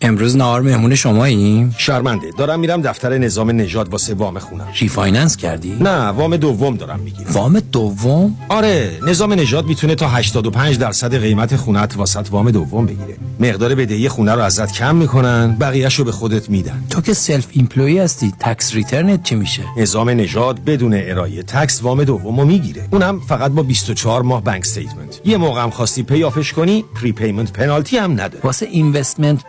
امروز 0.00 0.36
نهار 0.36 0.60
مهمون 0.60 0.94
شماییم؟ 0.94 1.74
شرمنده 1.78 2.30
دارم 2.38 2.60
میرم 2.60 2.82
دفتر 2.82 3.18
نظام 3.18 3.50
نژاد 3.50 3.88
واسه 3.88 4.14
وام 4.14 4.38
خونم. 4.38 4.66
Refinance 4.80 5.36
کردی؟ 5.36 5.76
نه 5.80 6.06
وام 6.06 6.36
دوم 6.36 6.76
دارم 6.76 7.00
می‌گیرم. 7.00 7.32
وام 7.32 7.60
دوم؟ 7.60 8.36
آره 8.48 8.90
نظام 9.06 9.32
نژاد 9.32 9.66
می‌تونه 9.66 9.94
تا 9.94 10.08
85 10.08 10.78
درصد 10.78 11.20
قیمت 11.20 11.56
خونت 11.56 11.96
واست 11.96 12.26
وام 12.30 12.50
دوم 12.50 12.86
بگیره. 12.86 13.16
مقدار 13.40 13.74
بدهی 13.74 14.08
خونه 14.08 14.34
رو 14.34 14.40
ازت 14.40 14.72
کم 14.72 14.96
می‌کنن 14.96 15.56
بقیه‌شو 15.60 16.04
به 16.04 16.12
خودت 16.12 16.50
میدن. 16.50 16.84
تو 16.90 17.00
که 17.00 17.14
self-employed 17.14 17.98
هستی 17.98 18.32
tax 18.40 18.74
return 18.74 19.15
ت 19.15 19.22
چی 19.22 19.34
میشه؟ 19.34 19.62
نظام 19.76 20.10
نژاد 20.10 20.64
بدون 20.64 20.94
ارائه 20.94 21.42
tax 21.42 21.82
وام 21.82 22.04
دومو 22.04 22.44
می‌گیره. 22.44 22.88
اونم 22.90 23.20
فقط 23.20 23.50
با 23.50 23.62
24 23.62 24.22
ماه 24.22 24.44
bank 24.44 24.60
statement 24.60 25.20
یه 25.24 25.36
موقع 25.36 25.62
هم 25.62 25.70
خواستی 25.70 26.02
pay 26.02 26.21
off 26.21 26.40
ش 26.40 26.52
کنی 26.52 26.84
prepayment 26.94 27.52
penalty 27.52 27.96
هم 27.96 28.12
نداره. 28.12 28.40
واسه 28.44 28.66
investment 28.66 29.48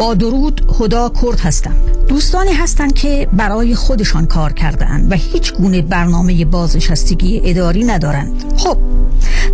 با 0.00 0.14
درود 0.14 0.62
هدا 0.80 1.12
کرد 1.22 1.40
هستم. 1.40 1.74
دوستانی 2.08 2.52
هستند 2.52 2.94
که 2.94 3.28
برای 3.32 3.74
خودشان 3.74 4.26
کار 4.26 4.52
کردند 4.52 5.12
و 5.12 5.14
هیچ 5.14 5.54
گونه 5.54 5.82
برنامه 5.82 6.44
بازنشستگی 6.44 7.40
اداری 7.44 7.84
ندارند. 7.84 8.44
خب 8.56 8.78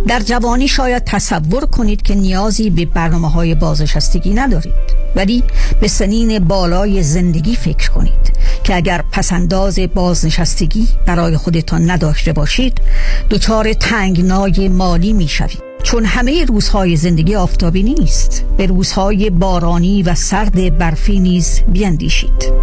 در 0.07 0.19
جوانی 0.19 0.67
شاید 0.67 1.03
تصور 1.03 1.65
کنید 1.65 2.01
که 2.01 2.15
نیازی 2.15 2.69
به 2.69 2.85
برنامه 2.85 3.31
های 3.31 3.55
بازنشستگی 3.55 4.33
ندارید. 4.33 4.73
ولی 5.15 5.43
به 5.81 5.87
سنین 5.87 6.39
بالای 6.39 7.03
زندگی 7.03 7.55
فکر 7.55 7.91
کنید 7.91 8.33
که 8.63 8.75
اگر 8.75 9.03
پسنداز 9.11 9.79
بازنشستگی 9.79 10.87
برای 11.05 11.37
خودتان 11.37 11.91
نداشته 11.91 12.33
باشید 12.33 12.81
دچار 13.29 13.73
تنگنای 13.73 14.69
مالی 14.69 15.13
می 15.13 15.27
شوید 15.27 15.66
چون 15.87 16.05
همه 16.05 16.45
روزهای 16.45 16.95
زندگی 16.95 17.35
آفتابی 17.35 17.83
نیست. 17.83 18.45
به 18.57 18.65
روزهای 18.65 19.29
بارانی 19.29 20.03
و 20.03 20.15
سرد 20.15 20.77
برفی 20.77 21.19
نیز 21.19 21.61
بیندیشید. 21.67 22.53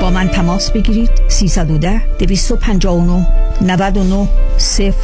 با 0.00 0.10
من 0.10 0.28
تماس 0.28 0.70
بگیرید. 0.70 1.10
310 1.28 2.02
259 2.18 3.26
99 3.60 4.28
00 4.58 4.94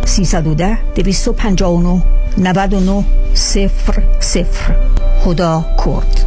310 0.00 0.78
259 0.94 2.02
99 2.38 3.04
00 3.34 3.70
خدا 5.20 5.64
کرد. 5.84 6.26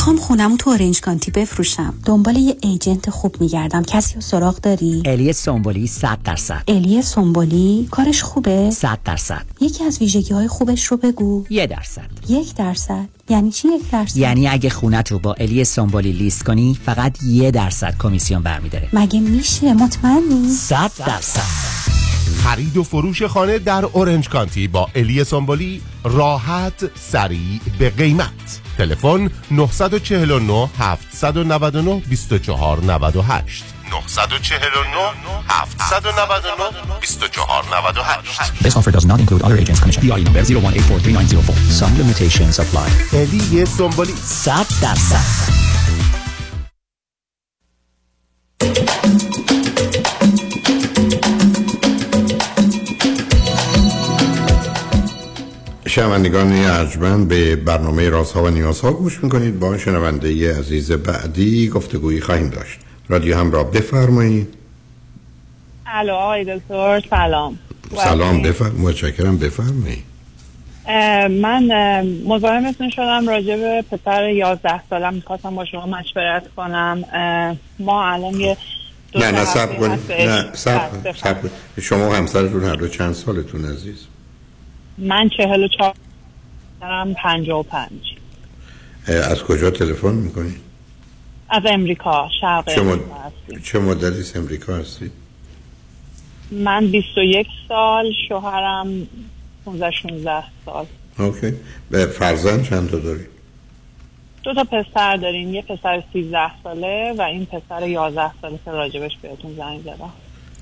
می‌خوام 0.00 0.16
خونم 0.16 0.56
تو 0.56 0.70
اورنج 0.70 1.00
کانتی 1.00 1.30
بفروشم. 1.30 1.94
دنبال 2.04 2.36
یه 2.36 2.56
agent 2.60 3.10
خوب 3.10 3.36
میگردم. 3.40 3.82
کسی 3.82 4.14
رو 4.14 4.20
سراغ 4.20 4.60
داری؟ 4.60 5.02
الی 5.04 5.32
سنبولی 5.32 5.86
100 5.86 6.18
درصد. 6.24 6.62
الی 6.68 7.02
سنبولی؟ 7.02 7.88
کارش 7.90 8.22
خوبه؟ 8.22 8.70
100 8.70 8.98
درصد. 9.04 9.42
یکی 9.60 9.84
از 9.84 9.98
ویژگی 9.98 10.34
های 10.34 10.48
خوبش 10.48 10.84
رو 10.84 10.96
بگو. 10.96 11.44
یه 11.50 11.66
درصد. 11.66 12.10
یک 12.28 12.54
درصد. 12.54 13.08
یعنی 13.28 13.50
چی 13.50 13.68
یک 13.68 13.90
درصد؟ 13.90 14.16
یعنی 14.16 14.48
اگه 14.48 14.70
خونت 14.70 15.12
رو 15.12 15.18
با 15.18 15.34
الی 15.34 15.64
سنبولی 15.64 16.12
لیست 16.12 16.42
کنی 16.42 16.78
فقط 16.84 17.22
یه 17.22 17.50
درصد 17.50 17.94
کمیسیون 17.98 18.42
برمیداره. 18.42 18.88
مگه 18.92 19.20
میشه؟ 19.20 19.72
مطمئنی؟ 19.72 20.48
100 20.48 20.90
درصد. 20.98 21.99
خرید 22.44 22.76
و 22.76 22.82
فروش 22.82 23.22
خانه 23.22 23.58
در 23.58 23.84
اورنج 23.84 24.28
کانتی 24.28 24.68
با 24.68 24.88
الی 24.94 25.24
سنبولی 25.24 25.82
راحت 26.04 26.90
سریع 26.94 27.60
به 27.78 27.90
قیمت 27.90 28.60
تلفن 28.78 29.30
949 29.50 30.68
799 30.78 32.02
2498 32.10 33.64
949 33.90 35.14
799 35.48 37.00
2498 37.00 38.62
This 38.62 38.76
offer 38.76 38.90
does 38.90 39.06
not 39.06 39.20
include 39.20 39.42
other 39.42 39.56
agents 39.56 39.80
commission. 39.80 40.02
BI 40.02 40.22
number 40.22 40.42
01843904. 40.42 41.54
Some 41.80 41.92
limitations 41.98 42.58
apply. 42.58 42.88
الی 43.12 43.66
سنبولی 43.66 44.12
100 44.24 44.66
درصد 44.82 45.50
شنوندگان 55.90 56.52
ارجمند 56.52 57.28
به 57.28 57.56
برنامه 57.56 58.08
رازها 58.08 58.42
و 58.42 58.48
نیازها 58.48 58.92
گوش 58.92 59.24
می‌کنید. 59.24 59.58
با 59.58 59.78
شنونده 59.78 60.58
عزیز 60.58 60.92
بعدی 60.92 61.68
گفتگویی 61.68 62.20
خواهیم 62.20 62.48
داشت. 62.48 62.78
رادیو 63.08 63.36
هم 63.36 63.52
را 63.52 63.64
بفرمایید. 63.64 64.54
الو 65.86 66.12
آقای 66.12 66.44
دکتر 66.44 67.02
سلام. 67.10 67.58
سلام 67.96 68.42
بفرم 68.42 68.74
متشکرم 68.78 69.38
بفرمایید. 69.38 70.04
من 71.42 71.62
مزاحمتون 72.26 72.90
شدم 72.90 73.28
راجع 73.28 73.56
به 73.56 73.84
پسر 73.90 74.28
11 74.28 74.80
سالم. 74.90 75.14
می‌خواستم 75.14 75.54
با 75.54 75.64
شما 75.64 75.86
مشورت 75.86 76.54
کنم. 76.56 77.04
ما 77.78 78.12
الان 78.12 78.40
یه 78.40 78.56
نه 79.14 79.30
نه 79.30 79.44
سب 79.44 79.78
کنید. 79.78 80.12
نه 80.12 80.44
سب 80.52 80.90
کنید. 81.40 81.52
شما 81.80 82.14
همسرتون 82.14 82.64
هر 82.64 82.74
دو 82.74 82.88
چند 82.88 83.14
سالتون 83.14 83.64
عزیز؟ 83.64 84.06
من 85.00 85.28
چهل 85.36 85.64
و 85.64 85.68
چهار 85.68 85.94
دارم 86.80 87.14
پنجا 87.14 87.58
و 87.58 87.62
پنج. 87.62 88.00
از 89.06 89.42
کجا 89.42 89.70
تلفن 89.70 90.14
می‌کنی؟ 90.14 90.54
از 91.48 91.62
امریکا 91.66 92.28
شرق 92.40 92.74
چه, 92.74 92.82
مد... 92.82 93.00
چه 93.64 93.78
مدتی 93.78 94.18
از 94.18 94.36
امریکا 94.36 94.76
هستی؟ 94.76 95.10
من 96.50 96.86
21 96.90 97.46
سال 97.68 98.12
شوهرم 98.28 99.08
15 99.64 99.90
16 99.90 100.42
سال. 100.66 100.86
اوکی. 101.18 101.52
به 101.90 102.06
فرزند 102.06 102.64
چند 102.64 102.90
تا 102.90 102.98
داری؟ 102.98 103.24
دو 104.42 104.54
تا 104.54 104.64
پسر 104.64 105.16
داریم. 105.16 105.54
یه 105.54 105.62
پسر 105.62 106.02
13 106.12 106.38
ساله 106.62 107.14
و 107.18 107.22
این 107.22 107.46
پسر 107.46 107.88
11 107.88 108.30
ساله 108.42 108.58
که 108.64 108.70
راجبش 108.70 109.12
بهتون 109.22 109.56
زنگ 109.56 109.80
زدم. 109.80 110.12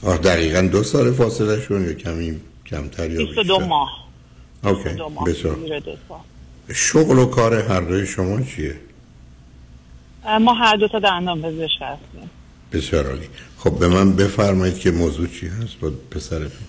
آه 0.02 0.16
دقیقا 0.18 0.60
دو 0.60 0.82
سال 0.82 1.12
فاصله 1.12 1.60
شون 1.60 1.84
یا 1.84 1.92
کمی 1.92 2.40
کمتر 2.66 3.10
یا 3.10 3.18
22 3.18 3.58
ماه. 3.58 4.07
اوکی 4.64 4.88
بسیار. 5.26 5.56
شغل 6.74 7.18
و 7.18 7.26
کار 7.26 7.54
هر 7.54 7.80
دوی 7.80 8.06
شما 8.06 8.40
چیه؟ 8.40 8.74
ما 10.40 10.54
هر 10.54 10.76
دو 10.76 10.88
تا 10.88 10.98
دندان 10.98 11.42
پزشک 11.42 11.82
هستیم. 11.82 12.30
بسیار 12.72 13.06
عالی. 13.06 13.28
خب 13.58 13.78
به 13.78 13.88
من 13.88 14.12
بفرمایید 14.16 14.78
که 14.78 14.90
موضوع 14.90 15.26
چی 15.26 15.46
هست 15.48 15.80
با 15.80 15.90
پسرتون 16.10 16.68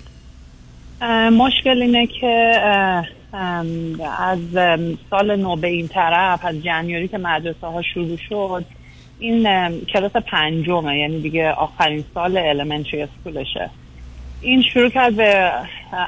مشکل 1.29 1.81
اینه 1.81 2.07
که 2.07 2.27
از 4.19 4.39
سال 5.09 5.35
نو 5.35 5.55
به 5.55 5.67
این 5.67 5.87
طرف 5.87 6.45
از 6.45 6.63
جنیاری 6.63 7.07
که 7.07 7.17
مدرسه 7.17 7.67
ها 7.67 7.81
شروع 7.81 8.17
شد 8.29 8.65
این 9.19 9.43
کلاس 9.81 10.11
پنجمه 10.11 10.97
یعنی 10.97 11.21
دیگه 11.21 11.51
آخرین 11.51 12.03
سال 12.13 12.37
المنتری 12.37 13.01
اسکولشه 13.01 13.69
این 14.41 14.63
شروع 14.73 14.89
کرد 14.89 15.15
به 15.15 15.51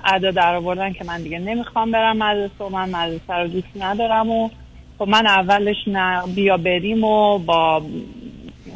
ادا 0.06 0.32
در 0.32 0.56
آوردن 0.56 0.94
که 0.94 1.03
من 1.03 1.24
دیگه 1.24 1.40
نمی‌خوام 1.40 1.91
برم 1.91 2.18
مدرسه 2.18 2.64
و 2.64 2.70
من 2.70 2.90
مدرسه 2.90 3.34
رو 3.34 3.48
دوست 3.48 3.68
ندارم 3.76 4.30
و 4.30 4.49
خب 4.98 5.08
من 5.08 5.28
اولش 5.28 5.88
نه 5.88 6.24
بیا 6.36 6.58
بریم 6.58 7.03
و 7.03 7.38
با 7.40 7.82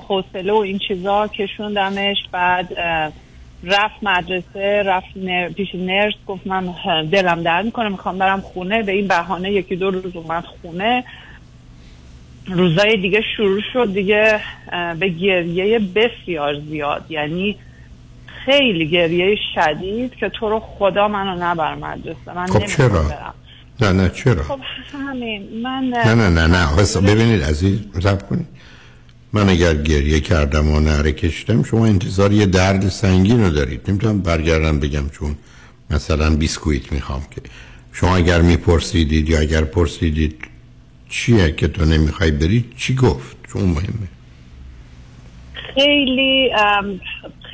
حوصله 0.08 0.54
و 0.54 0.56
این 0.56 0.80
چیزا 0.88 1.28
کشوندمش 1.28 2.18
بعد 2.32 2.74
رفت 3.64 3.96
مدرسه 4.04 4.84
رفت 4.86 5.14
پیش 5.56 5.76
نرس 5.76 6.14
گفت 6.26 6.48
من 6.48 6.74
دلم 7.12 7.44
درد 7.44 7.66
می‌کنه 7.66 7.90
می‌خوام 7.90 8.18
برم 8.18 8.42
خونه 8.42 8.84
به 8.84 8.92
این 8.92 9.08
بهانه 9.08 9.52
یکی 9.52 9.76
دو 9.76 9.92
روز 9.92 10.16
اومد 10.16 10.44
خونه. 10.62 11.04
روزای 12.48 12.98
دیگه 12.98 13.22
شروع 13.38 13.62
شد 13.74 13.94
دیگه 13.94 14.42
به 15.00 15.08
گریه 15.08 15.80
بسیار 15.80 16.60
زیاد 16.60 17.06
یعنی 17.10 17.58
خیلی 18.46 18.88
گریه 18.88 19.38
شدید 19.56 20.16
که 20.16 20.30
تو 20.30 20.50
رو 20.50 20.60
خدا 20.60 21.08
منو 21.08 21.44
نبر 21.44 21.76
مدرسه 21.76 22.34
من 22.36 22.46
خب 22.46 22.66
چرا؟ 22.66 23.04
برم. 23.04 23.34
نه 23.82 23.92
نه 23.92 24.10
چرا؟ 24.10 24.44
خب 24.44 24.60
همین. 24.94 25.62
من 25.64 25.84
نه 25.84 26.16
نه 26.16 26.30
نه 26.30 26.48
نه. 26.48 27.02
ببینید 27.02 27.44
عزیز 27.44 27.80
مصب 27.96 28.30
کنید. 28.30 28.48
من 29.34 29.50
اگر 29.50 29.76
گریه 29.76 30.20
کردم 30.20 30.72
و 30.72 30.80
نره 30.80 31.12
کشیدم 31.12 31.64
شما 31.64 31.86
انتظار 31.86 32.32
یه 32.32 32.46
درد 32.46 32.90
سنگین 32.90 33.44
رو 33.44 33.50
دارید. 33.50 33.82
نمی‌تونم 33.88 34.22
برگردم 34.22 34.80
بگم 34.80 35.10
چون 35.10 35.36
مثلا 35.90 36.36
بیسکویت 36.36 36.92
می‌خوام 36.92 37.22
که. 37.36 37.42
شما 37.94 38.16
اگر 38.16 38.42
میپرسیدید 38.42 39.30
یا 39.30 39.40
اگر 39.40 39.62
پرسیدید 39.62 40.36
چیه 41.10 41.52
که 41.52 41.68
تو 41.68 41.86
نمی‌خوای 41.86 42.32
بری 42.32 42.66
چی 42.78 42.96
گفت؟ 42.96 43.38
چون 43.54 43.62
مهمه. 43.62 44.08
خیلی 45.76 46.52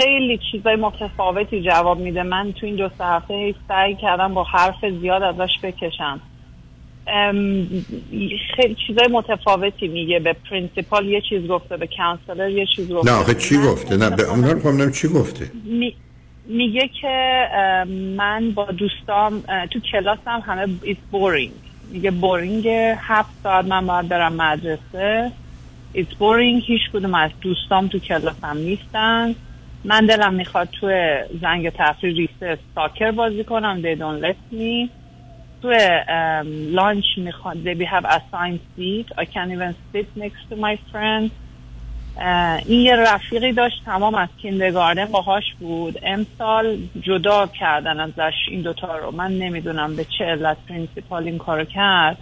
خیلی 0.01 0.39
چیزای 0.51 0.75
متفاوتی 0.75 1.61
جواب 1.61 1.99
میده. 1.99 2.23
من 2.23 2.51
تو 2.51 2.65
این 2.65 2.75
دو 2.75 2.89
سه 2.97 3.05
هفته 3.05 3.55
سعی 3.67 3.95
کردم 3.95 4.33
با 4.33 4.43
حرف 4.43 4.85
زیاد 5.01 5.23
ازش 5.23 5.51
بکشم. 5.63 6.21
خیلی 8.55 8.75
چیزای 8.87 9.07
متفاوتی 9.11 9.87
میگه 9.87 10.19
به 10.19 10.33
principal. 10.33 11.05
یه 11.05 11.21
چیز 11.29 11.47
گفته 11.47 11.77
به 11.77 11.89
counselor 11.97 12.49
یه 12.49 12.65
چیز 12.75 12.91
گفته. 12.91 13.11
نه 13.11 13.17
آخه 13.19 13.33
چی 13.33 13.57
گفته؟ 13.57 13.97
نه 13.97 14.09
به 14.09 14.23
اون 14.29 14.79
رو 14.79 14.89
چی 14.91 15.07
گفته. 15.07 15.51
می- 15.63 15.95
میگه 16.45 16.89
که 17.01 17.45
من 18.17 18.51
با 18.51 18.65
دوستام 18.65 19.43
تو 19.71 19.79
کلاسم 19.91 20.43
همه 20.45 20.65
it's 20.83 21.15
boring. 21.15 21.51
میگه 21.91 22.11
بورینگ 22.11 22.67
هفت 22.97 23.29
ساعت 23.43 23.65
من 23.65 23.87
باید 23.87 24.07
برم 24.07 24.33
مدرسه. 24.33 25.31
It's 25.95 26.11
boring 26.19 26.63
هیچ 26.67 26.81
کدوم 26.93 27.13
از 27.15 27.31
دوستام 27.41 27.87
تو 27.87 27.99
کلاسم 27.99 28.57
نیستن. 28.57 29.35
من 29.85 30.05
دلم 30.05 30.33
می‌خواد 30.33 30.69
تو 30.79 30.91
زنگ 31.41 31.69
تفریح 31.69 32.15
ریسه 32.15 32.57
ساکر 32.75 33.11
بازی 33.11 33.43
کنم 33.43 33.81
they 33.81 33.99
don't 33.99 34.25
let 34.25 34.55
me. 34.55 34.89
تو 35.61 35.73
لانچ 36.71 37.05
می‌خواد 37.17 37.57
they 37.63 37.77
we 37.77 37.85
have 37.85 38.05
assigned 38.05 38.59
seat. 38.75 39.07
I 39.17 39.25
can't 39.25 39.51
even 39.51 39.73
sit 39.93 40.07
next 40.17 40.49
to 40.49 40.55
my 40.55 40.77
friend. 40.91 41.31
این 42.65 42.81
یه 42.81 42.95
رفیقی 42.95 43.51
داشت 43.51 43.85
تمام 43.85 44.15
از 44.15 44.29
kindergarten 44.41 45.05
باهاش 45.05 45.43
بود. 45.59 45.99
امسال 46.03 46.77
جدا 47.01 47.47
کردن 47.47 47.99
ازش 47.99 48.33
این 48.47 48.61
دوتا 48.61 48.97
رو. 48.97 49.11
من 49.11 49.31
نمی‌دونم 49.31 49.95
به 49.95 50.05
چه 50.17 50.25
علت 50.25 50.57
principal 50.69 51.23
این 51.23 51.37
کارو 51.37 51.65
کرد. 51.65 52.17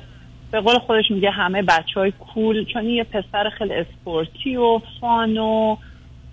به 0.52 0.60
قول 0.60 0.78
خودش 0.78 1.12
میگه 1.12 1.32
همه 1.32 1.62
بچه 1.62 2.00
های 2.00 2.12
cool 2.12 2.66
چون 2.66 2.82
این 2.82 2.96
یه 2.96 3.04
پسر 3.04 3.50
خیلی 3.50 3.74
sporty 3.74 4.56
و 4.56 4.82
fun 5.02 5.38
و 5.38 5.76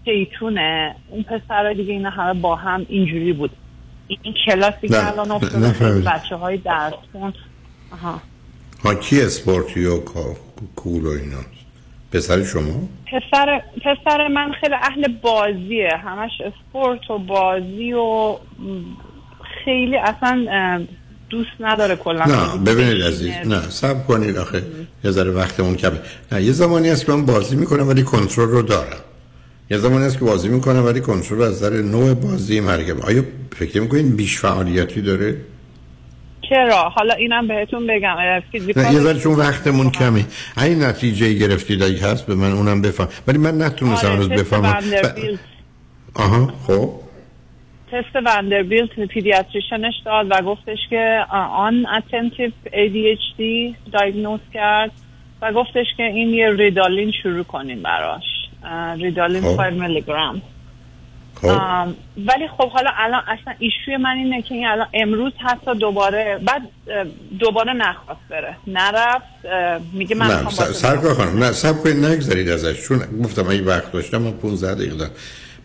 شیطونه 0.07 0.95
اون 1.09 1.23
پسر 1.23 1.73
دیگه 1.73 1.93
اینا 1.93 2.11
همه 2.11 2.41
با 2.41 2.57
هم 2.57 2.87
اینجوری 2.89 3.33
بود. 3.33 3.51
این 4.09 4.35
کلاسی 4.47 4.89
که 4.89 5.07
الان 5.07 5.31
افتاده. 5.31 6.01
بچه 6.01 6.37
های 6.37 6.57
درس 6.57 6.95
خون 7.13 7.33
آها. 7.93 8.21
ها 8.85 8.95
کی 8.95 9.23
sporty 9.23 9.85
و 9.87 10.01
کول 10.77 11.07
و 11.07 11.09
اینا؟ 11.09 11.39
پسر 12.13 12.45
شما؟ 12.45 12.89
پسر 13.07 13.63
پسر 13.85 14.29
من 14.29 14.53
خیلی 14.61 14.75
اهل 14.75 15.09
بازیه. 15.23 15.91
همش 16.05 16.31
اسپورت 16.41 17.11
و 17.11 17.19
بازی 17.19 17.93
و 17.93 18.37
خیلی 19.65 19.97
اصلا 19.97 20.87
دوست 21.31 21.51
نداره 21.61 21.97
کلا. 21.97 22.25
نه 22.25 22.65
ببینید 22.65 23.03
عزیز 23.03 23.35
نه 23.35 23.61
سب 23.61 24.07
کنید 24.07 24.37
آخه 24.37 24.63
یه 25.05 25.11
ذره 25.11 25.31
وقتمون 25.31 25.77
کمه. 25.77 26.01
نه 26.33 26.43
یه 26.43 26.53
زمانی 26.53 26.89
هست 26.89 27.07
که 27.07 27.13
من 27.13 27.27
بازی 27.27 27.57
می‌کنم 27.57 27.89
ولی 27.89 28.03
کنترل 28.03 28.49
رو 28.49 28.63
دارم. 28.63 29.01
یه 29.71 29.79
زمانی 29.79 30.05
هست 30.05 30.19
که 30.19 30.25
بازی 30.25 30.49
می‌کنم 30.49 30.85
ولی 30.85 31.01
کنترل 31.01 31.43
از 31.43 31.53
نظر 31.63 31.83
نوع 31.83 32.15
بازی 32.15 32.61
مرگم 32.61 33.01
آیا 33.01 33.23
فکر 33.57 33.81
می‌کنید 33.81 34.17
بیش 34.17 34.39
فعالیتی 34.39 35.03
داره؟ 35.03 35.37
چرا؟ 36.49 36.89
حالا 36.89 37.15
اینم 37.15 37.49
بهتون 37.49 37.87
بگم 37.87 38.17
یه 38.77 39.01
ذره 39.01 39.19
چون 39.19 39.35
وقتمون 39.35 39.91
کمه. 39.91 40.25
این 40.63 40.83
نتیجه 40.83 41.33
گرفتید 41.33 41.83
اگه 41.83 42.07
هست 42.07 42.27
به 42.27 42.35
من 42.35 42.53
اونم 42.53 42.83
بفهم. 42.83 43.09
ولی 43.27 43.39
من 43.39 43.63
نتونستم 43.63 44.11
آره، 44.11 44.29
تست 44.29 44.29
بفهمم. 44.29 44.73
ب- 45.03 45.39
آها 46.15 46.53
خب. 46.67 46.91
تست 47.93 48.17
وندربیلت 48.27 49.01
pediatrician 49.09 49.83
ش 49.83 49.95
داد 50.05 50.27
و 50.31 50.43
گفتش 50.43 50.79
که 50.91 51.25
inattentive 51.57 52.51
ADHD 52.67 53.75
diagnose 53.93 54.41
کرد 54.55 54.91
و 55.43 55.53
گفتش 55.53 55.87
که 55.97 56.03
این 56.03 56.29
یه 56.29 56.51
ریتالین 56.51 57.13
شروع 57.23 57.43
کنیم 57.43 57.83
براش. 57.83 58.36
ریتالین 58.99 59.43
خب. 59.43 59.57
5 59.57 59.81
میلی 59.81 60.01
گرم 60.01 60.43
خب 61.35 61.49
ولی 62.17 62.49
خب 62.59 62.69
حالا 62.71 62.91
الان 62.99 63.23
اصلا 63.29 63.55
ایشوی 63.59 63.97
من 63.97 64.17
اینه 64.17 64.43
که 64.43 64.55
این 64.55 64.67
الان 64.67 64.87
امروز 64.95 65.33
حتی 65.39 65.75
دوباره 65.75 66.41
بعد 66.47 66.63
دوباره 67.39 67.73
نخواست 67.73 68.21
بره. 68.31 68.57
نرفت 68.67 69.25
میگه 69.93 70.17
من 70.17 70.27
نه 70.27 70.51
سرکار 70.51 71.15
خانم 71.15 71.45
نه 71.45 71.53
سب 71.53 71.83
کنید 71.83 72.05
نگذارید 72.05 72.49
ازش 72.49 72.83
چون 72.83 72.99
گفتم 73.25 73.49
اگه 73.49 73.63
وقت 73.63 73.93
داشتم 73.93 74.19
من 74.19 74.33
15 74.33 74.75
دقیقه 74.75 74.97
دارم. 74.97 75.11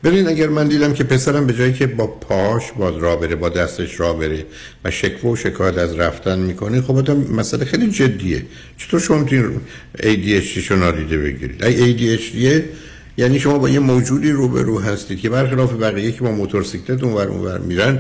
ببین 0.04 0.28
اگر 0.28 0.48
من 0.48 0.68
دیدم 0.68 0.94
که 0.94 1.04
پسرم 1.04 1.48
به 1.48 1.54
جایی 1.54 1.74
که 1.74 1.88
با 1.88 2.08
پاش 2.08 2.72
با 2.72 2.90
راه 2.90 3.20
بره 3.20 3.36
با 3.36 3.50
دستش 3.50 4.00
راه 4.00 4.20
بره 4.20 4.46
و 4.84 4.92
شکوه 4.92 5.32
و 5.32 5.36
شکایت 5.36 5.78
از 5.78 6.00
رفتن 6.00 6.40
می‌کنه 6.40 6.82
خب 6.82 6.98
آدم 6.98 7.18
مسئله 7.18 7.66
خیلی 7.66 7.92
جدیه. 7.92 8.46
چطور 8.78 9.00
شما 9.00 9.18
می‌تونید 9.18 9.62
ADHD 9.98 10.60
شو 10.60 10.76
نادیده 10.76 11.18
بگیرید؟ 11.18 11.64
اگه 11.64 11.98
ADHD 11.98 12.64
یعنی 13.18 13.40
شما 13.40 13.58
با 13.58 13.70
یه 13.70 13.80
موجودی 13.80 14.32
روبرو 14.32 14.80
هستید 14.80 15.20
که 15.20 15.30
برخلاف 15.30 15.74
بقیه 15.74 16.12
که 16.12 16.22
با 16.22 16.32
موتورسیکلت 16.32 17.04
اونور 17.04 17.28
اونور 17.28 17.58
میرن 17.58 18.00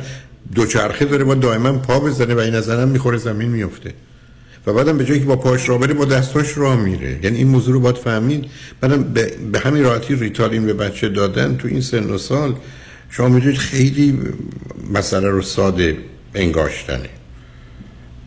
دوچرخه 0.55 1.05
داره 1.05 1.23
با 1.23 1.35
دائما 1.35 1.71
پا 1.71 1.99
بزنه 1.99 2.33
و 2.33 2.39
این 2.39 2.55
نظرم 2.55 2.87
می‌خوره 2.87 3.17
زمین 3.17 3.49
میفته. 3.49 3.93
و 4.67 4.73
بعدم 4.73 4.97
به 4.97 5.05
جایی 5.05 5.19
که 5.19 5.25
با 5.25 5.35
پاش 5.35 5.69
راه 5.69 5.79
بره 5.79 5.93
با 5.93 6.05
دستاش 6.05 6.57
راه 6.57 6.75
میره. 6.75 7.19
یعنی 7.23 7.37
این 7.37 7.47
موضوع 7.47 7.73
رو 7.73 7.79
باید 7.79 7.95
فهمید. 7.95 8.45
بعدم 8.81 9.03
به, 9.03 9.33
به 9.51 9.59
همین 9.59 9.83
راحتی 9.83 10.15
ریتالین 10.15 10.65
به 10.65 10.73
بچه 10.73 11.09
دادن 11.09 11.57
تو 11.57 11.67
این 11.67 11.81
سن 11.81 12.09
و 12.09 12.17
سال 12.17 12.55
شما 13.09 13.27
می‌دونید 13.27 13.57
خیلی 13.57 14.19
مسئله 14.93 15.29
رو 15.29 15.41
ساده 15.41 15.97
انگاشتنه. 16.35 17.09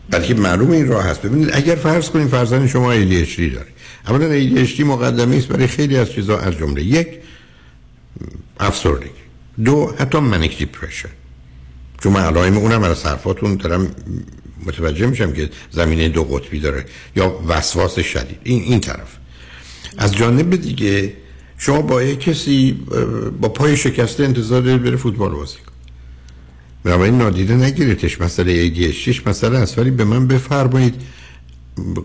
بلکه 0.09 0.33
معلوم 0.33 0.71
این 0.71 0.87
راه 0.87 1.03
هست. 1.03 1.21
ببینید 1.21 1.49
اگر 1.53 1.75
فرض 1.75 2.09
کنیم 2.09 2.27
فرزند 2.27 2.67
شما 2.67 2.95
ADHD 2.95 3.39
داره. 3.39 3.67
اولا 4.07 4.65
ADHD 4.65 4.79
مقدمه 4.79 5.35
است 5.35 5.47
برای 5.47 5.67
خیلی 5.67 5.97
از 5.97 6.11
چیزها 6.11 6.37
از 6.37 6.53
جمله 6.53 6.83
یک 6.83 7.07
افسردگی. 8.59 9.09
دو 9.65 9.93
حتی 9.97 10.19
منیک 10.19 10.57
دیپرشن 10.57 11.09
چون 12.03 12.13
من 12.13 12.21
علائم 12.21 12.57
اونم 12.57 12.83
از 12.83 13.05
حرفاتون 13.05 13.55
دارم 13.55 13.95
متوجه 14.65 15.05
میشم 15.05 15.33
که 15.33 15.49
زمینه 15.71 16.09
دو 16.09 16.23
قطبی 16.23 16.59
داره 16.59 16.85
یا 17.15 17.39
وسواس 17.47 17.99
شدید. 17.99 18.37
این 18.43 18.63
این 18.63 18.79
طرف. 18.79 19.17
از 19.97 20.15
جانب 20.15 20.55
دیگه 20.55 21.13
شما 21.57 21.81
با 21.81 22.03
یک 22.03 22.19
کسی 22.19 22.71
با 23.41 23.49
پای 23.49 23.77
شکسته 23.77 24.23
انتظار 24.23 24.61
دارید 24.61 24.83
بره 24.83 24.95
فوتبال 24.95 25.31
بازی 25.31 25.55
کنه. 25.55 25.75
بنابراین 26.83 27.17
نادیده 27.17 27.55
نگیریدش 27.55 28.21
مسئله 28.21 28.69
ADHD 28.69 29.27
مسئله 29.27 29.57
است. 29.57 29.79
ولی 29.79 29.91
به 29.91 30.03
من 30.03 30.27
بفرمایید 30.27 30.95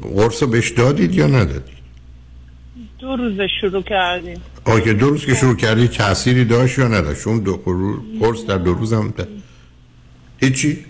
قرص 0.02 0.42
بهش 0.42 0.70
دادید 0.70 1.14
یا 1.14 1.26
ندادید؟ 1.26 1.79
دو 3.00 3.16
روز 3.16 3.40
شروع 3.60 3.82
کردیم. 3.82 4.40
که 4.84 4.92
دو 4.92 5.10
روز 5.10 5.26
که 5.26 5.34
شروع 5.34 5.56
کردی 5.56 5.88
تأثیری 5.88 6.44
داشت 6.44 6.78
یا 6.78 6.88
نداشت؟ 6.88 7.26
اون 7.26 7.38
دو 7.38 7.56
قرص 8.20 8.46
در 8.46 8.58
دو 8.58 8.74
روز 8.74 8.92
هم 8.92 9.14
ده. 9.16 9.28
هیچی؟ 10.40 10.84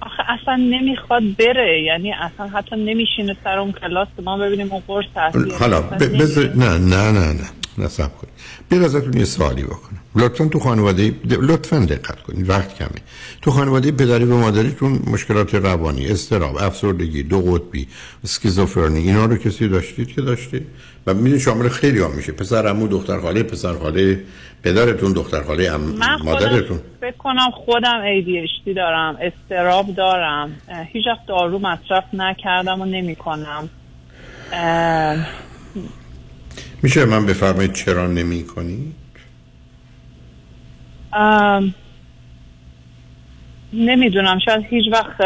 آخه 0.00 0.22
اصلا 0.28 0.56
نمی‌خواد 0.56 1.22
بره 1.38 1.82
یعنی 1.82 2.12
اصلا 2.12 2.48
حتی 2.48 2.76
نمیشینه 2.76 3.36
سر 3.44 3.58
اون 3.58 3.72
کلاس 3.72 4.08
ما 4.24 4.38
ببینیم 4.38 4.72
اون 4.72 4.82
قرص 4.86 5.04
تاثیر 5.14 5.54
حالا 5.54 5.80
بذار 5.80 6.44
نه 6.44 6.78
نه 6.78 7.12
نه 7.12 7.32
نه 7.32 7.48
نه 7.78 7.88
سب 7.88 8.16
کنید 8.16 8.34
بیاد 8.68 8.82
ازتون 8.84 9.12
یه 9.16 9.24
سوالی 9.24 9.62
بکنم. 9.62 10.00
لطفا 10.18 10.44
تو 10.44 10.58
خانواده 10.58 11.14
لطفا 11.24 11.78
دقت 11.78 12.22
کنید 12.22 12.50
وقت 12.50 12.74
کمه. 12.74 13.00
تو 13.42 13.50
خانواده 13.50 13.90
پدری 13.90 14.24
و 14.24 14.36
مادریتون 14.36 15.02
مشکلات 15.06 15.54
روانی 15.54 16.06
استراب 16.06 16.56
افسردگی 16.56 17.22
دو 17.22 17.40
قطبی 17.40 17.88
اسکیزوفرنی 18.24 18.98
اینا 18.98 19.24
رو 19.24 19.36
کسی 19.36 19.68
داشتید 19.68 20.08
که 20.08 20.20
داشته؟ 20.20 20.62
و 21.06 21.14
می‌دونید 21.14 21.40
شامل 21.40 21.68
خیلی 21.68 21.98
ها 21.98 22.08
میشه. 22.08 22.32
پسر 22.32 22.66
عمو 22.66 22.88
دختر 22.88 23.20
خاله 23.20 23.42
پسر 23.42 23.74
خاله 23.74 24.24
پدرتون 24.62 25.12
دختر 25.12 25.42
خاله 25.42 25.70
خودم 25.70 26.18
مادرتون. 26.24 26.80
فکر 27.00 27.16
کنم 27.16 27.50
خودم 27.64 28.02
ADHD 28.02 28.76
دارم 28.76 29.16
استراب 29.20 29.94
دارم. 29.94 30.52
اه، 30.68 30.86
هیچ 30.92 31.06
وقت 31.06 31.26
دارو 31.28 31.58
مصرف 31.58 32.04
نکردم 32.12 32.80
و 32.80 32.84
نمی 32.84 33.16
کنم 33.16 33.68
میشه 36.82 37.04
من 37.04 37.26
بفرمایید 37.26 37.72
چرا 37.72 38.06
نمی 38.06 38.44
کنی؟ 38.44 38.92
نمی‌دونم 43.72 44.38
شاید 44.44 44.64
هیچ 44.70 44.84
وقت 44.92 45.16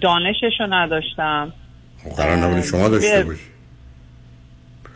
دانششو 0.00 0.66
نداشتم. 0.70 1.52
قرار 2.16 2.36
نبوده 2.36 2.62
شما 2.62 2.88
داشته 2.88 3.24
باشی. 3.24 3.40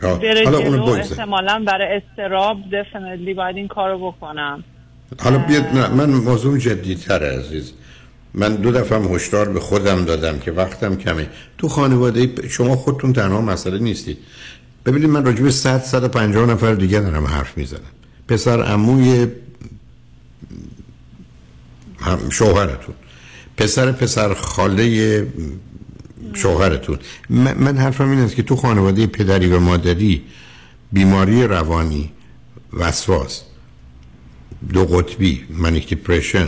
حالا 0.01 0.17
جلو 0.17 0.55
اونو 0.55 0.85
احتمالا 0.85 1.63
برای 1.67 2.01
استراب 2.01 2.57
دفنتلی 2.71 3.33
باید 3.33 3.57
این 3.57 3.67
کارو 3.67 4.11
بکنم. 4.11 4.63
حالا 5.23 5.37
بیاد 5.37 5.63
نه 5.63 5.87
من 5.87 6.09
موضوع 6.09 6.57
جدی 6.57 6.95
تر 6.95 7.23
عزیز. 7.23 7.73
من 8.33 8.55
دو 8.55 8.71
دفعه 8.71 8.99
هشدار 8.99 9.49
به 9.49 9.59
خودم 9.59 10.05
دادم 10.05 10.39
که 10.39 10.51
وقتم 10.51 10.95
کمه. 10.95 11.27
تو 11.57 11.67
خانواده 11.67 12.49
شما 12.49 12.75
خودتون 12.75 13.13
تنها 13.13 13.41
مسئله 13.41 13.79
نیستید. 13.79 14.17
ببینید 14.85 15.09
من 15.09 15.25
راجع 15.25 15.43
به 15.43 15.51
100 15.51 15.77
150 15.77 16.49
نفر 16.49 16.73
دیگه 16.73 16.99
دارم 16.99 17.25
حرف 17.25 17.57
می‌زنم. 17.57 17.91
پسر 18.27 18.63
عموی 18.63 19.27
هم 22.03 22.29
شوهرتون. 22.29 22.95
پسر 23.57 23.91
پسر 23.91 24.33
خاله 24.33 25.27
شوهرتون. 26.33 26.99
من 27.29 27.77
حرفم 27.77 28.09
این 28.09 28.19
است 28.19 28.35
که 28.35 28.43
تو 28.43 28.55
خانواده 28.55 29.07
پدری 29.07 29.47
و 29.47 29.59
مادری 29.59 30.21
بیماری 30.91 31.43
روانی 31.43 32.11
وسواس 32.73 33.41
دو 34.73 34.85
قطبی 34.85 35.45
منیک 35.49 35.89
دیپرشن 35.89 36.47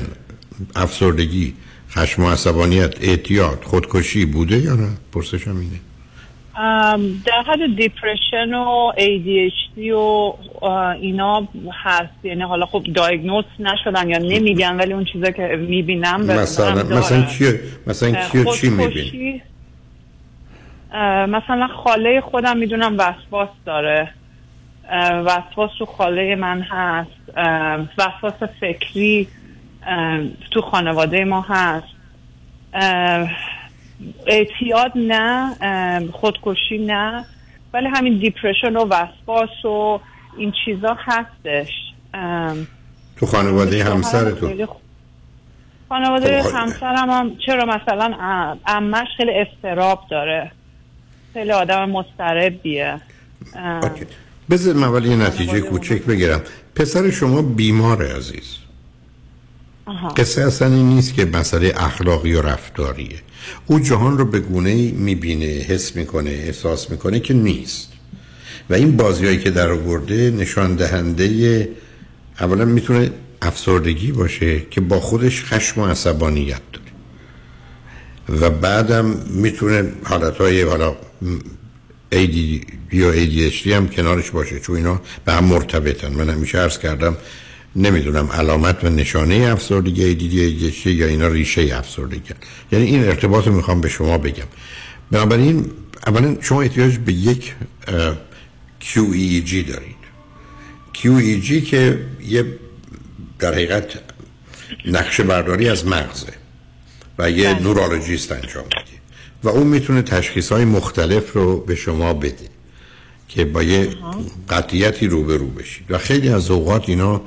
افسردگی 0.75 1.53
خشم 1.89 2.23
و 2.23 2.29
عصبانیت 2.29 2.93
اعتیاد 3.01 3.63
خودکشی 3.63 4.25
بوده 4.25 4.59
یا 4.59 4.75
نه؟ 4.75 4.89
پرسشم 5.11 5.57
اینه. 5.57 5.79
در 7.25 7.43
حد 7.47 7.75
دیپرشن 7.75 8.53
و 8.53 8.91
ADHD 8.97 9.77
و 9.91 10.33
اینا 11.01 11.47
هست. 11.83 12.25
یعنی 12.25 12.41
حالا 12.41 12.65
خب 12.65 12.83
دایگنوز 12.95 13.45
نشدن 13.59 14.09
یا 14.09 14.17
نمیگن 14.17 14.75
ولی 14.75 14.93
اون 14.93 15.05
چیزا 15.05 15.31
که 15.31 15.43
می‌بینم 15.69 16.21
مثلا 16.21 16.83
مثلا 16.83 17.25
چیه 17.25 17.59
مثلا 17.87 18.11
کیو 18.11 18.45
چی 18.45 18.69
می‌بینی 18.69 19.41
مثلا 21.27 21.67
خاله 21.83 22.21
خودم 22.21 22.57
می‌دونم 22.57 22.97
وسواس 22.97 23.49
داره. 23.65 24.11
وسواس 25.25 25.71
تو 25.79 25.85
خاله 25.85 26.35
من 26.35 26.61
هست. 26.61 27.37
وسواس 27.97 28.43
فکری 28.59 29.27
تو 30.51 30.61
خانواده 30.61 31.25
ما 31.25 31.45
هست. 31.49 31.87
اعتیاد 34.27 34.91
نه 34.95 35.55
خودکشی 36.11 36.77
نه 36.77 37.25
ولی 37.73 37.87
همین 37.87 38.19
دیپرشن 38.19 38.75
و 38.77 38.85
وسواس 38.85 39.65
و 39.65 39.99
این 40.37 40.53
چیزا 40.65 40.97
هستش. 40.99 41.71
تو 43.17 43.25
خانواده 43.25 43.83
همسرتون. 43.83 44.67
خانواده 45.89 46.41
خب، 46.41 46.55
همسرم 46.55 47.09
هم 47.09 47.37
چرا 47.45 47.65
مثلا 47.65 48.15
ام- 48.19 48.59
عمش 48.65 49.07
خیلی 49.17 49.31
استراب 49.31 50.03
داره. 50.11 50.51
خیلی 51.33 51.51
آدم 51.51 51.89
مضطربیه. 51.89 53.01
اه، 53.55 53.91
بذار 54.49 54.73
من 54.73 54.87
ولی 54.87 55.09
یه 55.09 55.15
نتیجه 55.15 55.61
کوچک 55.61 56.01
بگیرم. 56.03 56.41
پسر 56.75 57.09
شما 57.09 57.41
بیماره 57.41 58.15
عزیز. 58.15 58.57
آها. 59.85 60.07
قصه 60.07 60.41
اصلا 60.41 60.67
این 60.67 60.89
نیست 60.89 61.13
که 61.13 61.25
مسئله 61.25 61.73
اخلاقی 61.77 62.33
و 62.33 62.41
رفتاریه. 62.41 63.19
او 63.65 63.79
جهان 63.79 64.17
رو 64.17 64.25
به 64.25 64.39
گونه 64.39 64.91
می‌بینه 64.91 65.45
حس 65.45 65.95
می‌کنه 65.95 66.29
احساس 66.29 66.89
می‌کنه 66.89 67.19
که 67.19 67.33
نیست. 67.33 67.91
و 68.69 68.73
این 68.73 68.97
بازیایی 68.97 69.37
که 69.37 69.51
در 69.51 69.71
آورده 69.71 70.31
نشان 70.31 70.75
دهنده 70.75 71.69
اولا 72.39 72.65
می‌تونه 72.65 73.11
افسردگی 73.41 74.11
باشه 74.11 74.61
که 74.71 74.81
با 74.81 74.99
خودش 74.99 75.43
خشم 75.43 75.81
و 75.81 75.85
عصبانیت 75.85 76.61
داره. 76.73 76.85
و 78.41 78.49
بعدم 78.49 79.05
می‌تونه 79.29 79.91
حالتهای 80.03 80.61
حالا 80.61 80.95
ADD 82.11 82.37
یا 82.91 83.13
ADHD 83.13 83.67
هم 83.67 83.87
کنارش 83.87 84.31
باشه 84.31 84.59
چون 84.59 84.75
اینا 84.75 85.01
به 85.25 85.33
هم 85.33 85.43
مرتبطن. 85.43 86.13
من 86.13 86.29
همیشه 86.29 86.57
عرض 86.57 86.77
کردم 86.79 87.17
نمی‌دونم 87.75 88.27
علامت 88.27 88.83
و 88.83 88.89
نشانه 88.89 89.35
افسردگی 89.35 90.15
ADD 90.15 90.33
ADHD 90.33 90.85
یا 90.87 91.07
اینا 91.07 91.27
ریشه 91.27 91.77
افسردگی 91.77 92.33
یعنی 92.71 92.85
این 92.85 93.03
ارتباط 93.03 93.47
رو 93.47 93.53
می‌خوام 93.53 93.81
به 93.81 93.89
شما 93.89 94.17
بگم. 94.17 94.47
بنابراین 95.11 95.71
اولا 96.07 96.37
شما 96.41 96.61
احتیاج 96.61 96.97
به 96.97 97.13
یک 97.13 97.55
اه، 97.87 98.17
QEEG 98.81 99.53
دارید. 99.53 99.95
QEEG 100.93 101.69
که 101.69 102.05
یه 102.27 102.45
در 103.39 103.53
حقیقت 103.53 103.85
نقشه 104.85 105.23
برداری 105.23 105.69
از 105.69 105.87
مغزه 105.87 106.33
و 107.17 107.31
یه 107.31 107.59
نورولوژیست 107.59 108.31
انجام 108.31 108.63
میده 108.63 108.99
و 109.43 109.49
اون 109.49 109.67
می‌تونه 109.67 110.01
تشخیص 110.01 110.51
های 110.51 110.65
مختلف 110.65 111.33
رو 111.33 111.57
به 111.57 111.75
شما 111.75 112.13
بده 112.13 112.49
که 113.27 113.45
با 113.45 113.63
یه 113.63 113.89
قطعیتی 114.49 115.07
روبرو 115.07 115.47
بشید. 115.47 115.85
و 115.89 115.97
خیلی 115.97 116.29
از 116.29 116.51
اوقات 116.51 116.89
اینا 116.89 117.21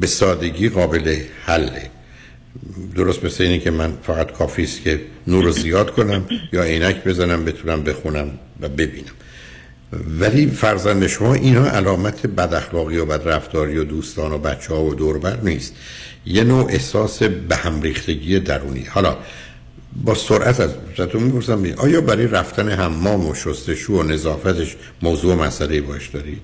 به 0.00 0.06
سادگی 0.06 0.68
قابل 0.68 1.16
حله. 1.44 1.90
درست 2.96 3.24
مثل 3.24 3.44
اینه 3.44 3.58
که 3.58 3.70
من 3.70 3.92
فقط 4.02 4.32
کافی 4.32 4.62
است 4.62 4.82
که 4.82 5.00
نور 5.26 5.44
رو 5.44 5.50
زیاد 5.50 5.90
کنم 5.90 6.24
یا 6.52 6.62
عینک 6.62 7.04
بزنم 7.04 7.44
بتونم 7.44 7.82
بخونم 7.82 8.30
و 8.60 8.68
ببینم. 8.68 9.12
ولی 10.20 10.46
فرزند 10.46 11.06
شما 11.06 11.34
اینا 11.34 11.66
علامت 11.66 12.26
بد 12.26 12.54
اخلاقی 12.54 12.96
و 12.96 13.04
بد 13.04 13.28
رفتاری 13.28 13.78
و 13.78 13.84
دوستان 13.84 14.32
و 14.32 14.38
بچه 14.38 14.74
ها 14.74 14.84
و 14.84 14.94
دوربر 14.94 15.40
نیست. 15.42 15.74
یه 16.26 16.44
نوع 16.44 16.66
احساس 16.70 17.22
به 17.22 17.56
هم 17.56 17.82
ریختگی 17.82 18.40
درونی. 18.40 18.84
حالا 18.84 19.16
با 20.04 20.14
سرعت 20.14 20.60
از 20.60 20.70
ازتون 20.98 21.22
می‌پرسم 21.22 21.64
آیا 21.76 22.00
برای 22.00 22.26
رفتن 22.26 22.68
حمام 22.68 23.28
و 23.28 23.34
شستشو 23.34 23.92
و 23.92 24.02
نظافتش 24.02 24.76
موضوع 25.02 25.34
مسئله 25.34 25.80
باش 25.80 26.08
دارید؟ 26.08 26.40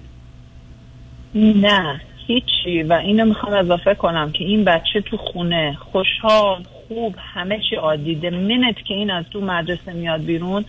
نه. 1.35 2.01
هیچی 2.31 2.83
و 2.83 2.93
اینو 2.93 3.25
می‌خوام 3.25 3.53
اضافه 3.53 3.95
کنم 3.95 4.33
که 4.33 4.45
این 4.45 4.65
بچه 4.65 5.01
تو 5.01 5.17
خونه 5.17 5.77
خوشحال 5.93 6.63
خوب 6.63 7.15
همه 7.35 7.61
چی 7.71 7.77
عادی. 7.77 8.31
منت 8.31 8.77
که 8.85 8.95
این 8.95 9.11
از 9.11 9.25
تو 9.31 9.41
مدرسه 9.41 9.93
میاد 9.93 10.21
بیرون 10.21 10.65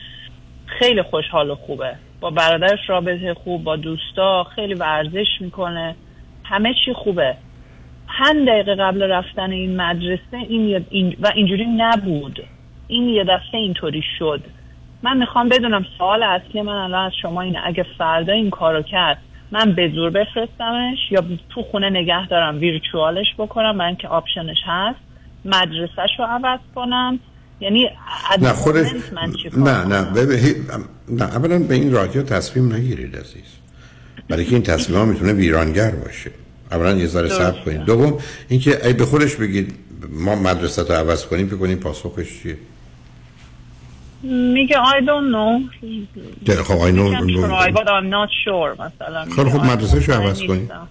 خیلی 0.65 1.01
خوشحال 1.01 1.49
و 1.49 1.55
خوبه. 1.55 1.95
با 2.19 2.29
برادرش 2.29 2.79
رابطه 2.87 3.33
خوب 3.33 3.63
با 3.63 3.75
دوستا 3.75 4.43
خیلی 4.55 4.73
ورزش 4.73 5.27
می‌کنه. 5.39 5.95
همه 6.43 6.73
چی 6.85 6.93
خوبه. 6.93 7.35
پنج 8.07 8.47
دقیقه 8.47 8.75
قبل 8.75 9.03
رفتن 9.03 9.51
این 9.51 9.81
مدرسه 9.81 10.37
این, 10.49 10.85
این 10.89 11.15
و 11.19 11.31
اینجوری 11.35 11.65
نبود. 11.65 12.43
این 12.87 13.09
یه 13.09 13.23
دفعه 13.23 13.59
اینطوری 13.59 14.03
شد. 14.19 14.41
من 15.03 15.17
می‌خوام 15.17 15.49
بدونم 15.49 15.85
سوال 15.97 16.23
اصلی 16.23 16.61
من 16.61 16.73
الان 16.73 17.05
از 17.05 17.11
شما 17.21 17.41
اینه. 17.41 17.59
اگه 17.63 17.85
فردا 17.97 18.33
این 18.33 18.49
کارو 18.49 18.81
کرد 18.81 19.17
من 19.51 19.75
به 19.75 19.91
زور 19.95 20.09
بفرستمش 20.09 20.97
یا 21.11 21.23
تو 21.49 21.61
خونه 21.61 21.89
نگه 21.89 22.27
دارم 22.27 22.59
ویرچوالش 22.59 23.27
بکنم 23.37 23.75
من 23.75 23.95
که 23.95 24.07
آپشنش 24.07 24.57
هست 24.65 24.99
مدرسهش 25.45 26.09
رو 26.19 26.25
عوض 26.25 26.59
کنم. 26.75 27.19
یعنی 27.59 27.89
نه 28.41 28.53
خودش 28.53 28.87
من 29.11 29.33
نه 29.57 29.85
نه 29.85 30.25
نه 31.09 31.23
اولا 31.23 31.59
به 31.59 31.75
این 31.75 31.91
راجع 31.91 32.21
تصمیم 32.21 32.73
نگیرید 32.73 33.15
عزیز. 33.15 33.57
برای 34.29 34.45
که 34.45 34.53
این 34.53 34.63
تصمیم 34.63 34.99
ها 34.99 35.05
می‌تونه 35.05 35.33
ویرانگر 35.33 35.91
باشه. 35.91 36.31
اولا 36.71 36.93
یه 36.93 37.07
ذره 37.07 37.29
صبر. 37.29 37.59
کنید. 37.59 37.81
دوم 37.81 38.17
اینکه 38.49 38.87
ای 38.87 38.93
به 38.93 39.05
خودش 39.05 39.35
بگید 39.35 39.75
ما 40.09 40.35
مدرسه 40.35 40.83
رو 40.83 40.93
عوض 40.93 41.25
کنیم 41.25 41.47
فکر 41.47 41.57
کنیم 41.57 41.77
پاسخش 41.77 42.41
چیه؟ 42.43 42.57
میگه 44.23 44.75
I 44.75 45.01
don't 45.05 45.31
know. 45.33 45.53
خب 46.63 46.79
I 46.79 46.91
know- 46.91 47.73
but 47.73 47.87
I'm 47.87 48.09
not 48.09 48.29
sure 48.45 48.71
مثلا 48.81 49.25
خب 49.35 49.61
I 49.61 49.65
مدرسه 49.65 49.97
مطمئن 49.97 50.21
عوض 50.21 50.41
نیستم. 50.41 50.87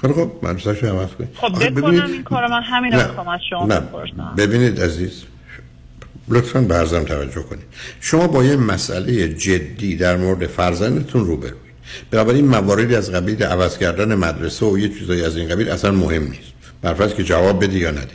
خیلی 0.00 0.12
خب 0.12 0.30
مدرسه 0.42 0.80
رو 0.80 0.88
عوض 0.98 1.10
کنید 1.10 1.30
خب 1.34 1.70
بکنم 1.70 2.06
این 2.12 2.22
کارو 2.22 2.48
من 2.48 2.62
همین 2.62 2.92
رو 2.92 3.28
از 3.30 3.40
شما 3.50 3.66
بپرسم. 3.66 4.34
ببینید 4.36 4.80
عزیز 4.80 5.24
لطفا 6.28 6.60
به 6.60 6.74
عرضم 6.74 7.04
توجه 7.04 7.42
کنید. 7.42 7.64
شما 8.00 8.26
با 8.26 8.44
یه 8.44 8.56
مسئله 8.56 9.28
جدی 9.28 9.96
در 9.96 10.16
مورد 10.16 10.46
فرزندتون 10.46 11.24
روبروید 11.24 11.54
بنابراین 12.10 12.48
مواردی 12.48 12.94
از 12.96 13.12
قبیل 13.12 13.42
عوض 13.42 13.78
کردن 13.78 14.14
مدرسه 14.14 14.66
و 14.66 14.78
یه 14.78 14.88
چیزایی 14.88 15.22
از 15.24 15.36
این 15.36 15.48
قبیل 15.48 15.68
اصلا 15.68 15.90
مهم 15.90 16.22
نیست. 16.22 16.52
برفرض 16.82 17.14
که 17.14 17.24
جواب 17.24 17.64
بده 17.64 17.78
یا 17.78 17.90
نده 17.90 18.08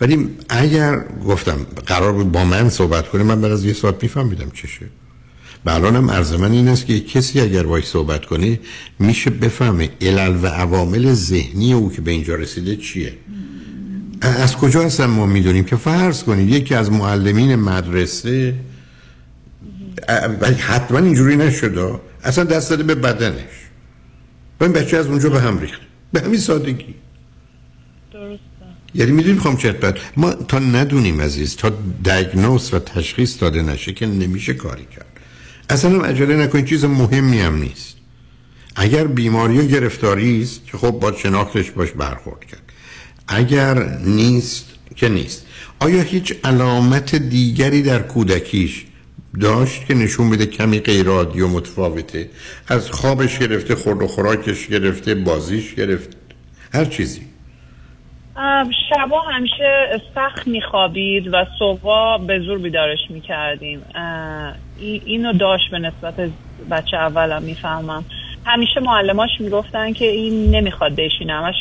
ولی 0.00 0.28
اگر 0.48 1.04
گفتم 1.26 1.66
قرار 1.86 2.12
بود 2.12 2.32
با 2.32 2.44
من 2.44 2.68
صحبت 2.68 3.08
کنه 3.08 3.22
من 3.22 3.40
بعد 3.40 3.52
از 3.52 3.64
یه 3.64 3.72
ساعت 3.72 4.02
میفهمیدم 4.02 4.50
چشه 4.50 4.86
و 5.64 5.70
الانم 5.70 6.10
عرض 6.10 6.32
من 6.32 6.52
این 6.52 6.68
است 6.68 6.86
که 6.86 7.00
کسی 7.00 7.40
اگر 7.40 7.62
باش 7.62 7.86
صحبت 7.86 8.26
کنه 8.26 8.60
میشه 8.98 9.30
بفهمه 9.30 9.90
علل 10.00 10.36
و 10.42 10.46
عوامل 10.46 11.12
ذهنی 11.12 11.72
او 11.72 11.92
که 11.92 12.00
به 12.00 12.10
اینجا 12.10 12.34
رسیده 12.34 12.76
چیه. 12.76 13.12
از 14.20 14.56
کجا 14.56 14.82
اصلا 14.82 15.06
ما 15.06 15.26
می‌دونیم 15.26 15.64
که 15.64 15.76
فرض 15.76 16.22
کنید 16.22 16.48
یکی 16.48 16.74
از 16.74 16.92
معلمین 16.92 17.56
مدرسه 17.56 18.54
حتما 20.58 20.98
اینجوری 20.98 21.36
نشده 21.36 22.00
اصلا 22.24 22.44
دست 22.44 22.70
داده 22.70 22.82
به 22.82 22.94
بدنش. 22.94 23.68
و 24.60 24.64
این 24.64 24.72
بچه 24.72 24.96
از 24.96 25.06
اونجا 25.06 25.28
به 25.28 25.40
هم 25.40 25.58
ریخت. 25.58 25.80
به 26.12 26.20
همین 26.20 26.40
سادگی. 26.40 26.94
یعنی 28.94 29.12
می‌دونی 29.12 29.34
می‌خوام 29.34 29.56
چه 29.56 29.72
بعد 29.72 29.98
ما 30.16 30.32
تا 30.32 30.58
ندونیم 30.58 31.20
عزیز 31.20 31.56
تا 31.56 31.72
دیگنوز 32.04 32.74
و 32.74 32.78
تشخیص 32.78 33.40
داده 33.40 33.62
نشه 33.62 33.92
که 33.92 34.06
نمیشه 34.06 34.54
کاری 34.54 34.86
کرد. 34.96 35.06
اصلا 35.70 35.90
هم 35.90 36.04
عجله 36.04 36.36
نکنید 36.36 36.64
چیز 36.64 36.84
مهمی 36.84 37.40
هم 37.40 37.58
نیست. 37.58 37.96
اگر 38.76 39.06
بیماری 39.06 39.58
و 39.58 39.66
گرفتاری 39.66 40.42
است 40.42 40.60
که 40.66 40.78
خب 40.78 40.90
با 40.90 41.12
شناختش 41.12 41.70
باش 41.70 41.90
برخورد 41.90 42.44
کرد. 42.44 42.62
اگر 43.28 43.98
نیست 43.98 44.66
که 44.96 45.08
نیست. 45.08 45.46
آیا 45.78 46.02
هیچ 46.02 46.34
علامت 46.44 47.14
دیگری 47.14 47.82
در 47.82 48.02
کودکیش 48.02 48.84
داشت 49.40 49.86
که 49.86 49.94
نشون 49.94 50.30
بده 50.30 50.46
کمی 50.46 50.80
غیر 50.80 51.08
عادی 51.08 51.40
و 51.40 51.48
متفاوته؟ 51.48 52.30
از 52.68 52.90
خوابش 52.90 53.38
گرفته 53.38 53.74
خورد 53.74 54.02
و 54.02 54.06
خوراکش 54.06 54.66
گرفته 54.66 55.14
بازیش 55.14 55.74
گرفت 55.74 56.08
هر 56.72 56.84
چیزی. 56.84 57.27
شبا 58.88 59.20
همیشه 59.20 60.00
سخت 60.14 60.46
میخوابید 60.46 61.34
و 61.34 61.46
صبح 61.58 62.26
به 62.26 62.38
زور 62.40 62.58
بیدارش 62.58 63.10
می‌کردیم. 63.10 63.82
اینو 65.06 65.32
داشت 65.32 65.70
به 65.70 65.78
نسبت 65.78 66.14
بچه 66.70 66.96
اولم 66.96 67.42
می‌فهمم. 67.42 68.04
همیشه 68.44 68.80
معلماش 68.80 69.30
می‌گفتن 69.40 69.92
که 69.92 70.04
این 70.04 70.50
نمی‌خواد 70.50 70.92
بشینه 70.96 71.32
همش 71.32 71.54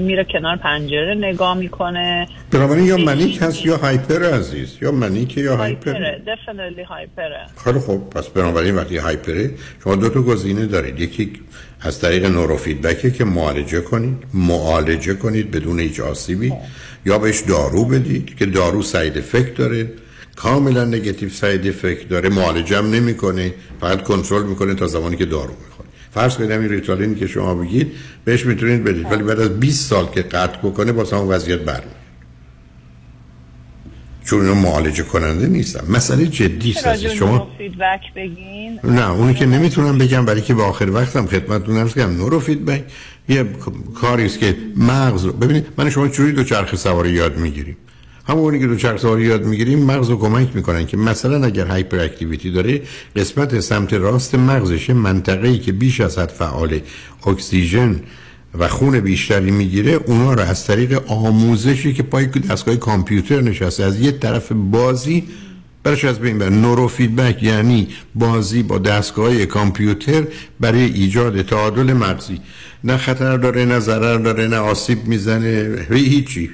میره 0.00 0.24
کنار 0.24 0.56
پنجره 0.56 1.14
نگاه 1.14 1.58
می‌کنه. 1.58 2.28
بنابراین 2.50 2.84
یا 2.84 2.96
manic 2.96 3.42
هست 3.42 3.66
یا 3.66 3.76
hyper 3.76 4.22
عزیز 4.22 4.78
یا 4.82 4.92
manic 4.92 5.36
یا 5.36 5.56
hyper 5.56 5.92
definitely 5.92 6.86
hyper 6.88 7.36
ه 7.36 7.46
خیلی 7.64 7.78
خوب 7.78 8.10
پس 8.10 8.28
بنابراین 8.28 8.74
وقتی 8.74 8.96
hyper 8.96 9.41
ه 9.41 9.50
شما 9.84 9.96
دو 9.96 10.08
تا 10.08 10.22
گزینه 10.22 10.66
دارید. 10.66 11.00
یکی 11.00 11.32
از 11.80 12.00
طریق 12.00 12.24
نورو 12.24 12.56
فیدبکه 12.56 13.10
که 13.10 13.24
معالجه 13.24 13.80
کنید 13.80 14.24
معالجه 14.34 15.14
کنید 15.14 15.50
بدون 15.50 15.80
هیچ 15.80 16.00
آسیبی 16.00 16.52
یا 17.06 17.18
بهش 17.18 17.40
دارو 17.40 17.84
بدید 17.84 18.36
که 18.36 18.46
دارو 18.46 18.82
side 18.82 19.18
effect 19.18 19.54
داره 19.54 19.90
کاملا 20.36 20.84
negative 20.84 21.28
side 21.28 21.66
effect 21.66 22.08
داره 22.08 22.28
معالجه 22.28 22.78
هم 22.78 22.90
نمی‌کنه 22.90 23.54
فقط 23.80 24.02
کنترل 24.02 24.46
می‌کنه 24.46 24.74
تا 24.74 24.86
زمانی 24.86 25.16
که 25.16 25.24
دارو 25.24 25.52
می‌خوره 25.64 25.87
فرض 26.14 26.36
کنید 26.36 26.50
همین 26.50 26.68
ریتالین 26.68 27.14
که 27.14 27.26
شما 27.26 27.54
بگید 27.54 27.92
بهش 28.24 28.46
می‌تونید 28.46 28.84
بدید. 28.84 29.12
ولی 29.12 29.22
بعد 29.22 29.40
از 29.40 29.60
20 29.60 29.88
سال 29.88 30.06
که 30.06 30.22
قطع 30.22 30.58
بکنه 30.58 30.92
باز 30.92 31.12
هم 31.12 31.28
وضعیت 31.28 31.58
برمیاد 31.58 31.98
چون 34.24 34.40
اینا 34.40 34.54
معالجه 34.54 35.02
کننده 35.02 35.46
نیستن. 35.46 35.92
مسئله 35.92 36.26
جدی 36.26 36.70
است. 36.70 37.08
شما 37.08 37.48
feedback 37.58 38.14
بگین. 38.16 38.80
نه 38.84 39.10
اونی 39.10 39.34
که 39.34 39.46
نمی‌تونم 39.46 39.98
بگم 39.98 40.24
برای 40.24 40.42
که 40.42 40.54
به 40.54 40.62
آخر 40.62 40.90
وقتم 40.90 41.26
خدمتتون 41.26 41.76
عرض 41.76 41.94
کنم 41.94 42.16
نورو 42.16 42.40
فیدبک 42.40 42.84
یه 43.28 43.44
کاری 43.94 44.26
است 44.26 44.38
که 44.38 44.56
مغز 44.76 45.24
رو 45.24 45.32
ببینید 45.32 45.66
من 45.76 45.90
شما 45.90 46.08
چجوری 46.08 46.32
دو 46.32 46.44
چرخ 46.44 46.76
سواری 46.76 47.10
یاد 47.10 47.36
می‌گیریم؟ 47.36 47.76
همونی 48.28 48.58
که 48.58 48.66
دو 48.66 48.76
چرخ 48.76 49.04
یاد 49.04 49.44
می‌گیریم 49.44 49.78
مغز 49.78 50.10
رو 50.10 50.16
کمک 50.16 50.56
می‌کنن 50.56 50.86
که 50.86 50.96
مثلا 50.96 51.46
اگر 51.46 51.66
hyperactivity 51.66 52.50
داره 52.50 52.82
قسمت 53.16 53.60
سمت 53.60 53.92
راست 53.92 54.34
مغزش 54.34 54.90
منطقه‌ای 54.90 55.58
که 55.58 55.72
بیش 55.72 56.00
از 56.00 56.18
حد 56.18 56.28
فعال 56.28 56.80
اکسیژن 57.26 58.00
و 58.58 58.68
خون 58.68 59.00
بیشتری 59.00 59.50
می‌گیره 59.50 59.92
اونا 59.92 60.34
رو 60.34 60.40
از 60.40 60.66
طریق 60.66 61.02
آموزشی 61.06 61.92
که 61.92 62.02
پای 62.02 62.26
دستگاه 62.26 62.76
کامپیوتر 62.76 63.40
نشسته 63.40 63.84
از 63.84 64.00
یه 64.00 64.12
طرف 64.12 64.52
بازی 64.52 65.24
برش 65.82 66.04
از 66.04 66.18
بین 66.18 66.38
بر 66.38 66.48
نورو 66.48 66.88
فیدبک 66.88 67.42
یعنی 67.42 67.88
بازی 68.14 68.62
با 68.62 68.78
دستگاه 68.78 69.46
کامپیوتر 69.46 70.24
برای 70.60 70.82
ایجاد 70.82 71.42
تعادل 71.42 71.92
مغزی. 71.92 72.40
نه 72.84 72.96
خطر 72.96 73.36
داره 73.36 73.64
نه 73.64 73.78
ضرر 73.78 74.18
داره 74.18 74.48
نه 74.48 74.56
آسیب 74.56 75.06
می‌زنه 75.06 75.86
هیچی. 75.90 76.50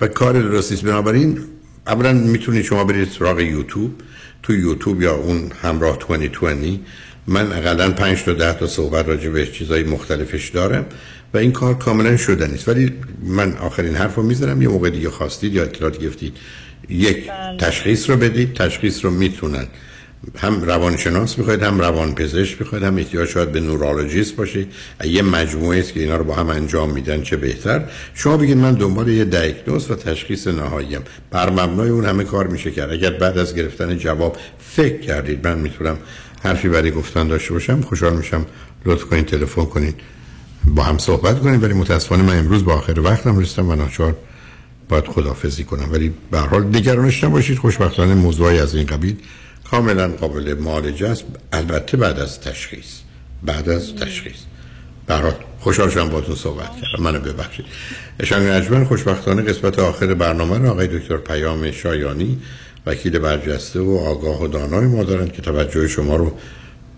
و 0.00 0.08
کار 0.08 0.42
درستی 0.42 0.74
است 0.74 0.82
بنابراین 0.84 1.38
اولا 1.86 2.12
می‌تونید 2.12 2.64
شما 2.64 2.84
برید 2.84 3.08
سراغ 3.08 3.40
یوتیوب. 3.40 3.94
تو 4.42 4.56
یوتیوب 4.56 5.02
یا 5.02 5.14
اون 5.14 5.52
همراه 5.62 5.98
2020 6.08 6.80
من 7.26 7.52
اقلا 7.52 7.90
5 7.90 8.22
تا 8.22 8.32
10 8.32 8.52
تا 8.52 8.66
صحبت 8.66 9.08
راجع 9.08 9.30
به 9.30 9.46
چیزای 9.46 9.82
مختلفش 9.82 10.48
دارم 10.48 10.86
و 11.34 11.38
این 11.38 11.52
کار 11.52 11.78
کاملا 11.78 12.16
شدنی 12.16 12.54
است 12.54 12.68
ولی 12.68 12.92
من 13.22 13.56
آخرین 13.56 13.94
حرف 13.94 14.14
رو 14.14 14.22
می‌ذارم 14.22 14.62
یه 14.62 14.68
موقع 14.68 14.90
دیگه 14.90 15.10
خواستید 15.10 15.54
یا 15.54 15.62
اطلاعات 15.62 15.98
گرفتید 15.98 16.36
یک 16.88 17.30
تشخیص 17.58 18.10
رو 18.10 18.16
بدید. 18.16 18.54
تشخیص 18.54 19.04
رو 19.04 19.10
می‌تونن. 19.10 19.66
هم 20.36 20.62
روانشناس 20.62 21.38
می‌خواید 21.38 21.62
هم 21.62 21.80
روانپزشک 21.80 22.60
می‌خواید 22.60 22.84
هم 22.84 22.96
احتیاج 22.96 23.28
شاید 23.28 23.52
به 23.52 23.60
نورولوژیست 23.60 24.36
باشه 24.36 24.66
یه 25.04 25.22
مجموعه 25.22 25.78
است 25.78 25.92
که 25.92 26.00
اینا 26.00 26.16
رو 26.16 26.24
با 26.24 26.34
هم 26.34 26.48
انجام 26.48 26.90
میدن 26.90 27.22
چه 27.22 27.36
بهتر؟ 27.36 27.84
شما 28.14 28.36
بگید 28.36 28.56
من 28.56 28.74
دنبال 28.74 29.08
یه 29.08 29.24
دیاگنوز 29.24 29.90
و 29.90 29.94
تشخیص 29.94 30.46
نهاییم. 30.46 31.00
بر 31.30 31.50
مبنای 31.50 31.90
اون 31.90 32.04
همه 32.04 32.24
کار 32.24 32.46
میشه 32.46 32.70
کرد. 32.70 32.90
اگر 32.90 33.10
بعد 33.10 33.38
از 33.38 33.54
گرفتن 33.54 33.98
جواب 33.98 34.36
فکر 34.58 35.00
کردید 35.00 35.46
من 35.48 35.58
می‌تونم 35.58 35.96
حرفی 36.42 36.68
برای 36.68 36.90
گفتن 36.90 37.28
داشته 37.28 37.52
باشم. 37.52 37.80
خوشحال 37.80 38.16
میشم 38.16 38.46
لطف 38.86 39.04
کنید 39.04 39.26
تلفن 39.26 39.64
کنید 39.64 39.94
با 40.64 40.82
هم 40.82 40.98
صحبت 40.98 41.40
کنید. 41.40 41.62
ولی 41.62 41.74
متاسفانه 41.74 42.22
من 42.22 42.38
امروز 42.38 42.64
با 42.64 42.74
آخر 42.74 43.00
وقتم 43.00 43.38
رسیدم 43.38 43.68
و 43.68 43.74
ناچار 43.74 44.16
باید 44.88 45.06
خدافزی 45.06 45.64
کنم. 45.64 45.92
ولی 45.92 46.12
به 46.30 46.38
هر 46.38 46.46
حال 46.46 46.64
نگرانش 46.64 47.24
نباشید. 47.24 47.58
خوشبختانه 47.58 48.14
موضوعی 48.14 48.58
از 48.58 48.74
این 48.74 48.86
قبیل 48.86 49.16
کاملا 49.70 50.08
قابل 50.08 50.54
معالجه 50.54 51.08
است. 51.08 51.24
البته 51.52 51.96
بعد 51.96 52.18
از 52.18 52.40
تشخیص. 52.40 52.86
بعد 53.42 53.68
از 53.68 53.94
تشخیص. 53.94 54.38
حال 55.08 55.32
خوشحال 55.60 55.90
شدم 55.90 56.08
باهاتون 56.08 56.34
صحبت 56.34 56.70
کردم. 56.82 57.02
منو 57.02 57.20
ببخشید. 57.20 57.66
اشان 58.20 58.48
اجمن 58.48 58.84
خوشبختانه 58.84 59.42
قسمت 59.42 59.78
آخر 59.78 60.14
برنامه 60.14 60.58
رو 60.58 60.70
آقای 60.70 60.98
دکتر 60.98 61.16
پیام 61.16 61.70
شایانی 61.70 62.38
وکیل 62.86 63.18
برجسته 63.18 63.80
و 63.80 63.96
آگاه 64.06 64.42
و 64.42 64.46
دانای 64.46 64.86
ما 64.86 65.04
دارن 65.04 65.28
که 65.28 65.42
توجه 65.42 65.88
شما 65.88 66.16
رو 66.16 66.32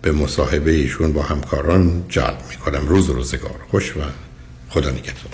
به 0.01 0.11
مصاحبه 0.11 0.71
ایشون 0.71 1.13
با 1.13 1.21
همکاران 1.21 2.03
جلب 2.09 2.37
می‌کنم. 2.49 2.87
روز 2.87 3.09
روزگار. 3.09 3.59
خوش 3.71 3.97
و 3.97 3.99
خدا 4.69 4.89
نگهدار. 4.89 5.31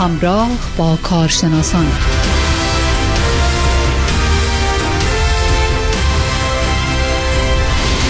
همراه 0.00 0.48
با 0.78 0.98
کارشناسان. 1.02 1.86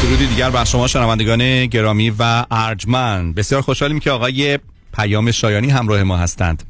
درودی 0.03 0.27
دیگر 0.27 0.51
بر 0.51 0.65
شما 0.65 0.87
شنوندگان 0.87 1.67
گرامی 1.67 2.11
و 2.19 2.45
ارجمند. 2.51 3.35
بسیار 3.35 3.63
خوشحالیم 3.63 4.01
که 4.01 4.11
آقای 4.11 4.59
پیام 4.95 5.31
شایانی 5.31 5.71
همراه 5.71 6.03
ما 6.03 6.17
هستند. 6.17 6.63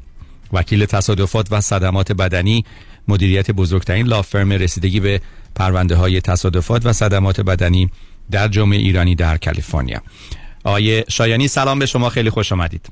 وکیل 0.53 0.85
تصادفات 0.85 1.47
و 1.51 1.61
صدمات 1.61 2.11
بدنی 2.11 2.65
مدیریت 3.07 3.51
بزرگترین 3.51 4.07
لافرم 4.07 4.51
رسیدگی 4.51 4.99
به 4.99 5.21
پرونده 5.55 5.95
های 5.95 6.21
تصادفات 6.21 6.85
و 6.85 6.93
صدمات 6.93 7.41
بدنی 7.41 7.89
در 8.31 8.47
جامعه 8.47 8.79
ایرانی 8.79 9.15
در 9.15 9.37
کالیفرنیا. 9.37 10.01
آقای 10.63 11.03
شایانی 11.09 11.47
سلام 11.47 11.79
به 11.79 11.85
شما 11.85 12.09
خیلی 12.09 12.29
خوش 12.29 12.51
آمدید. 12.51 12.89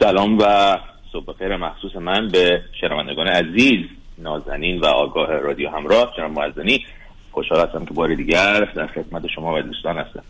سلام 0.00 0.38
و 0.38 0.76
صبح 1.14 1.38
خیر 1.38 1.56
مخصوص 1.56 1.96
من 1.96 2.28
به 2.28 2.62
شنوندگان 2.80 3.26
عزیز 3.28 3.86
نازنین 4.18 4.80
و 4.80 4.86
آگاه 4.86 5.32
رادیو 5.32 5.70
همراه. 5.70 6.12
جناب 6.16 6.30
معزنی 6.30 6.84
خوشحال 7.32 7.68
هستم 7.68 7.84
که 7.84 7.94
بار 7.94 8.14
دیگر 8.14 8.60
در 8.76 8.86
خدمت 8.86 9.22
شما 9.34 9.54
و 9.54 9.62
دوستان 9.62 9.98
هستم. 9.98 10.22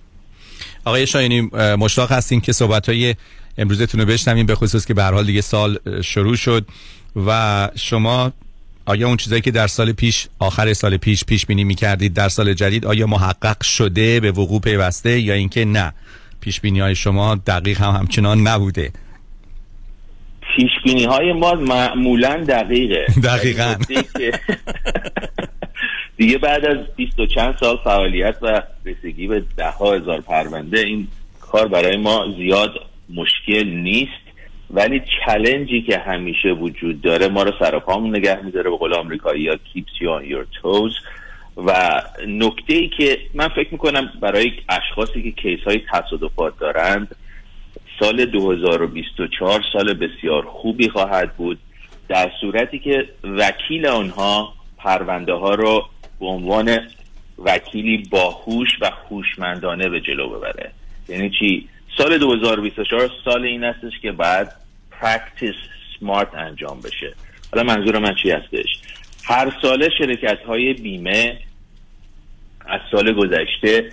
آقای 0.84 1.06
شایانی 1.06 1.40
مشتاق 1.78 2.12
هستیم 2.12 2.40
که 2.40 2.52
صحبت 2.52 2.88
های 2.88 3.14
امروزتون 3.58 4.00
رو 4.00 4.06
بشنویم 4.06 4.46
به 4.46 4.54
خصوص 4.54 4.86
که 4.86 4.94
به 4.94 5.04
حال 5.04 5.24
دیگه 5.24 5.40
سال 5.40 5.78
شروع 6.02 6.36
شد 6.36 6.66
و 7.26 7.68
شما 7.76 8.32
آیا 8.86 9.06
اون 9.08 9.16
چیزایی 9.16 9.42
که 9.42 9.50
در 9.50 9.66
سال 9.66 9.92
پیش 9.92 10.28
آخر 10.38 10.72
سال 10.72 10.96
پیش 10.96 11.24
پیش 11.24 11.46
بینی 11.46 11.64
می‌کردید 11.64 12.14
در 12.14 12.28
سال 12.28 12.54
جدید 12.54 12.86
آیا 12.86 13.06
محقق 13.06 13.62
شده 13.62 14.20
به 14.20 14.30
وقوع 14.30 14.60
پیوسته 14.60 15.20
یا 15.20 15.34
اینکه 15.34 15.64
نه؟ 15.64 15.92
پیش 16.40 16.60
بینی 16.60 16.80
های 16.80 16.94
شما 16.94 17.34
دقیق 17.34 17.80
هم 17.80 17.90
همچنان 17.90 18.46
نبوده. 18.46 18.92
پیش 20.56 20.70
بینی 20.84 21.04
های 21.04 21.32
ما 21.32 21.52
معمولا 21.52 22.44
دقیقه. 22.48 23.06
دقیقا. 23.30 23.74
دیگه 26.16 26.38
بعد 26.38 26.64
از 26.64 26.76
بیست 26.96 27.20
و 27.20 27.26
چند 27.26 27.56
سال 27.60 27.78
فعالیت 27.84 28.36
و 28.42 28.62
رسیدگی 28.84 29.26
به 29.26 29.42
ده 29.56 29.70
ها 29.70 29.94
هزار 29.94 30.20
پرونده 30.20 30.78
این 30.78 31.08
کار 31.40 31.68
برای 31.68 31.96
ما 31.96 32.26
زیاد 32.36 32.70
مشکل 33.14 33.68
نیست. 33.68 34.24
ولی 34.70 35.02
چلنجی 35.26 35.82
که 35.82 35.98
همیشه 35.98 36.48
وجود 36.48 37.00
داره 37.00 37.28
ما 37.28 37.42
رو 37.42 37.52
سر 37.58 37.78
پامون 37.78 38.16
نگه 38.16 38.42
میداره 38.42 38.70
به 38.70 38.76
قول 38.76 38.94
آمریکایی 38.94 39.42
یا 39.42 39.54
keeps 39.54 40.00
you 40.00 40.22
on 40.22 40.30
your 40.30 40.62
toes. 40.62 40.94
و 41.56 42.02
نکته 42.28 42.74
ای 42.74 42.88
که 42.88 43.18
من 43.34 43.48
فکر 43.48 43.68
می‌کنم 43.72 44.12
برای 44.20 44.52
اشخاصی 44.68 45.22
که 45.22 45.30
case 45.30 45.60
های 45.66 45.80
تصادفات 45.92 46.58
دارند 46.58 47.16
سال 48.00 48.24
2024 48.24 49.60
سال 49.72 49.94
بسیار 49.94 50.44
خوبی 50.44 50.88
خواهد 50.88 51.36
بود 51.36 51.58
در 52.08 52.30
صورتی 52.40 52.78
که 52.78 53.08
وکیل 53.22 53.86
آنها 53.86 54.54
پرونده 54.76 55.32
ها 55.32 55.54
رو 55.54 55.88
به 56.20 56.26
عنوان 56.26 56.78
وکیلی 57.38 58.02
باهوش 58.10 58.68
و 58.80 58.90
هوشمندانه 59.08 59.88
به 59.88 60.00
جلو 60.00 60.28
ببره. 60.28 60.70
یعنی 61.08 61.30
چی؟ 61.30 61.68
سال 61.98 62.18
2024 62.18 63.10
سال 63.24 63.44
این 63.44 63.64
هستش 63.64 63.92
که 64.02 64.12
بعد 64.12 64.52
پرکتیس 64.90 65.54
سمارت 66.00 66.34
انجام 66.34 66.80
بشه. 66.80 67.14
حالا 67.52 67.74
منظور 67.74 67.98
من 67.98 68.14
چی 68.22 68.30
هستش؟ 68.30 68.66
هر 69.24 69.52
ساله 69.62 69.88
شرکت 69.98 70.38
های 70.46 70.72
بیمه 70.72 71.38
از 72.66 72.80
سال 72.90 73.12
گذشته 73.12 73.92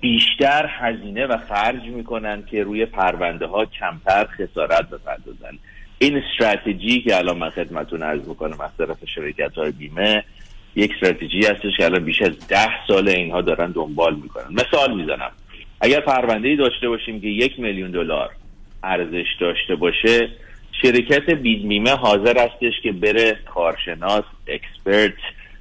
بیشتر 0.00 0.70
هزینه 0.78 1.26
و 1.26 1.36
خرج 1.48 1.82
می‌کنن 1.82 2.42
که 2.50 2.62
روی 2.62 2.86
پرونده 2.86 3.46
ها 3.46 3.64
کمتر 3.64 4.26
خسارت 4.26 4.90
بپردازن. 4.90 5.58
این 5.98 6.22
استراتژی 6.22 7.00
که 7.00 7.16
الان 7.16 7.38
من 7.38 7.50
خدمتتون 7.50 8.02
عرض 8.02 8.28
می‌کنم 8.28 8.60
از 8.60 8.70
طرف 8.78 8.96
شرکت 9.14 9.54
های 9.54 9.70
بیمه 9.70 10.24
یک 10.76 10.92
استراتژی 10.94 11.46
هستش 11.46 11.76
که 11.76 11.84
الان 11.84 12.04
بیش 12.04 12.22
از 12.22 12.48
ده 12.48 12.86
سال 12.86 13.08
اینها 13.08 13.40
دارن 13.40 13.70
دنبال 13.70 14.14
می‌کنن. 14.14 14.46
مثال 14.50 14.96
می‌زنم. 14.96 15.30
اگر 15.80 16.00
پرونده 16.00 16.48
ای 16.48 16.56
داشته 16.56 16.88
باشیم 16.88 17.20
که 17.20 17.26
یک 17.26 17.60
میلیون 17.60 17.90
دلار 17.90 18.30
ارزش 18.82 19.26
داشته 19.40 19.74
باشه 19.74 20.28
شرکت 20.82 21.30
بیمه 21.30 21.90
حاضر 21.90 22.38
هستش 22.38 22.72
که 22.82 22.92
بره 22.92 23.38
کارشناس 23.54 24.24
اکسپرت 24.46 25.18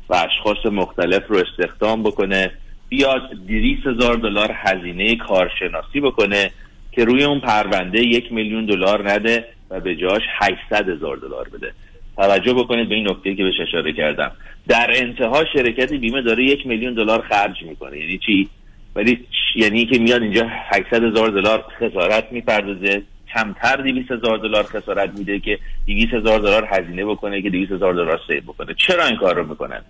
و 0.09 0.15
اشخاص 0.15 0.65
مختلف 0.65 1.23
رو 1.27 1.37
استخدام 1.37 2.03
بکنه. 2.03 2.51
بیاد 2.91 3.21
200 3.47 3.87
هزار 3.87 4.15
دلار 4.15 4.51
هزینه 4.55 5.15
کارشناسی 5.15 5.99
بکنه 6.01 6.51
که 6.91 7.05
روی 7.05 7.23
اون 7.23 7.39
پرونده 7.39 7.99
یک 7.99 8.31
میلیون 8.33 8.65
دلار 8.65 9.11
نده 9.11 9.45
و 9.69 9.79
به 9.79 9.95
جاش 9.95 10.21
800 10.39 10.89
هزار 10.89 11.17
دلار 11.17 11.49
بده. 11.49 11.71
توجه 12.17 12.53
بکنید 12.53 12.89
به 12.89 12.95
این 12.95 13.09
نکته 13.09 13.35
که 13.35 13.43
بهش 13.43 13.59
اشاره 13.67 13.93
کردم. 13.93 14.31
در 14.67 14.91
انتها 14.95 15.45
شرکت 15.53 15.93
بیمه 15.93 16.21
داره 16.21 16.43
یک 16.43 16.67
میلیون 16.67 16.93
دلار 16.93 17.21
خرج 17.21 17.63
می‌کنه. 17.63 17.97
یعنی 17.97 18.17
چی؟ 18.17 18.49
ولی 18.95 19.25
یعنی 19.55 19.85
که 19.85 19.99
میاد 19.99 20.21
اینجا 20.21 20.47
800 20.49 21.03
هزار 21.03 21.29
دلار 21.29 21.65
خسارت 21.79 22.31
می‌پردازه. 22.31 23.01
کمتر 23.33 23.75
200 23.75 24.11
هزار 24.11 24.37
دلار 24.37 24.63
خسارت 24.63 25.17
میده 25.17 25.39
که 25.39 25.59
200 25.87 26.13
هزار 26.13 26.39
دلار 26.39 26.67
هزینه 26.71 27.05
بکنه 27.05 27.41
که 27.41 27.49
200 27.49 27.71
هزار 27.71 27.93
دلار 27.93 28.19
سیو 28.27 28.41
بکنه. 28.41 28.73
چرا 28.87 29.05
این 29.05 29.17
کار 29.17 29.35
رو 29.35 29.47
می‌کنن؟ 29.49 29.81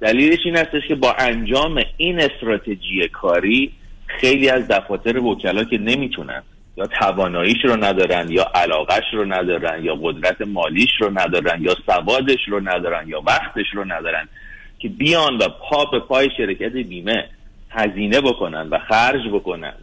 دلیلش 0.00 0.38
این 0.44 0.56
هستش 0.56 0.88
که 0.88 0.94
با 0.94 1.12
انجام 1.18 1.82
این 1.96 2.20
استراتژی 2.20 3.08
کاری 3.12 3.72
خیلی 4.06 4.48
از 4.48 4.68
دفاتر 4.68 5.18
وکلا 5.18 5.64
که 5.64 5.78
نمی‌تونن 5.78 6.42
یا 6.76 6.86
تواناییش 6.86 7.64
رو 7.64 7.84
ندارن 7.84 8.30
یا 8.30 8.50
علاقش 8.54 9.04
رو 9.12 9.24
ندارن 9.24 9.84
یا 9.84 9.94
قدرت 10.02 10.40
مالیش 10.40 10.90
رو 11.00 11.10
ندارن 11.18 11.62
یا 11.62 11.76
سوادش 11.86 12.48
رو 12.48 12.68
ندارن 12.68 13.08
یا 13.08 13.22
وقتش 13.26 13.66
رو 13.74 13.84
ندارن 13.84 14.28
که 14.78 14.88
بیان 14.88 15.36
و 15.36 15.48
پا 15.48 15.84
به 15.84 16.00
پای 16.00 16.30
شرکت 16.36 16.72
بیمه 16.72 17.28
هزینه 17.70 18.20
بکنن 18.20 18.68
و 18.68 18.78
خرج 18.78 19.28
بکنن 19.32 19.74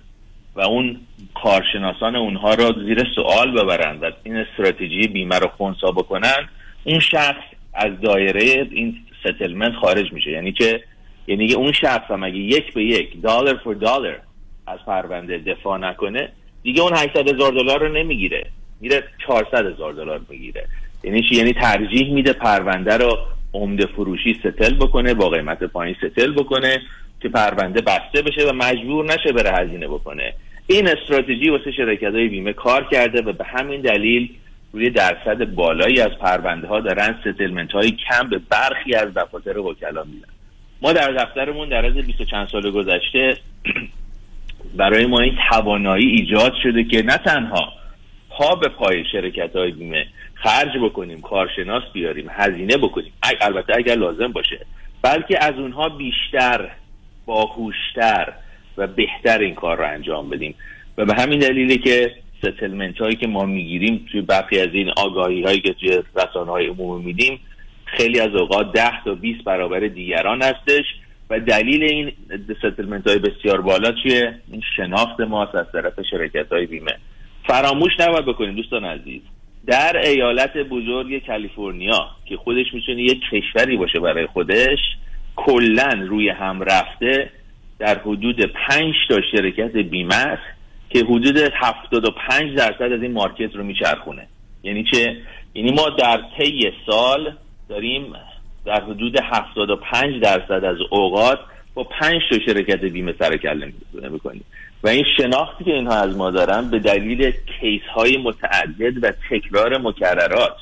و 0.56 0.62
اون 0.62 1.00
کارشناسان 1.44 2.16
اونها 2.16 2.54
رو 2.54 2.86
زیر 2.86 3.08
سوال 3.16 3.52
ببرن 3.52 4.00
و 4.00 4.12
این 4.24 4.38
استراتژی 4.38 5.08
بیمه 5.08 5.40
رو 5.40 5.48
خونسا 5.48 5.92
بکنن 5.92 6.50
اون 6.84 7.00
شخص 7.00 7.44
از 7.74 7.92
دایره 8.02 8.68
این 8.72 8.96
ستلمنت 9.20 9.76
خارج 9.76 10.14
میشه. 10.14 10.32
یعنی 10.32 10.52
که 10.52 10.84
یعنی 11.28 11.54
اون 11.54 11.72
شخص 11.72 12.12
هم 12.12 12.24
اگه 12.24 12.38
یک 12.38 12.74
به 12.74 12.84
یک 12.84 13.22
دلار 13.22 13.60
فور 13.64 13.76
دلار 13.76 14.20
از 14.68 14.80
پرونده 14.88 15.38
دفاع 15.38 15.78
نکنه 15.78 16.30
دیگه 16.64 16.82
اون 16.82 16.94
800 16.94 17.30
هزار 17.34 17.52
دلار 17.52 17.88
رو 17.88 17.94
نمی‌گیره. 17.94 18.46
میره 18.82 19.04
400 19.28 19.66
هزار 19.66 19.94
دلار 19.94 20.22
می‌گیره. 20.30 20.66
یعنی 21.04 21.22
چی؟ 21.30 21.36
یعنی 21.36 21.54
ترجیح 21.54 22.14
میده 22.14 22.34
پرونده 22.34 22.98
رو 22.98 23.18
عمده 23.54 23.86
فروشی 23.86 24.34
ستل 24.34 24.76
بکنه 24.76 25.14
با 25.14 25.30
قیمت 25.30 25.64
پایین 25.64 25.96
ستل 25.98 26.34
بکنه 26.34 26.82
که 27.22 27.30
پرونده 27.30 27.82
بسته 27.82 28.22
بشه 28.22 28.50
و 28.50 28.54
مجبور 28.54 29.06
نشه 29.06 29.32
بره 29.32 29.52
هزینه 29.52 29.88
بکنه. 29.88 30.34
این 30.68 30.88
استراتژی 30.88 31.50
واسه 31.50 31.72
شرکت 31.72 32.14
های 32.14 32.28
بیمه 32.28 32.54
کار 32.54 32.88
کرده 32.92 33.22
و 33.22 33.34
به 33.34 33.44
همین 33.44 33.82
دلیل 33.82 34.30
روی 34.74 34.90
درصد 34.90 35.46
بالایی 35.46 36.02
از 36.02 36.12
پرونده 36.22 36.68
ها 36.68 36.80
دارن 36.80 37.16
ستلمنت 37.22 37.72
های 37.72 37.92
کم 37.92 38.30
به 38.30 38.42
برخی 38.50 38.96
از 38.96 39.14
دفاتر 39.14 39.58
وکلا 39.58 40.04
میدن. 40.04 40.28
ما 40.82 40.94
در 40.94 41.12
دفترمون 41.12 41.70
در 41.70 41.86
از 41.86 41.94
20 41.94 42.22
چند 42.32 42.48
سال 42.48 42.72
گذشته 42.72 43.38
برای 44.78 45.06
ما 45.06 45.20
این 45.20 45.38
توانایی 45.50 46.08
ایجاد 46.08 46.54
شده 46.64 46.84
که 46.84 47.02
نه 47.02 47.18
تنها 47.18 47.74
پا 48.30 48.56
به 48.56 48.70
پای 48.70 49.04
شرکت 49.12 49.56
های 49.56 49.72
بیمه 49.72 50.06
خرج 50.34 50.78
بکنیم 50.84 51.22
کارشناس 51.22 51.84
بیاریم 51.94 52.28
هزینه 52.30 52.78
بکنیم 52.78 53.14
البته 53.42 53.74
اگر 53.78 53.96
لازم 53.96 54.32
باشه 54.32 54.66
بلکه 55.02 55.44
از 55.44 55.54
اونها 55.54 55.90
بیشتر 55.90 56.70
باهوشتر 57.26 58.34
و 58.78 58.88
بهتر 58.88 59.38
این 59.38 59.56
کار 59.56 59.78
رو 59.78 59.88
انجام 59.88 60.30
بدیم. 60.30 60.56
و 60.98 61.06
به 61.06 61.14
همین 61.14 61.40
دلیله 61.40 61.78
که 61.78 62.12
settlement 62.44 62.98
هایی 62.98 63.16
که 63.16 63.28
ما 63.28 63.46
می‌گیریم 63.46 64.06
توی 64.12 64.22
برخی 64.22 64.60
از 64.60 64.70
این 64.74 64.90
آگاهی 64.98 65.44
هایی 65.44 65.62
که 65.62 65.74
توی 65.74 66.00
رسانه 66.16 66.52
های 66.52 66.68
عمومی 66.68 67.06
میدیم 67.06 67.40
خیلی 67.86 68.20
از 68.20 68.36
اوقات 68.36 68.74
ده 68.74 69.04
تا 69.06 69.16
20 69.16 69.44
برابر 69.44 69.80
دیگران 69.80 70.42
هستش 70.42 70.86
و 71.30 71.40
دلیل 71.40 71.84
این 71.84 72.12
settlement 72.58 73.08
های 73.08 73.20
بسیار 73.20 73.62
بالا 73.62 73.92
چیه 74.04 74.36
این 74.52 74.62
شناخت 74.78 75.20
ماست 75.20 75.56
از 75.56 75.66
طرف 75.72 75.94
شرکت 76.12 76.52
های 76.52 76.66
بیمه. 76.66 76.92
فراموش 77.48 77.92
نباید 78.00 78.26
بکنیم 78.26 78.56
دوستان 78.56 78.86
عزیز. 78.86 79.22
در 79.68 79.98
ایالت 79.98 80.58
بزرگ 80.58 81.26
کالیفرنیا 81.28 82.08
که 82.26 82.38
خودش 82.38 82.66
می‌تونه 82.74 83.02
یک 83.02 83.20
کشوری 83.32 83.78
باشه 83.78 84.00
برای 84.00 84.28
خودش 84.28 84.80
کلا 85.36 86.06
روی 86.08 86.30
هم 86.30 86.62
رفته 86.62 87.30
در 87.80 88.00
حدود 88.00 88.42
پنج 88.42 88.94
تا 89.10 89.22
شرکت 89.32 89.78
بیمه 89.78 90.16
است 90.16 90.63
که 90.94 91.00
حدود 91.00 91.38
75 91.38 92.58
درصد 92.58 92.82
از 92.82 93.02
این 93.02 93.12
مارکت 93.12 93.56
رو 93.56 93.64
میچرخونه. 93.64 94.28
یعنی 94.64 94.84
چه؟ 94.84 95.18
یعنی 95.54 95.72
ما 95.72 95.90
در 95.90 96.22
طی 96.38 96.72
سال 96.86 97.34
داریم 97.70 98.14
در 98.66 98.84
حدود 98.84 99.20
75 99.24 100.22
درصد 100.22 100.64
از 100.64 100.78
اوقات 100.90 101.40
با 101.74 101.84
پنج 101.84 102.22
تا 102.30 102.40
شرکت 102.46 102.80
بیمه 102.80 103.16
سر 103.20 103.38
کله 103.38 103.74
می‌کنیم. 104.12 104.44
و 104.84 104.88
این 104.88 105.06
شناختی 105.18 105.64
که 105.64 105.72
اینها 105.72 105.96
از 105.96 106.18
ما 106.18 106.32
دارن 106.32 106.70
به 106.70 106.80
دلیل 106.80 107.32
case 107.60 107.82
های 107.96 108.18
متعدد 108.18 109.04
و 109.04 109.14
تکرار 109.30 109.78
مکررات 109.78 110.56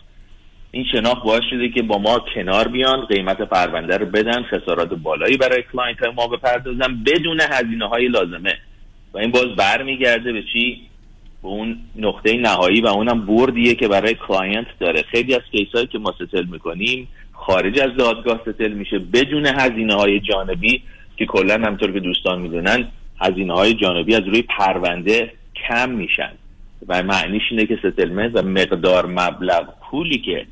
این 0.72 0.86
شناخت 0.92 1.24
باعث 1.24 1.44
شده 1.50 1.70
که 1.70 1.82
با 1.82 1.98
ما 1.98 2.20
کنار 2.36 2.68
بیان 2.68 3.06
قیمت 3.06 3.42
پرونده 3.42 3.98
رو 3.98 4.06
بدن 4.06 4.44
خسارات 4.44 4.94
بالایی 4.94 5.38
برای 5.38 5.64
client 5.74 6.04
ما 6.16 6.28
بپردازن 6.28 7.04
بدون 7.06 7.42
هزینه 7.42 7.88
های 7.88 8.08
لازمه. 8.08 8.58
و 9.14 9.18
این 9.18 9.32
باز 9.32 9.56
برمیگرده 9.58 10.34
به 10.34 10.44
چی؟ 10.54 10.82
به 11.42 11.48
اون 11.48 11.78
نقطه 11.96 12.38
نهایی 12.38 12.82
و 12.82 12.88
اونم 12.88 13.26
بردیه 13.26 13.76
که 13.76 13.88
برای 13.88 14.14
client 14.28 14.68
داره. 14.80 15.02
خیلی 15.02 15.36
از 15.36 15.42
case 15.52 15.68
هایی 15.74 15.88
که 15.88 16.00
ما 16.00 16.12
settle 16.12 16.46
می‌کنیم 16.46 17.08
خارج 17.34 17.80
از 17.80 17.96
دادگاه 17.98 18.42
settle 18.42 18.72
میشه 18.72 19.00
بدون 19.00 19.46
هزینه 19.46 19.94
های 19.94 20.20
جانبی 20.20 20.82
که 21.18 21.26
کلا 21.26 21.54
همونطور 21.54 21.92
که 21.92 22.00
دوستان 22.00 22.42
می‌دونن 22.42 22.88
هزینه 23.22 23.54
های 23.54 23.74
جانبی 23.74 24.16
از 24.16 24.24
روی 24.28 24.42
پرونده 24.42 25.34
کم 25.68 25.90
میشن. 25.90 26.32
و 26.88 27.04
معنیش 27.04 27.44
اینه 27.52 27.66
که 27.66 27.80
settlement 27.84 28.32
و 28.36 28.42
مقدار 28.42 29.06
مبلغ 29.06 29.68
پولی 29.90 30.18
که 30.18 30.46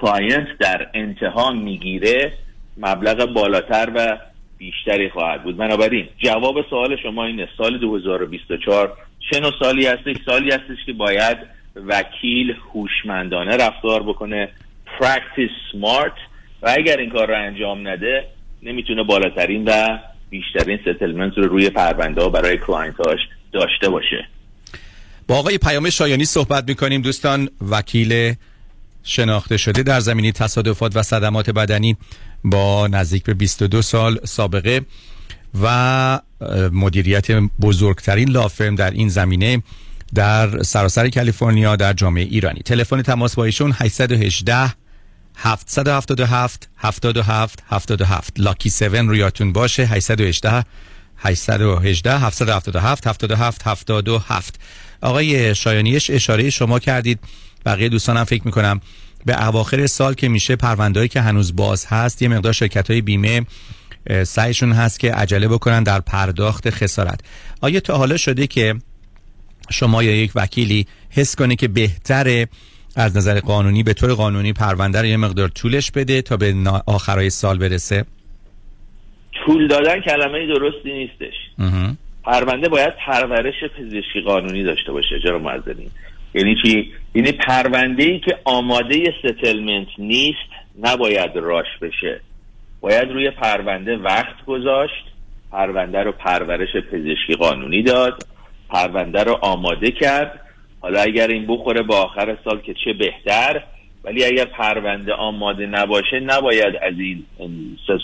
client 0.00 0.58
در 0.60 0.86
انتها 0.94 1.50
می‌گیره 1.50 2.32
مبلغ 2.76 3.32
بالاتر 3.32 3.92
و 3.94 4.18
بیشتری 4.58 5.10
خواهد 5.10 5.44
بود. 5.44 5.56
بنابراین 5.56 6.08
جواب 6.24 6.54
سوال 6.70 6.96
شما 7.02 7.24
اینه 7.24 7.48
سال 7.58 7.78
2024 7.78 8.96
چه 9.30 9.40
نوع 9.40 9.52
سالی 9.62 9.86
هستش؟ 9.86 10.16
سالی 10.26 10.50
هستش 10.50 10.86
که 10.86 10.92
باید 10.92 11.38
وکیل 11.86 12.54
هوشمندانه 12.72 13.56
رفتار 13.56 14.02
بکنه. 14.02 14.48
Practice 15.00 15.76
smart. 15.76 16.18
و 16.62 16.74
اگر 16.78 16.96
این 16.96 17.10
کار 17.10 17.28
رو 17.28 17.42
انجام 17.46 17.88
نده 17.88 18.24
نمی‌تونه 18.62 19.02
بالاترین 19.02 19.64
و 19.64 19.98
بیشترین 20.30 20.78
settlement 20.82 21.38
رو 21.38 21.44
روی 21.44 21.70
پرونده 21.70 22.22
ها 22.22 22.28
برای 22.28 22.58
client 22.58 23.03
اش 23.03 23.18
داشته 23.52 23.88
باشه. 23.88 24.28
با 25.28 25.36
آقای 25.38 25.58
پیام 25.58 25.90
شایانی 25.90 26.24
صحبت 26.24 26.64
می‌کنیم. 26.68 27.02
دوستان 27.02 27.48
وکیل 27.70 28.34
شناخته 29.04 29.56
شده 29.56 29.82
در 29.82 30.00
زمینه 30.00 30.32
تصادفات 30.32 30.96
و 30.96 31.02
صدمات 31.02 31.50
بدنی 31.50 31.96
با 32.44 32.86
نزدیک 32.86 33.24
به 33.24 33.34
22 33.34 33.82
سال 33.82 34.18
سابقه 34.24 34.80
و 35.62 36.20
مدیریت 36.72 37.30
بزرگترین 37.60 38.28
law 38.30 38.49
firm 38.49 38.74
در 38.74 38.90
این 38.90 39.08
زمینه 39.08 39.62
در 40.14 40.62
سراسر 40.62 41.08
کالیفرنیا 41.08 41.76
در 41.76 41.92
جامعه 41.92 42.24
ایرانی. 42.24 42.60
تلفن 42.60 43.02
تماس 43.02 43.34
با 43.34 43.44
ایشون 43.44 43.72
818 43.74 44.74
777 45.36 46.68
77 46.76 47.62
77 47.68 48.40
لاکی 48.40 48.68
7 48.68 48.82
رویاتون 48.82 49.52
باشه 49.52 49.86
818 49.86 50.64
818 51.16 52.18
777 52.18 53.06
77 53.06 53.66
77 53.66 54.60
آقای 55.00 55.54
شایانیش 55.54 56.10
اشاره 56.10 56.50
شما 56.50 56.78
کردید 56.78 57.18
بقیه 57.66 57.88
دوستانم 57.88 58.24
فکر 58.24 58.42
می‌کنم 58.44 58.80
به 59.26 59.46
اواخر 59.46 59.86
سال 59.86 60.14
که 60.14 60.28
میشه 60.28 60.56
پروندهایی 60.56 61.08
که 61.08 61.20
هنوز 61.20 61.56
باز 61.56 61.86
هست 61.86 62.22
یه 62.22 62.28
مقدار 62.28 62.52
شرکت 62.52 62.90
های 62.90 63.00
بیمه 63.00 63.46
سعیشون 64.22 64.72
هست 64.72 65.00
که 65.00 65.12
عجله 65.12 65.48
بکنن 65.48 65.82
در 65.82 66.00
پرداخت 66.00 66.70
خسارت. 66.70 67.20
آیا 67.60 67.80
تا 67.80 67.96
حالا 67.96 68.16
شده 68.16 68.46
که 68.46 68.74
شما 69.70 70.02
یا 70.02 70.16
یک 70.16 70.32
وکیلی 70.34 70.86
حس 71.10 71.36
کنه 71.36 71.56
که 71.56 71.68
بهتره 71.68 72.48
از 72.96 73.16
نظر 73.16 73.40
قانونی 73.40 73.82
به 73.82 73.92
طور 73.92 74.14
قانونی 74.14 74.52
پرونده 74.52 75.00
رو 75.00 75.06
یه 75.06 75.16
مقدار 75.16 75.48
طولش 75.48 75.90
بده 75.90 76.22
تا 76.22 76.36
به 76.36 76.54
آخرای 76.86 77.30
سال 77.30 77.58
برسه؟ 77.58 78.04
طول 79.46 79.68
دادن 79.68 80.00
کلمه 80.00 80.46
درستی 80.46 80.92
نیستش. 80.92 81.34
پرونده 82.24 82.68
باید 82.68 82.92
پرورش 83.06 83.54
پزشکی 83.78 84.20
قانونی 84.26 84.62
داشته 84.62 84.92
باشه 84.92 85.20
جرا 85.24 85.38
معذرین 85.38 85.90
یعنی 86.34 86.56
چی؟ 86.62 86.92
یعنی 87.14 87.32
پرونده 87.32 88.04
ای 88.04 88.20
که 88.20 88.38
آماده 88.44 89.14
ستلمنت 89.18 89.88
نیست 89.98 90.50
نباید 90.82 91.30
راش 91.34 91.66
بشه. 91.82 92.20
باید 92.80 93.10
روی 93.10 93.30
پرونده 93.30 93.96
وقت 93.96 94.44
گذاشت 94.46 95.04
پرونده 95.52 96.02
رو 96.02 96.12
پرورش 96.12 96.76
پزشکی 96.92 97.34
قانونی 97.38 97.82
داد 97.82 98.22
پرونده 98.68 99.24
رو 99.24 99.38
آماده 99.42 99.90
کرد. 99.90 100.40
حالا 100.80 101.00
اگر 101.00 101.28
این 101.28 101.46
بخوره 101.46 101.82
به 101.82 101.94
آخر 101.94 102.36
سال 102.44 102.60
که 102.60 102.74
چه 102.84 102.92
بهتر 102.92 103.62
ولی 104.04 104.24
اگر 104.24 104.44
پرونده 104.44 105.12
آماده 105.12 105.66
نباشه 105.66 106.20
نباید 106.20 106.76
از 106.76 106.94
این 106.98 107.24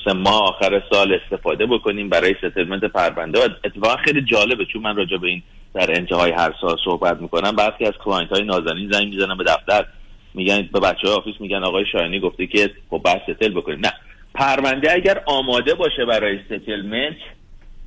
سه 0.05 0.13
ماه 0.13 0.43
آخر 0.43 0.83
سال 0.93 1.19
استفاده 1.23 1.67
بکنیم 1.67 2.09
برای 2.09 2.35
settlement 2.39 2.85
پرونده. 2.85 3.39
و 3.39 3.49
اتفاقا 3.65 3.97
خیلی 3.97 4.23
جالبه 4.23 4.65
چون 4.65 4.83
من 4.83 4.97
راجع 4.97 5.17
به 5.17 5.29
این 5.29 5.43
در 5.75 5.97
انتهای 5.97 6.33
هر 6.33 6.55
سال 6.61 6.77
صحبت 6.85 7.21
می‌کنم. 7.21 7.57
برخی 7.57 7.85
از 7.85 7.95
client 8.05 8.31
های 8.31 8.45
نازنین 8.45 8.91
زنگ 8.93 9.09
می‌زنن 9.15 9.37
به 9.37 9.45
دفتر. 9.45 9.87
میگن 10.35 10.69
به 10.73 10.81
بچه 10.81 11.09
های 11.09 11.17
office 11.17 11.35
میگن 11.41 11.65
آقای 11.65 11.85
شایانی 11.93 12.21
گفته 12.21 12.47
که 12.47 12.71
خب 12.91 13.01
باید 13.05 13.23
settle 13.23 13.49
بکنیم. 13.49 13.79
نه. 13.79 13.93
پرونده 14.35 14.93
اگر 14.93 15.23
آماده 15.27 15.75
باشه 15.75 16.05
برای 16.05 16.39
settlement 16.45 17.17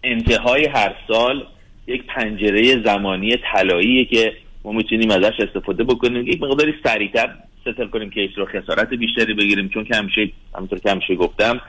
انتهای 0.03 0.65
هر 0.65 0.95
سال 1.07 1.45
یک 1.87 2.03
پنجره 2.05 2.83
زمانی 2.83 3.37
طلاییه 3.53 4.05
که 4.05 4.33
ما 4.63 4.71
می‌تونیم 4.71 5.11
ازش 5.11 5.39
استفاده 5.39 5.83
بکنیم. 5.83 6.27
یک 6.27 6.41
مقداری 6.41 6.73
سریعتر 6.83 7.29
settle 7.61 7.87
کنیم 7.87 8.09
case 8.09 8.31
رو 8.35 8.45
خسارت 8.45 8.89
بیشتری 8.89 9.33
بگیریم. 9.33 9.69
چون 9.69 9.83
که 9.83 9.95
همیشه 9.95 10.29
همونطور 10.55 10.79
که 10.79 10.91
همیشه 10.91 11.15
گفتم 11.15 11.61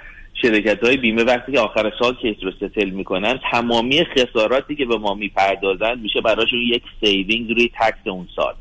شرکت 0.42 0.84
های 0.84 0.96
بیمه 0.96 1.24
وقتی 1.24 1.52
که 1.52 1.60
آخر 1.60 1.92
سال 1.98 2.14
case 2.14 2.36
رو 2.42 2.50
settle 2.50 2.90
می‌کنن 2.90 3.40
تمامی 3.52 4.04
خساراتی 4.04 4.76
که 4.76 4.84
به 4.84 4.98
ما 4.98 5.14
می‌پردازن 5.14 5.98
میشه 5.98 6.20
براشون 6.20 6.58
یک 6.58 6.82
saving 7.00 7.50
روی 7.50 7.70
tax 7.80 8.06
اون 8.06 8.28
سال. 8.36 8.54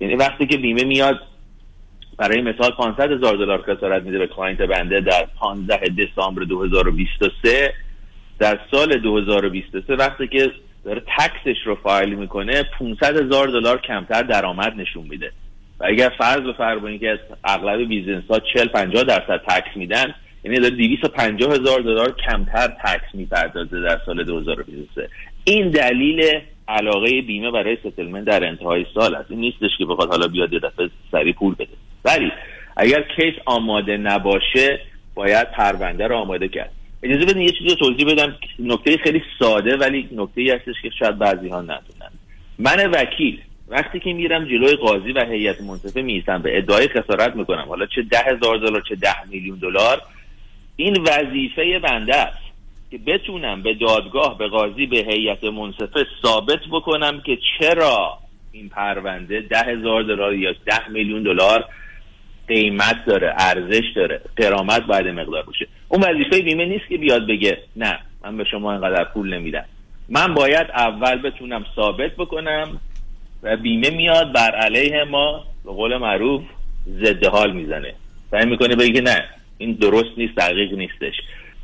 یعنی 0.00 0.14
وقتی 0.14 0.46
که 0.46 0.56
بیمه 0.56 0.84
میاد 0.84 1.20
برای 2.16 2.42
مثال 2.42 2.70
500 2.70 3.12
هزار 3.12 3.36
دلار 3.36 3.62
خسارت 3.62 4.02
میده 4.02 4.18
به 4.18 4.26
client 4.26 4.62
بنده 4.62 5.00
در 5.00 5.26
15 5.40 5.76
دسامبر 5.76 6.42
2023 6.42 7.74
در 8.38 8.58
سال 8.70 8.98
2023 8.98 9.96
وقتی 9.96 10.28
که 10.28 10.50
داره 10.84 11.02
tax 11.18 11.41
ش 11.41 11.56
رو 11.64 11.74
فایل 11.74 12.14
می‌کنه 12.14 12.62
500 12.78 13.16
هزار 13.16 13.48
دلار 13.48 13.80
کمتر 13.80 14.22
درآمد 14.22 14.76
نشون 14.76 15.06
میده. 15.08 15.32
و 15.80 15.84
اگر 15.84 16.12
فرض 16.18 16.40
بفرمایید 16.40 17.00
که 17.00 17.20
اغلب 17.44 17.88
business 17.88 18.24
ها 18.30 18.40
40 18.54 18.68
50 18.68 19.04
درصد 19.04 19.40
tax 19.48 19.76
میدن 19.76 20.14
یعنی 20.44 20.58
داره 20.58 20.76
250 20.76 21.52
هزار 21.52 21.80
دلار 21.80 22.16
کمتر 22.26 22.68
tax 22.68 23.14
می‌پردازه 23.14 23.80
در 23.80 24.00
سال 24.06 24.24
2023 24.24 25.08
این 25.44 25.68
دلیل 25.68 26.40
علاقه 26.68 27.22
بیمه 27.22 27.50
برای 27.50 27.76
settlement 27.76 28.24
در 28.24 28.44
انتهای 28.44 28.86
سال 28.94 29.14
است. 29.14 29.30
این 29.30 29.40
نیستش 29.40 29.70
که 29.78 29.84
بخواد 29.84 30.08
حالا 30.08 30.26
بیاد 30.26 30.52
یه 30.52 30.58
دفعه 30.58 30.90
سریع 31.12 31.32
پول 31.32 31.54
بده. 31.54 31.68
ولی 32.04 32.32
اگر 32.76 33.02
case 33.16 33.34
آماده 33.46 33.96
نباشه 33.96 34.80
باید 35.14 35.50
پرونده 35.50 36.06
رو 36.06 36.16
آماده 36.16 36.48
کرد. 36.48 36.70
اجازه 37.02 37.24
بدین 37.24 37.42
یه 37.42 37.50
چیزی 37.50 37.68
رو 37.68 37.74
توضیح 37.74 38.12
بدم. 38.12 38.36
نکته 38.58 38.96
خیلی 38.96 39.22
ساده 39.38 39.76
ولی 39.76 40.08
نکته 40.12 40.40
ای 40.40 40.50
هستش 40.50 40.74
که 40.82 40.90
شاید 40.98 41.18
بعضی 41.18 41.48
ها 41.48 41.60
ندونن. 41.60 42.10
من 42.58 42.90
وکیل 42.90 43.40
وقتی 43.68 44.00
که 44.00 44.12
میرم 44.12 44.44
جلوی 44.44 44.76
قاضی 44.76 45.12
و 45.12 45.24
هیئت 45.24 45.60
منصفه 45.60 46.02
میستم 46.02 46.42
به 46.42 46.58
ادعای 46.58 46.88
خسارت 46.88 47.36
می‌کنم. 47.36 47.64
حالا 47.68 47.86
چه 47.86 48.02
ده 48.02 48.18
هزار 48.18 48.58
دلار 48.58 48.82
چه 48.88 48.94
ده 48.94 49.28
میلیون 49.30 49.58
دلار 49.58 50.02
این 50.76 50.96
وظیفه 51.00 51.78
بنده 51.78 52.16
است 52.16 52.42
که 52.90 52.98
بتونم 52.98 53.62
به 53.62 53.74
دادگاه 53.74 54.38
به 54.38 54.48
قاضی 54.48 54.86
به 54.86 54.96
هیئت 54.96 55.44
منصفه 55.44 56.06
ثابت 56.22 56.60
بکنم 56.70 57.20
که 57.20 57.38
چرا 57.58 58.18
این 58.52 58.68
پرونده 58.68 59.40
ده 59.40 59.58
هزار 59.58 60.02
دلار 60.02 60.34
یا 60.34 60.52
ده 60.66 60.88
میلیون 60.88 61.22
دلار 61.22 61.64
قیمت 62.48 63.04
داره 63.06 63.34
ارزش 63.38 63.84
داره 63.96 64.20
قرامت 64.36 64.82
باید 64.82 65.06
مقدار 65.06 65.42
باشه. 65.42 65.68
اون 65.88 66.02
وظیفه 66.02 66.42
بیمه 66.42 66.64
نیست 66.64 66.88
که 66.88 66.98
بیاد 66.98 67.26
بگه 67.26 67.58
نه 67.76 67.98
من 68.24 68.36
به 68.36 68.44
شما 68.44 68.72
اینقدر 68.72 69.04
پول 69.04 69.34
نمیدم. 69.34 69.64
من 70.08 70.34
باید 70.34 70.66
اول 70.74 71.22
بتونم 71.22 71.64
ثابت 71.76 72.16
بکنم 72.16 72.80
و 73.42 73.56
بیمه 73.56 73.90
میاد 73.90 74.32
بر 74.32 74.50
علیه 74.50 75.04
ما 75.04 75.44
به 75.64 75.72
قول 75.72 75.96
معروف 75.96 76.42
ضد 76.88 77.24
حال 77.24 77.52
می‌زنه. 77.52 77.94
سعی 78.30 78.46
می‌کنه 78.46 78.76
بگه 78.76 79.00
نه 79.00 79.24
این 79.62 79.72
درست 79.72 80.18
نیست 80.18 80.36
دقیق 80.36 80.72
نیستش. 80.72 81.14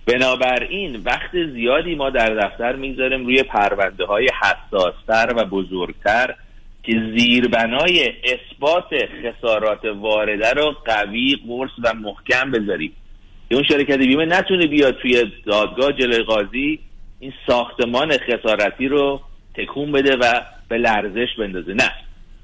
بنابراین 0.06 0.96
وقت 0.96 1.30
زیادی 1.54 1.94
ما 1.94 2.10
در 2.10 2.34
دفتر 2.34 2.76
می‌گذاریم 2.76 3.26
روی 3.26 3.42
پرونده 3.42 4.04
های 4.04 4.28
حساستر 4.42 5.32
و 5.36 5.44
بزرگتر 5.44 6.34
که 6.82 6.92
زیربنای 7.16 8.12
اثبات 8.24 8.84
خسارات 9.22 9.84
وارده 9.84 10.50
رو 10.50 10.74
قوی 10.84 11.36
قرص 11.48 11.70
و 11.84 11.94
محکم 11.94 12.50
بذاریم. 12.50 12.92
اون 13.50 13.62
شرکت 13.62 13.98
بیمه 13.98 14.24
نتونه 14.24 14.66
بیاد 14.66 14.96
توی 14.96 15.24
دادگاه 15.46 15.92
جلوی 15.92 16.22
قاضی 16.22 16.78
این 17.20 17.32
ساختمان 17.46 18.18
خسارتی 18.18 18.88
رو 18.88 19.20
تکون 19.54 19.92
بده 19.92 20.16
و 20.16 20.40
به 20.68 20.78
لرزش 20.78 21.28
بندازه. 21.38 21.74
نه. 21.74 21.90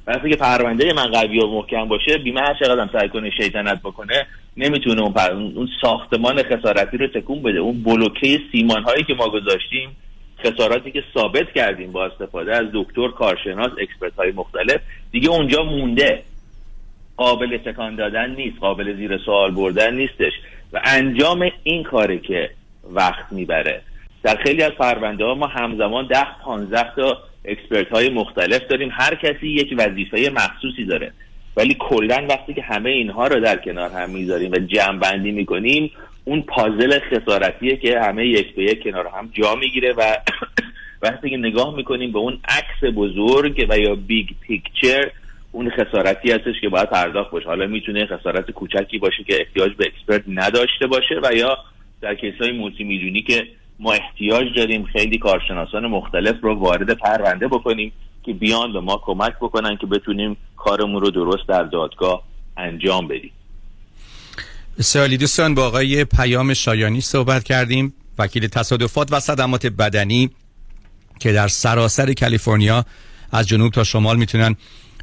وقتی 0.06 0.30
که 0.30 0.36
پرونده 0.36 0.92
من 0.92 1.06
قوی 1.06 1.40
و 1.40 1.46
محکم 1.46 1.84
باشه 1.84 2.18
بیمه 2.18 2.40
هر 2.40 2.54
چقدر 2.54 2.88
سعی 2.98 3.08
کنه 3.08 3.30
شیطنت 3.30 3.80
بکنه 3.82 4.26
نمی‌تونه 4.56 5.02
اون, 5.02 5.12
پر... 5.12 5.32
اون 5.32 5.68
ساختمان 5.82 6.42
خسارتی 6.42 6.96
رو 6.96 7.06
تکون 7.06 7.42
بده. 7.42 7.58
اون 7.58 7.82
بلوکه 7.82 8.40
سیمان 8.52 8.82
هایی 8.82 9.04
که 9.04 9.14
ما 9.14 9.28
گذاشتیم 9.28 9.96
خساراتی 10.44 10.90
که 10.90 11.02
ثابت 11.14 11.52
کردیم 11.54 11.92
با 11.92 12.06
استفاده 12.06 12.56
از 12.56 12.66
دکتر 12.72 13.08
کارشناس 13.08 13.70
expert 13.80 14.14
های 14.16 14.32
مختلف 14.32 14.80
دیگه 15.12 15.28
اونجا 15.28 15.62
مونده. 15.62 16.22
قابل 17.16 17.56
تکان 17.56 17.96
دادن 17.96 18.34
نیست 18.34 18.58
قابل 18.60 18.96
زیر 18.96 19.18
سوال 19.18 19.50
بردن 19.50 19.94
نیستش. 19.94 20.32
و 20.72 20.80
انجام 20.84 21.50
این 21.62 21.82
کاری 21.82 22.18
که 22.18 22.50
وقت 22.92 23.32
می‌بره. 23.32 23.82
در 24.22 24.36
خیلی 24.36 24.62
از 24.62 24.72
پرونده 24.72 25.24
ها 25.24 25.34
ما 25.34 25.46
همزمان 25.46 26.06
ده 26.06 26.26
پانزده 26.44 26.92
تا 26.96 27.18
expert 27.44 27.88
های 27.88 28.08
مختلف 28.08 28.62
داریم. 28.68 28.88
هر 28.92 29.14
کسی 29.14 29.46
یک 29.46 29.74
وظیفه 29.78 30.30
مخصوصی 30.30 30.84
داره. 30.84 31.12
ولی 31.56 31.76
کلا 31.78 32.26
وقتی 32.28 32.54
که 32.54 32.62
همه 32.62 32.90
اینها 32.90 33.26
رو 33.26 33.40
در 33.40 33.56
کنار 33.56 33.90
هم 33.90 34.10
می‌ذاریم 34.10 34.52
و 34.52 34.56
جمع 34.56 34.98
بندی 34.98 35.32
می‌کنیم 35.32 35.90
اون 36.24 36.42
پازل 36.42 36.98
خسارتیه 36.98 37.76
که 37.76 38.00
همه 38.00 38.26
یک 38.26 38.54
به 38.54 38.62
یک 38.62 38.82
کنار 38.82 39.06
هم 39.06 39.30
جا 39.32 39.54
می‌گیره 39.54 39.92
و 39.92 40.16
وقتی 41.02 41.30
که 41.30 41.36
نگاه 41.36 41.76
می‌کنیم 41.76 42.12
به 42.12 42.18
اون 42.18 42.38
عکس 42.48 42.94
بزرگ 42.94 43.66
و 43.68 43.78
یا 43.78 43.94
big 43.94 44.28
picture 44.40 45.10
اون 45.52 45.70
خسارتی 45.70 46.32
هستش 46.32 46.60
که 46.60 46.68
باید 46.68 46.90
پرداخت 46.90 47.30
باشه. 47.30 47.46
حالا 47.46 47.66
می‌تونه 47.66 48.06
خسارت 48.06 48.50
کوچکی 48.50 48.98
باشه 48.98 49.24
که 49.24 49.36
احتیاج 49.40 49.72
به 49.72 49.84
expert 49.86 50.22
نداشته 50.28 50.86
باشه 50.86 51.20
و 51.22 51.34
یا 51.34 51.58
در 52.00 52.14
case 52.14 52.34
های 52.40 52.52
multi 52.52 52.84
میلیونی 52.84 53.22
که 53.22 53.46
ما 53.78 53.92
احتیاج 53.92 54.46
داریم 54.56 54.84
خیلی 54.84 55.18
کارشناسان 55.18 55.86
مختلف 55.86 56.36
رو 56.42 56.54
وارد 56.54 56.98
پرونده 56.98 57.48
بکنیم 57.48 57.92
که 58.22 58.32
بیان 58.32 58.72
به 58.72 58.80
ما 58.80 59.00
کمک 59.04 59.32
بکنن 59.40 59.76
که 59.76 59.86
بتونیم 59.86 60.36
کارمون 60.56 61.00
رو 61.00 61.10
درست 61.10 61.48
در 61.48 61.62
دادگاه 61.62 62.22
انجام 62.56 63.08
بدیم. 63.08 63.30
بسیاری 64.78 65.16
دوستان 65.16 65.54
با 65.54 65.66
آقای 65.66 66.04
پیام 66.04 66.54
شایانی 66.54 67.00
صحبت 67.00 67.44
کردیم. 67.44 67.94
وکیل 68.18 68.46
تصادفات 68.46 69.12
و 69.12 69.20
صدمات 69.20 69.66
بدنی 69.66 70.30
که 71.20 71.32
در 71.32 71.48
سراسر 71.48 72.12
کالیفرنیا 72.12 72.84
از 73.32 73.48
جنوب 73.48 73.72
تا 73.72 73.84
شمال 73.84 74.16
می‌تونن 74.16 74.56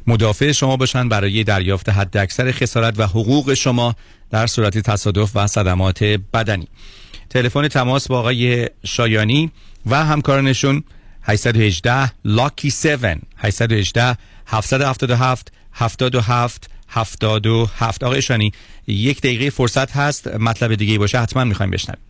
مدافع 0.06 0.52
شما 0.52 0.76
باشن 0.76 1.08
برای 1.08 1.44
دریافت 1.44 1.88
حد 1.88 2.16
اکثر 2.16 2.52
خسارت 2.52 3.00
و 3.00 3.02
حقوق 3.02 3.54
شما 3.54 3.94
در 4.30 4.46
صورت 4.46 4.78
تصادف 4.78 5.30
و 5.34 5.46
صدمات 5.46 6.04
بدنی. 6.04 6.68
تلفن 7.32 7.68
تماس 7.68 8.08
با 8.08 8.18
آقای 8.18 8.68
شایانی 8.86 9.50
و 9.86 10.04
همکارانشون 10.04 10.84
818 11.22 12.12
لاکی 12.24 12.68
7 12.68 12.84
818 13.36 14.16
777 14.46 15.52
77 15.72 16.70
77 16.88 18.04
آقای 18.04 18.22
شانی 18.22 18.52
یک 18.86 19.18
دقیقه 19.20 19.50
فرصت 19.50 19.96
هست 19.96 20.34
مطلب 20.36 20.74
دیگه 20.74 20.98
باشه 20.98 21.18
حتما 21.18 21.44
می‌خوایم 21.44 21.70
بشنویم. 21.70 22.00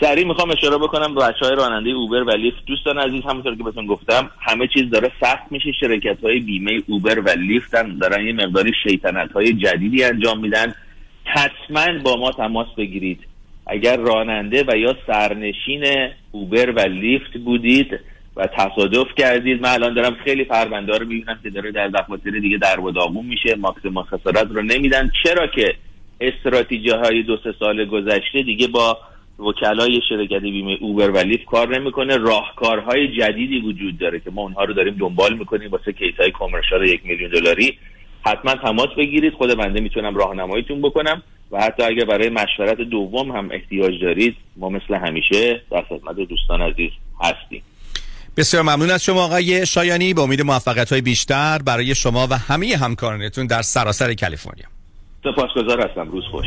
سریع 0.00 0.26
می‌خوام 0.26 0.50
اشاره 0.50 0.78
بکنم 0.78 1.14
به 1.14 1.20
بچه 1.20 1.46
های 1.46 1.56
راننده 1.56 1.90
اوبر 1.90 2.22
و 2.22 2.30
لیفت. 2.30 2.64
دوستان 2.66 2.98
عزیز 2.98 3.22
همونطور 3.24 3.56
که 3.56 3.62
بهتون 3.62 3.86
گفتم 3.86 4.30
همه 4.40 4.68
چیز 4.74 4.90
داره 4.90 5.12
سخت 5.20 5.52
میشه. 5.52 5.72
شرکت 5.80 6.18
های 6.22 6.40
بیمه 6.40 6.82
اوبر 6.86 7.20
و 7.20 7.28
لیفت 7.28 7.70
دارن 8.00 8.26
یه 8.26 8.32
مقداری 8.32 8.72
شیطنت 8.82 9.32
های 9.32 9.52
جدیدی 9.52 10.04
انجام 10.04 10.40
میدن. 10.40 10.74
حتما 11.24 11.98
با 12.04 12.16
ما 12.16 12.32
تماس 12.32 12.66
بگیرید. 12.78 13.29
اگر 13.70 13.96
راننده 13.96 14.64
و 14.68 14.76
یا 14.76 14.96
سرنشین 15.06 15.84
اوبر 16.32 16.70
و 16.70 16.80
لیفت 16.80 17.38
بودید 17.44 18.00
و 18.36 18.46
تصادف 18.46 19.06
کردید 19.18 19.62
من 19.62 19.68
الان 19.68 19.94
دارم 19.94 20.16
خیلی 20.24 20.44
پرونده 20.44 20.98
رو 20.98 21.06
می‌بینم 21.06 21.38
که 21.42 21.50
داره 21.50 21.72
در 21.72 21.88
دفاتر 21.88 22.30
دیگه 22.30 22.58
در 22.58 22.80
و 22.80 22.90
داغون 22.90 23.26
میشه 23.26 23.54
ماکسیمال 23.54 24.04
خسارت 24.04 24.46
رو 24.50 24.62
نمیدن. 24.62 25.10
چرا 25.24 25.46
که 25.46 25.74
استراتژی 26.20 26.90
های 26.90 27.22
دو 27.22 27.36
سه 27.44 27.54
سال 27.58 27.84
گذشته 27.84 28.42
دیگه 28.42 28.66
با 28.66 28.98
وکلای 29.38 30.00
شرکت 30.08 30.42
بیمه 30.42 30.76
اوبر 30.80 31.10
و 31.10 31.18
لیف 31.18 31.44
کار 31.44 31.78
نمی‌کنه. 31.78 32.16
راهکارهای 32.16 33.08
جدیدی 33.08 33.60
وجود 33.60 33.98
داره 33.98 34.20
که 34.20 34.30
ما 34.30 34.42
اونها 34.42 34.64
رو 34.64 34.74
داریم 34.74 34.94
دنبال 34.98 35.38
می‌کنیم. 35.38 35.70
واسه 35.70 35.92
کیس 35.92 36.14
های 36.18 36.30
کامرشال 36.30 36.88
یک 36.88 37.00
میلیون 37.04 37.30
دلاری 37.30 37.78
حتما 38.26 38.54
تماس 38.54 38.88
بگیرید. 38.98 39.32
خود 39.32 39.54
بنده 39.54 39.80
می‌تونم 39.80 40.16
راهنماییتون 40.16 40.82
بکنم. 40.82 41.22
و 41.52 41.62
حتی 41.62 41.82
اگر 41.82 42.04
برای 42.04 42.28
مشورت 42.28 42.76
دوم 42.76 43.30
هم 43.30 43.48
احتیاج 43.52 44.02
دارید 44.02 44.36
ما 44.56 44.68
مثل 44.68 44.94
همیشه 44.94 45.62
در 45.70 45.82
خدمت 45.88 46.16
دوستان 46.16 46.62
عزیز 46.62 46.90
هستیم. 47.20 47.62
بسیار 48.36 48.62
ممنون 48.62 48.90
از 48.90 49.04
شما 49.04 49.24
آقای 49.24 49.66
شایانی. 49.66 50.14
به 50.14 50.20
امید 50.20 50.42
موفقیت 50.42 50.92
های 50.92 51.00
بیشتر 51.00 51.58
برای 51.58 51.94
شما 51.94 52.26
و 52.30 52.38
همه 52.38 52.76
همکارانتون 52.76 53.46
در 53.46 53.62
سراسر 53.62 54.14
کالیفرنیا. 54.14 54.66
سپاسگزار 55.24 55.90
هستم. 55.90 56.10
روز 56.10 56.24
خوش. 56.24 56.46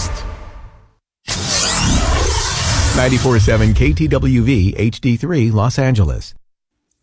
947 2.95 3.73
KTWV 3.73 4.75
HD3 4.91 5.51
Los 5.53 5.79
Angeles. 5.79 6.33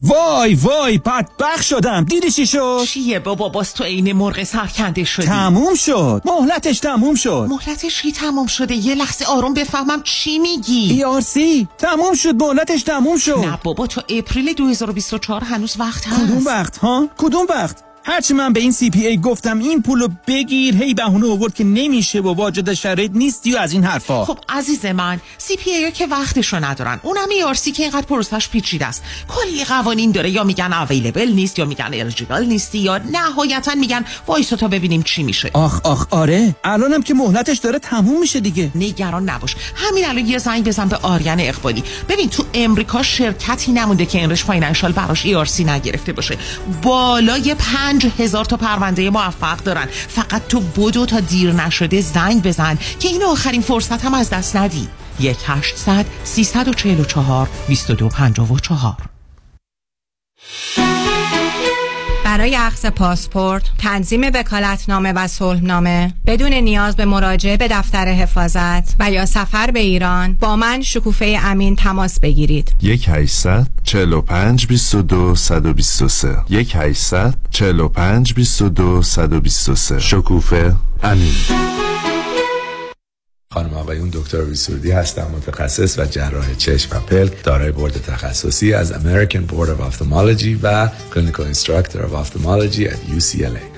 وای 0.02 0.54
وای 0.54 0.98
بدبخ 0.98 1.62
شدم. 1.62 2.04
دیدی 2.04 2.30
چی 2.30 2.46
شد؟ 2.46 2.82
چیه 2.88 3.18
بابا 3.18 3.48
باز 3.48 3.74
تو 3.74 3.84
عین 3.84 4.12
مرغ 4.12 4.44
سرکنده 4.44 5.04
شدی؟ 5.04 5.26
تموم 5.26 5.74
شد. 5.74 6.22
مهلتش 6.24 6.80
تموم 6.80 7.14
شد. 7.14 7.46
مهلتش 7.50 8.02
کی 8.02 8.12
تموم 8.12 8.46
شده؟ 8.46 8.74
یه 8.74 8.94
لحظه 8.94 9.24
آروم 9.24 9.54
بفهمم 9.54 10.02
چی 10.02 10.38
میگی. 10.38 11.04
ERC 11.22 11.68
تموم 11.78 12.14
شد 12.14 12.34
مهلتش 12.42 12.82
تموم 12.82 13.16
شد. 13.16 13.38
نه 13.38 13.58
بابا 13.64 13.86
تو 13.86 14.02
April 14.08 14.52
2024 14.52 15.44
هنوز 15.44 15.74
وقت 15.78 16.08
هست. 16.08 16.22
کدوم 16.22 16.44
وقت 16.46 16.78
ها؟ 16.78 17.08
کدوم 17.18 17.46
وقت؟ 17.50 17.87
هرچی 18.08 18.34
من 18.34 18.52
به 18.52 18.60
این 18.60 18.72
CPA 18.72 19.20
گفتم 19.20 19.58
این 19.58 19.82
پولو 19.82 20.08
بگیر. 20.26 20.76
هی 20.76 20.94
بهونه 20.94 21.30
آورد 21.30 21.54
که 21.54 21.64
نمیشه 21.64 22.20
و 22.20 22.34
واجد 22.34 22.72
شرایط 22.72 23.10
نیستی 23.14 23.54
و 23.54 23.58
از 23.58 23.72
این 23.72 23.84
حرفا. 23.84 24.24
خب 24.24 24.38
عزیز 24.48 24.86
من 24.86 25.20
CPA 25.38 25.92
که 25.92 26.06
وقتشو 26.06 26.64
ندارن. 26.64 27.00
اونم 27.02 27.54
ERC 27.54 27.72
که 27.72 27.82
اینقدر 27.82 28.06
پروسش 28.06 28.48
پیچیده 28.48 28.86
است. 28.86 29.02
کلی 29.28 29.64
قوانین 29.64 30.12
داره. 30.12 30.30
یا 30.30 30.44
میگن 30.44 30.72
available 30.72 31.32
نیست 31.32 31.58
یا 31.58 31.64
میگن 31.64 31.84
eligible 31.84 32.44
نیستی 32.44 32.78
یا 32.78 32.98
نهایتا 32.98 33.74
میگن 33.74 34.04
وایسو 34.26 34.56
تا 34.56 34.68
ببینیم 34.68 35.02
چی 35.02 35.22
میشه. 35.22 35.50
آخ 35.52 35.80
آخ 35.84 36.06
آره. 36.10 36.54
الانم 36.64 37.02
که 37.02 37.14
مهلتش 37.14 37.58
داره 37.58 37.78
تموم 37.78 38.20
میشه 38.20 38.40
دیگه. 38.40 38.70
نگران 38.74 39.30
نباش. 39.30 39.56
همین 39.74 40.04
الان 40.04 40.26
یه 40.26 40.38
زنگ 40.38 40.64
بزن 40.64 40.88
به 40.88 40.96
آریان 40.96 41.40
اقبالی. 41.40 41.82
ببین 42.08 42.28
تو 42.28 42.44
امریکا 42.54 43.02
شرکتی 43.02 43.72
نمونده 43.72 44.06
که 44.06 44.18
Enrich 44.18 44.44
Financial 44.44 44.92
براش 44.92 45.48
ERC 45.48 45.64
نگرفته 45.64 46.12
باشه. 46.12 46.38
بالای 46.82 47.54
پنج 47.54 47.97
هزار 48.04 48.44
تا 48.44 48.56
پرونده 48.56 49.10
موفق 49.10 49.56
دارن. 49.56 49.86
فقط 50.08 50.46
تو 50.48 50.60
بدو 50.60 51.06
تا 51.06 51.20
دیر 51.20 51.52
نشده 51.52 52.00
زنگ 52.00 52.42
بزن 52.42 52.78
که 53.00 53.08
این 53.08 53.24
آخرین 53.24 53.60
فرصت 53.60 54.04
هم 54.04 54.14
از 54.14 54.30
دست 54.30 54.56
ندی. 54.56 54.88
1800 55.20 56.06
344 56.24 57.48
2254 57.68 58.96
برای 62.38 62.56
اخذ 62.56 62.86
پاسپورت، 62.86 63.70
تنظیم 63.78 64.20
وکالتنامه 64.34 65.12
و 65.12 65.26
صلحنامه 65.28 66.14
بدون 66.26 66.52
نیاز 66.54 66.96
به 66.96 67.04
مراجعه 67.04 67.56
به 67.56 67.68
دفتر 67.68 68.08
حفاظت 68.08 68.96
و 68.98 69.10
یا 69.10 69.26
سفر 69.26 69.70
به 69.70 69.80
ایران 69.80 70.36
با 70.40 70.56
من 70.56 70.82
شکوفه 70.82 71.38
امین 71.42 71.76
تماس 71.76 72.20
بگیرید. 72.20 72.74
یک 72.82 73.08
800 73.08 73.66
45 73.84 74.66
22 74.66 75.34
123 75.34 76.36
یک 76.50 76.76
800 76.76 77.34
45 77.50 78.34
22 78.34 79.02
123 79.02 80.00
شکوفه 80.00 80.74
امین. 81.02 81.34
خانم 83.52 83.74
آقایون 83.74 84.10
دکتر 84.12 84.44
ویسوردی 84.44 84.90
هستم 84.90 85.30
متخصص 85.36 85.98
و 85.98 86.04
جراح 86.04 86.54
چشم 86.54 86.96
و 86.96 87.00
پلک 87.00 87.44
دارای 87.44 87.72
بورد 87.72 87.92
تخصصی 87.92 88.74
از 88.74 88.92
American 88.92 89.52
Board 89.52 89.68
of 89.68 89.92
Ophthalmology 89.92 90.58
و 90.62 90.88
clinical 91.14 91.44
instructor 91.44 92.16
ophthalmology 92.16 92.84
در 92.84 92.94
UCLA 92.94 93.77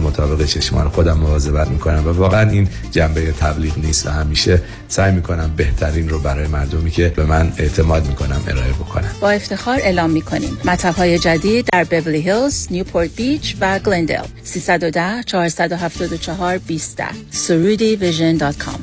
مطابق 0.01 0.45
چشمان 0.45 0.89
خودم 0.89 1.17
مواظبت 1.17 1.67
می‌کنم 1.67 2.07
و 2.07 2.11
واقعا 2.11 2.49
این 2.49 2.69
جنبه 2.91 3.31
تبلیغ 3.31 3.77
نیست 3.77 4.07
و 4.07 4.09
همیشه 4.09 4.61
سعی 4.87 5.11
می‌کنم 5.11 5.53
بهترین 5.55 6.09
رو 6.09 6.19
برای 6.19 6.47
مردمی 6.47 6.91
که 6.91 7.09
به 7.09 7.25
من 7.25 7.53
اعتماد 7.57 8.07
می‌کنم 8.07 8.43
ارائه 8.47 8.73
بکنم. 8.73 9.11
با 9.21 9.31
افتخار 9.31 9.79
اعلام 9.79 10.09
می‌کنیم. 10.09 10.57
مطب 10.65 10.95
های 10.95 11.19
جدید 11.19 11.65
در 11.73 11.83
بیولی 11.83 12.21
هیلز، 12.21 12.67
نیوپورت 12.71 13.09
بیچ 13.15 13.55
و 13.59 13.79
گلندل 13.79 14.25
310 14.43 15.23
474 15.23 16.57
20 16.57 17.01
surudivsion.com 17.31 18.79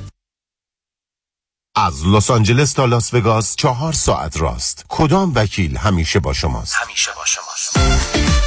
از 1.77 2.07
لس 2.07 2.31
آنجلس 2.31 2.73
تا 2.73 2.85
لاس 2.85 3.15
وگاس 3.15 3.57
چهار 3.57 3.93
ساعت 3.93 4.41
راست. 4.41 4.85
کدام 4.89 5.33
وکیل 5.35 5.77
همیشه 5.77 6.21
با 6.21 6.33
شماست؟ 6.33 6.75
همیشه 6.75 7.11
با 7.17 7.25
شماست. 7.25 8.08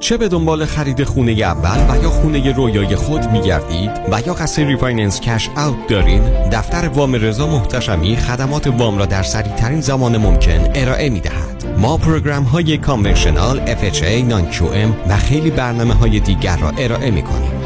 چه 0.00 0.16
به 0.16 0.28
دنبال 0.28 0.64
خرید 0.64 1.04
خونه 1.04 1.32
اول 1.32 1.94
و 1.94 2.02
یا 2.02 2.10
خونه 2.10 2.52
رویای 2.52 2.96
خود 2.96 3.30
می 3.30 3.40
گردید 3.40 3.90
و 4.12 4.20
یا 4.26 4.34
قصد 4.34 4.62
refinance 4.62 5.20
cash 5.20 5.48
out 5.56 5.86
دارین 5.88 6.22
دفتر 6.50 6.88
وام 6.88 7.14
رضا 7.14 7.46
محتشمی 7.46 8.16
خدمات 8.16 8.66
وام 8.66 8.98
را 8.98 9.06
در 9.06 9.22
سریع 9.22 9.54
ترین 9.54 9.80
زمان 9.80 10.16
ممکن 10.16 10.70
ارائه 10.74 11.10
می 11.10 11.20
دهد 11.20 11.78
ما 11.78 11.96
program 11.96 12.42
های 12.42 12.78
conventional 12.78 13.66
FHA, 13.66 14.24
non 14.28 14.48
و 15.08 15.16
خیلی 15.16 15.50
برنامه 15.50 15.94
های 15.94 16.20
دیگر 16.20 16.56
را 16.56 16.72
ارائه 16.78 17.10
می 17.10 17.22
کنیم 17.22 17.59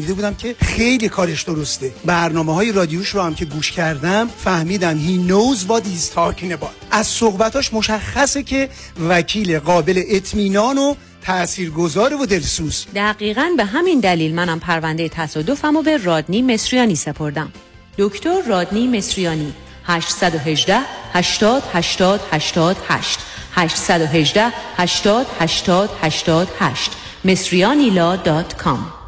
شنیده 0.00 0.14
بودم 0.14 0.34
که 0.34 0.54
خیلی 0.62 1.08
کارش 1.08 1.42
درسته. 1.42 1.92
برنامه 2.04 2.54
های 2.54 2.72
رادیوش 2.72 3.08
رو 3.08 3.22
هم 3.22 3.34
که 3.34 3.44
گوش 3.44 3.72
کردم 3.72 4.28
فهمیدم 4.28 4.98
he 4.98 5.30
knows 5.30 5.58
what 5.68 5.82
he's 5.82 6.14
talking 6.14 6.52
about. 6.52 6.70
از 6.90 7.06
صحبتاش 7.06 7.74
مشخصه 7.74 8.42
که 8.42 8.68
وکیل 9.08 9.58
قابل 9.58 10.02
اطمینان 10.08 10.78
و 10.78 10.94
تاثیرگذار 11.22 12.14
و 12.14 12.26
دلسوز. 12.26 12.86
دقیقا 12.94 13.50
به 13.56 13.64
همین 13.64 14.00
دلیل 14.00 14.34
منم 14.34 14.60
پرونده 14.60 15.08
تصادفم 15.08 15.76
و 15.76 15.82
به 15.82 15.96
رادنی 15.96 16.42
مصریانی 16.42 16.96
سپردم. 16.96 17.52
دکتر 17.98 18.42
رادنی 18.48 18.86
مصریانی 18.86 19.54
818 19.84 20.78
80 21.12 21.62
80 21.72 22.20
88 22.32 23.18
818 23.52 24.52
80 24.76 25.26
80 25.40 25.90
88 26.02 26.90
مصریانیلا.com 27.24 28.99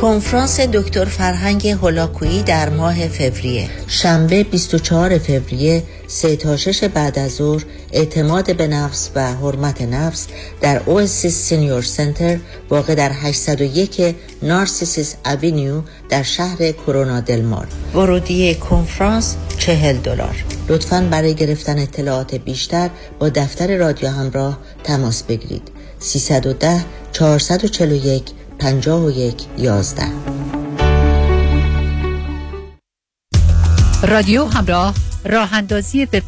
کنفرانس 0.00 0.60
دکتر 0.60 1.04
فرهنگ 1.04 1.68
هولاکویی 1.68 2.42
در 2.42 2.68
ماه 2.68 3.08
فوریه. 3.08 3.68
شنبه 3.86 4.44
24 4.44 5.18
فوریه 5.18 5.82
سه 6.06 6.36
تا 6.36 6.56
شش 6.56 6.84
بعد 6.84 7.18
از 7.18 7.30
ظهر 7.34 7.64
اعتماد 7.92 8.56
به 8.56 8.66
نفس 8.66 9.10
و 9.14 9.34
حرمت 9.34 9.82
نفس 9.82 10.26
در 10.60 10.82
Oasis 10.86 11.34
Senior 11.34 11.82
Center 11.82 12.38
واقع 12.70 12.94
در 12.94 13.12
801 13.12 14.14
Narcissus 14.42 15.14
Avenue 15.26 15.82
در 16.08 16.22
شهر 16.22 16.72
کرونا 16.72 17.20
دلمار 17.20 17.66
ورودی 17.94 18.54
کنفرانس 18.54 19.36
40 19.58 19.96
دلار. 19.96 20.44
لطفا 20.68 21.08
برای 21.10 21.34
گرفتن 21.34 21.78
اطلاعات 21.78 22.34
بیشتر 22.34 22.90
با 23.18 23.28
دفتر 23.28 23.76
رادیو 23.76 24.08
همراه 24.08 24.58
تماس 24.84 25.22
بگیرید. 25.22 25.62
310 26.00 26.84
441 27.12 28.22
51 28.58 29.34
11 29.58 30.02
رادیو 34.02 34.44
همراه 34.44 34.94
راه 35.24 35.54
اندازی 35.54 36.04
وبسایت 36.04 36.26